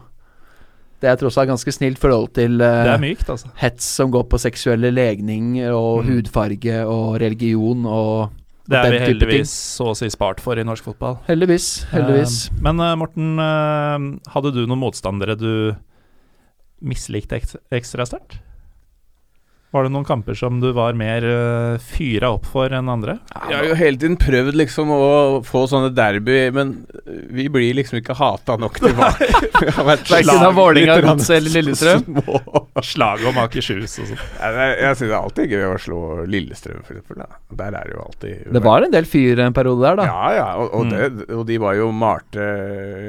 Det 1.04 1.12
er 1.12 1.20
tross 1.20 1.36
alt 1.38 1.52
ganske 1.52 1.74
snilt 1.76 2.00
forhold 2.02 2.32
til 2.34 2.56
uh, 2.64 2.86
Det 2.88 2.96
mykt, 3.04 3.28
altså. 3.30 3.52
hets 3.60 3.86
som 4.00 4.10
går 4.14 4.24
på 4.32 4.40
seksuelle 4.42 4.90
legning 4.96 5.58
og 5.68 6.06
Mm. 6.06 6.08
hudfarge 6.08 6.78
og 6.88 7.20
religion 7.22 7.84
og 7.86 8.32
Det 8.66 8.80
er 8.80 8.94
vi 8.96 9.02
heldigvis 9.04 9.52
så 9.78 9.92
å 9.92 9.98
si 9.98 10.10
spart 10.10 10.42
for 10.42 10.58
i 10.58 10.66
norsk 10.66 10.88
fotball. 10.88 11.20
Heldigvis. 11.28 11.86
Heldigvis. 11.92 12.38
Uh, 12.50 12.64
men 12.66 12.82
uh, 12.82 12.96
Morten, 12.98 13.36
uh, 13.38 14.32
hadde 14.34 14.56
du 14.56 14.64
noen 14.66 14.82
motstandere 14.82 15.38
du 15.38 15.52
mislikte 16.86 17.38
ek 17.38 17.48
ekstra 17.78 18.08
sterkt? 18.10 18.40
Var 19.76 19.84
det 19.86 19.92
noen 19.92 20.08
kamper 20.08 20.38
som 20.40 20.62
du 20.64 20.70
var 20.74 20.96
mer 20.96 21.26
uh, 21.28 21.78
fyra 21.84 22.30
opp 22.38 22.46
for 22.48 22.72
enn 22.74 22.90
andre? 22.90 23.18
Jeg 23.50 23.58
har 23.58 23.66
jo 23.68 23.78
hele 23.78 24.00
tiden 24.00 24.16
prøvd 24.22 24.58
liksom 24.58 24.94
å 24.96 25.02
få 25.46 25.66
sånne 25.70 25.92
derby, 25.94 26.46
men 26.56 26.78
vi 27.06 27.50
blir 27.52 27.76
liksom 27.78 28.00
ikke 28.00 28.16
hata 28.18 28.56
nok 28.62 28.80
tilbake. 28.86 29.30
Verken 29.92 30.32
av 30.40 30.56
Vålerenga, 30.58 31.02
Godset 31.06 31.38
eller 31.42 31.60
Lillestrøm? 31.60 32.08
små. 32.08 32.65
Slaget 32.84 33.28
om 33.30 33.38
Akershus 33.40 33.94
og 34.02 34.08
sånn. 34.10 34.18
Jeg, 34.20 34.72
Jeg 34.82 34.96
syns 34.98 35.00
det 35.00 35.14
er 35.16 35.22
alltid 35.22 35.52
gøy 35.54 35.62
å 35.70 35.76
slå 35.80 36.00
Lillestrøm, 36.28 36.82
for 36.84 36.98
eksempel. 36.98 37.22
Da. 37.22 37.38
Der 37.56 37.78
er 37.80 37.86
det 37.88 37.94
jo 37.96 38.02
alltid 38.04 38.50
Det 38.58 38.62
var 38.66 38.84
en 38.84 38.92
del 38.92 39.06
fyr 39.08 39.40
en 39.46 39.54
periode 39.56 39.80
der, 39.86 39.96
da. 40.02 40.08
Ja, 40.10 40.26
ja, 40.36 40.48
og, 40.60 40.74
og, 40.74 40.86
Mm. 40.86 40.92
det, 40.92 41.30
og 41.38 41.46
de 41.48 41.58
var 41.64 41.74
jo 41.78 41.86
malte 41.96 42.44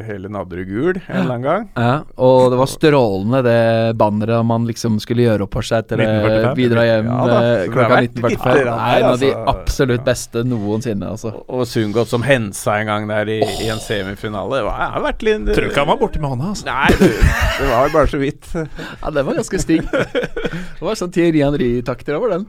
hele 0.07 0.29
Nadderud 0.31 0.69
gul 0.71 0.93
en 0.95 1.17
eller 1.17 1.35
annen 1.35 1.43
gang. 1.43 1.65
Ja, 1.77 1.97
og 2.17 2.51
det 2.55 2.61
var 2.61 2.71
strålende 2.71 3.41
det 3.43 3.57
banneret 3.99 4.47
man 4.47 4.69
liksom 4.71 5.01
skulle 5.03 5.27
gjøre 5.27 5.49
opp 5.49 5.57
for 5.59 5.67
seg 5.67 5.83
etter 5.83 5.99
det 5.99 6.55
bidra 6.57 6.85
hjem 6.87 7.11
Ja 7.11 7.27
da, 7.27 7.41
eh, 7.43 7.67
klokka 7.75 7.99
1945. 8.07 8.55
Det 8.55 8.77
er 8.77 9.03
en 9.03 9.09
av 9.11 9.19
de 9.19 9.33
altså. 9.33 9.45
absolutt 9.57 10.05
beste 10.07 10.45
noensinne, 10.47 11.11
altså. 11.11 11.35
Og, 11.35 11.51
og 11.59 11.67
Sundgodt 11.67 12.09
som 12.15 12.23
hensa 12.23 12.79
en 12.85 12.87
gang 12.93 13.09
der 13.11 13.35
i, 13.35 13.41
i 13.43 13.69
en 13.75 13.83
semifinale. 13.83 14.61
Det 14.61 14.65
var- 14.71 14.79
det 14.87 14.91
har 14.95 15.07
vært 15.11 15.23
litt 15.27 15.51
Tror 15.57 15.69
ikke 15.73 15.83
han 15.83 15.89
var 15.91 15.99
borti 16.07 16.21
med 16.23 16.31
hånda, 16.37 16.55
altså. 16.55 16.71
Nei, 16.71 16.89
det, 17.03 17.11
det 17.59 17.69
var 17.75 17.91
bare 17.99 18.07
så 18.15 18.19
vidt. 18.23 18.47
Ja, 18.55 19.11
det 19.11 19.27
var 19.27 19.35
ganske 19.43 19.56
stygg. 19.63 19.89
Det 19.91 20.85
var 20.85 20.99
sånn 20.99 21.13
Thierry 21.15 21.43
Henry-takter 21.45 22.19
over 22.19 22.37
den. 22.37 22.47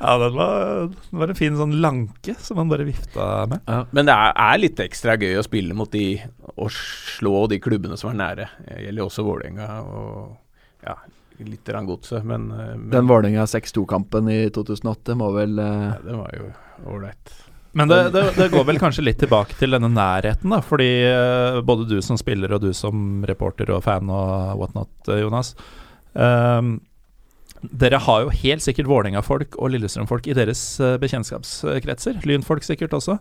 Ja, 0.00 0.14
den 0.18 0.32
var, 0.32 0.88
den 0.88 1.20
var 1.20 1.28
en 1.28 1.36
fin 1.36 1.56
sånn 1.58 1.74
lanke 1.84 2.34
som 2.40 2.56
han 2.60 2.70
bare 2.70 2.86
vifta 2.88 3.46
med. 3.50 3.66
Men 3.92 4.08
det 4.08 4.14
er, 4.16 4.32
er 4.32 4.60
litt 4.62 4.80
ekstra 4.80 5.18
gøy 5.20 5.36
å 5.36 5.44
spille 5.44 5.76
mot 5.76 5.90
de 5.92 6.22
og 6.54 6.72
slå 6.72 7.46
de 7.52 7.60
klubbene 7.60 7.98
som 8.00 8.14
er 8.14 8.20
nære. 8.20 8.46
Det 8.64 8.78
gjelder 8.86 9.02
jo 9.02 9.08
også 9.10 9.24
Vålerenga 9.26 9.68
og 9.84 10.86
ja, 10.86 10.96
litt 11.44 11.68
Godset, 11.86 12.24
men, 12.24 12.50
eh, 12.50 12.74
men 12.76 12.90
Den 12.90 13.06
Vålerenga 13.06 13.44
6-2-kampen 13.44 14.28
i 14.32 14.40
2008 14.52 15.16
må 15.20 15.30
vel 15.36 15.58
eh, 15.58 15.86
ja, 15.90 16.00
det 16.04 16.16
var 16.16 16.34
jo 16.36 16.50
ålreit. 16.94 17.36
Men 17.72 17.88
det, 17.88 18.00
det, 18.10 18.24
det 18.34 18.48
går 18.50 18.64
vel 18.66 18.80
kanskje 18.82 19.04
litt 19.04 19.20
tilbake 19.22 19.54
til 19.60 19.76
denne 19.76 19.92
nærheten, 19.92 20.50
da. 20.50 20.58
Fordi 20.64 20.88
eh, 21.06 21.60
både 21.64 21.86
du 21.92 22.00
som 22.02 22.18
spiller 22.18 22.56
og 22.56 22.64
du 22.64 22.72
som 22.76 23.22
reporter 23.28 23.70
og 23.76 23.84
fan 23.86 24.10
og 24.10 24.58
whatnot, 24.58 25.12
Jonas. 25.20 25.54
Ehm, 26.14 26.78
dere 27.60 28.00
har 28.00 28.24
jo 28.24 28.32
helt 28.32 28.64
sikkert 28.64 28.88
Vålerenga-folk 28.88 29.58
og 29.60 29.72
Lillestrøm-folk 29.74 30.30
i 30.30 30.36
deres 30.36 30.62
eh, 30.80 30.96
bekjentskapskretser. 31.02 32.22
Lynfolk 32.24 32.64
sikkert 32.64 32.94
også. 32.96 33.18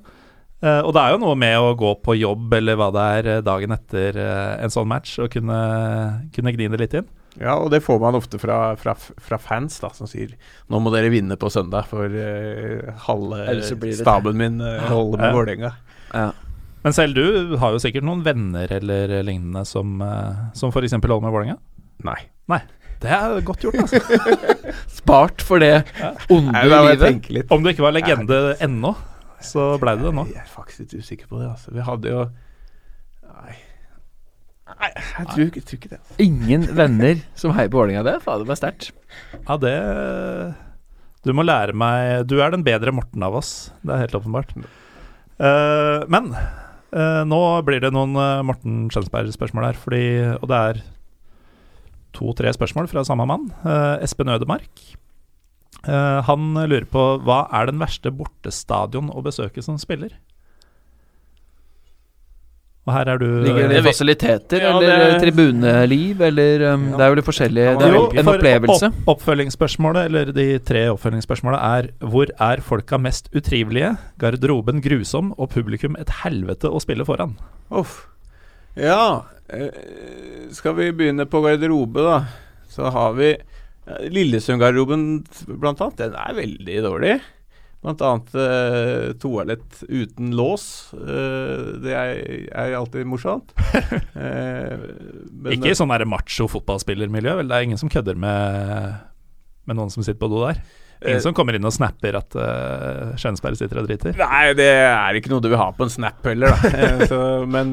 Eh, 0.64 0.80
og 0.80 0.94
det 0.96 1.04
er 1.04 1.14
jo 1.14 1.22
noe 1.26 1.36
med 1.40 1.56
å 1.60 1.74
gå 1.80 1.94
på 2.04 2.16
jobb 2.20 2.54
eller 2.56 2.80
hva 2.80 2.90
det 2.96 3.06
er 3.20 3.32
eh, 3.34 3.44
dagen 3.44 3.76
etter 3.76 4.20
en 4.20 4.72
sånn 4.72 4.88
match, 4.92 5.18
og 5.20 5.32
kunne, 5.34 5.60
kunne 6.36 6.54
gni 6.56 6.70
det 6.72 6.82
litt 6.84 6.98
inn. 7.02 7.10
Ja, 7.40 7.56
og 7.60 7.70
det 7.72 7.84
får 7.86 8.00
man 8.02 8.18
ofte 8.18 8.40
fra, 8.42 8.74
fra, 8.80 8.96
fra 8.96 9.38
fans 9.40 9.78
da, 9.80 9.92
som 9.96 10.10
sier 10.10 10.34
nå 10.68 10.80
må 10.82 10.92
dere 10.92 11.12
vinne 11.14 11.38
på 11.40 11.52
søndag, 11.54 11.88
for 11.92 12.10
uh, 12.10 12.90
halve 13.06 13.60
staben 13.96 14.40
min 14.40 14.58
uh, 14.66 14.88
holder 14.90 15.22
med 15.22 15.30
Ja. 15.30 15.36
Vålerenga. 15.38 15.74
ja. 16.14 16.30
Men 16.80 16.96
selv 16.96 17.16
du 17.18 17.58
har 17.60 17.74
jo 17.76 17.80
sikkert 17.84 18.06
noen 18.08 18.22
venner 18.24 18.72
eller 18.72 19.18
lignende 19.28 19.66
som, 19.68 19.98
uh, 20.00 20.48
som 20.56 20.72
f.eks. 20.72 20.96
holder 20.96 21.24
med 21.28 21.36
Vålerenga. 21.36 21.58
Nei. 22.08 22.22
Det 23.00 23.12
er 23.16 23.40
godt 23.48 23.62
gjort, 23.64 23.78
altså. 23.80 24.00
Spart 25.00 25.44
for 25.46 25.62
det 25.64 25.86
onde 26.30 26.64
livet. 26.68 27.30
litt. 27.32 27.52
Om 27.52 27.64
du 27.64 27.70
ikke 27.72 27.86
var 27.86 27.96
legende 27.96 28.40
ennå, 28.66 28.92
så 29.44 29.72
blei 29.80 29.96
du 30.00 30.04
det 30.10 30.14
nå. 30.18 30.26
Jeg 30.34 30.42
er 30.44 30.52
faktisk 30.52 30.84
litt 30.84 30.96
usikker 31.00 31.30
på 31.32 31.40
det. 31.40 31.48
Altså. 31.54 31.72
Vi 31.76 31.86
hadde 31.88 32.12
jo 32.12 32.26
Nei, 33.30 33.56
Nei 34.70 34.90
jeg, 34.92 35.28
tror, 35.30 35.46
ikke- 35.46 35.62
jeg 35.62 35.66
tror 35.70 35.80
ikke 35.80 35.92
det. 35.94 36.00
altså. 36.02 36.18
Ingen 36.26 36.66
venner 36.76 37.22
som 37.40 37.56
heier 37.56 37.72
på 37.72 37.80
Vålerenga. 37.80 38.04
Det 38.04 38.14
er 38.18 38.26
fader 38.26 38.46
meg 38.50 38.60
sterkt. 38.60 38.92
Ja, 39.48 39.56
det 39.58 39.76
Du 41.26 41.34
må 41.36 41.44
lære 41.44 41.74
meg 41.76 42.28
Du 42.28 42.38
er 42.44 42.52
den 42.52 42.64
bedre 42.64 42.92
Morten 42.96 43.24
av 43.24 43.36
oss. 43.40 43.72
Det 43.84 43.96
er 43.96 44.04
helt 44.06 44.20
åpenbart. 44.20 44.52
Uh, 45.40 46.04
men 46.12 46.34
uh, 46.36 47.24
nå 47.24 47.40
blir 47.64 47.80
det 47.80 47.94
noen 47.96 48.12
eh, 48.20 48.42
Morten 48.44 48.90
Skjønsberg-spørsmål 48.92 49.70
her, 49.70 49.78
fordi 49.80 50.04
Og 50.42 50.48
det 50.52 50.58
er 50.68 50.82
to-tre 52.14 52.52
spørsmål 52.56 52.88
fra 52.92 53.04
samme 53.08 53.26
mann. 53.30 53.50
Eh, 53.64 54.04
Espen 54.06 54.32
Ødemark. 54.34 54.70
Eh, 55.88 56.22
han 56.28 56.54
lurer 56.68 56.86
på 56.92 57.04
hva 57.24 57.44
er 57.56 57.70
den 57.72 57.80
verste 57.80 58.12
bortestadion 58.12 59.12
å 59.14 59.24
besøke 59.24 59.64
som 59.64 59.78
spiller? 59.80 60.12
Og 62.90 62.94
her 62.96 63.10
er 63.12 63.20
du 63.22 63.26
Ligger 63.46 63.68
det 63.70 63.82
fasiliteter 63.86 64.64
Ja, 64.64 64.72
eller 64.80 65.12
det- 65.12 65.22
tribuneliv, 65.22 66.22
eller 66.26 66.64
um, 66.74 66.86
Det 66.98 67.02
er 67.06 67.10
jo 67.12 67.16
litt 67.20 67.28
forskjellig. 67.28 67.66
Det 67.78 67.86
er 67.86 67.94
Jo, 67.94 68.04
en 68.18 68.26
for 68.26 68.38
opplevelse. 68.40 68.88
Opp, 68.90 69.10
oppfølgingsspørsmålet, 69.20 70.06
eller 70.10 70.32
de 70.34 70.48
tre 70.66 70.88
oppfølgingsspørsmålene, 70.90 71.62
er 71.62 71.90
hvor 72.02 72.32
er 72.40 72.62
folka 72.66 72.98
mest 72.98 73.30
utrivelige, 73.36 73.92
garderoben 74.18 74.82
grusom 74.82 75.34
og 75.38 75.52
publikum 75.54 75.96
et 76.00 76.10
helvete 76.24 76.72
å 76.72 76.82
spille 76.82 77.06
foran? 77.06 77.36
Uff. 77.70 78.08
Ja, 78.76 79.20
eh, 79.20 79.39
skal 80.54 80.76
vi 80.78 80.92
begynne 80.96 81.26
på 81.30 81.42
garderobe, 81.46 82.04
da? 82.06 82.20
Så 82.70 82.90
har 82.94 83.14
vi 83.18 83.32
eh, 83.34 84.06
Lillesund-garderoben 84.14 85.04
blant 85.60 85.82
annet. 85.82 85.98
Den 86.04 86.18
er 86.20 86.36
veldig 86.38 86.80
dårlig. 86.86 87.16
Blant 87.80 88.02
annet 88.04 88.34
eh, 88.36 89.06
toalett 89.24 89.80
uten 89.88 90.34
lås. 90.36 90.66
Eh, 90.94 91.70
det 91.86 91.94
er, 91.96 92.20
er 92.52 92.76
alltid 92.82 93.08
morsomt. 93.10 93.54
Eh, 94.20 94.74
men- 95.32 95.54
Ikke 95.56 95.70
i 95.72 95.78
sånn 95.78 95.92
der 95.94 96.04
macho 96.10 96.50
fotballspillermiljø, 96.52 97.38
vel? 97.40 97.48
Det 97.48 97.56
er 97.56 97.64
ingen 97.70 97.80
som 97.80 97.88
kødder 97.94 98.18
med, 98.20 98.98
med 99.70 99.78
noen 99.80 99.94
som 99.94 100.04
sitter 100.04 100.20
på 100.20 100.28
do 100.34 100.42
der? 100.44 100.60
Ingen 101.00 101.16
Eh, 101.16 101.22
som 101.24 101.32
kommer 101.32 101.56
inn 101.56 101.64
og 101.64 101.72
snapper 101.72 102.18
at 102.20 102.36
uh, 102.36 103.14
Skjønsberg 103.16 103.56
sitter 103.56 103.80
og 103.80 103.86
driter? 103.88 104.18
Nei, 104.20 104.50
det 104.60 104.66
er 104.84 105.16
ikke 105.16 105.32
noe 105.32 105.40
du 105.40 105.48
vil 105.48 105.62
ha 105.62 105.70
på 105.72 105.86
en 105.88 105.94
snap 105.94 106.20
heller, 106.28 106.52
da. 106.52 106.72
Eh, 106.84 107.04
så, 107.08 107.20
men 107.48 107.72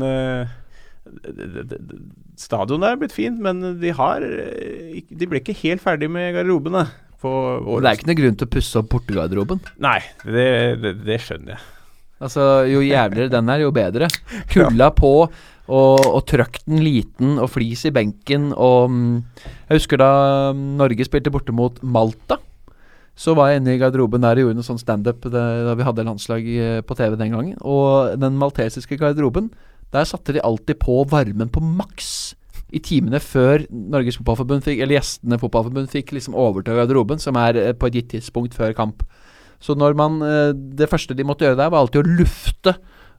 Stadionet 2.37 2.93
er 2.93 3.01
blitt 3.01 3.15
fint, 3.17 3.41
men 3.43 3.79
de 3.81 3.93
har 3.97 4.25
eh, 4.27 5.03
De 5.09 5.29
ble 5.29 5.41
ikke 5.41 5.57
helt 5.63 5.85
ferdig 5.85 6.11
med 6.13 6.35
garderobene. 6.37 6.87
Det 7.27 7.89
er 7.89 7.97
ikke 7.97 8.11
noen 8.11 8.21
grunn 8.21 8.37
til 8.39 8.47
å 8.47 8.53
pusse 8.53 8.79
opp 8.81 8.91
portegarderoben. 8.93 9.63
Nei, 9.83 9.99
det, 10.27 10.47
det, 10.83 10.93
det 11.07 11.19
skjønner 11.25 11.57
jeg. 11.57 11.65
Altså, 12.23 12.65
Jo 12.71 12.81
jævligere 12.85 13.33
den 13.33 13.53
er, 13.53 13.65
jo 13.65 13.75
bedre. 13.75 14.09
Kulda 14.53 14.91
på, 14.97 15.13
og, 15.67 16.01
og 16.07 16.21
trøkk 16.29 16.61
den 16.65 16.83
liten, 16.85 17.37
og 17.43 17.51
flis 17.53 17.87
i 17.89 17.95
benken, 17.95 18.53
og 18.53 18.91
mm, 18.93 19.15
Jeg 19.69 19.81
husker 19.81 20.01
da 20.01 20.11
mm, 20.57 20.67
Norge 20.81 21.09
spilte 21.09 21.33
borte 21.35 21.57
mot 21.57 21.81
Malta. 21.83 22.39
Så 23.17 23.33
var 23.33 23.49
jeg 23.49 23.63
inne 23.63 23.73
i 23.75 23.81
garderoben 23.81 24.21
der 24.21 24.37
og 24.37 24.45
gjorde 24.45 24.59
noe 24.59 24.67
sånn 24.67 24.81
standup 24.81 25.25
da 25.33 25.45
da 25.65 25.73
vi 25.79 25.87
hadde 25.89 26.05
landslag 26.05 26.49
eh, 26.53 26.81
på 26.85 26.97
TV 26.99 27.17
den 27.17 27.33
gangen. 27.33 27.57
Og 27.65 28.13
den 28.21 28.37
maltesiske 28.37 28.99
garderoben, 29.01 29.49
der 29.95 30.09
satte 30.09 30.35
de 30.35 30.43
alltid 30.45 30.81
på 30.83 31.03
varmen 31.11 31.51
på 31.53 31.63
maks 31.63 32.35
i 32.75 32.81
timene 32.83 33.21
før 33.23 33.63
Norges 33.71 34.19
Fotballforbund 34.19 34.65
fikk, 34.67 34.81
eller 34.83 34.99
gjestene 34.99 35.39
fotballforbund 35.39 35.91
fikk 35.93 36.11
liksom 36.17 36.35
overta 36.39 36.75
garderoben, 36.75 37.21
som 37.23 37.39
er 37.39 37.61
eh, 37.61 37.73
på 37.77 37.89
et 37.89 38.01
gitt 38.01 38.11
tidspunkt 38.17 38.57
før 38.59 38.75
kamp. 38.77 39.05
Så 39.63 39.77
når 39.79 39.97
man 39.97 40.19
eh, 40.25 40.53
Det 40.53 40.91
første 40.91 41.15
de 41.17 41.25
måtte 41.25 41.47
gjøre 41.47 41.59
der, 41.61 41.71
var 41.73 41.85
alltid 41.85 42.03
å 42.03 42.17
lufte 42.21 42.77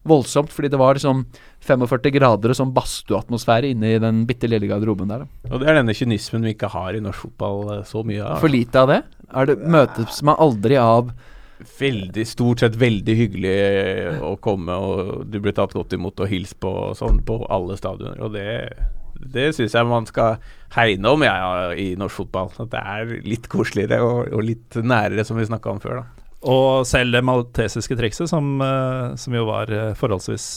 voldsomt, 0.08 0.52
fordi 0.54 0.70
det 0.72 0.80
var 0.80 0.96
liksom 0.96 1.26
45 1.68 2.14
grader 2.16 2.54
og 2.54 2.60
sånn 2.60 2.74
badstueatmosfære 2.76 3.74
inne 3.74 3.96
i 3.96 4.02
den 4.04 4.22
bitte 4.28 4.48
lille 4.48 4.70
garderoben 4.70 5.10
der. 5.12 5.26
Da. 5.26 5.52
Og 5.52 5.64
det 5.64 5.72
er 5.72 5.80
denne 5.82 5.96
kynismen 5.98 6.46
vi 6.48 6.54
ikke 6.56 6.72
har 6.72 6.96
i 6.96 7.02
norsk 7.04 7.28
fotball 7.28 7.74
eh, 7.78 7.82
så 7.88 8.04
mye 8.08 8.24
av. 8.24 8.38
For 8.44 8.52
lite 8.52 8.84
av 8.84 8.92
det? 8.92 9.02
Er 9.32 9.50
det 9.50 9.58
møtes 9.64 10.22
man 10.28 10.40
aldri 10.44 10.80
av 10.80 11.12
Veldig, 11.58 12.26
stort 12.30 12.62
sett 12.62 12.76
veldig 12.78 13.16
hyggelig 13.18 13.54
eh, 13.54 14.20
å 14.22 14.36
komme, 14.42 14.76
og 14.78 15.24
du 15.32 15.40
ble 15.42 15.54
tatt 15.58 15.74
godt 15.74 15.96
imot 15.98 16.22
og 16.22 16.30
hilst 16.30 16.60
på 16.62 16.72
sånn 16.98 17.24
på 17.26 17.40
alle 17.54 17.78
stadioner. 17.80 18.20
Og 18.22 18.36
det, 18.36 18.46
det 19.34 19.50
syns 19.58 19.74
jeg 19.74 19.90
man 19.90 20.06
skal 20.10 20.38
hegne 20.76 21.16
om 21.16 21.26
ja, 21.26 21.74
i 21.74 21.90
norsk 21.98 22.22
fotball. 22.22 22.54
At 22.62 22.70
det 22.76 22.84
er 22.84 23.16
litt 23.26 23.50
koseligere 23.50 24.04
og, 24.06 24.22
og 24.38 24.46
litt 24.46 24.78
nærere, 24.78 25.26
som 25.26 25.40
vi 25.40 25.48
snakka 25.50 25.74
om 25.74 25.82
før. 25.82 26.04
da 26.04 26.30
Og 26.54 26.86
selv 26.90 27.18
det 27.18 27.26
maltesiske 27.26 27.98
trikset, 27.98 28.30
som, 28.30 28.54
eh, 28.62 29.18
som 29.18 29.40
jo 29.40 29.48
var 29.50 29.74
eh, 29.74 29.96
forholdsvis 29.98 30.50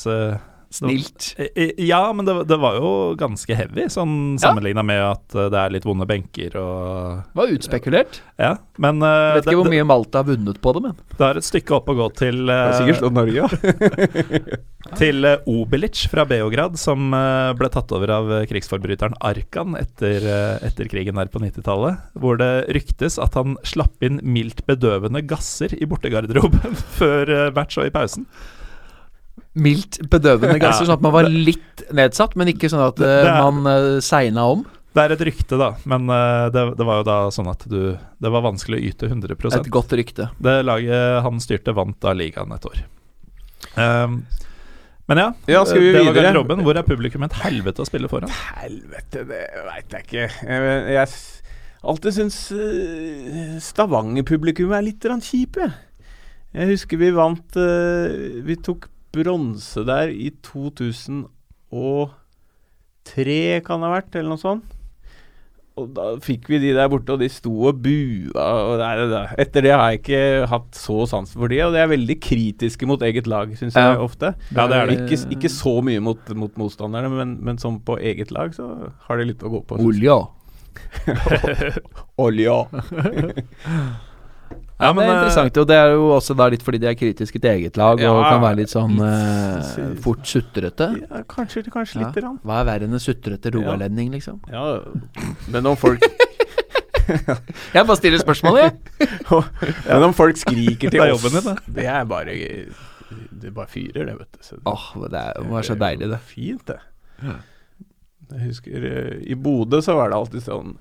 snilt. 0.70 1.34
Eh, 1.36 1.46
eh, 1.54 1.70
Ja, 1.76 2.12
men 2.12 2.26
det, 2.26 2.34
det 2.44 2.56
var 2.60 2.78
jo 2.78 2.90
ganske 3.18 3.54
heavy, 3.56 3.88
sånn 3.90 4.38
Ja. 4.38 4.48
sammenligna 4.48 4.84
med 4.86 5.02
at 5.02 5.34
eh, 5.34 5.48
det 5.50 5.58
er 5.58 5.74
litt 5.74 5.86
vonde 5.86 6.06
benker 6.06 6.56
og 6.60 7.24
Det 7.26 7.40
var 7.40 7.54
utspekulert. 7.54 8.20
Ja, 8.38 8.56
men 8.78 9.02
uh, 9.02 9.34
vet 9.36 9.44
det, 9.44 9.50
ikke 9.50 9.62
hvor 9.64 9.72
mye 9.72 9.86
Malta 9.88 10.22
har 10.22 10.28
vunnet 10.30 10.60
på 10.62 10.72
det, 10.76 10.82
men 10.86 10.94
det 11.18 11.26
er 11.26 11.40
et 11.40 11.46
stykke 11.46 11.74
opp 11.76 11.90
å 11.90 11.96
gå 11.98 12.06
til 12.20 12.44
Det 12.46 12.58
er 12.58 12.76
sikkert 12.78 13.00
slått 13.02 13.16
Norge, 13.18 13.34
ja. 13.42 13.48
Til 15.00 15.26
uh, 15.28 15.50
Obelic 15.50 16.06
fra 16.10 16.24
Beograd, 16.28 16.78
som 16.80 17.10
uh, 17.12 17.50
ble 17.58 17.68
tatt 17.72 17.92
over 17.94 18.14
av 18.14 18.30
krigsforbryteren 18.50 19.18
Arkan 19.20 19.76
etter, 19.78 20.24
etter 20.64 20.88
krigen 20.90 21.18
der 21.20 21.28
på 21.30 21.42
90-tallet. 21.42 22.00
Hvor 22.18 22.38
det 22.40 22.70
ryktes 22.72 23.18
at 23.20 23.36
han 23.38 23.58
slapp 23.66 24.00
inn 24.06 24.22
mildt 24.24 24.64
bedøvende 24.70 25.22
gasser 25.28 25.74
i 25.76 25.86
bortegarderoben 25.90 26.78
før 26.98 27.52
match 27.56 27.78
og 27.78 27.90
i 27.90 27.94
pausen. 27.94 28.26
Mildt 29.54 29.98
bedøvende 30.10 30.58
gasser, 30.62 30.84
Ja. 30.84 30.90
sånn 30.90 30.98
at 30.98 31.06
man 31.06 31.12
var 31.16 31.28
litt 31.30 31.82
nedsatt, 31.96 32.36
men 32.38 32.52
ikke 32.52 32.70
sånn 32.70 32.84
at 32.86 33.00
eh, 33.02 33.24
er- 33.26 33.40
man 33.50 33.66
uh, 33.66 34.00
segna 34.04 34.44
om. 34.52 34.66
Det 34.90 35.04
er 35.04 35.12
et 35.14 35.20
rykte, 35.22 35.54
da, 35.58 35.68
men 35.86 36.08
uh, 36.10 36.48
det, 36.50 36.64
det 36.78 36.86
var 36.86 37.00
jo 37.00 37.04
da 37.06 37.16
sånn 37.30 37.46
at 37.46 37.62
du 37.70 37.92
Det 37.94 38.30
var 38.34 38.42
vanskelig 38.42 38.80
å 38.80 38.86
yte 38.88 39.06
100% 39.06 39.60
Et 39.60 39.68
godt 39.70 39.92
rykte. 39.94 40.26
Det 40.42 40.54
laget 40.66 41.22
han 41.22 41.38
styrte, 41.42 41.74
vant 41.78 41.94
da 42.02 42.10
ligaen 42.16 42.50
et 42.56 42.66
år. 42.66 42.80
Um, 43.78 44.16
men 45.06 45.18
ja, 45.22 45.28
Ja, 45.50 45.60
skal 45.66 45.78
vi 45.82 45.92
det 45.92 46.00
var 46.00 46.10
videre? 46.12 46.24
garderoben. 46.32 46.64
Hvor 46.66 46.78
er 46.78 46.82
publikum 46.86 47.22
et 47.26 47.32
helvete 47.38 47.82
å 47.82 47.86
spille 47.86 48.10
foran? 48.10 48.30
Helvete, 48.58 49.22
det 49.30 49.40
veit 49.68 49.94
jeg 49.94 50.06
ikke. 50.08 50.26
Jeg, 50.46 50.74
jeg 50.94 51.08
alltid 51.94 52.16
syns 52.18 52.40
uh, 52.54 53.56
Stavanger-publikum 53.62 54.74
er 54.74 54.84
litt 54.86 55.06
kjipe. 55.22 55.70
Jeg 56.50 56.66
husker 56.72 56.98
vi 56.98 57.12
vant 57.14 57.56
eh, 57.62 58.42
Vi 58.42 58.56
tok 58.58 58.88
bronse 59.14 59.82
der 59.88 60.12
i 60.12 60.30
2003, 60.46 61.24
kan 63.66 63.80
det 63.82 63.88
ha 63.88 63.94
vært, 63.96 64.12
eller 64.16 64.30
noe 64.36 64.42
sånt. 64.42 64.76
Og 65.80 65.86
da 65.96 66.04
fikk 66.20 66.48
vi 66.50 66.58
de 66.60 66.72
der 66.76 66.90
borte, 66.92 67.14
og 67.14 67.20
de 67.22 67.28
sto 67.32 67.52
og 67.70 67.78
bua. 67.80 68.42
Og 68.66 68.72
det, 68.80 68.88
det, 69.08 69.20
er- 69.20 69.36
etter 69.46 69.64
det 69.64 69.70
har 69.72 69.86
jeg 69.94 70.00
ikke 70.02 70.22
hatt 70.50 70.76
så 70.76 70.96
sansen 71.08 71.38
for 71.40 71.48
de, 71.48 71.60
og 71.64 71.72
de 71.72 71.78
er 71.80 71.88
veldig 71.94 72.16
kritiske 72.20 72.84
mot 72.90 73.00
eget 73.06 73.26
lag, 73.30 73.54
syns 73.56 73.78
Ja. 73.78 73.86
jeg 73.94 74.02
ofte. 74.04 74.34
Ja, 74.52 74.66
det 74.68 74.76
er 74.76 74.84
det. 74.90 74.98
Ikke, 75.06 75.18
ikke 75.38 75.52
så 75.54 75.72
mye 75.86 76.02
mot, 76.04 76.20
mot 76.36 76.52
motstanderne, 76.60 77.08
men, 77.14 77.38
men 77.46 77.56
som 77.62 77.78
på 77.80 77.96
eget 78.02 78.34
lag 78.34 78.52
så 78.58 78.66
har 79.06 79.14
de 79.22 79.30
litt 79.30 79.46
å 79.46 79.52
gå 79.54 79.62
på. 79.70 79.78
Olja. 79.80 80.18
Olja. 82.26 82.58
Ja, 84.80 84.92
men 84.96 85.02
det 85.04 85.10
er 85.10 85.12
eh, 85.12 85.18
interessant, 85.20 85.58
og 85.60 85.66
det 85.68 85.76
er 85.76 85.90
jo 85.92 86.06
også 86.16 86.34
da 86.38 86.46
litt 86.52 86.62
fordi 86.64 86.78
de 86.80 86.88
er 86.88 86.94
kritiske 86.96 87.40
til 87.40 87.50
eget 87.50 87.76
lag 87.76 88.00
og 88.00 88.20
kan 88.24 88.40
være 88.42 88.56
litt 88.62 88.72
sånn 88.72 88.94
litt- 88.96 89.78
eh, 89.78 89.94
fort 90.00 90.24
sutrete. 90.26 90.88
Ja, 91.02 91.22
kanskje 91.28 91.64
kanskje 91.68 92.00
Ja. 92.00 92.06
lite 92.08 92.20
grann. 92.24 92.38
Hva 92.44 92.60
er 92.62 92.64
verre 92.70 92.88
enn 92.88 92.94
en 92.96 93.02
sutrete 93.02 93.52
rogalending, 93.52 94.10
liksom? 94.16 94.40
Ja, 94.50 94.80
men 95.48 95.66
om 95.66 95.76
folk 95.76 96.00
Jeg 97.74 97.86
bare 97.86 97.96
stiller 97.98 98.18
spørsmål, 98.22 98.58
jeg. 98.60 98.72
Men 99.88 100.04
om 100.10 100.12
folk 100.14 100.36
skriker 100.38 100.92
til 100.92 101.00
er 101.02 101.10
oss 101.12 101.24
jobben 101.24 101.36
din, 101.40 101.48
det. 101.50 101.74
Det 101.80 101.86
er 101.90 102.04
bare 102.06 102.36
Det 103.42 103.50
bare 103.56 103.66
fyrer, 103.66 104.06
det, 104.06 104.14
vet 104.20 104.32
du. 104.36 104.38
Så 104.46 104.58
Åh, 104.64 104.84
det 105.08 105.18
er, 105.18 105.32
det 105.40 105.50
være 105.50 105.66
så 105.66 105.74
deilig, 105.80 106.10
det. 106.12 106.20
Fint, 106.30 106.66
det. 106.70 106.78
Jeg 108.30 108.44
husker 108.46 108.84
eh, 108.86 109.16
I 109.26 109.34
Bodø 109.34 109.80
så 109.82 109.96
var 109.98 110.12
det 110.12 110.20
alltid 110.20 110.44
sånn 110.46 110.76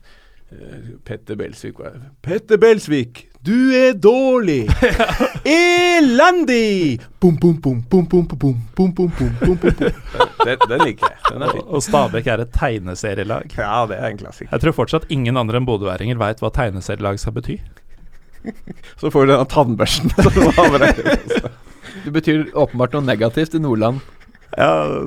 Petter 1.05 1.35
Belsvik 1.35 1.79
var 1.79 1.99
Petter 2.25 2.57
Belsvik, 2.57 3.27
du 3.45 3.69
er 3.75 3.93
dårlig! 3.93 4.65
Elendig! 5.45 6.99
Bom, 7.21 7.35
bom, 7.37 7.53
bom, 7.61 7.83
bom, 7.89 8.05
bom, 8.09 8.25
bom, 8.25 8.47
bom, 8.49 8.57
bom, 8.75 8.89
bom, 8.97 9.11
bom, 9.17 9.57
bom, 9.57 9.57
bom. 9.57 9.91
Den, 10.45 10.57
den 10.71 10.81
liker 10.87 11.11
jeg. 11.11 11.19
Den 11.29 11.45
er 11.45 11.53
fin. 11.53 11.67
Og 11.67 11.83
Stabæk 11.85 12.27
er 12.33 12.43
et 12.43 12.51
tegneserielag. 12.55 13.53
Ja, 13.59 13.85
det 13.91 13.99
er 13.99 14.09
en 14.09 14.17
klassiker. 14.19 14.49
Jeg 14.51 14.63
tror 14.63 14.75
fortsatt 14.79 15.05
ingen 15.13 15.37
andre 15.37 15.61
enn 15.61 15.67
bodøværinger 15.69 16.17
veit 16.19 16.41
hva 16.41 16.49
tegneserielag 16.55 17.21
skal 17.21 17.35
bety. 17.37 17.59
Så 18.97 19.11
får 19.13 19.27
du 19.27 19.33
denne 19.35 19.47
tannbørsten. 19.53 20.09
Det 22.05 22.13
betyr 22.15 22.49
åpenbart 22.57 22.97
noe 22.97 23.05
negativt 23.05 23.53
i 23.53 23.61
Nordland. 23.61 24.01
Ja, 24.57 25.05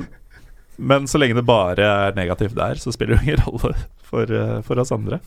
men 0.78 1.11
så 1.11 1.18
lenge 1.18 1.34
det 1.40 1.45
bare 1.49 1.82
er 1.82 2.14
negativt 2.14 2.55
der, 2.59 2.78
så 2.78 2.95
spiller 2.95 3.18
det 3.18 3.26
ingen 3.26 3.45
rolle 3.49 3.74
for, 4.13 4.29
eh, 4.29 4.61
for 4.67 4.83
oss 4.83 4.93
andre. 4.95 5.19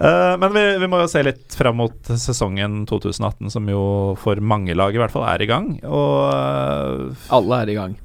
Uh, 0.00 0.36
men 0.40 0.52
vi, 0.54 0.62
vi 0.80 0.88
må 0.88 1.00
jo 1.02 1.08
se 1.10 1.20
litt 1.26 1.56
fram 1.58 1.80
mot 1.80 2.10
sesongen 2.16 2.84
2018, 2.88 3.50
som 3.52 3.66
jo 3.68 3.80
for 4.20 4.38
mange 4.40 4.76
lag 4.78 4.94
i 4.96 5.00
hvert 5.00 5.12
fall 5.12 5.26
er 5.28 5.42
i 5.44 5.48
gang. 5.50 5.72
Og 5.84 6.14
uh, 6.30 7.26
Alle 7.36 7.58
er 7.64 7.72
i 7.72 7.76
gang. 7.76 7.96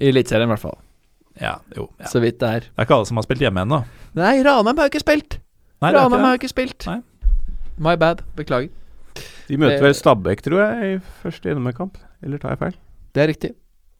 I 0.00 0.08
Eliteserien, 0.12 0.48
i 0.48 0.52
hvert 0.54 0.62
fall. 0.62 0.78
ja, 1.40 1.56
jo. 1.76 1.88
Ja. 2.00 2.08
Så 2.12 2.22
vidt 2.24 2.38
det 2.40 2.48
er. 2.48 2.68
Det 2.70 2.78
er 2.80 2.86
ikke 2.86 2.96
alle 3.00 3.08
som 3.10 3.20
har 3.20 3.26
spilt 3.26 3.44
hjemme 3.44 3.66
ennå. 3.66 3.82
Nei, 4.16 4.36
Ranheim 4.46 4.78
har 4.78 4.88
jo 4.88 4.94
ikke 4.94 5.02
spilt! 5.04 5.40
Nei, 5.82 5.90
Ranheim 5.96 6.20
ikke 6.20 6.28
har 6.28 6.36
jo 6.36 6.40
ikke 6.40 6.52
spilt. 6.54 6.86
Nei. 6.88 7.00
My 7.82 7.96
bad. 8.00 8.22
Beklager. 8.38 8.70
De 9.48 9.58
møter 9.60 9.82
vel 9.84 9.96
Stabæk, 9.96 10.44
tror 10.46 10.62
jeg, 10.62 10.94
i 10.94 11.22
første 11.24 11.50
gjennomkamp. 11.50 11.98
Eller 12.22 12.40
tar 12.40 12.54
jeg 12.54 12.62
feil? 12.62 12.78
Det 13.12 13.24
er 13.24 13.28
riktig. 13.32 13.50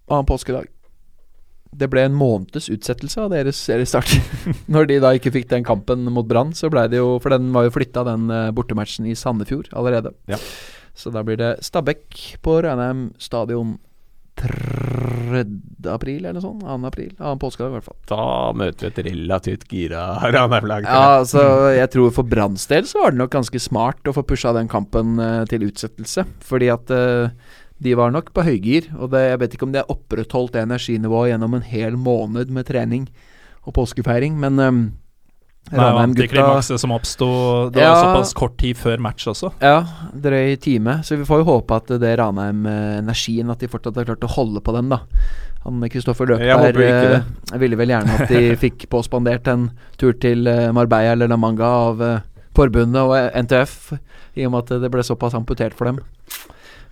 Annen 0.09 0.29
påskedag. 0.29 0.71
Det 1.73 1.89
ble 1.89 2.05
en 2.05 2.17
måneds 2.17 2.69
utsettelse 2.73 3.23
av 3.23 3.31
deres 3.33 3.61
seriestart. 3.65 4.13
Når 4.73 4.91
de 4.91 4.99
da 5.03 5.15
ikke 5.17 5.33
fikk 5.33 5.49
den 5.53 5.65
kampen 5.65 6.05
mot 6.13 6.29
Brann, 6.29 6.53
så 6.57 6.69
blei 6.73 6.85
det 6.93 7.01
jo 7.01 7.17
For 7.23 7.33
den 7.33 7.49
var 7.55 7.69
jo 7.69 7.75
flytta, 7.75 8.05
den 8.09 8.29
eh, 8.33 8.51
bortematchen 8.55 9.09
i 9.09 9.17
Sandefjord 9.19 9.73
allerede. 9.73 10.13
Ja. 10.31 10.41
Så 10.93 11.13
da 11.15 11.23
blir 11.25 11.41
det 11.41 11.55
Stabæk 11.65 12.43
på 12.45 12.59
Ranheim 12.67 13.11
stadion 13.21 13.79
3. 14.37 15.45
april, 15.93 16.25
eller 16.25 16.37
noe 16.39 16.45
sånt. 16.45 16.63
2. 16.65 16.77
april. 16.89 17.11
Annen 17.19 17.41
påskedag, 17.41 17.71
i 17.71 17.77
hvert 17.77 17.87
fall. 17.89 17.99
Da 18.11 18.27
møter 18.57 18.87
vi 18.87 18.91
et 18.91 19.01
relativt 19.09 19.67
gira 19.71 20.05
Ranheim-lag. 20.25 20.87
Ja, 20.89 21.19
altså 21.21 21.73
jeg 21.77 21.91
tror 21.93 22.13
for 22.17 22.29
Branns 22.29 22.67
del 22.71 22.89
så 22.89 23.05
var 23.05 23.15
det 23.15 23.21
nok 23.23 23.35
ganske 23.35 23.61
smart 23.63 24.09
å 24.09 24.17
få 24.17 24.25
pusha 24.29 24.55
den 24.57 24.71
kampen 24.73 25.19
eh, 25.23 25.43
til 25.51 25.67
utsettelse. 25.69 26.27
Fordi 26.49 26.71
at 26.73 26.93
eh, 26.97 27.53
de 27.83 27.95
var 27.99 28.13
nok 28.15 28.33
på 28.37 28.45
høygir. 28.47 28.89
Og 28.99 29.11
det, 29.13 29.25
jeg 29.33 29.41
vet 29.43 29.55
ikke 29.57 29.67
om 29.69 29.73
de 29.75 29.83
har 29.83 29.91
opprettholdt 29.93 30.55
det 30.57 30.63
energinivået 30.67 31.33
gjennom 31.33 31.55
en 31.59 31.67
hel 31.67 31.97
måned 31.99 32.51
med 32.55 32.69
trening 32.71 33.09
og 33.67 33.75
påskefeiring, 33.77 34.35
men 34.43 34.59
um, 34.59 34.81
antiklimakset 35.73 36.81
som 36.83 36.91
oppsto 36.91 37.27
Det 37.71 37.79
var 37.79 37.93
Ja. 37.95 38.01
såpass 38.03 38.33
kort 38.35 38.57
tid 38.59 38.77
før 38.77 38.99
match 38.99 39.27
også. 39.31 39.53
Ja, 39.63 39.85
drøy 40.15 40.57
time. 40.59 41.01
Så 41.05 41.17
vi 41.17 41.25
får 41.25 41.39
jo 41.45 41.45
håpe 41.45 41.77
at 41.77 41.87
det 42.03 42.19
Ranheim-energien 42.19 43.51
At 43.51 43.61
de 43.61 43.69
fortsatt 43.69 43.97
har 43.97 44.05
klart 44.05 44.25
å 44.27 44.33
holde 44.35 44.61
på 44.61 44.75
den, 44.75 44.89
da. 44.91 45.01
Han 45.65 45.81
Kristoffer 45.89 46.27
Jeg 46.27 46.59
der. 46.59 46.69
Ikke 46.73 47.09
det. 47.13 47.25
eh, 47.53 47.59
ville 47.59 47.77
vel 47.79 47.89
gjerne 47.95 48.19
at 48.19 48.29
de 48.29 48.57
fikk 48.65 48.89
påspandert 48.91 49.47
en 49.47 49.71
tur 49.97 50.13
til 50.19 50.47
eh, 50.51 50.73
Marbella 50.73 51.13
eller 51.13 51.29
La 51.29 51.37
Manga 51.37 51.65
av 51.65 52.03
eh, 52.03 52.19
forbundet 52.57 52.99
og 53.01 53.15
NTF, 53.47 53.93
i 54.37 54.45
og 54.45 54.51
med 54.53 54.59
at 54.73 54.83
det 54.83 54.91
ble 54.91 55.03
såpass 55.07 55.35
amputert 55.39 55.73
for 55.79 55.87
dem. 55.87 56.01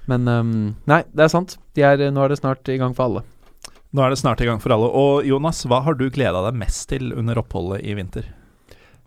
Men 0.09 0.28
um, 0.28 0.55
nei, 0.90 1.02
det 1.12 1.27
er 1.27 1.32
sant. 1.32 1.59
De 1.77 1.85
er, 1.86 2.02
nå 2.12 2.24
er 2.24 2.32
det 2.32 2.40
snart 2.40 2.68
i 2.72 2.78
gang 2.81 2.97
for 2.97 3.09
alle. 3.09 3.24
Nå 3.90 4.05
er 4.05 4.12
det 4.12 4.20
snart 4.20 4.40
i 4.43 4.47
gang 4.47 4.60
for 4.62 4.72
alle. 4.74 4.86
Og 4.86 5.27
Jonas, 5.27 5.64
hva 5.66 5.82
har 5.86 5.97
du 5.98 6.06
gleda 6.14 6.44
deg 6.47 6.59
mest 6.60 6.89
til 6.93 7.10
under 7.12 7.40
oppholdet 7.43 7.82
i 7.82 7.97
vinter? 7.98 8.28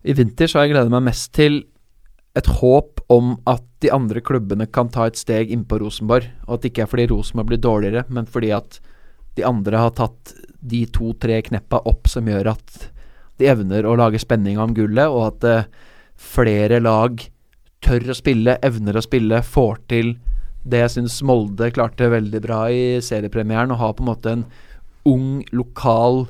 I 0.03 0.15
vinter 0.18 0.49
så 0.49 0.60
har 0.60 0.68
jeg 0.68 0.76
gledet 0.76 0.91
meg 0.91 1.06
mest 1.07 1.32
til 1.36 1.61
et 2.36 2.49
håp 2.60 3.03
om 3.14 3.36
at 3.48 3.64
de 3.84 3.91
andre 3.94 4.24
klubbene 4.26 4.65
kan 4.68 4.90
ta 4.91 5.06
et 5.07 5.20
steg 5.20 5.52
innpå 5.53 5.80
Rosenborg. 5.80 6.28
Og 6.48 6.57
at 6.57 6.64
det 6.64 6.74
ikke 6.74 6.86
er 6.86 6.91
fordi 6.91 7.07
Rosenborg 7.14 7.52
blir 7.52 7.61
dårligere, 7.64 8.03
men 8.10 8.28
fordi 8.28 8.52
at 8.56 8.80
de 9.38 9.45
andre 9.48 9.80
har 9.80 9.94
tatt 9.98 10.34
de 10.64 10.84
to-tre 10.94 11.40
kneppa 11.45 11.82
opp 11.90 12.10
som 12.11 12.28
gjør 12.28 12.53
at 12.53 12.90
de 13.41 13.48
evner 13.49 13.88
å 13.88 13.95
lage 13.98 14.22
spenning 14.22 14.60
om 14.61 14.76
gullet, 14.78 15.10
og 15.10 15.32
at 15.32 15.48
uh, 15.48 15.88
flere 16.20 16.80
lag 16.84 17.24
tør 17.84 18.11
å 18.14 18.18
spille, 18.18 18.60
evner 18.64 18.99
å 18.99 19.03
spille, 19.03 19.41
får 19.44 19.82
til 19.91 20.14
det 20.64 20.80
jeg 20.84 20.94
syns 20.95 21.18
Molde 21.27 21.72
klarte 21.76 22.11
veldig 22.11 22.41
bra 22.44 22.65
i 22.72 23.02
seriepremieren, 23.03 23.73
å 23.73 23.80
ha 23.81 23.91
på 23.94 24.03
en 24.03 24.11
måte 24.11 24.31
en 24.31 24.45
ung, 25.10 25.44
lokal 25.52 26.26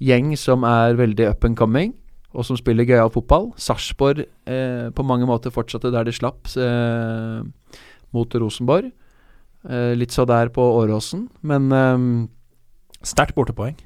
gjeng 0.00 0.34
som 0.36 0.64
er 0.68 0.98
veldig 0.98 1.30
up 1.30 1.44
and 1.48 1.56
coming 1.56 1.94
og 2.30 2.46
som 2.46 2.58
spiller 2.58 2.86
gøyal 2.86 3.10
fotball. 3.10 3.48
Sarpsborg 3.58 4.22
eh, 4.22 4.88
på 4.94 5.06
mange 5.06 5.26
måter 5.26 5.50
fortsatte 5.50 5.90
der 5.90 6.06
de 6.06 6.14
slapp 6.14 6.46
eh, 6.54 7.40
mot 8.14 8.36
Rosenborg. 8.38 8.92
Eh, 9.66 9.92
litt 9.98 10.14
så 10.14 10.24
der 10.28 10.52
på 10.54 10.62
Åråsen, 10.62 11.26
men 11.42 11.72
eh, 11.74 12.04
Sterkt 13.00 13.32
bortepoeng. 13.32 13.78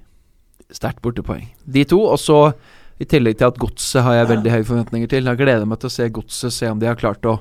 sterkt 0.74 0.98
bortepoeng. 1.02 1.46
De 1.70 1.84
to, 1.86 2.00
og 2.02 2.18
så 2.18 2.52
i 2.98 3.06
tillegg 3.06 3.38
til 3.38 3.46
at 3.46 3.58
Godset 3.62 4.02
har 4.02 4.16
jeg 4.16 4.30
veldig 4.32 4.50
høye 4.50 4.66
forventninger 4.66 5.10
til. 5.10 5.28
Jeg 5.30 5.38
gleder 5.38 5.68
meg 5.70 5.78
til 5.78 5.90
å 5.90 5.94
se 5.94 6.08
Godset, 6.10 6.54
se 6.54 6.70
om 6.70 6.80
de 6.80 6.88
har 6.90 6.98
klart 6.98 7.26
å, 7.26 7.36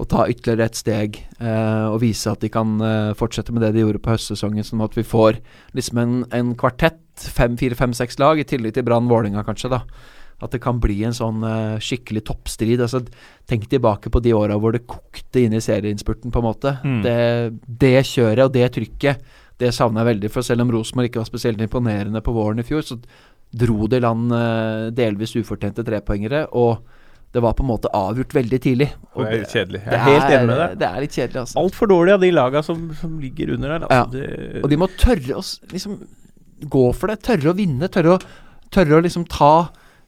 å 0.00 0.06
ta 0.08 0.24
ytterligere 0.30 0.70
et 0.70 0.78
steg 0.78 1.18
eh, 1.20 1.86
og 1.90 2.00
vise 2.02 2.30
at 2.30 2.40
de 2.42 2.50
kan 2.52 2.78
eh, 2.80 3.12
fortsette 3.18 3.52
med 3.52 3.64
det 3.64 3.74
de 3.76 3.84
gjorde 3.84 4.00
på 4.02 4.14
høstsesongen, 4.14 4.64
sånn 4.64 4.84
at 4.84 4.96
vi 4.96 5.04
får 5.06 5.38
liksom 5.76 6.00
en, 6.02 6.16
en 6.32 6.54
kvartett, 6.58 7.02
fem, 7.36 7.58
fire, 7.60 7.76
fem, 7.78 7.92
seks 7.96 8.18
lag, 8.22 8.40
i 8.40 8.46
tillegg 8.48 8.74
til 8.76 8.86
Brann 8.88 9.10
Vålinga 9.10 9.44
kanskje, 9.46 9.72
da. 9.74 9.82
At 10.42 10.54
det 10.56 10.62
kan 10.64 10.80
bli 10.82 10.96
en 11.06 11.14
sånn 11.14 11.44
eh, 11.46 11.76
skikkelig 11.82 12.24
toppstrid. 12.26 12.80
Altså, 12.82 13.02
tenk 13.46 13.68
tilbake 13.70 14.10
på 14.10 14.22
de 14.24 14.32
åra 14.34 14.56
hvor 14.58 14.74
det 14.74 14.88
kokte 14.90 15.44
inn 15.44 15.54
i 15.54 15.62
serieinnspurten, 15.62 16.32
på 16.34 16.40
en 16.40 16.48
måte. 16.48 16.74
Mm. 16.82 17.02
Det, 17.04 17.18
det 17.84 17.98
kjøret 18.08 18.48
og 18.48 18.56
det 18.56 18.72
trykket, 18.74 19.28
det 19.62 19.70
savner 19.76 20.02
jeg 20.02 20.14
veldig. 20.16 20.32
For 20.34 20.46
selv 20.46 20.64
om 20.64 20.72
Rosenborg 20.74 21.12
ikke 21.12 21.22
var 21.22 21.28
spesielt 21.28 21.62
imponerende 21.62 22.24
på 22.24 22.34
våren 22.34 22.64
i 22.64 22.66
fjor, 22.66 22.82
så 22.82 22.98
dro 23.52 23.86
de 23.92 24.00
land 24.02 24.32
eh, 24.34 24.88
delvis 24.96 25.36
ufortjente 25.38 25.84
trepoengere. 25.86 26.46
Og 26.58 26.80
det 27.32 27.40
var 27.40 27.54
på 27.56 27.64
en 27.64 27.70
måte 27.70 27.88
avgjort 27.96 28.34
veldig 28.36 28.58
tidlig. 28.60 28.88
Og 29.16 29.24
Det 29.24 29.28
er 29.32 29.38
litt 29.40 29.54
kjedelig. 29.54 29.80
Jeg 29.86 29.92
er, 29.92 29.98
er 29.98 30.04
helt 30.06 30.34
enig 30.36 30.48
med 30.50 30.58
deg. 30.60 30.74
Det 30.82 30.88
er 30.88 31.04
litt 31.04 31.14
kjedelig, 31.16 31.38
altså. 31.42 31.58
Altfor 31.62 31.88
dårlig 31.92 32.12
av 32.12 32.24
de 32.26 32.30
laga 32.34 32.62
som, 32.66 32.82
som 33.00 33.14
ligger 33.22 33.54
under 33.54 33.72
der. 33.72 33.86
Altså. 33.88 34.12
Det, 34.12 34.60
Og 34.60 34.72
de 34.72 34.78
må 34.82 34.88
tørre 35.00 35.38
å 35.40 35.44
liksom 35.72 35.96
gå 36.76 36.84
for 36.98 37.12
det. 37.12 37.22
Tørre 37.24 37.54
å 37.54 37.56
vinne. 37.56 37.88
Tørre 37.92 38.18
å, 38.18 38.20
tørre 38.74 38.98
å 38.98 39.04
liksom 39.06 39.24
ta 39.32 39.54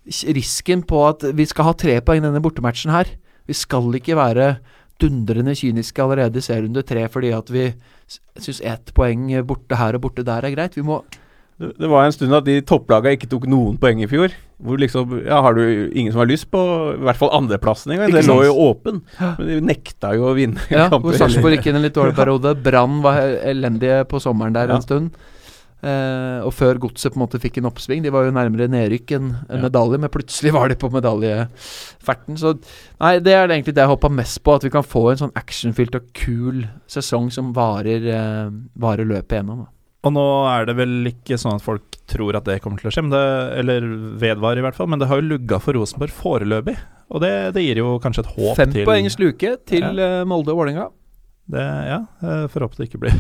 risken 0.05 0.85
på 0.85 1.01
at 1.09 1.25
vi 1.33 1.49
skal 1.49 1.71
ha 1.71 1.77
tre 1.81 1.97
poeng 2.05 2.21
denne 2.27 2.45
bortematchen 2.45 2.93
her. 2.93 3.15
Vi 3.49 3.57
skal 3.57 3.89
ikke 3.97 4.19
være 4.21 4.59
dundrende 5.01 5.57
kyniske 5.59 6.05
allerede 6.05 6.39
i 6.39 6.45
serierunde 6.45 6.85
tre 6.87 7.07
fordi 7.11 7.33
at 7.35 7.49
vi 7.51 7.71
syns 8.39 8.61
ett 8.63 8.93
poeng 8.95 9.27
borte 9.49 9.81
her 9.81 9.97
og 9.97 10.05
borte 10.05 10.25
der 10.27 10.45
er 10.45 10.53
greit. 10.55 10.77
Vi 10.77 10.85
må 10.87 11.01
Det, 11.59 11.87
var 11.87 12.03
en 12.05 12.13
stund 12.13 12.35
at 12.35 12.45
de 12.49 12.57
topplaga 12.67 13.13
ikke 13.15 13.29
tok 13.31 13.45
noen 13.47 13.77
poeng 13.79 14.01
i 14.03 14.09
fjor. 14.11 14.33
Hvor 14.65 14.79
liksom 14.81 15.13
Ja, 15.27 15.41
har 15.45 15.55
du 15.55 15.91
ingen 15.95 16.11
som 16.13 16.19
har 16.25 16.27
lyst 16.31 16.49
på 16.51 16.59
i 16.97 17.03
hvert 17.05 17.17
fall 17.21 17.31
andreplassen 17.37 17.93
engang? 17.95 18.11
Det 18.11 18.25
lå 18.27 18.41
jo 18.49 18.55
åpen. 18.71 19.03
Men 19.21 19.47
de 19.47 19.61
nekta 19.61 20.15
jo 20.19 20.31
å 20.33 20.35
vinne 20.35 20.59
Ja, 20.71 20.89
kamper 20.91 21.11
hvor 21.13 21.19
Sarpsborg 21.21 21.59
gikk 21.59 21.69
inn 21.71 21.77
i 21.79 21.83
en 21.83 21.87
litt 21.87 21.95
dårlig 21.95 22.17
periode. 22.23 22.57
Brann 22.65 23.01
var 23.05 23.21
elendige 23.23 24.03
på 24.11 24.19
sommeren 24.23 24.53
der 24.57 24.69
Ja. 24.73 24.81
en 24.81 24.83
stund. 24.83 25.15
Eh, 25.85 26.41
og 26.41 26.55
før 26.57 26.79
Godset 26.81 27.13
på 27.13 27.19
en 27.21 27.27
måte 27.27 27.39
fikk 27.39 27.59
en 27.61 27.67
oppsving. 27.69 28.03
De 28.03 28.11
var 28.11 28.25
jo 28.25 28.33
nærmere 28.33 28.67
nedrykk 28.73 29.13
enn 29.19 29.27
en 29.51 29.59
Ja. 29.61 29.69
medalje, 29.69 29.99
men 30.01 30.09
plutselig 30.11 30.53
var 30.57 30.69
de 30.73 30.79
på 30.81 30.89
medaljeferten. 30.91 32.39
Så 32.41 32.55
nei, 33.01 33.19
det 33.21 33.35
er 33.37 33.47
egentlig 33.49 33.75
det 33.77 33.85
jeg 33.85 33.93
håpa 33.93 34.11
mest 34.11 34.43
på. 34.43 34.55
At 34.57 34.65
vi 34.65 34.71
kan 34.75 34.83
få 34.87 35.11
en 35.13 35.21
sånn 35.27 35.35
actionfylt 35.39 35.95
og 35.99 36.09
kul 36.17 36.65
sesong 36.89 37.31
som 37.31 37.53
varer, 37.55 38.07
eh, 38.11 38.51
varer 38.81 39.05
løpet 39.07 39.39
igjennom. 39.39 39.67
Da. 39.67 39.71
Og 40.05 40.13
nå 40.13 40.25
er 40.51 40.67
det 40.69 40.75
vel 40.77 41.09
ikke 41.09 41.39
sånn 41.41 41.57
at 41.57 41.65
folk 41.65 41.97
tror 42.11 42.37
at 42.37 42.45
det 42.49 42.59
kommer 42.65 42.81
til 42.81 42.91
å 42.91 42.93
skje, 42.93 43.07
det, 43.13 43.25
eller 43.63 43.87
vedvarer 44.21 44.61
i 44.61 44.67
hvert 44.67 44.77
fall, 44.77 44.91
men 44.93 45.01
det 45.01 45.09
har 45.09 45.21
jo 45.21 45.31
lugga 45.31 45.61
for 45.63 45.77
Rosenborg 45.77 46.13
foreløpig. 46.13 46.77
Og 47.15 47.23
det, 47.25 47.33
det 47.57 47.65
gir 47.65 47.81
jo 47.81 47.97
kanskje 48.03 48.25
et 48.25 48.33
håp 48.35 48.59
Fem 48.59 48.73
til 48.75 48.87
poengs 48.89 49.17
luke 49.21 49.55
til 49.69 50.01
ja. 50.01 50.13
Molde 50.29 50.53
og 50.53 50.61
Vålerenga. 50.61 50.89
det, 51.53 51.65
Ja, 51.89 52.01
jeg 52.25 52.53
får 52.53 52.67
håpe 52.67 52.81
det 52.81 52.89
ikke 52.89 53.03
blir 53.05 53.19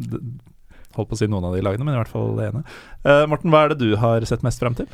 Holdt 0.96 1.12
på 1.12 1.14
å 1.14 1.18
si 1.20 1.28
noen 1.30 1.46
av 1.46 1.54
de 1.54 1.62
lagene, 1.62 1.86
men 1.86 1.94
i 1.94 2.00
hvert 2.00 2.10
fall 2.10 2.32
det 2.34 2.48
ene. 2.48 2.64
Uh, 3.06 3.22
Morten, 3.30 3.52
hva 3.52 3.62
er 3.62 3.72
det 3.72 3.84
du 3.84 3.92
har 4.00 4.24
sett 4.26 4.42
mest 4.42 4.58
frem 4.58 4.74
til? 4.74 4.88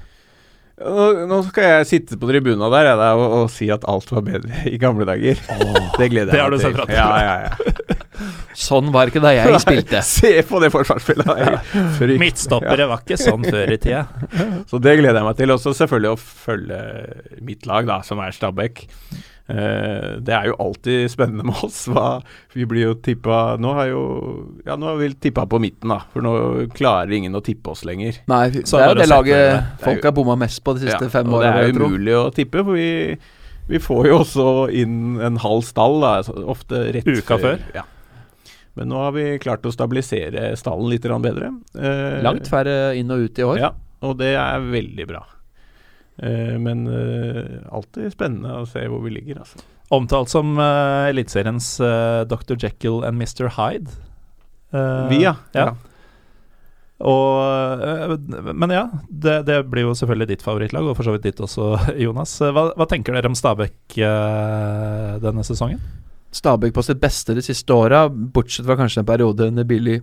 Nå, 0.76 1.38
skal 1.46 1.64
jeg 1.70 1.86
sitte 1.88 2.18
på 2.20 2.28
tribuna 2.28 2.68
der 2.68 2.90
jeg, 2.90 3.04
og, 3.16 3.22
og 3.38 3.46
si 3.48 3.70
at 3.72 3.84
alt 3.88 4.10
var 4.12 4.24
bedre 4.26 4.58
i 4.74 4.76
gamle 4.80 5.06
dager. 5.08 5.40
det 6.00 6.08
gleder 6.12 6.28
jeg 6.28 6.34
Det 6.34 6.42
har 6.42 6.52
meg 6.52 6.58
du 6.58 6.64
sett 6.66 6.76
fra 6.76 6.84
til. 6.90 6.98
Ja, 6.98 7.06
ja, 7.24 7.36
ja. 7.46 8.02
Sånn 8.66 8.90
var 8.92 9.08
ikke 9.08 9.20
da 9.24 9.32
jeg 9.36 9.60
spilte. 9.60 10.02
Se 10.04 10.32
på 10.48 10.60
det 10.60 10.70
forsvarsspillet! 10.72 11.32
Ja. 11.40 11.56
Midtstoppere 12.20 12.88
var 12.88 13.02
ikke 13.04 13.18
sånn 13.20 13.44
før 13.44 13.72
i 13.72 13.76
tida. 13.80 14.06
Så 14.68 14.80
det 14.80 14.94
gleder 15.00 15.20
jeg 15.20 15.28
meg 15.28 15.40
til. 15.40 15.52
Også 15.52 15.74
selvfølgelig 15.76 16.14
å 16.14 16.20
følge 16.20 16.78
mitt 17.44 17.68
lag, 17.68 17.88
da, 17.88 17.98
som 18.04 18.20
er 18.24 18.32
Stabæk. 18.32 18.86
Eh, 19.48 20.16
det 20.26 20.32
er 20.34 20.48
jo 20.48 20.56
alltid 20.58 21.10
spennende 21.12 21.44
med 21.46 21.54
oss. 21.62 21.84
Hva, 21.86 22.20
vi 22.56 22.64
blir 22.66 22.88
jo 22.88 22.94
tippa 22.98 23.54
Nå 23.62 23.74
har 23.76 23.86
jo 23.92 24.00
Ja, 24.66 24.74
nå 24.74 24.88
har 24.90 24.96
vi 24.98 25.12
tippa 25.28 25.44
på 25.46 25.60
midten, 25.62 25.92
da. 25.92 26.00
For 26.10 26.24
nå 26.24 26.32
klarer 26.74 27.14
ingen 27.14 27.36
å 27.38 27.42
tippe 27.46 27.70
oss 27.70 27.84
lenger. 27.86 28.18
Nei, 28.26 28.48
Så 28.66 28.80
det 28.80 28.84
er 28.88 28.90
jo 28.94 29.00
det 29.00 29.08
laget 29.12 29.82
folk 29.84 30.02
har 30.08 30.14
bomma 30.16 30.34
mest 30.40 30.64
på 30.66 30.74
de 30.74 30.86
siste 30.88 31.06
Ja, 31.06 31.12
fem 31.12 31.30
årene. 31.30 31.52
åra. 31.52 31.62
det 31.62 31.68
er 31.70 31.78
umulig 31.78 32.16
å 32.18 32.24
tippe, 32.34 32.64
for 32.66 32.74
vi, 32.74 32.88
vi 33.70 33.78
får 33.82 34.08
jo 34.10 34.18
også 34.24 34.48
inn 34.82 35.20
en 35.22 35.38
halv 35.44 35.62
stall, 35.68 36.00
da, 36.02 36.16
ofte 36.50 36.82
rett 36.98 37.06
Uka 37.06 37.38
før. 37.38 37.62
Ja. 37.76 37.86
Men 38.76 38.90
nå 38.90 38.98
har 39.00 39.14
vi 39.14 39.38
klart 39.40 39.64
å 39.64 39.72
stabilisere 39.72 40.50
stallen 40.58 40.90
litt 40.90 41.06
bedre. 41.06 41.54
Eh, 41.78 42.18
Langt 42.26 42.50
færre 42.50 42.96
inn 42.98 43.10
og 43.14 43.22
ut 43.30 43.38
i 43.38 43.46
år. 43.46 43.58
Ja, 43.62 43.70
og 44.02 44.18
det 44.18 44.34
er 44.36 44.58
veldig 44.60 45.06
bra. 45.08 45.22
Eh, 46.18 46.54
men 46.58 46.86
eh, 46.88 47.58
alltid 47.68 48.14
spennende 48.14 48.62
å 48.62 48.68
se 48.68 48.86
hvor 48.88 49.02
vi 49.04 49.12
ligger, 49.18 49.42
altså. 49.44 49.60
Omtalt 49.94 50.32
som 50.32 50.56
uh, 50.58 51.06
Eliteseriens 51.06 51.76
uh, 51.78 52.24
Dr. 52.26 52.56
Jekyll 52.58 53.04
and 53.06 53.20
Mr. 53.20 53.46
Hyde. 53.54 53.92
Uh, 54.74 55.06
vi, 55.12 55.20
ja. 55.22 55.36
ja. 55.54 55.68
Og, 57.06 57.84
eh, 57.84 58.16
men 58.56 58.72
ja, 58.72 58.86
det, 59.06 59.36
det 59.46 59.60
blir 59.70 59.84
jo 59.84 59.94
selvfølgelig 59.94 60.30
ditt 60.32 60.42
favorittlag, 60.42 60.88
og 60.88 60.96
for 60.98 61.06
så 61.06 61.14
vidt 61.14 61.28
ditt 61.28 61.42
også, 61.44 61.76
Jonas. 62.04 62.34
Hva, 62.40 62.70
hva 62.74 62.88
tenker 62.90 63.14
dere 63.14 63.30
om 63.30 63.36
Stabæk 63.38 64.00
denne 65.22 65.46
sesongen? 65.46 65.78
Stabæk 66.34 66.74
på 66.74 66.82
sitt 66.84 66.98
beste 67.00 67.36
de 67.36 67.44
siste 67.44 67.76
åra, 67.76 68.06
bortsett 68.10 68.66
fra 68.66 68.78
kanskje 68.80 69.04
en 69.04 69.08
periode 69.08 69.52
under 69.52 69.68
Billy 69.68 70.00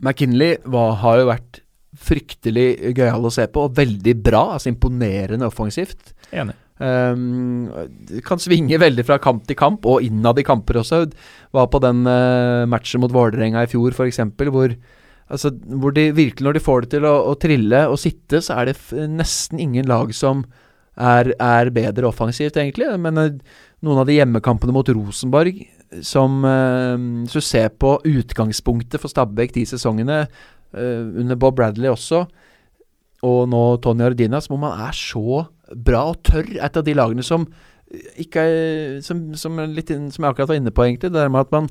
McKinley, 0.00 0.56
var, 0.64 0.96
har 1.04 1.20
jo 1.20 1.28
vært 1.30 1.60
fryktelig 1.96 2.94
gøyal 2.94 3.26
å 3.26 3.32
se 3.34 3.46
på, 3.50 3.66
og 3.66 3.78
veldig 3.78 4.14
bra. 4.22 4.44
Altså 4.56 4.70
imponerende 4.72 5.48
offensivt. 5.48 6.12
Enig. 6.30 6.56
Um, 6.80 7.68
kan 8.24 8.40
svinge 8.40 8.78
veldig 8.80 9.04
fra 9.04 9.18
kamp 9.20 9.44
til 9.48 9.58
kamp, 9.58 9.84
og 9.88 10.06
innad 10.06 10.38
i 10.40 10.46
kamper 10.46 10.80
også. 10.80 11.02
Var 11.56 11.68
på 11.72 11.82
den 11.84 12.06
uh, 12.08 12.64
matchen 12.70 13.02
mot 13.02 13.12
Vålerenga 13.12 13.66
i 13.66 13.70
fjor, 13.70 13.94
f.eks., 13.96 14.22
hvor 14.48 14.78
Altså, 15.30 15.52
hvor 15.78 15.92
de 15.94 16.08
virkelig, 16.10 16.42
når 16.42 16.56
de 16.56 16.60
får 16.64 16.80
det 16.82 16.88
til 16.96 17.04
å, 17.06 17.12
å 17.30 17.36
trille 17.38 17.84
og 17.86 18.00
sitte, 18.02 18.40
så 18.42 18.56
er 18.58 18.72
det 18.72 19.04
nesten 19.06 19.60
ingen 19.62 19.86
lag 19.86 20.10
som 20.10 20.40
er, 20.98 21.30
er 21.38 21.70
bedre 21.70 22.08
offensivt, 22.08 22.58
egentlig. 22.58 22.88
Men 22.98 23.20
uh, 23.20 23.60
noen 23.86 24.00
av 24.02 24.08
de 24.08 24.16
hjemmekampene 24.16 24.74
mot 24.74 24.90
Rosenborg, 24.90 25.60
som 26.06 26.42
uh, 26.42 26.98
Hvis 27.22 27.38
du 27.38 27.46
ser 27.46 27.70
på 27.78 27.96
utgangspunktet 28.06 28.98
for 28.98 29.10
Stabæk 29.12 29.54
de 29.54 29.64
sesongene, 29.70 30.24
under 30.72 31.38
Bob 31.40 31.56
Bradley 31.58 31.90
også, 31.90 32.24
og 33.26 33.40
nå 33.52 33.62
Tony 33.84 34.06
Ordinas 34.06 34.46
som 34.46 34.56
om 34.56 34.68
han 34.68 34.86
er 34.86 34.96
så 34.96 35.44
bra 35.76 36.06
og 36.12 36.22
tørr. 36.26 36.54
Et 36.56 36.78
av 36.78 36.86
de 36.86 36.94
lagene 36.96 37.24
som 37.26 37.46
ikke 37.90 38.42
er 38.46 39.00
Som, 39.02 39.32
som, 39.34 39.58
er 39.58 39.66
litt 39.66 39.88
som 39.90 40.22
jeg 40.22 40.30
akkurat 40.30 40.52
var 40.52 40.60
inne 40.60 40.70
på, 40.70 40.84
egentlig. 40.86 41.10
Det 41.10 41.18
der 41.18 41.32
med 41.32 41.48
at 41.48 41.54
man 41.54 41.66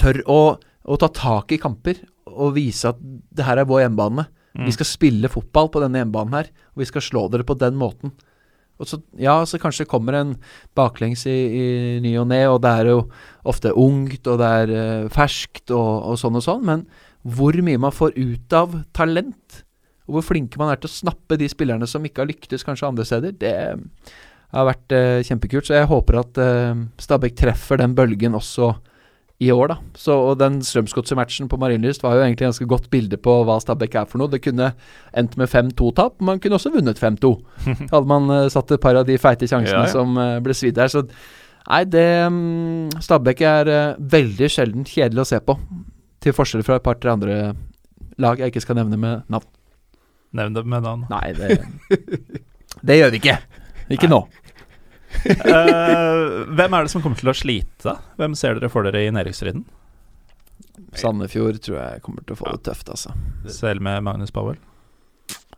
tør 0.00 0.18
å, 0.26 0.40
å 0.58 0.96
ta 0.98 1.08
tak 1.14 1.54
i 1.54 1.60
kamper 1.62 2.00
og 2.34 2.56
vise 2.56 2.90
at 2.90 2.98
det 2.98 3.46
her 3.46 3.60
er 3.60 3.68
vår 3.68 3.84
hjemmebane. 3.84 4.26
Mm. 4.54 4.66
Vi 4.66 4.74
skal 4.74 4.88
spille 4.88 5.30
fotball 5.30 5.70
på 5.70 5.82
denne 5.82 6.00
hjemmebanen 6.00 6.34
her, 6.38 6.50
og 6.74 6.82
vi 6.82 6.88
skal 6.88 7.04
slå 7.04 7.26
dere 7.30 7.46
på 7.46 7.56
den 7.58 7.78
måten. 7.78 8.14
Og 8.82 8.88
så, 8.90 8.98
ja, 9.22 9.36
så 9.46 9.60
kanskje 9.62 9.84
det 9.84 9.92
kommer 9.92 10.16
en 10.18 10.32
baklengs 10.74 11.22
i, 11.30 11.34
i 11.34 11.66
ny 12.02 12.16
og 12.18 12.26
ne, 12.32 12.40
og 12.50 12.58
det 12.64 12.72
er 12.74 12.90
jo 12.90 13.00
ofte 13.46 13.70
ungt, 13.70 14.26
og 14.26 14.40
det 14.40 14.50
er 14.62 14.72
uh, 14.74 15.10
ferskt, 15.14 15.68
og, 15.70 15.90
og 16.10 16.18
sånn 16.18 16.40
og 16.40 16.46
sånn, 16.46 16.64
men 16.66 16.82
hvor 17.24 17.56
mye 17.64 17.80
man 17.80 17.94
får 17.94 18.16
ut 18.18 18.56
av 18.56 18.76
talent, 18.96 19.64
og 20.04 20.18
hvor 20.18 20.26
flinke 20.28 20.60
man 20.60 20.72
er 20.72 20.80
til 20.80 20.90
å 20.90 20.96
snappe 20.98 21.38
de 21.40 21.48
spillerne 21.48 21.88
som 21.88 22.04
ikke 22.04 22.22
har 22.22 22.28
lyktes 22.28 22.66
kanskje 22.66 22.90
andre 22.90 23.06
steder, 23.08 23.36
det 23.40 23.54
har 24.54 24.66
vært 24.68 24.94
eh, 24.94 25.20
kjempekult. 25.24 25.68
Så 25.68 25.78
jeg 25.78 25.90
håper 25.90 26.20
at 26.20 26.40
eh, 26.42 26.82
Stabæk 27.00 27.38
treffer 27.40 27.80
den 27.80 27.96
bølgen 27.96 28.36
også 28.36 28.74
i 29.42 29.48
år, 29.50 29.72
da. 29.72 29.76
Så, 29.98 30.14
og 30.14 30.36
den 30.38 30.60
Strømsgodset-matchen 30.62 31.48
på 31.50 31.58
Marienlyst 31.58 32.04
var 32.04 32.18
jo 32.18 32.26
egentlig 32.26 32.46
ganske 32.46 32.68
godt 32.70 32.86
bilde 32.92 33.18
på 33.20 33.38
hva 33.48 33.56
Stabæk 33.62 33.96
er 33.98 34.10
for 34.10 34.22
noe. 34.22 34.30
Det 34.30 34.42
kunne 34.44 34.70
endt 35.16 35.38
med 35.40 35.50
5-2-tap, 35.50 36.20
man 36.24 36.42
kunne 36.42 36.60
også 36.60 36.72
vunnet 36.74 37.00
5-2. 37.02 37.32
Hadde 37.92 38.04
man 38.10 38.30
uh, 38.30 38.44
satt 38.52 38.70
et 38.76 38.84
par 38.84 39.00
av 39.00 39.08
de 39.08 39.18
feite 39.20 39.48
sjansene 39.50 39.82
Ja, 39.82 39.88
ja. 39.88 39.92
som 39.92 40.14
uh, 40.20 40.38
ble 40.44 40.54
svidd 40.54 40.78
her. 40.78 40.92
Så 40.92 41.02
nei, 41.08 41.82
det 41.90 42.06
um, 42.28 42.92
Stabæk 43.02 43.42
er 43.48 43.72
uh, 43.72 43.98
veldig 44.14 44.52
sjelden 44.54 44.86
kjedelig 44.86 45.24
å 45.24 45.28
se 45.34 45.42
på. 45.42 45.58
Til 46.24 46.34
forskjell 46.36 46.64
fra 46.64 46.78
et 46.80 46.86
par-tre 46.86 47.12
andre 47.12 47.36
lag 48.22 48.40
jeg 48.40 48.52
ikke 48.52 48.62
skal 48.64 48.78
nevne 48.78 48.98
med 49.00 49.28
navn. 49.32 49.46
Nevn 50.34 50.56
dem 50.56 50.70
med 50.70 50.82
navn. 50.86 51.04
Nei, 51.12 51.28
det, 51.36 51.60
det 52.82 52.98
gjør 52.98 53.12
vi 53.14 53.20
ikke. 53.20 53.38
Ikke 53.94 54.10
nå. 54.10 54.24
uh, 55.24 56.42
hvem 56.56 56.74
er 56.74 56.86
det 56.86 56.90
som 56.90 57.04
kommer 57.04 57.20
til 57.20 57.30
å 57.30 57.36
slite? 57.36 57.96
Hvem 58.18 58.34
ser 58.38 58.58
dere 58.58 58.72
for 58.72 58.86
dere 58.86 59.04
i 59.04 59.12
nedrykksstriden? 59.14 59.62
Sandefjord 60.98 61.60
tror 61.62 61.78
jeg 61.78 62.02
kommer 62.02 62.24
til 62.26 62.34
å 62.34 62.40
få 62.40 62.50
det 62.54 62.64
tøft, 62.66 62.90
altså. 62.90 63.14
Selv 63.50 63.84
med 63.84 64.02
Magnus 64.06 64.34
Powell? 64.34 64.58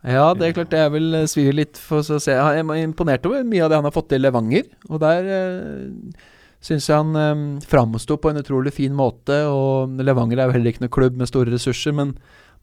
Ja, 0.05 0.29
det 0.37 0.45
er 0.45 0.57
klart 0.59 0.75
jeg 0.77 0.93
vil 0.93 1.15
eh, 1.17 1.53
litt 1.55 1.79
for 1.81 2.05
å 2.05 2.19
se. 2.21 2.33
Jeg 2.33 2.61
er 2.61 2.83
imponert 2.83 3.25
over 3.27 3.45
mye 3.47 3.63
av 3.65 3.71
det 3.71 3.79
han 3.79 3.87
har 3.87 3.95
fått 3.95 4.11
til 4.11 4.21
i 4.21 4.25
Levanger. 4.27 4.69
Og 4.91 5.01
der 5.01 5.31
eh, 5.33 6.27
syns 6.63 6.89
jeg 6.89 6.97
han 6.97 7.15
eh, 7.19 7.45
framsto 7.67 8.17
på 8.19 8.31
en 8.31 8.41
utrolig 8.41 8.73
fin 8.75 8.95
måte. 8.97 9.43
Og 9.51 9.97
Levanger 10.01 10.41
er 10.41 10.49
jo 10.49 10.57
heller 10.57 10.73
ikke 10.73 10.85
noe 10.87 10.97
klubb 10.97 11.17
med 11.19 11.29
store 11.29 11.53
ressurser, 11.53 11.95
men 11.97 12.17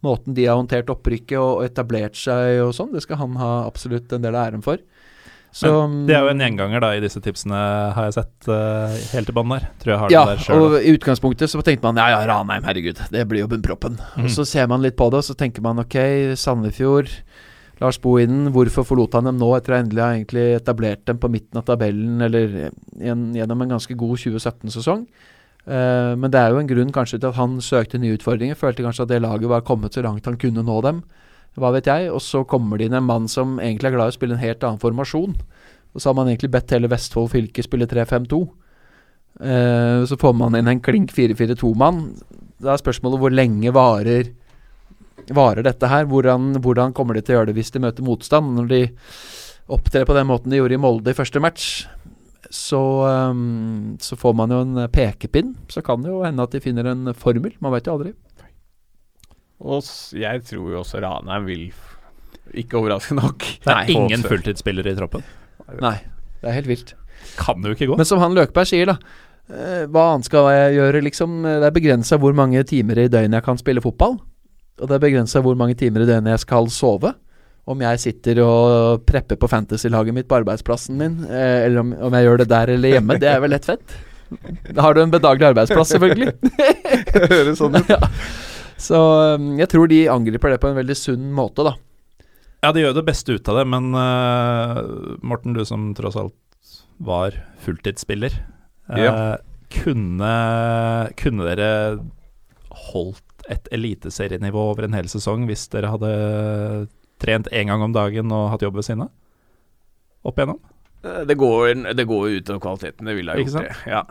måten 0.05 0.37
de 0.37 0.47
har 0.49 0.59
håndtert 0.59 0.91
opprykket 0.93 1.39
og, 1.41 1.61
og 1.61 1.67
etablert 1.69 2.19
seg 2.19 2.61
og 2.65 2.75
sånn, 2.77 2.93
det 2.93 3.05
skal 3.05 3.23
han 3.23 3.39
ha 3.41 3.53
absolutt 3.65 4.13
en 4.13 4.25
del 4.25 4.37
av 4.37 4.51
æren 4.51 4.65
for. 4.65 4.83
Så 5.55 5.71
Men 5.87 6.09
det 6.09 6.17
er 6.17 6.25
jo 6.27 6.33
en 6.33 6.41
gjenganger 6.43 6.83
da 6.83 6.89
i 6.97 7.03
disse 7.05 7.21
tipsene, 7.23 7.59
har 7.95 8.09
jeg 8.09 8.17
sett 8.17 8.49
uh, 8.51 8.91
helt 9.13 9.29
i 9.31 9.35
bånn 9.37 9.53
der. 9.55 9.69
Tror 9.79 9.93
jeg 9.93 10.01
har 10.01 10.11
Ja, 10.11 10.23
der 10.33 10.41
selv, 10.43 10.65
og 10.65 10.73
i 10.81 10.95
utgangspunktet 10.97 11.53
så 11.53 11.63
tenkte 11.63 11.87
man 11.87 12.01
ja, 12.03 12.09
ja, 12.11 12.25
Ranheim, 12.27 12.67
herregud, 12.67 12.99
det 13.15 13.23
blir 13.31 13.45
jo 13.45 13.51
bunnproppen. 13.53 14.01
Mm. 14.19 14.25
Og 14.27 14.35
så 14.35 14.47
ser 14.51 14.67
man 14.73 14.83
litt 14.83 14.99
på 14.99 15.07
det, 15.15 15.23
og 15.23 15.29
så 15.29 15.39
tenker 15.39 15.63
man 15.63 15.79
ok, 15.85 15.95
Sandefjord, 16.43 17.13
Lars 17.83 17.99
Bohinen, 17.99 18.53
hvorfor 18.55 18.87
forlot 18.87 19.17
han 19.19 19.27
dem 19.29 19.39
nå 19.41 19.49
etter 19.57 19.75
å 19.75 19.79
endelig 19.83 20.03
ha 20.05 20.59
etablert 20.61 21.05
dem 21.09 21.19
på 21.19 21.31
midten 21.33 21.59
av 21.59 21.65
tabellen, 21.67 22.21
eller 22.23 22.71
gjen- 23.01 23.33
gjennom 23.35 23.65
en 23.65 23.75
ganske 23.75 23.97
god 23.99 24.19
2017-sesong? 24.23 25.07
Eh, 25.67 26.13
men 26.21 26.31
det 26.31 26.39
er 26.41 26.53
jo 26.53 26.61
en 26.61 26.71
grunn 26.71 26.93
kanskje 26.95 27.19
til 27.19 27.31
at 27.33 27.39
han 27.41 27.59
søkte 27.65 27.99
nye 27.99 28.15
utfordringer, 28.19 28.59
følte 28.59 28.85
kanskje 28.85 29.07
at 29.07 29.13
det 29.15 29.23
laget 29.25 29.51
var 29.51 29.65
kommet 29.67 29.97
så 29.97 30.05
langt 30.07 30.27
han 30.29 30.39
kunne 30.39 30.63
nå 30.63 30.81
dem. 30.87 31.03
Hva 31.59 31.71
vet 31.75 31.87
jeg. 31.87 32.11
Og 32.11 32.21
så 32.23 32.43
kommer 32.47 32.79
det 32.79 32.89
inn 32.89 32.99
en 32.99 33.07
mann 33.07 33.29
som 33.31 33.59
egentlig 33.63 33.91
er 33.93 33.97
glad 33.97 34.11
i 34.11 34.15
å 34.15 34.19
spille 34.19 34.35
en 34.35 34.43
helt 34.43 34.65
annen 34.67 34.83
formasjon. 34.83 35.35
Og 35.95 36.03
så 36.03 36.11
har 36.11 36.17
man 36.19 36.27
egentlig 36.31 36.51
bedt 36.51 36.75
hele 36.75 36.91
Vestfold 36.91 37.31
fylke 37.31 37.63
spille 37.63 37.87
3-5-2. 37.91 38.41
Eh, 39.41 40.01
så 40.11 40.19
får 40.19 40.35
man 40.39 40.57
inn 40.59 40.71
en 40.71 40.83
klink 40.83 41.15
4-4-2-mann. 41.15 42.01
Da 42.63 42.75
er 42.75 42.83
spørsmålet 42.83 43.23
hvor 43.23 43.35
lenge 43.35 43.73
varer 43.75 44.33
Varer 45.33 45.65
dette 45.65 45.89
her? 45.89 46.05
Hvordan, 46.11 46.53
hvordan 46.61 46.93
kommer 46.97 47.15
de 47.17 47.23
til 47.25 47.35
å 47.35 47.39
gjøre 47.41 47.53
det 47.53 47.57
hvis 47.59 47.73
de 47.75 47.83
møter 47.85 48.05
motstand? 48.07 48.55
Når 48.59 48.69
de 48.71 48.81
opptrer 49.73 50.05
på 50.05 50.17
den 50.17 50.29
måten 50.29 50.53
de 50.53 50.59
gjorde 50.61 50.77
i 50.77 50.81
Molde 50.83 51.15
i 51.15 51.17
første 51.17 51.41
match, 51.41 51.87
så, 52.55 52.81
um, 53.33 53.95
så 54.03 54.19
får 54.21 54.35
man 54.37 54.53
jo 54.53 54.61
en 54.63 54.83
pekepinn. 54.93 55.55
Så 55.73 55.83
kan 55.87 56.03
det 56.05 56.13
jo 56.13 56.21
hende 56.27 56.45
at 56.45 56.53
de 56.55 56.61
finner 56.63 56.91
en 56.93 57.09
formel. 57.17 57.55
Man 57.65 57.73
vet 57.75 57.89
jo 57.89 57.97
aldri. 57.97 58.13
Og 59.65 59.87
jeg 60.19 60.43
tror 60.45 60.73
jo 60.75 60.81
også 60.83 61.01
Ranheim 61.01 61.47
vil, 61.49 61.63
ikke 62.53 62.77
overraskende 62.77 63.23
nok 63.25 63.47
Det 63.65 63.71
er 63.71 63.79
Nei. 63.81 63.95
ingen 63.95 64.25
fulltidsspillere 64.27 64.93
i 64.93 64.99
troppen. 64.99 65.25
Nei, 65.81 65.97
det 66.43 66.51
er 66.51 66.59
helt 66.59 66.69
vilt. 66.69 66.93
Kan 67.41 67.65
jo 67.65 67.73
ikke 67.73 67.89
gå. 67.89 67.97
Men 67.97 68.09
som 68.09 68.21
han 68.21 68.37
Løkberg 68.37 68.69
sier, 68.69 68.91
da. 68.93 68.99
eh, 69.49 69.87
hva 69.89 70.11
annet 70.13 70.29
skal 70.29 70.51
jeg 70.53 70.77
gjøre, 70.77 71.01
liksom? 71.07 71.39
Det 71.47 71.71
er 71.71 71.77
begrensa 71.79 72.19
hvor 72.21 72.37
mange 72.37 72.61
timer 72.69 73.01
i 73.01 73.09
døgnet 73.09 73.39
jeg 73.41 73.47
kan 73.47 73.61
spille 73.63 73.83
fotball. 73.85 74.19
Og 74.81 74.89
det 74.91 74.97
er 74.97 75.05
begrensa 75.05 75.43
hvor 75.45 75.55
mange 75.59 75.77
timer 75.79 76.03
i 76.05 76.09
døgnet 76.09 76.35
jeg 76.35 76.43
skal 76.47 76.67
sove. 76.73 77.13
Om 77.65 77.81
jeg 77.81 78.01
sitter 78.03 78.41
og 78.45 79.05
prepper 79.09 79.39
på 79.41 79.49
fantasy-laget 79.49 80.13
mitt 80.17 80.27
på 80.29 80.37
arbeidsplassen 80.37 80.99
min, 81.01 81.15
eh, 81.31 81.63
eller 81.65 81.81
om, 81.81 81.95
om 82.11 82.17
jeg 82.19 82.27
gjør 82.27 82.43
det 82.43 82.49
der 82.51 82.73
eller 82.75 82.93
hjemme, 82.99 83.17
det 83.23 83.31
er 83.31 83.41
vel 83.41 83.55
lett 83.55 83.65
fett. 83.69 83.95
Da 84.75 84.83
har 84.85 84.97
du 84.97 85.01
en 85.01 85.13
bedagelig 85.15 85.47
arbeidsplass, 85.53 85.95
selvfølgelig. 85.95 86.35
det 87.15 87.31
Høres 87.31 87.61
sånn 87.63 87.79
ut. 87.79 87.89
ja. 87.89 88.01
Så 88.85 88.99
um, 89.39 89.53
jeg 89.57 89.71
tror 89.73 89.89
de 89.89 90.03
angriper 90.13 90.53
det 90.53 90.61
på 90.61 90.69
en 90.73 90.77
veldig 90.77 90.97
sunn 90.99 91.31
måte, 91.33 91.65
da. 91.65 91.77
Ja, 92.65 92.73
de 92.75 92.83
gjør 92.83 92.97
det 92.99 93.07
beste 93.07 93.37
ut 93.39 93.49
av 93.53 93.61
det, 93.61 93.65
men 93.71 93.91
uh, 93.97 95.17
Morten, 95.25 95.55
du 95.57 95.63
som 95.69 95.93
tross 95.97 96.19
alt 96.21 96.35
var 97.05 97.37
fulltidsspiller, 97.65 98.35
eh, 98.93 99.05
Ja. 99.07 99.15
kunne, 99.73 100.35
kunne 101.21 101.49
dere 101.49 101.71
holdt 102.91 103.34
et 103.51 103.69
eliteserienivå 103.73 104.63
over 104.71 104.85
en 104.87 104.95
hel 104.97 105.09
sesong 105.11 105.47
hvis 105.49 105.67
dere 105.73 105.91
hadde 105.93 106.13
trent 107.21 107.49
én 107.53 107.69
gang 107.71 107.83
om 107.85 107.93
dagen 107.95 108.33
og 108.33 108.51
hatt 108.55 108.63
jobb 108.65 108.79
ved 108.81 108.87
siden 108.87 109.03
av? 109.07 109.11
Opp 110.25 110.39
igjennom? 110.41 110.61
Eh, 111.05 111.25
Det 111.29 111.37
går, 111.37 111.75
det 111.95 112.07
går 112.09 112.29
ut 112.39 112.51
av 112.51 112.61
kvaliteten. 112.65 113.05
Det 113.07 113.15
ville 113.19 113.35
jeg 113.37 113.47
gjort 113.47 113.63
det. 113.63 113.77
Ja. 113.93 114.03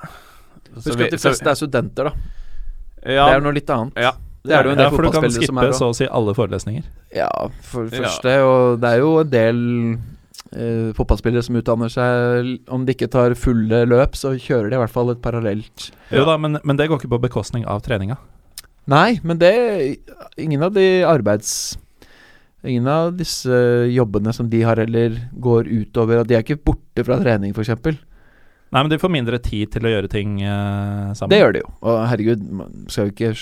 Husk 0.76 0.94
at 1.02 1.12
de 1.12 1.18
fleste 1.22 1.50
er 1.50 1.58
studenter, 1.60 2.10
da. 2.10 2.14
ja, 3.06 3.26
Det 3.28 3.34
er 3.34 3.40
jo 3.40 3.46
noe 3.48 3.58
litt 3.58 3.70
annet. 3.74 3.98
Ja. 4.02 4.14
Det 4.44 4.52
er 4.52 4.64
det 4.66 4.70
jo 4.70 4.72
en 4.74 4.78
del 4.82 4.90
Ja, 4.90 4.92
for 4.92 5.06
du 5.08 5.12
kan 5.16 5.32
skippe 5.32 5.62
er 5.64 5.72
så 5.78 5.88
å 5.88 5.96
si 5.96 6.06
alle 6.12 6.34
forelesninger. 6.36 6.84
Ja, 7.16 7.30
for 7.64 7.86
det 7.88 7.96
Ja. 8.02 8.08
første, 8.10 8.34
og 8.44 8.82
det 8.82 8.90
er 8.90 8.98
jo 9.00 9.12
en 9.22 9.30
del 9.32 9.60
eh, 10.52 10.90
fotballspillere 10.98 11.42
som 11.44 11.56
utdanner 11.56 11.90
seg 11.90 12.70
Om 12.70 12.84
de 12.86 12.94
ikke 12.94 13.08
tar 13.10 13.34
fulle 13.40 13.86
løp, 13.88 14.14
så 14.20 14.34
kjører 14.38 14.70
de 14.70 14.76
i 14.76 14.82
hvert 14.84 14.92
fall 14.92 15.10
et 15.12 15.22
parallelt 15.24 15.92
Jo 16.12 16.26
da, 16.26 16.36
men, 16.38 16.60
men 16.64 16.76
det 16.78 16.90
går 16.90 17.00
ikke 17.00 17.10
på 17.16 17.22
bekostning 17.24 17.66
av 17.66 17.82
treninga. 17.82 18.18
Nei, 18.90 19.20
men 19.24 19.40
det 19.40 19.54
Ingen 20.38 20.64
av 20.66 20.76
de 20.76 21.04
arbeids... 21.08 21.78
Ingen 22.64 22.88
av 22.88 23.10
disse 23.20 23.52
jobbene 23.92 24.32
som 24.32 24.48
de 24.48 24.62
har, 24.64 24.80
heller 24.80 25.18
går 25.36 25.68
utover 25.68 26.22
at 26.22 26.30
De 26.30 26.38
er 26.38 26.46
ikke 26.46 26.62
borte 26.64 27.04
fra 27.04 27.18
trening, 27.20 27.52
f.eks. 27.52 27.74
Nei, 27.84 28.80
men 28.80 28.88
de 28.90 29.00
får 29.02 29.12
mindre 29.12 29.40
tid 29.44 29.74
til 29.74 29.84
å 29.84 29.92
gjøre 29.92 30.10
ting 30.10 30.38
uh, 30.40 31.12
sammen. 31.12 31.34
Det 31.34 31.42
gjør 31.42 31.52
de 31.58 31.64
jo. 31.66 31.74
Og 31.84 32.00
herregud, 32.08 32.46
skal 32.88 33.10
jo 33.10 33.12
ikke 33.12 33.34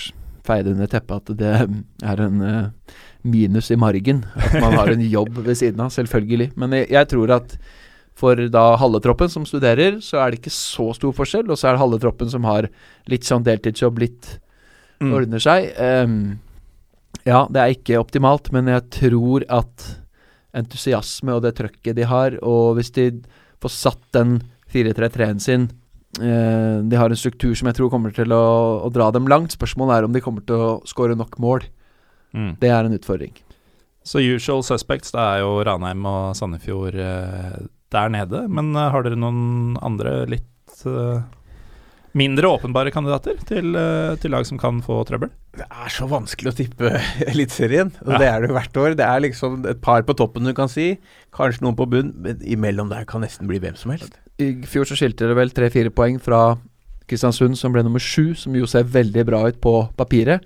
feie 0.42 0.66
under 0.66 0.90
teppet 0.90 1.22
at 1.22 1.38
det 1.38 1.52
er 1.54 2.24
en 2.26 2.42
uh, 2.42 2.98
minus 3.22 3.70
i 3.70 3.78
margen. 3.78 4.24
At 4.34 4.58
man 4.58 4.74
har 4.76 4.90
en 4.90 5.06
jobb 5.06 5.38
ved 5.46 5.54
siden 5.62 5.86
av, 5.86 5.94
selvfølgelig. 5.94 6.50
Men 6.58 6.74
jeg, 6.80 6.90
jeg 6.92 7.10
tror 7.14 7.36
at 7.38 7.56
for 8.18 8.36
da 8.52 8.64
halve 8.76 9.00
troppen 9.06 9.30
som 9.32 9.46
studerer, 9.48 10.02
så 10.04 10.18
er 10.20 10.32
det 10.32 10.42
ikke 10.42 10.52
så 10.52 10.90
stor 10.98 11.14
forskjell. 11.16 11.46
Og 11.46 11.56
så 11.58 11.70
er 11.70 11.76
det 11.76 11.84
halve 11.86 12.02
troppen 12.02 12.34
som 12.34 12.44
har 12.50 12.68
litt 13.10 13.24
sånn 13.28 13.46
deltidsjobb, 13.46 14.02
litt 14.02 14.34
Mm. 15.02 15.12
ordner 15.18 15.42
seg. 15.42 15.68
Um, 15.76 16.16
ja, 17.26 17.44
det 17.50 17.60
er 17.60 17.74
ikke 17.74 18.00
optimalt, 18.00 18.50
men 18.54 18.70
jeg 18.70 18.86
tror 18.94 19.44
at 19.52 19.88
entusiasme 20.56 21.36
og 21.36 21.44
det 21.46 21.54
trøkket 21.58 21.96
de 21.96 22.08
har, 22.08 22.36
og 22.44 22.76
hvis 22.78 22.92
de 22.96 23.06
får 23.62 23.72
satt 23.74 24.02
den 24.16 24.40
4-3-3-en 24.72 25.40
sin 25.40 25.68
uh, 26.18 26.80
De 26.80 26.98
har 26.98 27.12
en 27.12 27.18
struktur 27.18 27.54
som 27.56 27.68
jeg 27.68 27.78
tror 27.78 27.92
kommer 27.92 28.14
til 28.16 28.32
å, 28.34 28.44
å 28.84 28.90
dra 28.92 29.10
dem 29.14 29.28
langt. 29.30 29.54
Spørsmålet 29.54 29.98
er 29.98 30.08
om 30.08 30.16
de 30.16 30.24
kommer 30.24 30.44
til 30.48 30.58
å 30.58 30.74
skåre 30.88 31.16
nok 31.18 31.38
mål. 31.42 31.66
Mm. 32.32 32.54
Det 32.60 32.72
er 32.72 32.88
en 32.88 32.96
utfordring. 32.96 33.34
Så 34.02 34.18
usual 34.24 34.64
suspects, 34.66 35.12
det 35.14 35.22
er 35.22 35.44
jo 35.44 35.60
Ranheim 35.62 36.06
og 36.08 36.32
Sandefjord 36.34 36.96
uh, 36.98 37.60
der 37.94 38.12
nede. 38.12 38.46
Men 38.50 38.72
uh, 38.74 38.88
har 38.90 39.06
dere 39.06 39.20
noen 39.20 39.76
andre 39.84 40.22
litt 40.30 40.48
mindre 42.14 42.48
åpenbare 42.50 42.90
kandidater 42.92 43.38
til, 43.48 43.74
eh, 43.76 44.16
til 44.20 44.30
lag 44.34 44.44
som 44.46 44.58
kan 44.60 44.80
få 44.84 44.98
trøbbel? 45.08 45.30
Det 45.56 45.64
er 45.68 45.88
så 45.92 46.08
vanskelig 46.08 46.52
å 46.52 46.56
tippe 46.56 46.90
Eliteserien. 47.32 47.92
Og 48.04 48.12
Ja. 48.12 48.18
det 48.18 48.28
er 48.28 48.40
det 48.40 48.50
jo 48.50 48.56
hvert 48.58 48.76
år. 48.82 48.96
Det 48.96 49.06
er 49.06 49.20
liksom 49.24 49.66
et 49.68 49.80
par 49.80 50.02
på 50.02 50.14
toppen 50.16 50.44
du 50.44 50.52
kan 50.54 50.68
si. 50.68 50.98
Kanskje 51.32 51.62
noen 51.62 51.76
på 51.76 51.88
bunn. 51.88 52.12
Men 52.16 52.40
imellom 52.44 52.88
der 52.92 53.04
kan 53.04 53.22
nesten 53.24 53.46
bli 53.48 53.58
hvem 53.58 53.76
som 53.76 53.90
helst. 53.92 54.12
I 54.38 54.52
fjor 54.66 54.84
så 54.88 54.96
skilte 54.96 55.28
det 55.28 55.36
vel 55.36 55.50
tre-fire 55.50 55.90
poeng 55.90 56.18
fra 56.20 56.58
Kristiansund, 57.08 57.56
som 57.58 57.72
ble 57.74 57.82
nummer 57.82 58.00
sju, 58.00 58.34
som 58.38 58.54
jo 58.54 58.64
ser 58.66 58.84
veldig 58.84 59.24
bra 59.26 59.42
ut 59.48 59.60
på 59.60 59.88
papiret. 59.98 60.40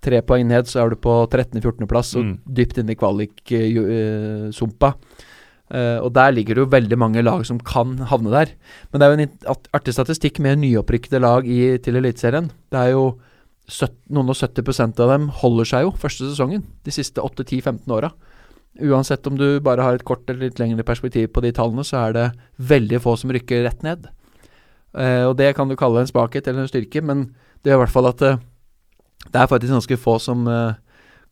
Tre 0.00 0.20
poeng 0.22 0.46
ned, 0.46 0.64
så 0.70 0.84
er 0.84 0.90
du 0.92 0.96
på 0.96 1.26
13.-14.-plass 1.28 2.14
og 2.16 2.24
Mm. 2.24 2.38
dypt 2.54 2.78
inne 2.78 2.92
i 2.92 2.96
kvalik-sumpa. 3.00 4.94
Eh, 5.74 5.98
og 5.98 6.12
der 6.14 6.30
ligger 6.30 6.54
det 6.54 6.62
jo 6.62 6.70
veldig 6.70 6.98
mange 6.98 7.22
lag 7.26 7.42
som 7.46 7.58
kan 7.58 7.96
havne 8.10 8.30
der. 8.30 8.52
Men 8.90 9.00
det 9.00 9.06
er 9.06 9.14
jo 9.14 9.24
en 9.24 9.64
artig 9.74 9.94
statistikk 9.96 10.38
med 10.42 10.60
nyopprykkede 10.62 11.20
lag 11.22 11.46
i, 11.46 11.76
til 11.82 11.98
Eliteserien. 11.98 12.52
Det 12.70 12.78
er 12.82 12.94
jo 12.94 13.18
søtt- 13.66 13.98
noen 14.08 14.30
og 14.30 14.38
70 14.38 15.00
av 15.02 15.10
dem 15.10 15.28
holder 15.42 15.64
seg 15.66 15.86
jo 15.86 15.94
første 15.98 16.30
sesongen. 16.30 16.62
De 16.86 16.94
siste 16.94 17.22
8-10-15 17.22 17.90
åra. 17.90 18.12
Uansett 18.78 19.26
om 19.26 19.36
du 19.36 19.58
bare 19.64 19.82
har 19.82 19.96
et 19.96 20.04
kort 20.04 20.28
eller 20.28 20.46
litt 20.46 20.60
lengre 20.60 20.84
perspektiv 20.84 21.32
på 21.32 21.42
de 21.42 21.50
tallene, 21.50 21.82
så 21.82 22.06
er 22.06 22.12
det 22.12 22.26
veldig 22.58 23.00
få 23.02 23.16
som 23.16 23.32
rykker 23.32 23.64
rett 23.64 23.82
ned. 23.82 24.06
Uh, 24.96 25.28
og 25.28 25.36
det 25.36 25.54
kan 25.56 25.68
du 25.68 25.76
kalle 25.76 26.00
en 26.00 26.08
spakhet 26.08 26.46
eller 26.46 26.64
en 26.64 26.68
styrke, 26.68 27.02
men 27.02 27.34
det 27.64 27.72
gjør 27.72 27.80
i 27.80 27.82
hvert 27.84 27.94
fall 27.94 28.08
at 28.08 28.22
uh, 28.22 28.36
det 29.26 29.40
er 29.40 29.48
faktisk 29.48 29.72
ganske 29.72 29.98
få 29.98 30.18
som 30.22 30.44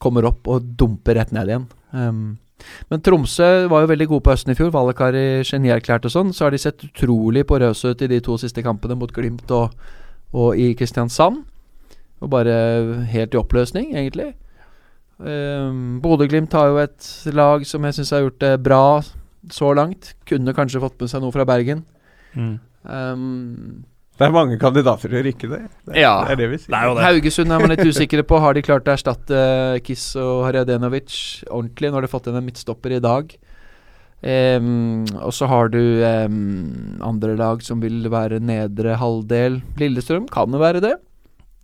kommer 0.03 0.27
opp 0.27 0.49
og 0.51 0.65
dumper 0.77 1.21
rett 1.21 1.31
ned 1.37 1.53
igjen. 1.53 1.69
Um, 1.93 2.25
men 2.91 3.03
Tromsø 3.05 3.49
var 3.71 3.85
jo 3.85 3.91
veldig 3.91 4.09
gode 4.11 4.25
på 4.27 4.35
høsten 4.35 4.55
i 4.55 4.59
fjor. 4.59 4.73
Valakari 4.75 5.43
genierklært 5.47 6.07
og 6.09 6.15
sånn. 6.15 6.33
Så 6.35 6.47
har 6.47 6.55
de 6.55 6.61
sett 6.63 6.85
utrolig 6.87 7.45
porøse 7.49 7.95
ut 7.95 8.05
i 8.05 8.11
de 8.11 8.21
to 8.25 8.39
siste 8.41 8.65
kampene 8.65 8.97
mot 8.99 9.13
Glimt 9.15 9.51
og, 9.55 9.75
og 10.37 10.61
i 10.61 10.73
Kristiansand. 10.79 11.43
Og 12.23 12.31
bare 12.33 12.55
helt 13.11 13.35
i 13.35 13.41
oppløsning, 13.41 13.93
egentlig. 13.97 14.33
Um, 15.19 16.01
Bodø-Glimt 16.03 16.55
har 16.57 16.73
jo 16.73 16.81
et 16.83 17.09
lag 17.37 17.65
som 17.69 17.85
jeg 17.87 17.99
syns 17.99 18.13
har 18.15 18.25
gjort 18.25 18.41
det 18.43 18.55
bra 18.65 18.85
så 19.53 19.73
langt. 19.77 20.15
Kunne 20.29 20.57
kanskje 20.57 20.83
fått 20.83 21.01
med 21.01 21.13
seg 21.13 21.23
noe 21.23 21.35
fra 21.35 21.47
Bergen. 21.49 21.85
Mm. 22.35 22.57
Um, 22.85 23.85
Det 24.15 24.27
er 24.29 24.31
mange 24.35 24.57
kandidater 24.63 25.11
til 25.11 25.19
å 25.19 25.23
rykke 25.27 25.49
det. 25.51 25.63
Det, 25.89 25.97
Ja. 25.99 26.13
det 26.25 26.33
er 26.37 26.37
det 26.45 26.51
vi 26.53 26.59
sier. 26.63 26.71
Det 26.71 26.79
er 26.79 26.87
jo 26.87 26.95
det. 26.95 27.05
Haugesund 27.09 27.51
er 27.53 27.59
man 27.65 27.73
litt 27.73 27.81
usikre 27.89 28.23
på. 28.23 28.39
Har 28.39 28.55
de 28.55 28.63
klart 28.63 28.87
å 28.87 28.93
erstatte 28.95 29.41
Kiss 29.83 30.05
og 30.21 30.45
Harjadenovic 30.47 31.17
ordentlig? 31.51 31.91
Nå 31.91 31.99
har 31.99 32.03
de 32.07 32.13
fått 32.13 32.29
inn 32.31 32.37
en 32.39 32.47
midtstopper 32.47 32.95
i 32.95 33.01
dag. 33.03 33.35
Um, 34.25 35.03
og 35.21 35.35
så 35.37 35.45
har 35.51 35.69
du 35.69 35.81
um, 36.01 36.97
andre 37.05 37.35
lag 37.37 37.61
som 37.67 37.83
vil 37.83 38.07
være 38.09 38.39
nedre 38.41 38.95
halvdel. 38.97 39.59
Lillestrøm 39.83 40.29
kan 40.33 40.49
jo 40.55 40.61
være 40.63 40.81
det. 40.81 40.95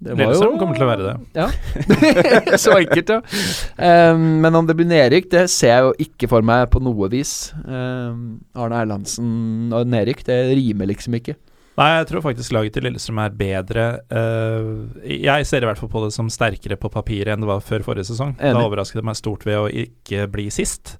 Det 0.01 0.17
var 0.17 0.21
Lillestrøm 0.27 0.53
jo- 0.57 0.59
kommer 0.61 0.75
til 0.77 0.85
å 0.85 0.91
være 0.91 1.07
det. 1.07 1.15
Ja. 1.39 2.57
så 2.65 2.75
enkelt, 2.81 3.15
ja. 3.15 4.11
Um, 4.13 4.27
men 4.43 4.59
om 4.59 4.67
det 4.69 4.77
blir 4.77 4.91
nedrykk, 4.91 5.31
det 5.33 5.47
ser 5.55 5.73
jeg 5.77 5.87
jo 5.87 5.95
ikke 6.09 6.29
for 6.35 6.43
meg 6.45 6.67
på 6.75 6.83
noe 6.85 7.09
vis. 7.13 7.53
Arne 7.65 8.83
Erlandsen 8.83 9.71
og 9.77 9.87
nedrykk, 9.87 10.25
det 10.29 10.41
rimer 10.59 10.91
liksom 10.91 11.17
ikke. 11.21 11.37
Nei, 11.79 11.87
jeg 12.01 12.07
tror 12.11 12.21
faktisk 12.27 12.53
laget 12.53 12.75
til 12.75 12.83
Lillestrøm 12.85 13.19
er 13.23 13.31
bedre. 13.31 13.85
eh, 14.11 15.15
jeg 15.23 15.47
ser 15.47 15.63
i 15.63 15.69
hvert 15.71 15.79
fall 15.79 15.89
på 15.89 16.03
det 16.05 16.13
som 16.13 16.29
sterkere 16.29 16.77
på 16.77 16.91
papiret 16.93 17.33
enn 17.33 17.41
det 17.41 17.49
var 17.49 17.61
før 17.65 17.81
forrige 17.87 18.05
sesong. 18.11 18.35
Enig. 18.39 18.59
Da 18.59 18.67
overrasket 18.67 19.01
det 19.01 19.05
meg 19.09 19.17
stort 19.17 19.47
ved 19.47 19.57
å 19.57 19.71
ikke 19.71 20.27
bli 20.31 20.49
sist. 20.51 20.97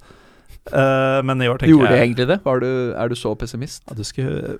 Eh, 0.73 1.21
men 1.27 1.41
i 1.43 1.49
år 1.51 1.59
tenker 1.59 1.73
Gjorde 1.75 1.91
jeg 1.91 1.99
Gjorde 1.99 2.05
egentlig 2.07 2.27
det? 2.31 2.39
Var 2.45 2.61
du, 2.61 2.71
er 2.97 3.09
du 3.09 3.15
så 3.19 3.35
pessimist? 3.37 3.83
at 3.91 3.97
du 3.97 4.05
skulle 4.05 4.59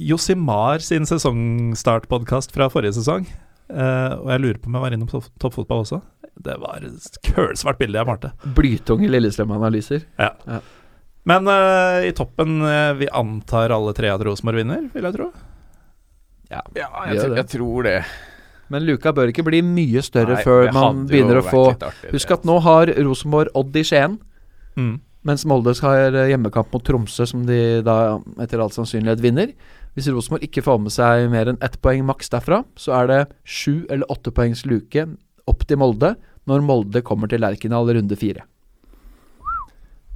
Josimar 0.00 0.80
sin 0.84 1.04
sesongstartpodkast 1.08 2.52
fra 2.54 2.68
forrige 2.72 2.94
sesong. 3.00 3.26
eh, 3.70 4.14
og 4.18 4.28
jeg 4.30 4.40
lurer 4.42 4.58
på 4.60 4.66
om 4.70 4.74
jeg 4.78 4.82
var 4.82 4.90
innom 4.96 5.08
topp- 5.08 5.30
toppfotball 5.40 5.84
også. 5.84 6.00
Det 6.40 6.56
var 6.60 6.80
kølsvart 7.26 7.78
bilde 7.78 7.98
jeg 7.98 8.06
malte. 8.08 8.30
Blytunge 8.56 9.08
Lillestrøm-analyser. 9.10 10.04
Ja. 10.18 10.30
Ja. 10.46 10.60
Men 11.28 11.48
uh, 11.48 12.00
i 12.06 12.12
toppen 12.16 12.62
uh, 12.64 12.92
Vi 12.96 13.08
antar 13.12 13.74
alle 13.74 13.92
tre 13.96 14.08
at 14.12 14.22
Rosenborg 14.24 14.62
vinner, 14.62 14.86
vil 14.94 15.04
jeg 15.08 15.16
tro. 15.18 15.28
Ja, 16.50 16.62
ja 16.74 16.88
jeg, 17.10 17.20
tror, 17.20 17.34
det. 17.34 17.36
jeg 17.42 17.48
tror 17.52 17.86
det. 17.86 17.98
Men 18.70 18.86
luka 18.86 19.12
bør 19.14 19.30
ikke 19.32 19.44
bli 19.46 19.60
mye 19.66 20.02
større 20.06 20.38
Nei, 20.38 20.42
før 20.46 20.70
man 20.74 21.04
begynner 21.10 21.40
å 21.40 21.44
få 21.46 21.62
artig, 21.74 22.12
Husk 22.14 22.32
at 22.34 22.46
nå 22.46 22.56
har 22.62 22.92
Rosenborg 23.02 23.52
Odd 23.58 23.76
i 23.78 23.86
Skien, 23.86 24.18
Mm. 24.78 25.00
mens 25.26 25.42
Molde 25.44 25.74
har 25.82 26.14
hjemmekamp 26.30 26.70
mot 26.72 26.84
Tromsø, 26.86 27.26
som 27.26 27.42
de 27.44 27.82
da 27.84 28.20
etter 28.40 28.62
all 28.62 28.70
sannsynlighet 28.70 29.20
vinner. 29.20 29.50
Hvis 29.98 30.06
Rosenborg 30.14 30.46
ikke 30.46 30.62
får 30.62 30.78
med 30.80 30.94
seg 30.94 31.26
mer 31.32 31.50
enn 31.50 31.58
ett 31.66 31.74
poeng 31.82 32.04
maks 32.06 32.30
derfra, 32.30 32.62
så 32.78 32.94
er 33.00 33.10
det 33.10 33.20
sju 33.42 33.82
eller 33.90 34.06
åtte 34.14 34.30
poengs 34.32 34.62
luke 34.70 35.08
opp 35.50 35.66
til 35.66 35.80
Molde 35.82 36.14
når 36.48 36.62
Molde 36.64 37.02
kommer 37.02 37.28
til 37.28 37.42
Lerkendal 37.42 37.90
runde 37.98 38.16
fire. 38.18 38.46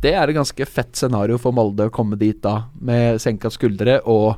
Det 0.05 0.12
er 0.12 0.28
et 0.28 0.36
ganske 0.36 0.66
fett 0.68 0.98
scenario 0.98 1.39
for 1.40 1.56
Molde 1.56 1.86
å 1.89 1.93
komme 1.93 2.18
dit 2.20 2.36
da, 2.44 2.66
med 2.76 3.16
senka 3.22 3.48
skuldre 3.52 4.02
og 4.10 4.35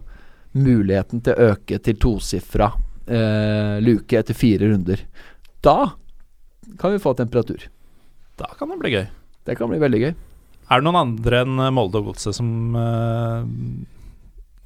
muligheten 0.55 1.25
til 1.27 1.35
å 1.35 1.49
øke 1.51 1.81
til 1.83 1.99
tosifra 1.99 2.69
eh, 3.11 3.83
luke 3.83 4.15
etter 4.15 4.37
fire 4.39 4.71
runder. 4.71 5.03
Da 5.67 5.91
kan 6.79 6.95
vi 6.95 7.03
få 7.03 7.17
temperatur. 7.19 7.67
Da 8.39 8.53
kan 8.55 8.71
det 8.71 8.79
bli 8.85 8.95
gøy. 8.95 9.05
Det 9.47 9.59
kan 9.59 9.73
bli 9.73 9.83
veldig 9.83 10.03
gøy. 10.05 10.15
Er 10.67 10.81
det 10.81 10.87
noen 10.87 11.01
andre 11.01 11.43
enn 11.43 11.59
Molde 11.75 11.99
og 11.99 12.13
Godset 12.13 12.39
som, 12.39 12.49
eh, 12.79 13.43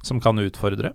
som 0.05 0.21
kan 0.21 0.37
utfordre? 0.37 0.93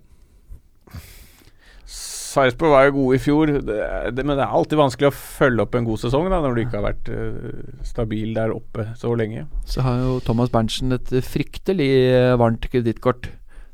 Sarpsborg 2.37 2.75
var 2.75 2.87
jo 2.89 2.95
gode 2.99 3.17
i 3.17 3.23
fjor, 3.23 3.51
det, 3.65 3.79
det, 4.13 4.25
men 4.25 4.37
det 4.37 4.45
er 4.45 4.53
alltid 4.59 4.79
vanskelig 4.81 5.09
å 5.09 5.17
følge 5.17 5.65
opp 5.65 5.79
en 5.79 5.89
god 5.89 6.03
sesong 6.05 6.29
da, 6.29 6.43
når 6.45 6.55
du 6.57 6.63
ikke 6.63 6.79
har 6.79 6.87
vært 6.91 7.11
uh, 7.11 7.81
stabil 7.87 8.37
der 8.37 8.53
oppe 8.55 8.91
så 9.01 9.15
lenge. 9.19 9.47
Så 9.69 9.85
har 9.87 9.99
jo 10.05 10.21
Thomas 10.27 10.53
Berntsen 10.53 10.95
et 10.97 11.11
fryktelig 11.25 11.91
eh, 12.13 12.37
varmt 12.41 12.69
kredittkort. 12.73 13.31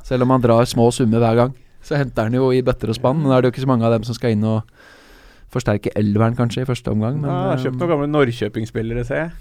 Selv 0.06 0.26
om 0.26 0.34
han 0.34 0.42
drar 0.42 0.66
små 0.66 0.88
summer 0.94 1.22
hver 1.22 1.38
gang. 1.38 1.54
Så 1.82 1.98
henter 1.98 2.28
han 2.28 2.34
jo 2.36 2.50
i 2.54 2.62
bøtter 2.64 2.90
og 2.90 2.98
spann. 2.98 3.20
Men 3.20 3.30
da 3.30 3.36
er 3.36 3.44
det 3.44 3.50
jo 3.50 3.54
ikke 3.56 3.64
så 3.66 3.70
mange 3.70 3.86
av 3.86 3.94
dem 3.96 4.06
som 4.06 4.16
skal 4.16 4.34
inn 4.36 4.46
og 4.46 4.62
forsterke 5.52 5.92
elveren, 5.98 6.36
kanskje, 6.38 6.64
i 6.64 6.68
første 6.68 6.92
omgang. 6.94 7.20
Men 7.22 7.30
Ja, 7.30 7.40
eh, 7.52 7.64
kjøpt 7.64 7.80
noen 7.80 7.92
gamle 7.92 8.10
Norrköping-spillere, 8.10 9.04
ser 9.06 9.24
jeg. 9.26 9.32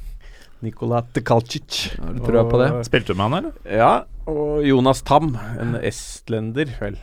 Nikola 0.61 1.01
Tkalcic. 1.15 1.97
Har 1.97 2.13
du 2.13 2.19
trua 2.25 2.43
på 2.49 2.59
det? 2.61 2.69
Spilte 2.85 3.13
du 3.13 3.17
med 3.17 3.29
han, 3.29 3.37
eller? 3.39 3.77
Ja, 3.79 3.93
og 4.29 4.61
Jonas 4.67 5.01
Tam, 5.01 5.33
en 5.57 5.77
estlender, 5.81 6.69
vel. 6.81 6.99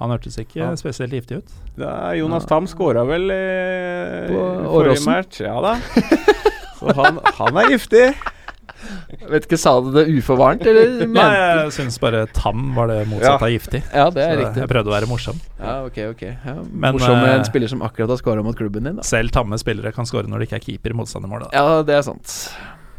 Han 0.00 0.10
hørtes 0.14 0.38
ikke 0.40 0.62
Ja. 0.62 0.70
spesielt 0.80 1.12
giftig 1.12 1.42
ut. 1.42 1.54
Ja, 1.80 2.12
Jonas 2.16 2.46
Tam 2.48 2.66
skåra 2.70 3.02
vel 3.08 3.28
i, 3.30 3.40
På 4.30 4.42
i 4.42 4.68
forrige 4.72 5.04
match. 5.06 5.40
Ja 5.44 5.58
da. 5.60 5.74
Så 6.80 6.94
han, 6.96 7.18
han 7.36 7.58
er 7.60 7.74
giftig. 7.74 8.06
Vet 9.28 9.44
ikke, 9.44 9.58
sa 9.60 9.74
du 9.84 9.90
det 9.92 10.06
uforvarmt, 10.08 10.62
eller 10.64 11.02
Nei, 11.12 11.26
jeg 11.36 11.72
syns 11.76 11.98
bare 12.00 12.22
tam 12.32 12.70
var 12.78 12.88
det 12.88 13.02
motsatte 13.10 13.44
av 13.44 13.52
giftig. 13.52 13.82
Ja, 13.92 14.06
det 14.14 14.24
er 14.24 14.32
Så 14.32 14.40
riktig. 14.40 14.62
jeg 14.64 14.70
prøvde 14.72 14.88
å 14.88 14.94
være 14.94 15.08
morsom. 15.10 15.42
Ja, 15.60 15.74
ok, 15.84 15.98
ok. 16.14 16.22
Ja, 16.30 16.54
Men, 16.64 16.96
Morsom 16.96 17.18
med 17.20 17.28
eh, 17.28 17.36
en 17.42 17.44
spiller 17.44 17.68
som 17.68 17.84
akkurat 17.84 18.08
har 18.14 18.22
skåra 18.22 18.42
mot 18.46 18.56
klubben 18.56 18.88
din, 18.88 18.96
da. 18.96 19.04
Selv 19.04 19.34
tamme 19.36 19.60
spillere 19.60 19.92
kan 19.92 20.08
skåre 20.08 20.30
når 20.32 20.40
det 20.40 20.48
ikke 20.48 20.60
er 20.62 20.64
keeper 20.70 20.94
i 20.96 21.00
motstandermål. 21.02 21.50
Ja, 21.52 21.82
det 21.84 21.98
er 22.00 22.06
sant. 22.08 22.38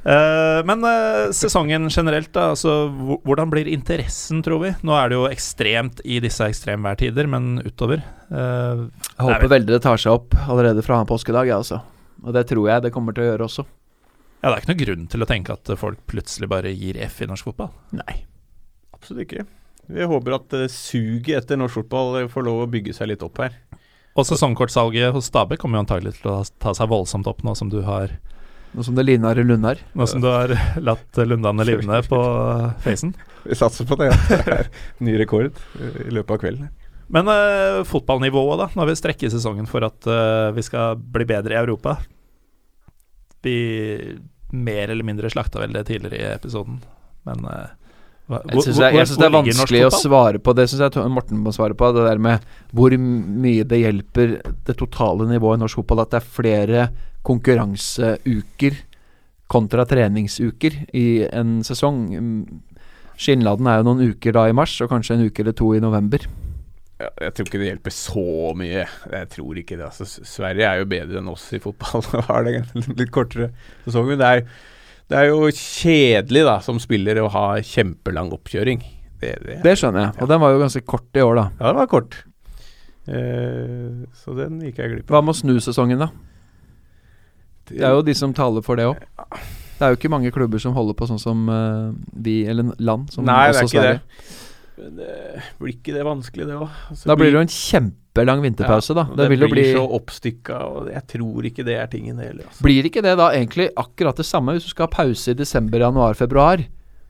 Eh, 0.02 0.60
men 0.65 0.84
eh, 0.88 1.30
sesongen 1.36 1.90
generelt, 1.94 2.32
da. 2.34 2.49
Altså, 2.56 2.88
hvordan 3.22 3.52
blir 3.53 3.69
interessen, 3.69 4.41
tror 4.45 4.64
vi? 4.64 4.72
Nå 4.88 4.95
er 4.98 5.11
det 5.11 5.19
jo 5.19 5.28
ekstremt 5.30 6.02
i 6.06 6.18
disse 6.23 6.48
ekstremværtider, 6.49 7.30
men 7.30 7.60
utover. 7.61 8.02
uh, 8.34 8.88
Jeg 9.11 9.28
håper 9.28 9.53
veldig 9.57 9.76
det 9.76 9.84
tar 9.86 10.02
seg 10.02 10.15
opp 10.15 10.38
allerede 10.48 10.82
fra 10.86 11.03
påskedag, 11.06 11.52
jeg, 11.52 11.61
også. 11.68 11.82
Og 12.26 12.34
det 12.38 12.48
tror 12.49 12.69
jeg 12.69 12.86
det 12.88 12.94
kommer 12.95 13.14
til 13.14 13.26
å 13.26 13.30
gjøre 13.32 13.48
også. 13.49 13.65
ja, 14.41 14.49
det 14.49 14.56
er 14.56 14.60
ikke 14.64 14.72
noen 14.73 14.84
grunn 14.86 15.07
til 15.14 15.23
å 15.23 15.30
tenke 15.30 15.53
at 15.57 15.73
folk 15.78 16.02
plutselig 16.10 16.49
bare 16.49 16.73
gir 16.73 16.98
F 17.06 17.22
i 17.22 17.30
norsk 17.30 17.52
fotball. 17.52 17.69
Nei. 17.98 18.23
Absolutt 18.98 19.26
ikke. 19.28 19.45
Vi 19.91 20.06
håper 20.07 20.38
at 20.38 20.53
suget 20.72 21.44
etter 21.44 21.57
norsk 21.60 21.82
fotball 21.82 22.28
får 22.30 22.45
lov 22.45 22.64
å 22.64 22.69
bygge 22.69 22.94
seg 22.98 23.10
litt 23.14 23.26
opp 23.26 23.41
her. 23.41 23.57
Og 24.18 24.26
sesongkortsalget 24.28 25.14
hos 25.15 25.30
Stabæk 25.30 25.61
kommer 25.61 25.80
jo 25.80 25.86
antagelig 25.86 26.18
til 26.19 26.34
å 26.34 26.41
ta 26.61 26.73
seg 26.76 26.90
voldsomt 26.91 27.30
opp 27.32 27.45
nå 27.48 27.53
som 27.57 27.69
du 27.72 27.80
har 27.86 28.18
Nå 28.72 28.84
som 28.88 28.95
det 28.95 29.03
ligner 29.03 29.39
i 29.39 29.43
Lundar. 29.43 29.81
Nå 29.98 30.06
som 30.07 30.22
du 30.23 30.30
har 30.31 30.53
latt 30.80 31.18
Lundane 31.27 31.65
livne 31.68 31.99
på 32.07 32.19
facen. 32.85 33.11
Vi 33.43 33.57
satser 33.57 33.88
på 33.89 33.98
det. 33.99 34.11
Ja. 34.11 34.38
det 34.45 34.56
er 34.61 34.69
ny 35.03 35.18
rekord 35.19 35.57
i 35.81 36.11
løpet 36.14 36.35
av 36.35 36.39
kvelden. 36.43 36.69
Men 37.11 37.27
uh, 37.27 37.81
fotballnivået, 37.88 38.60
da. 38.61 38.68
Nå 38.72 38.84
har 38.84 38.88
vi 38.88 38.95
strekket 38.95 39.34
sesongen 39.34 39.65
for 39.68 39.84
at 39.84 40.06
uh, 40.07 40.53
vi 40.56 40.64
skal 40.64 40.95
bli 40.95 41.26
bedre 41.27 41.57
i 41.57 41.60
Europa. 41.60 41.98
Vi 43.43 43.56
mer 44.53 44.93
eller 44.93 45.03
mindre 45.03 45.31
slakta 45.34 45.60
vel 45.60 45.73
det 45.76 45.88
tidligere 45.89 46.19
i 46.22 46.35
episoden, 46.38 46.80
men 47.27 47.43
hva- 47.43 47.72
Jeg 48.31 48.64
syns 48.64 48.77
det, 48.80 48.89
jeg 48.95 49.07
synes 49.10 49.19
det 49.19 49.27
er 49.27 49.34
vanskelig 49.34 49.81
å 49.88 49.93
svare 49.95 50.39
på. 50.39 50.53
Det 50.56 50.68
syns 50.72 50.84
jeg 50.85 51.11
Morten 51.11 51.41
må 51.43 51.52
svare 51.56 51.76
på. 51.76 51.89
Det 51.95 52.06
der 52.06 52.22
med 52.22 52.45
hvor 52.76 52.95
mye 52.95 53.65
det 53.68 53.81
hjelper 53.81 54.38
det 54.68 54.77
totale 54.80 55.27
nivået 55.27 55.60
i 55.60 55.64
norsk 55.65 55.81
fotball 55.81 56.06
at 56.06 56.14
det 56.14 56.22
er 56.22 56.30
flere 56.38 56.85
konkurranseuker 57.27 58.80
kontra 59.52 59.85
treningsuker 59.89 60.77
i 60.95 61.07
en 61.27 61.60
sesong. 61.68 62.06
Skinnladen 63.19 63.68
er 63.68 63.81
jo 63.81 63.89
noen 63.89 64.14
uker 64.14 64.38
da 64.38 64.48
i 64.49 64.56
mars, 64.56 64.77
og 64.81 64.89
kanskje 64.93 65.18
en 65.18 65.27
uke 65.27 65.43
eller 65.43 65.57
to 65.57 65.73
i 65.76 65.84
november. 65.84 66.23
Jeg 67.02 67.34
tror 67.34 67.48
ikke 67.48 67.61
det 67.61 67.69
hjelper 67.69 67.93
så 67.95 68.26
mye. 68.57 68.85
Jeg 68.85 69.30
tror 69.34 69.60
ikke 69.61 69.77
det. 69.77 69.88
Altså, 69.89 70.26
Sverige 70.27 70.68
er 70.68 70.81
jo 70.81 70.89
bedre 70.89 71.22
enn 71.22 71.31
oss 71.31 71.48
i 71.56 71.61
fotball 71.61 72.06
og 72.18 72.27
har 72.30 72.45
det 72.48 72.60
litt 72.99 73.11
kortere 73.14 73.52
sesong. 73.85 74.11
Men 74.11 74.22
det 74.22 74.30
er, 74.30 74.43
det 75.12 75.20
er 75.20 75.28
jo 75.28 75.50
kjedelig 75.52 76.44
da 76.48 76.58
som 76.64 76.78
spiller 76.80 77.20
å 77.20 77.30
ha 77.34 77.46
kjempelang 77.68 78.32
oppkjøring. 78.32 78.84
Det, 79.22 79.32
det. 79.44 79.58
Det 79.66 79.74
skjønner 79.78 80.06
jeg. 80.08 80.14
Og 80.24 80.30
den 80.32 80.42
var 80.42 80.54
jo 80.54 80.62
ganske 80.62 80.82
kort 80.88 81.20
i 81.20 81.24
år, 81.24 81.36
da. 81.38 81.48
Ja, 81.60 81.66
den 81.68 81.80
var 81.82 81.90
kort. 81.92 82.16
Eh, 83.12 84.06
så 84.18 84.36
den 84.38 84.62
gikk 84.64 84.80
jeg 84.80 84.94
glipp 84.94 85.10
av. 85.10 85.18
Hva 85.18 85.24
med 85.26 85.36
å 85.36 85.40
snu 85.42 85.56
sesongen, 85.64 86.00
da? 86.06 86.08
Det 87.72 87.84
er 87.84 87.96
jo 87.96 88.06
de 88.08 88.16
som 88.18 88.34
taler 88.36 88.64
for 88.66 88.80
det 88.80 88.88
òg. 88.88 89.04
Det 89.82 89.88
er 89.88 89.94
jo 89.94 90.00
ikke 90.00 90.14
mange 90.14 90.32
klubber 90.34 90.62
som 90.62 90.76
holder 90.78 90.96
på 90.98 91.08
sånn 91.10 91.22
som 91.22 91.44
uh, 91.50 91.92
vi, 92.14 92.42
eller 92.50 92.72
land 92.80 93.12
som 93.14 93.26
Nei, 93.28 93.50
det 93.52 93.64
er 93.64 93.68
ikke 93.68 93.82
Sverige. 93.82 94.00
det. 94.00 94.40
Men 94.82 95.00
det 95.00 95.16
blir 95.60 95.74
ikke 95.76 95.96
det 95.96 96.04
vanskelig, 96.08 96.48
det 96.50 96.60
òg? 96.60 96.82
Da 97.04 97.18
blir 97.20 97.32
det 97.32 97.40
jo 97.40 97.46
en 97.46 97.56
kjempe 97.56 98.01
kjempelang 98.12 98.42
vinterpause, 98.44 98.94
da. 98.94 99.04
Det, 99.10 99.18
Det, 99.18 99.30
vil 99.30 99.40
jo 99.42 99.48
bli 99.48 99.62
blir 99.62 99.76
så 99.78 99.86
oppstykka, 99.96 100.58
og 100.68 100.90
jeg 100.92 101.04
tror 101.08 101.46
ikke 101.48 101.64
det 101.66 101.76
er 101.80 101.88
tingen 101.88 102.18
det 102.18 102.28
heller. 102.28 102.46
Altså. 102.48 102.64
Blir 102.64 102.84
ikke 102.86 103.02
det 103.02 103.18
da 103.18 103.30
egentlig 103.32 103.70
akkurat 103.76 104.18
det 104.18 104.26
samme 104.26 104.54
hvis 104.54 104.66
du 104.68 104.70
skal 104.74 104.88
ha 104.88 104.96
pause 104.96 105.32
i 105.32 105.34
desember, 105.38 105.80
januar, 105.80 106.14
februar? 106.14 106.64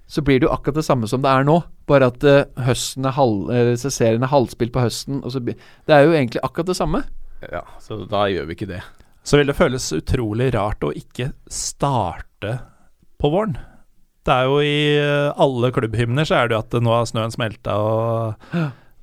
Så 0.07 0.21
blir 0.21 0.39
det 0.39 0.45
jo 0.47 0.53
akkurat 0.53 0.75
det 0.75 0.85
samme 0.85 1.07
som 1.07 1.21
det 1.23 1.29
er 1.31 1.43
nå, 1.47 1.61
bare 1.87 2.11
at 2.11 2.23
uh, 2.23 2.43
høsten 2.65 3.05
er 3.07 3.15
halv, 3.15 3.49
uh, 3.49 3.75
serien 3.79 4.23
er 4.23 4.31
halvspilt 4.31 4.73
på 4.73 4.83
høsten. 4.83 5.23
Og 5.23 5.31
så, 5.31 5.39
blir- 5.39 5.57
det 5.87 5.95
er 5.95 6.03
jo 6.05 6.11
egentlig 6.13 6.43
akkurat 6.43 6.67
det 6.67 6.75
samme. 6.77 7.03
Ja, 7.49 7.63
så 7.79 8.03
da 8.05 8.27
gjør 8.29 8.45
vi 8.49 8.57
ikke 8.59 8.69
det. 8.69 8.81
Så 9.23 9.37
vil 9.39 9.47
det 9.49 9.55
føles 9.57 9.87
utrolig 9.93 10.51
rart 10.53 10.83
å 10.83 10.91
ikke 10.93 11.31
starte 11.49 12.59
på 13.21 13.29
våren. 13.31 13.57
Det 14.25 14.33
er 14.35 14.45
jo 14.45 14.59
i 14.61 14.97
eh, 15.01 15.31
alle 15.41 15.71
klubbhymner 15.73 16.27
så 16.29 16.35
er 16.37 16.49
det 16.49 16.53
jo 16.53 16.61
at 16.61 16.75
nå 16.83 16.91
har 16.93 17.07
snøen 17.09 17.33
smelta, 17.33 17.73
og, 17.81 18.57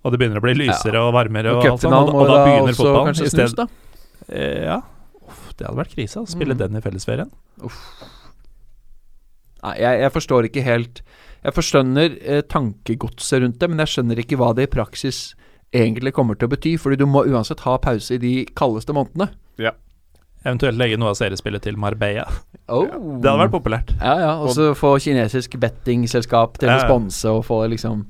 og 0.05 0.13
det 0.15 0.21
begynner 0.21 0.39
å 0.41 0.45
bli 0.45 0.55
lysere 0.61 1.01
og 1.03 1.13
varmere, 1.17 1.55
og, 1.57 1.65
alt 1.67 1.83
sånt, 1.83 1.95
og, 1.95 2.15
og 2.15 2.29
da 2.29 2.37
da 2.39 2.45
begynner 2.47 2.73
også 2.75 2.85
fotballen. 2.87 3.19
i 3.27 3.33
snus, 3.33 3.57
da. 3.59 3.67
Eh, 4.29 4.63
ja. 4.69 4.79
Uff, 5.29 5.49
det 5.59 5.67
hadde 5.67 5.81
vært 5.81 5.95
krise 5.97 6.21
å 6.23 6.29
spille 6.29 6.55
Mm. 6.55 6.61
den 6.63 6.77
i 6.79 6.85
fellesferien. 6.85 7.31
Nei, 9.59 9.75
jeg, 9.83 10.01
jeg 10.05 10.13
forstår 10.15 10.47
ikke 10.49 10.63
helt 10.63 11.01
Jeg 11.43 11.55
forstønner 11.57 12.15
eh, 12.23 12.41
tankegodset 12.47 13.43
rundt 13.43 13.59
det, 13.63 13.69
men 13.71 13.83
jeg 13.83 13.93
skjønner 13.95 14.19
ikke 14.23 14.39
hva 14.41 14.53
det 14.59 14.67
i 14.69 14.71
praksis 14.73 15.35
egentlig 15.75 16.13
kommer 16.17 16.35
til 16.39 16.49
å 16.49 16.53
bety. 16.55 16.73
Fordi 16.81 16.97
du 16.99 17.05
må 17.07 17.23
uansett 17.29 17.61
ha 17.67 17.77
pause 17.79 18.17
i 18.17 18.19
de 18.19 18.33
kaldeste 18.59 18.95
månedene. 18.97 19.29
Ja. 19.63 19.71
Eventuelt 20.43 20.79
legge 20.81 20.99
noe 20.99 21.13
av 21.13 21.19
seriespillet 21.21 21.63
til 21.67 21.79
Marbella. 21.81 22.27
Oh. 22.69 22.85
Det 22.85 23.25
hadde 23.25 23.41
vært 23.47 23.53
populært. 23.55 23.93
Ja, 23.97 24.15
ja. 24.21 24.33
Og 24.45 24.51
så 24.53 24.75
få 24.77 24.91
kinesisk 25.01 25.55
bettingselskap 25.63 26.59
til 26.61 26.69
å 26.69 26.75
ja. 26.75 26.83
sponse 26.85 27.31
og 27.33 27.47
få 27.47 27.63
liksom 27.73 28.03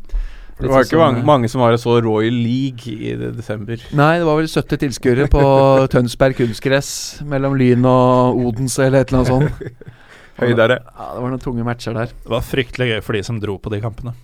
Det 0.59 0.71
var 0.73 0.83
ikke 0.83 0.99
mange, 0.99 1.21
eh, 1.23 1.27
mange 1.27 1.49
som 1.51 1.63
var 1.63 1.77
så 1.79 1.99
Royal 2.03 2.35
League 2.35 2.91
i 2.91 3.15
desember. 3.37 3.79
Nei, 3.95 4.13
det 4.19 4.27
var 4.27 4.41
vel 4.41 4.49
70 4.51 4.81
tilskuere 4.83 5.29
på 5.31 5.43
Tønsberg 5.93 6.39
kunstgress 6.41 6.91
mellom 7.23 7.55
Lyn 7.59 7.87
og 7.87 8.41
Odense 8.43 8.89
eller 8.89 9.05
et 9.05 9.13
eller 9.13 9.23
annet 9.23 9.53
sånt. 9.55 9.93
Høydere. 10.43 10.81
Ja, 10.83 11.11
det 11.15 11.23
var 11.23 11.33
noen 11.35 11.43
tunge 11.43 11.67
matcher 11.67 11.95
der. 11.95 12.11
Det 12.11 12.33
var 12.33 12.47
fryktelig 12.47 12.91
gøy 12.93 13.05
for 13.07 13.19
de 13.19 13.23
som 13.27 13.39
dro 13.43 13.59
på 13.63 13.71
de 13.75 13.81
kampene. 13.83 14.15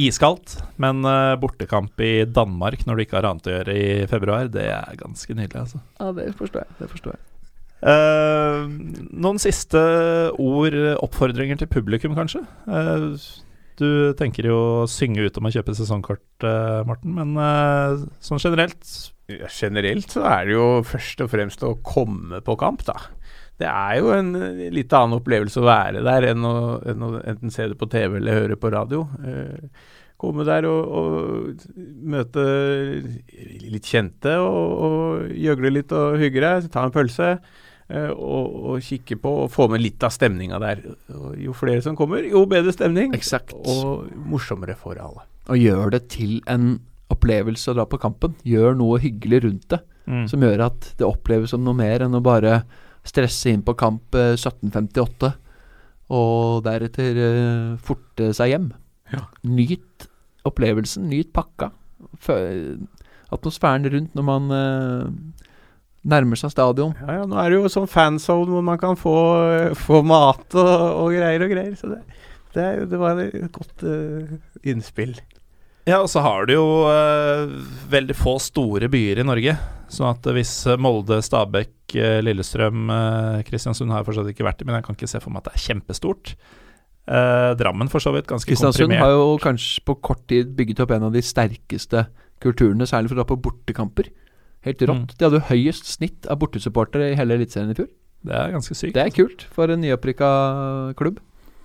Iskaldt, 0.00 0.56
men 0.80 1.04
eh, 1.06 1.34
bortekamp 1.38 2.00
i 2.00 2.24
Danmark 2.24 2.86
når 2.88 2.96
du 2.96 3.04
ikke 3.04 3.18
har 3.18 3.28
annet 3.28 3.46
å 3.46 3.54
gjøre 3.58 3.76
i 3.76 3.86
februar, 4.10 4.48
det 4.50 4.66
er 4.72 4.98
ganske 4.98 5.36
nydelig, 5.36 5.66
altså. 5.66 5.82
Ja, 6.00 6.10
det 6.16 6.30
forstår 6.38 6.64
jeg. 6.64 6.76
Det 6.80 6.90
forstår 6.90 7.14
jeg. 7.14 7.22
Uh, 7.84 8.64
noen 9.12 9.36
siste 9.42 9.80
ord, 10.40 10.76
oppfordringer 11.04 11.58
til 11.60 11.68
publikum, 11.68 12.14
kanskje? 12.16 12.40
Eh, 12.64 13.10
du 13.80 14.14
tenker 14.18 14.46
jo 14.48 14.58
å 14.84 14.86
synge 14.90 15.26
ut 15.26 15.40
om 15.40 15.48
å 15.48 15.52
kjøpe 15.54 15.74
sesongkort, 15.76 16.46
eh, 16.46 16.80
Morten, 16.88 17.14
men 17.16 17.34
eh, 17.40 18.04
sånn 18.24 18.42
generelt 18.42 18.86
Ja, 19.30 19.48
generelt 19.48 20.12
så 20.12 20.24
er 20.28 20.46
det 20.46 20.56
jo 20.56 20.66
først 20.84 21.22
og 21.24 21.30
fremst 21.32 21.64
å 21.64 21.74
komme 21.86 22.42
på 22.44 22.58
kamp, 22.60 22.84
da. 22.84 22.98
Det 23.60 23.68
er 23.70 23.98
jo 24.02 24.12
en 24.14 24.34
eh, 24.36 24.68
litt 24.74 24.92
annen 24.94 25.18
opplevelse 25.18 25.62
å 25.62 25.66
være 25.66 26.04
der 26.04 26.28
enn 26.32 26.46
å, 26.46 26.54
enn 26.92 27.04
å 27.06 27.10
enten 27.24 27.54
se 27.54 27.68
det 27.70 27.78
på 27.80 27.88
TV 27.90 28.18
eller 28.20 28.42
høre 28.42 28.60
på 28.60 28.72
radio. 28.74 29.06
Komme 30.20 30.46
der 30.46 30.68
og, 30.68 30.94
og 30.94 31.64
møte 32.14 32.44
litt 33.64 33.88
kjente 33.90 34.36
og, 34.40 34.86
og 34.86 35.34
gjøgle 35.34 35.72
litt 35.74 35.92
og 35.96 36.20
hygge 36.22 36.44
deg, 36.44 36.68
ta 36.72 36.86
en 36.86 36.94
pølse. 36.94 37.34
Eh, 37.90 38.10
og, 38.10 38.56
og 38.70 38.84
kikke 38.84 39.18
på 39.20 39.34
og 39.44 39.52
få 39.52 39.68
med 39.72 39.82
litt 39.84 40.04
av 40.06 40.14
stemninga 40.14 40.60
der. 40.62 40.82
Jo 41.40 41.54
flere 41.56 41.84
som 41.84 41.98
kommer, 41.98 42.24
jo 42.26 42.44
bedre 42.50 42.74
stemning. 42.74 43.14
Exakt. 43.16 43.54
Og 43.54 44.08
morsommere 44.30 44.76
for 44.78 45.00
alle. 45.00 45.26
Og 45.52 45.60
gjør 45.60 45.94
det 45.96 46.06
til 46.14 46.38
en 46.50 46.78
opplevelse 47.12 47.70
å 47.70 47.76
dra 47.76 47.84
på 47.88 48.00
kampen. 48.00 48.36
Gjør 48.48 48.78
noe 48.78 49.00
hyggelig 49.02 49.44
rundt 49.44 49.68
det, 49.74 49.82
mm. 50.08 50.26
som 50.32 50.44
gjør 50.44 50.66
at 50.70 50.90
det 50.98 51.06
oppleves 51.08 51.52
som 51.54 51.64
noe 51.66 51.76
mer 51.76 52.06
enn 52.06 52.16
å 52.16 52.24
bare 52.24 52.62
stresse 53.04 53.52
inn 53.52 53.64
på 53.64 53.76
kamp 53.76 54.16
eh, 54.16 54.32
1758 54.38 55.34
og 56.14 56.64
deretter 56.64 57.20
eh, 57.20 57.70
forte 57.84 58.32
seg 58.36 58.54
hjem. 58.54 58.68
Ja. 59.12 59.26
Nyt 59.44 60.08
opplevelsen, 60.48 61.08
nyt 61.08 61.32
pakka. 61.36 61.70
Atmosfæren 63.32 63.88
rundt 63.92 64.16
når 64.16 64.26
man 64.28 64.54
eh, 64.56 65.43
nærmer 66.04 66.36
seg 66.36 66.52
stadion. 66.52 66.94
Ja, 67.00 67.20
ja, 67.20 67.26
nå 67.28 67.38
er 67.40 67.50
det 67.54 67.58
jo 67.62 67.70
sånn 67.72 67.88
fanzone 67.90 68.50
hvor 68.52 68.64
man 68.66 68.80
kan 68.80 68.96
få, 69.00 69.14
få 69.80 70.02
mat 70.04 70.52
og, 70.54 70.74
og 71.04 71.14
greier 71.16 71.44
og 71.46 71.54
greier. 71.54 71.74
Så 71.80 71.88
det, 71.94 72.00
det, 72.54 72.64
er 72.64 72.80
jo- 72.82 72.88
det 72.90 73.00
var 73.00 73.22
et 73.24 73.52
godt 73.54 73.84
uh, 73.88 74.34
innspill. 74.68 75.14
Ja, 75.88 75.98
og 76.00 76.08
så 76.08 76.22
har 76.24 76.46
du 76.48 76.54
jo 76.54 76.66
uh, 76.88 77.50
veldig 77.92 78.14
få 78.16 78.38
store 78.40 78.88
byer 78.92 79.20
i 79.20 79.26
Norge. 79.28 79.56
Sånn 79.94 80.08
at 80.10 80.24
hvis 80.34 80.50
eh, 80.66 80.78
Molde, 80.80 81.18
Stabekk, 81.22 81.92
eh, 82.00 82.16
Lillestrøm, 82.24 82.88
eh, 82.90 83.42
Kristiansund 83.46 83.92
har 83.92 84.00
jeg 84.00 84.08
fortsatt 84.08 84.30
ikke 84.32 84.46
vært 84.46 84.62
i, 84.64 84.66
men 84.66 84.78
jeg 84.78 84.86
kan 84.86 84.96
ikke 84.96 85.10
se 85.12 85.20
for 85.22 85.30
meg 85.30 85.44
at 85.44 85.50
det 85.52 85.58
er 85.60 85.64
kjempestort. 85.68 86.32
Eh, 87.06 87.50
Drammen 87.60 87.90
for 87.92 88.02
så 88.02 88.10
vidt, 88.16 88.26
ganske 88.26 88.48
Kristiansund 88.48 88.88
komprimert. 88.88 89.04
har 89.04 89.12
jo 89.12 89.36
kanskje 89.44 89.84
på 89.86 89.94
kort 90.08 90.24
tid 90.32 90.54
bygget 90.56 90.80
opp 90.82 90.94
en 90.96 91.04
av 91.10 91.12
de 91.14 91.22
sterkeste 91.22 92.06
kulturene, 92.42 92.88
særlig 92.90 93.12
for 93.12 93.18
å 93.18 93.20
dra 93.22 93.28
på 93.28 93.38
bortekamper. 93.44 94.08
Helt 94.64 94.82
rått. 94.82 95.12
Mm. 95.12 95.18
De 95.18 95.26
hadde 95.26 95.40
jo 95.40 95.48
høyest 95.50 95.90
snitt 95.92 96.28
av 96.30 96.40
bortesupportere 96.40 97.12
i 97.12 97.18
hele 97.18 97.36
Eliteserien 97.38 97.74
i 97.74 97.78
fjor. 97.78 97.90
Det 98.24 98.36
er 98.38 98.54
ganske 98.54 98.76
sykt. 98.76 98.94
Det 98.96 99.04
er 99.04 99.12
kult 99.12 99.44
for 99.52 99.72
en 99.72 99.82
nyopprykka 99.84 100.30
klubb. 100.96 101.20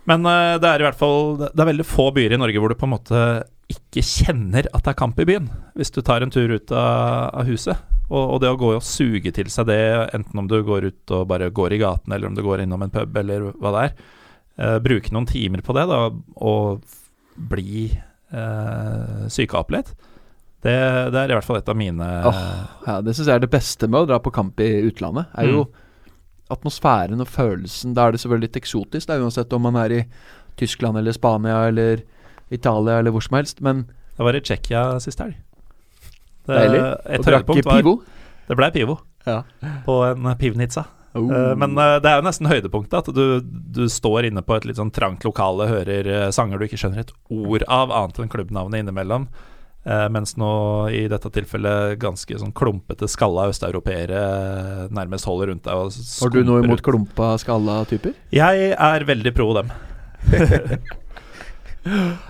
Men 0.10 0.26
uh, 0.28 0.58
det 0.60 0.68
er 0.68 0.82
i 0.82 0.86
hvert 0.88 0.98
fall 0.98 1.36
Det 1.44 1.54
er 1.54 1.70
veldig 1.70 1.86
få 1.86 2.08
byer 2.16 2.34
i 2.34 2.40
Norge 2.40 2.62
hvor 2.62 2.72
du 2.72 2.78
på 2.80 2.88
en 2.88 2.96
måte 2.96 3.24
ikke 3.70 4.02
kjenner 4.02 4.66
at 4.74 4.82
det 4.82 4.90
er 4.90 4.98
kamp 4.98 5.20
i 5.22 5.28
byen, 5.30 5.46
hvis 5.78 5.92
du 5.94 6.00
tar 6.02 6.24
en 6.26 6.32
tur 6.34 6.50
ut 6.50 6.72
av, 6.74 7.28
av 7.38 7.46
huset. 7.46 7.78
Og, 8.10 8.24
og 8.24 8.40
det 8.42 8.50
å 8.50 8.58
gå 8.58 8.72
og 8.74 8.86
suge 8.86 9.30
til 9.36 9.52
seg 9.54 9.68
det, 9.70 9.78
enten 10.18 10.42
om 10.42 10.48
du 10.50 10.56
går 10.66 10.88
ut 10.90 11.14
og 11.14 11.28
bare 11.30 11.52
går 11.54 11.76
i 11.76 11.80
gaten, 11.84 12.16
eller 12.16 12.32
om 12.32 12.34
du 12.34 12.42
går 12.42 12.64
innom 12.64 12.82
en 12.82 12.94
pub, 12.96 13.20
eller 13.22 13.52
hva 13.62 13.74
det 13.76 13.84
er. 13.84 13.94
Uh, 14.58 14.78
bruke 14.82 15.14
noen 15.14 15.30
timer 15.30 15.62
på 15.62 15.76
det, 15.78 15.86
da, 15.92 16.00
og 16.42 16.82
bli 17.54 17.86
uh, 18.34 19.30
psyka 19.30 19.62
opp 19.62 19.70
litt. 19.78 19.94
Det, 20.60 20.74
det 21.14 21.20
er 21.22 21.32
i 21.32 21.36
hvert 21.38 21.48
fall 21.48 21.60
et 21.62 21.70
av 21.72 21.78
mine 21.80 22.06
oh, 22.28 22.40
Ja, 22.84 22.98
det 23.00 23.14
syns 23.16 23.30
jeg 23.30 23.38
er 23.40 23.44
det 23.46 23.52
beste 23.54 23.88
med 23.88 24.02
å 24.02 24.08
dra 24.10 24.18
på 24.20 24.34
kamp 24.36 24.60
i 24.60 24.68
utlandet. 24.90 25.30
Er 25.40 25.48
jo 25.54 25.62
atmosfæren 26.52 27.22
og 27.24 27.30
følelsen. 27.32 27.94
Da 27.96 28.08
er 28.08 28.16
det 28.16 28.20
selvfølgelig 28.24 28.50
litt 28.50 28.60
eksotisk, 28.60 29.08
da, 29.08 29.20
uansett 29.22 29.54
om 29.56 29.64
man 29.70 29.78
er 29.80 29.94
i 29.96 30.02
Tyskland 30.60 31.00
eller 31.00 31.16
Spania 31.16 31.62
eller 31.70 32.04
Italia 32.52 32.98
eller 33.00 33.14
hvor 33.16 33.24
som 33.24 33.38
helst. 33.40 33.62
Men 33.64 33.86
Det 34.18 34.26
var 34.26 34.36
i 34.36 34.42
Tsjekkia 34.42 34.84
sist 35.00 35.22
helg. 35.24 35.38
Det- 36.50 36.58
deilig. 36.58 36.82
Et 37.06 37.20
Og 37.20 37.26
drakk 37.26 37.46
pivo. 37.64 38.02
Det 38.50 38.58
ble 38.58 38.72
pivo 38.72 39.00
Ja. 39.26 39.44
på 39.86 40.04
en 40.12 40.36
pivnitsa. 40.36 40.86
Oh. 41.16 41.32
Eh, 41.34 41.56
men 41.56 41.78
eh, 41.78 42.00
det 42.00 42.10
er 42.10 42.20
jo 42.20 42.26
nesten 42.28 42.48
høydepunktet. 42.50 42.94
At 43.08 43.14
du, 43.16 43.42
du 43.42 43.88
står 43.90 44.26
inne 44.30 44.42
på 44.46 44.56
et 44.58 44.66
litt 44.66 44.78
sånn 44.78 44.92
trangt 44.92 45.24
lokale, 45.26 45.68
hører 45.70 46.08
eh, 46.08 46.32
sanger 46.32 46.60
du 46.60 46.66
ikke 46.66 46.78
skjønner 46.78 47.00
et 47.00 47.14
ord 47.30 47.64
av, 47.68 47.92
annet 47.92 48.20
enn 48.20 48.30
klubbnavnet 48.30 48.84
innimellom. 48.84 49.28
Eh, 49.88 50.08
mens 50.12 50.36
nå 50.36 50.52
i 50.92 51.06
dette 51.08 51.30
tilfellet 51.32 51.96
ganske 52.02 52.40
sånn 52.42 52.52
klumpete, 52.56 53.08
skalla 53.08 53.48
østeuropeere 53.48 54.18
eh, 54.20 54.82
nærmest 54.92 55.28
holder 55.30 55.54
rundt 55.54 55.64
deg 55.70 55.86
og 55.86 55.94
Har 55.96 56.34
du 56.34 56.42
noe 56.44 56.66
imot 56.66 56.84
klumpa, 56.84 57.32
skalla 57.40 57.86
typer? 57.88 58.18
Jeg 58.36 58.74
er 58.76 59.08
veldig 59.08 59.34
pro 59.38 59.54
dem. 59.56 59.72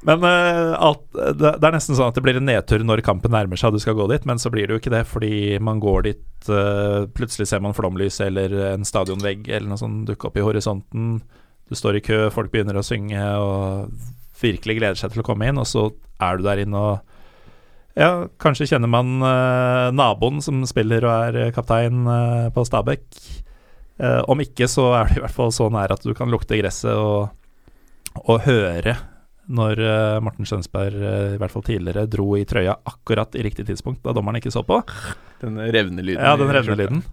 Men 0.00 0.24
uh, 0.24 0.76
alt, 0.80 1.02
det, 1.12 1.50
det 1.60 1.66
er 1.66 1.74
nesten 1.74 1.96
sånn 1.96 2.08
at 2.08 2.16
det 2.16 2.22
blir 2.24 2.38
en 2.38 2.46
nedtur 2.48 2.80
når 2.84 3.02
kampen 3.04 3.34
nærmer 3.34 3.60
seg 3.60 3.68
og 3.68 3.76
du 3.76 3.82
skal 3.84 3.98
gå 3.98 4.06
dit, 4.08 4.24
men 4.28 4.40
så 4.40 4.48
blir 4.52 4.64
det 4.64 4.72
jo 4.72 4.80
ikke 4.80 4.92
det, 4.94 5.02
fordi 5.10 5.58
man 5.60 5.76
går 5.82 6.06
dit 6.06 6.48
uh, 6.48 7.04
Plutselig 7.12 7.50
ser 7.50 7.60
man 7.60 7.76
flomlys 7.76 8.16
eller 8.24 8.54
en 8.70 8.86
stadionvegg 8.88 9.50
eller 9.50 9.68
noe 9.68 9.80
sånt 9.80 10.08
dukke 10.08 10.30
opp 10.30 10.38
i 10.40 10.46
horisonten. 10.46 11.18
Du 11.68 11.76
står 11.76 11.98
i 11.98 12.04
kø, 12.06 12.22
folk 12.32 12.48
begynner 12.52 12.80
å 12.80 12.86
synge 12.86 13.20
og 13.44 13.92
virkelig 14.42 14.78
gleder 14.80 14.98
seg 14.98 15.12
til 15.14 15.22
å 15.22 15.26
komme 15.26 15.48
inn, 15.50 15.60
og 15.60 15.68
så 15.68 15.88
er 16.20 16.38
du 16.38 16.46
der 16.46 16.64
inne 16.64 16.84
og 16.90 17.06
Ja, 17.98 18.28
kanskje 18.40 18.68
kjenner 18.70 18.88
man 18.88 19.18
eh, 19.26 19.88
naboen 19.92 20.38
som 20.44 20.60
spiller 20.68 21.04
og 21.04 21.10
er 21.28 21.38
eh, 21.40 21.52
kaptein 21.52 22.04
eh, 22.06 22.46
på 22.54 22.62
Stabæk. 22.64 23.02
Eh, 24.00 24.20
om 24.30 24.40
ikke, 24.40 24.68
så 24.70 24.86
er 24.96 25.10
det 25.10 25.18
i 25.18 25.22
hvert 25.24 25.34
fall 25.34 25.50
så 25.52 25.66
nær 25.72 25.92
at 25.92 26.04
du 26.06 26.12
kan 26.16 26.30
lukte 26.32 26.56
gresset 26.56 26.94
og, 26.94 27.32
og 28.22 28.46
høre 28.46 28.94
når 29.50 29.82
eh, 29.82 30.20
Morten 30.22 30.46
Skjønsberg, 30.46 30.96
eh, 31.02 31.34
i 31.34 31.40
hvert 31.42 31.52
fall 31.52 31.66
tidligere, 31.66 32.06
dro 32.08 32.30
i 32.38 32.46
trøya 32.48 32.78
akkurat 32.88 33.34
i 33.36 33.44
riktig 33.44 33.66
tidspunkt 33.68 34.04
da 34.06 34.14
dommeren 34.16 34.38
ikke 34.38 34.54
så 34.54 34.62
på. 34.64 34.78
Den 35.42 35.58
revne 35.58 36.06
lyden. 36.06 36.22
Ja, 36.22 36.38
den 36.38 36.54
revne 36.54 36.78
lyden. 36.78 37.04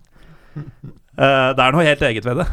det 1.17 1.65
er 1.65 1.73
noe 1.75 1.89
helt 1.89 2.05
eget 2.05 2.29
ved 2.29 2.43
det. 2.43 2.47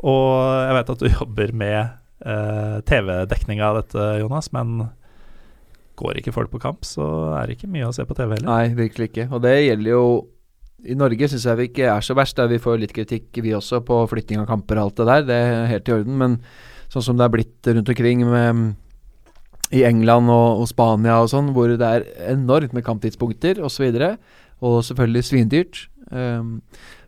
Og 0.00 0.32
jeg 0.64 0.74
vet 0.78 0.92
at 0.94 1.04
du 1.04 1.08
jobber 1.12 1.54
med 1.62 1.97
uh, 2.24 2.78
TV-dekning 2.88 3.62
av 3.64 3.82
dette, 3.82 4.06
Jonas, 4.22 4.50
men 4.56 4.88
går 5.98 6.20
ikke 6.20 6.34
folk 6.34 6.50
på 6.52 6.62
kamp, 6.62 6.86
så 6.86 7.04
er 7.38 7.48
det 7.48 7.58
ikke 7.58 7.70
mye 7.70 7.88
å 7.88 7.94
se 7.94 8.06
på 8.06 8.16
TV 8.16 8.36
heller. 8.36 8.48
Nei, 8.48 8.74
virkelig 8.78 9.10
ikke. 9.10 9.28
Og 9.34 9.42
det 9.44 9.54
gjelder 9.56 9.90
jo 9.96 10.02
I 10.86 10.94
Norge 10.94 11.26
syns 11.30 11.46
jeg 11.48 11.58
vi 11.58 11.64
ikke 11.72 11.88
er 11.90 12.04
så 12.06 12.14
verst. 12.14 12.38
Vi 12.38 12.60
får 12.62 12.76
litt 12.78 12.94
kritikk, 12.94 13.32
vi 13.42 13.54
også, 13.56 13.80
på 13.86 14.04
flytting 14.10 14.38
av 14.38 14.46
kamper 14.50 14.78
og 14.78 14.88
alt 14.88 15.00
det 15.00 15.08
der. 15.08 15.24
Det 15.26 15.38
er 15.46 15.72
helt 15.72 15.90
i 15.90 15.96
orden. 15.96 16.20
Men 16.20 16.36
sånn 16.92 17.04
som 17.04 17.18
det 17.18 17.26
er 17.26 17.32
blitt 17.34 17.70
rundt 17.72 17.90
omkring 17.90 18.22
med 18.28 18.76
i 19.74 19.82
England 19.84 20.30
og, 20.32 20.62
og 20.62 20.68
Spania 20.70 21.18
og 21.20 21.30
sånn, 21.32 21.50
hvor 21.56 21.74
det 21.74 21.88
er 21.88 22.06
enormt 22.30 22.72
med 22.76 22.86
kamptidspunkter 22.86 23.60
osv., 23.64 23.90
og, 23.90 23.98
så 23.98 24.12
og 24.64 24.78
selvfølgelig 24.86 25.26
svindyrt, 25.26 25.82
um, 26.10 26.54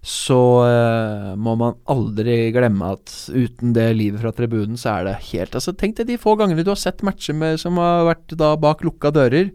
så 0.01 0.39
uh, 0.65 1.33
må 1.37 1.53
man 1.61 1.75
aldri 1.93 2.47
glemme 2.55 2.95
at 2.95 3.13
uten 3.29 3.75
det 3.77 3.91
livet 3.99 4.23
fra 4.23 4.33
tribunen, 4.33 4.79
så 4.81 4.95
er 4.95 5.11
det 5.11 5.19
helt 5.29 5.59
Altså 5.59 5.75
Tenk 5.77 5.99
deg 5.99 6.09
de 6.09 6.17
få 6.21 6.39
gangene 6.41 6.65
du 6.65 6.73
har 6.73 6.81
sett 6.81 7.05
matcher 7.05 7.37
med, 7.37 7.61
som 7.61 7.77
har 7.81 8.07
vært 8.09 8.33
da 8.41 8.55
bak 8.61 8.81
lukka 8.87 9.13
dører 9.13 9.53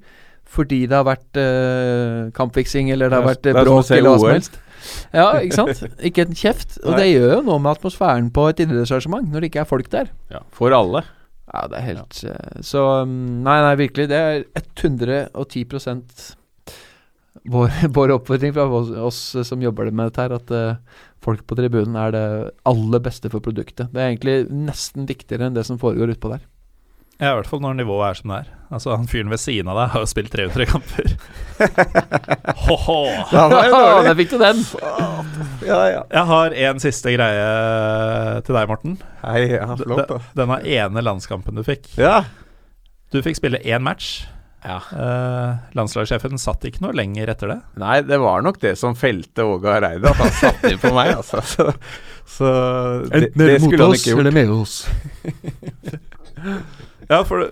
fordi 0.56 0.84
det 0.86 0.94
har 0.94 1.08
vært 1.08 1.40
uh, 1.42 2.30
kampfiksing 2.38 2.92
eller 2.94 3.10
det 3.10 3.18
har 3.18 3.26
vært 3.26 3.50
bråk 3.50 3.90
eller 3.90 4.12
hva 4.12 4.20
som 4.22 4.30
helst. 4.36 4.62
Ja, 5.10 5.28
ikke 5.42 5.58
sant? 5.58 5.84
Ikke 6.08 6.28
en 6.28 6.38
kjeft. 6.38 6.78
Og 6.86 7.00
det 7.00 7.10
gjør 7.10 7.40
jo 7.40 7.42
noe 7.48 7.62
med 7.64 7.74
atmosfæren 7.74 8.30
på 8.34 8.46
et 8.52 8.62
idrettsarrangement 8.64 9.32
når 9.34 9.42
det 9.42 9.50
ikke 9.50 9.64
er 9.64 9.70
folk 9.70 9.90
der. 9.92 10.12
Ja, 10.32 10.44
For 10.54 10.76
alle. 10.78 11.02
Ja, 11.50 11.66
det 11.72 11.80
er 11.80 11.86
helt 11.90 12.22
ja. 12.26 12.38
Så 12.66 12.84
um, 13.06 13.16
Nei, 13.46 13.58
nei, 13.66 13.76
virkelig. 13.82 14.10
Det 14.14 14.22
er 14.22 14.46
110 14.62 15.66
vår, 17.44 17.72
vår 17.98 18.16
oppfordring 18.20 18.54
fra 18.54 18.64
oss, 18.64 18.90
oss, 18.90 19.48
som 19.48 19.62
jobber 19.62 19.92
med 19.92 20.10
dette 20.10 20.26
her, 20.26 20.36
at 20.38 20.52
uh, 20.52 21.06
folk 21.24 21.46
på 21.48 21.58
tribunen 21.60 21.98
er 22.00 22.16
det 22.16 22.26
aller 22.70 23.04
beste 23.04 23.32
for 23.34 23.44
produktet. 23.44 23.92
Det 23.94 24.02
er 24.02 24.12
egentlig 24.12 24.38
nesten 24.52 25.08
viktigere 25.10 25.50
enn 25.50 25.58
det 25.58 25.66
som 25.68 25.82
foregår 25.82 26.16
utpå 26.16 26.34
der. 26.36 26.46
Ja, 27.16 27.30
i 27.32 27.36
hvert 27.38 27.48
fall 27.48 27.62
når 27.64 27.78
nivået 27.80 28.10
er 28.10 28.18
som 28.20 28.32
det 28.34 28.38
er. 28.42 28.48
Altså, 28.76 28.96
Han 29.00 29.08
fyren 29.08 29.30
ved 29.32 29.40
siden 29.40 29.70
av 29.72 29.78
deg 29.80 29.92
har 29.94 30.02
jo 30.04 30.08
spilt 30.12 30.34
300 30.34 30.66
kamper. 30.68 31.14
Ho-ho! 32.66 32.98
Der 34.04 34.18
fikk 34.20 34.34
du 34.34 34.38
den. 34.42 34.60
Ja, 35.64 35.80
ja. 35.94 36.02
Jeg 36.12 36.26
har 36.28 36.58
en 36.68 36.84
siste 36.84 37.14
greie 37.16 37.46
til 38.44 38.60
deg, 38.60 38.68
Morten. 38.68 38.98
Hei, 39.24 39.46
ja, 39.54 39.70
flott 39.80 40.12
da. 40.12 40.20
Denne 40.36 40.60
ene 40.68 41.06
landskampen 41.08 41.56
du 41.56 41.64
fikk. 41.64 41.88
Ja. 41.96 42.26
Du 43.16 43.22
fikk 43.24 43.40
spille 43.40 43.64
én 43.64 43.86
match. 43.86 44.26
Ja. 44.66 44.80
Eh, 44.98 45.52
landslagssjefen 45.78 46.40
satt 46.42 46.64
ikke 46.66 46.82
noe 46.82 46.96
lenger 46.98 47.30
etter 47.36 47.52
det. 47.54 47.58
Nei, 47.82 48.00
det 48.08 48.18
var 48.24 48.42
nok 48.46 48.58
det 48.64 48.72
som 48.82 48.96
felte 48.98 49.46
Åge 49.46 49.70
Hareide, 49.76 50.10
at 50.10 50.18
han 50.24 50.32
satt 50.34 50.64
inn 50.72 50.80
på 50.82 50.90
meg, 50.96 51.12
altså. 51.20 51.44
Så, 51.46 51.68
så 52.26 52.50
det, 53.12 53.30
det 53.38 53.60
skulle 53.62 53.86
han 53.86 53.94
ikke 54.00 54.16
gjort. 54.16 54.32
med 54.34 54.50
oss? 54.56 54.80
Ja, 57.06 57.20
for 57.26 57.46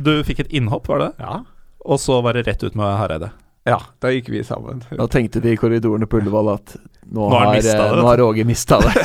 du 0.00 0.10
fikk 0.24 0.38
et 0.46 0.52
innhopp, 0.56 0.86
var 0.88 0.98
det? 1.02 1.08
Ja. 1.20 1.42
Og 1.84 2.00
så 2.00 2.22
var 2.24 2.32
det 2.36 2.46
rett 2.48 2.62
ut 2.64 2.74
med 2.76 2.88
Hareide. 2.98 3.28
ja, 3.68 3.76
da 4.00 4.08
gikk 4.12 4.30
vi 4.32 4.40
sammen. 4.44 4.80
Da 4.96 5.06
tenkte 5.12 5.40
de 5.44 5.52
i 5.52 5.58
korridorene 5.60 6.06
på 6.08 6.16
Ullevål 6.22 6.48
at 6.54 6.72
nå, 7.04 7.28
Nå 7.28 7.34
har 7.34 7.46
har, 7.50 7.54
mistet 7.58 7.80
eh, 7.84 7.96
nå 8.00 8.06
har 8.08 8.16
Roger 8.20 8.44
mista 8.48 8.80
det. 8.80 8.94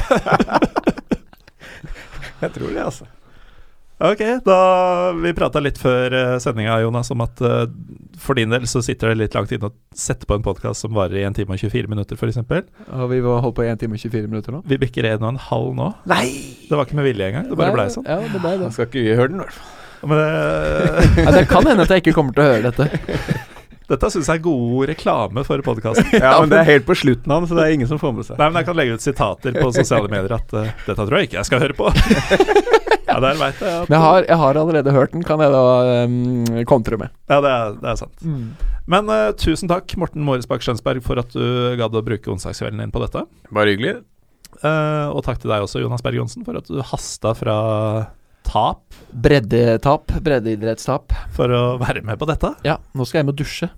Jeg 2.44 2.52
tror 2.56 2.72
det, 2.74 2.82
altså. 2.84 3.06
Ok, 4.04 4.20
da 4.44 4.58
Vi 5.16 5.32
prata 5.36 5.62
litt 5.64 5.78
før 5.80 6.12
uh, 6.12 6.36
sendinga, 6.44 6.76
Jonas, 6.84 7.12
om 7.14 7.22
at 7.24 7.40
uh, 7.40 7.64
for 8.20 8.36
din 8.36 8.52
del 8.52 8.66
så 8.68 8.82
sitter 8.84 9.14
det 9.14 9.22
litt 9.22 9.38
langt 9.38 9.54
inne 9.56 9.70
å 9.70 9.74
sette 9.96 10.28
på 10.28 10.36
en 10.36 10.44
podkast 10.44 10.84
som 10.84 10.92
varer 10.96 11.22
i 11.22 11.24
1 11.24 11.38
time 11.38 11.56
og 11.56 11.62
24 11.62 11.92
minutter, 11.92 12.20
f.eks. 12.20 12.42
Og 12.44 13.06
vi 13.14 13.22
var 13.24 13.40
holdt 13.46 13.56
på 13.60 13.64
i 13.64 13.70
1 13.72 13.80
time 13.80 13.96
og 13.96 14.04
24 14.04 14.28
minutter 14.28 14.58
nå. 14.58 14.60
Vi 14.68 14.80
bikker 14.82 15.08
en 15.14 15.24
og 15.24 15.30
en 15.32 15.40
halv 15.46 15.72
nå. 15.80 15.88
Nei! 16.12 16.28
Det 16.68 16.76
var 16.76 16.90
ikke 16.90 17.00
med 17.00 17.08
vilje 17.08 17.32
engang. 17.32 17.48
Det 17.48 17.60
bare 17.60 17.78
blei 17.78 17.88
sånn. 17.96 18.08
Ja, 18.10 18.20
det 18.20 18.44
ble 18.44 18.54
det. 18.58 18.68
Da 18.68 18.76
skal 18.76 18.92
ikke 18.92 19.06
vi 19.08 19.16
høre 19.16 19.32
den, 19.32 19.40
i 19.40 19.48
hvert 19.48 19.58
fall. 19.62 19.80
Men 20.12 20.20
det, 20.20 21.24
Ja, 21.24 21.36
det 21.38 21.48
kan 21.56 21.72
hende 21.72 21.88
at 21.88 21.96
jeg 21.96 22.04
ikke 22.04 22.18
kommer 22.20 22.36
til 22.36 22.44
å 22.44 22.52
høre 22.52 22.72
dette. 22.74 23.40
dette 23.94 24.14
syns 24.18 24.28
jeg 24.28 24.42
er 24.42 24.46
god 24.50 24.92
reklame 24.92 25.48
for 25.48 25.64
podkasten. 25.64 26.12
Ja, 26.20 26.36
men 26.44 26.52
det 26.52 26.60
er 26.60 26.72
helt 26.74 26.92
på 26.92 27.00
slutten 27.00 27.32
av 27.32 27.46
den, 27.46 27.54
så 27.54 27.56
det 27.56 27.70
er 27.70 27.80
ingen 27.80 27.92
som 27.96 28.04
får 28.04 28.18
med 28.20 28.28
seg. 28.28 28.36
Nei, 28.36 28.52
men 28.52 28.60
jeg 28.60 28.74
kan 28.74 28.82
legge 28.84 29.00
ut 29.00 29.08
sitater 29.08 29.56
på 29.64 29.72
sosiale 29.80 30.12
medier 30.12 30.36
at 30.42 30.58
uh, 30.60 30.72
dette 30.90 31.00
tror 31.00 31.22
jeg 31.22 31.32
ikke 31.32 31.40
jeg 31.40 31.54
skal 31.54 31.70
høre 31.70 31.80
på. 31.80 32.82
ja, 33.10 33.18
der 33.20 33.40
veit 33.40 33.60
jeg 33.60 33.74
at 33.84 33.90
Men 33.90 33.98
jeg 33.98 34.04
har, 34.06 34.28
jeg 34.30 34.40
har 34.44 34.60
allerede 34.62 34.96
hørt 34.96 35.16
den, 35.16 35.26
kan 35.28 35.44
jeg 35.44 35.52
da 35.54 35.64
um, 36.06 36.64
kontre 36.70 37.00
med. 37.02 37.14
Ja, 37.32 37.42
det 37.44 37.52
er, 37.52 37.76
det 37.82 37.92
er 37.92 38.00
sant. 38.00 38.26
Men 38.90 39.12
uh, 39.12 39.30
tusen 39.40 39.72
takk, 39.72 39.94
Morten 40.00 40.26
Moresbakk 40.28 40.64
Skjønsberg, 40.66 41.04
for 41.06 41.22
at 41.22 41.36
du 41.36 41.76
gadd 41.80 41.96
å 41.96 42.04
bruke 42.06 42.34
onsdagskvelden 42.34 42.84
din 42.84 42.94
på 42.94 43.04
dette. 43.04 43.26
Bare 43.54 43.76
hyggelig. 43.76 44.00
Uh, 44.64 45.12
og 45.12 45.24
takk 45.26 45.42
til 45.44 45.52
deg 45.52 45.66
også, 45.66 45.82
Jonas 45.84 46.04
Berg 46.06 46.22
Johnsen, 46.22 46.46
for 46.48 46.60
at 46.60 46.70
du 46.70 46.80
hasta 46.94 47.34
fra 47.36 47.58
tap 48.48 48.84
Breddetap. 49.12 50.12
Breddeidrettstap. 50.24 51.16
for 51.36 51.52
å 51.52 51.64
være 51.82 52.04
med 52.06 52.20
på 52.20 52.28
dette. 52.30 52.54
Ja, 52.68 52.78
nå 52.94 53.08
skal 53.08 53.20
jeg 53.20 53.26
hjem 53.26 53.34
og 53.34 53.40
dusje. 53.40 53.70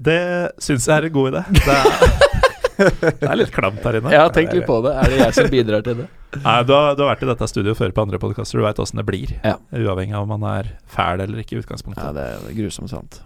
Det 0.00 0.20
syns 0.62 0.88
jeg 0.88 0.96
er 0.96 1.08
en 1.10 1.12
god 1.12 1.34
idé. 1.34 1.42
Det 1.60 1.76
er, 1.76 2.46
det 3.20 3.28
er 3.28 3.38
litt 3.38 3.52
klamt 3.54 3.82
her 3.86 3.98
inne. 4.00 4.12
Ja, 4.14 4.26
tenk 4.32 4.52
litt 4.56 4.66
på 4.68 4.78
det. 4.84 4.92
Er 4.96 5.12
det 5.12 5.18
jeg 5.20 5.36
som 5.38 5.48
bidrar 5.54 5.84
til 5.86 5.98
det? 6.02 6.06
Nei, 6.40 6.54
du, 6.66 6.72
har, 6.76 6.94
du 6.96 7.02
har 7.04 7.10
vært 7.12 7.24
i 7.26 7.30
dette 7.30 7.48
studioet 7.50 7.78
før 7.78 7.94
på 7.96 8.04
andre 8.06 8.20
podkaster, 8.22 8.60
du 8.60 8.66
veit 8.66 8.80
åssen 8.82 9.00
det 9.02 9.06
blir. 9.08 9.34
Ja. 9.42 9.56
Uavhengig 9.74 10.14
av 10.16 10.26
om 10.26 10.32
man 10.36 10.46
er 10.52 10.70
fæl 10.90 11.24
eller 11.24 11.42
ikke 11.42 11.58
i 11.58 11.60
utgangspunktet. 11.64 12.04
Ja, 12.04 12.14
det 12.16 12.26
er 12.36 12.56
grusomt 12.60 12.92
sant. 12.92 13.20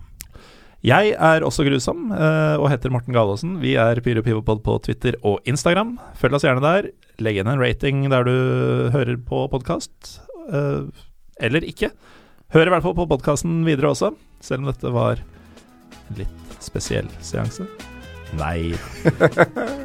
Jeg 0.85 1.15
er 1.17 1.45
også 1.47 1.65
grusom 1.65 2.11
eh, 2.13 2.57
og 2.61 2.69
heter 2.69 2.93
Morten 2.93 3.15
Galaasen. 3.17 3.55
Vi 3.63 3.73
er 3.81 4.01
PyroPivopod 4.05 4.61
på 4.67 4.75
Twitter 4.85 5.17
og 5.25 5.41
Instagram. 5.49 5.95
Følg 6.21 6.37
oss 6.37 6.45
gjerne 6.45 6.65
der. 6.65 6.91
Legg 7.25 7.39
igjen 7.39 7.49
en 7.55 7.63
rating 7.63 8.03
der 8.13 8.27
du 8.29 8.35
hører 8.93 9.17
på 9.25 9.47
podkast. 9.53 10.19
eller 11.41 11.65
ikke. 11.65 11.89
Hør 12.55 12.69
i 12.69 12.75
hvert 12.75 12.85
fall 12.85 12.95
på 12.95 13.09
podkasten 13.11 13.63
videre 13.67 13.91
også, 13.91 14.13
selv 14.45 14.63
om 14.63 14.69
dette 14.71 14.93
var 14.95 15.19
en 16.05 16.21
litt 16.21 16.61
spesiell 16.63 17.09
seanse. 17.25 17.67
Nei. 18.41 18.75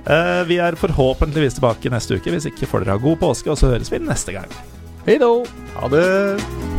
Uh, 0.10 0.42
vi 0.50 0.60
er 0.62 0.80
forhåpentligvis 0.80 1.60
tilbake 1.60 1.94
neste 1.94 2.20
uke. 2.20 2.34
Hvis 2.34 2.50
ikke 2.50 2.70
får 2.70 2.86
dere 2.86 2.98
ha 2.98 3.04
god 3.04 3.22
påske, 3.24 3.52
og 3.54 3.60
så 3.62 3.74
høres 3.74 3.92
vi 3.94 4.02
neste 4.04 4.38
gang. 4.38 4.60
Hei 5.06 5.18
då! 5.22 5.34
Ha 5.78 5.92
det. 5.94 6.79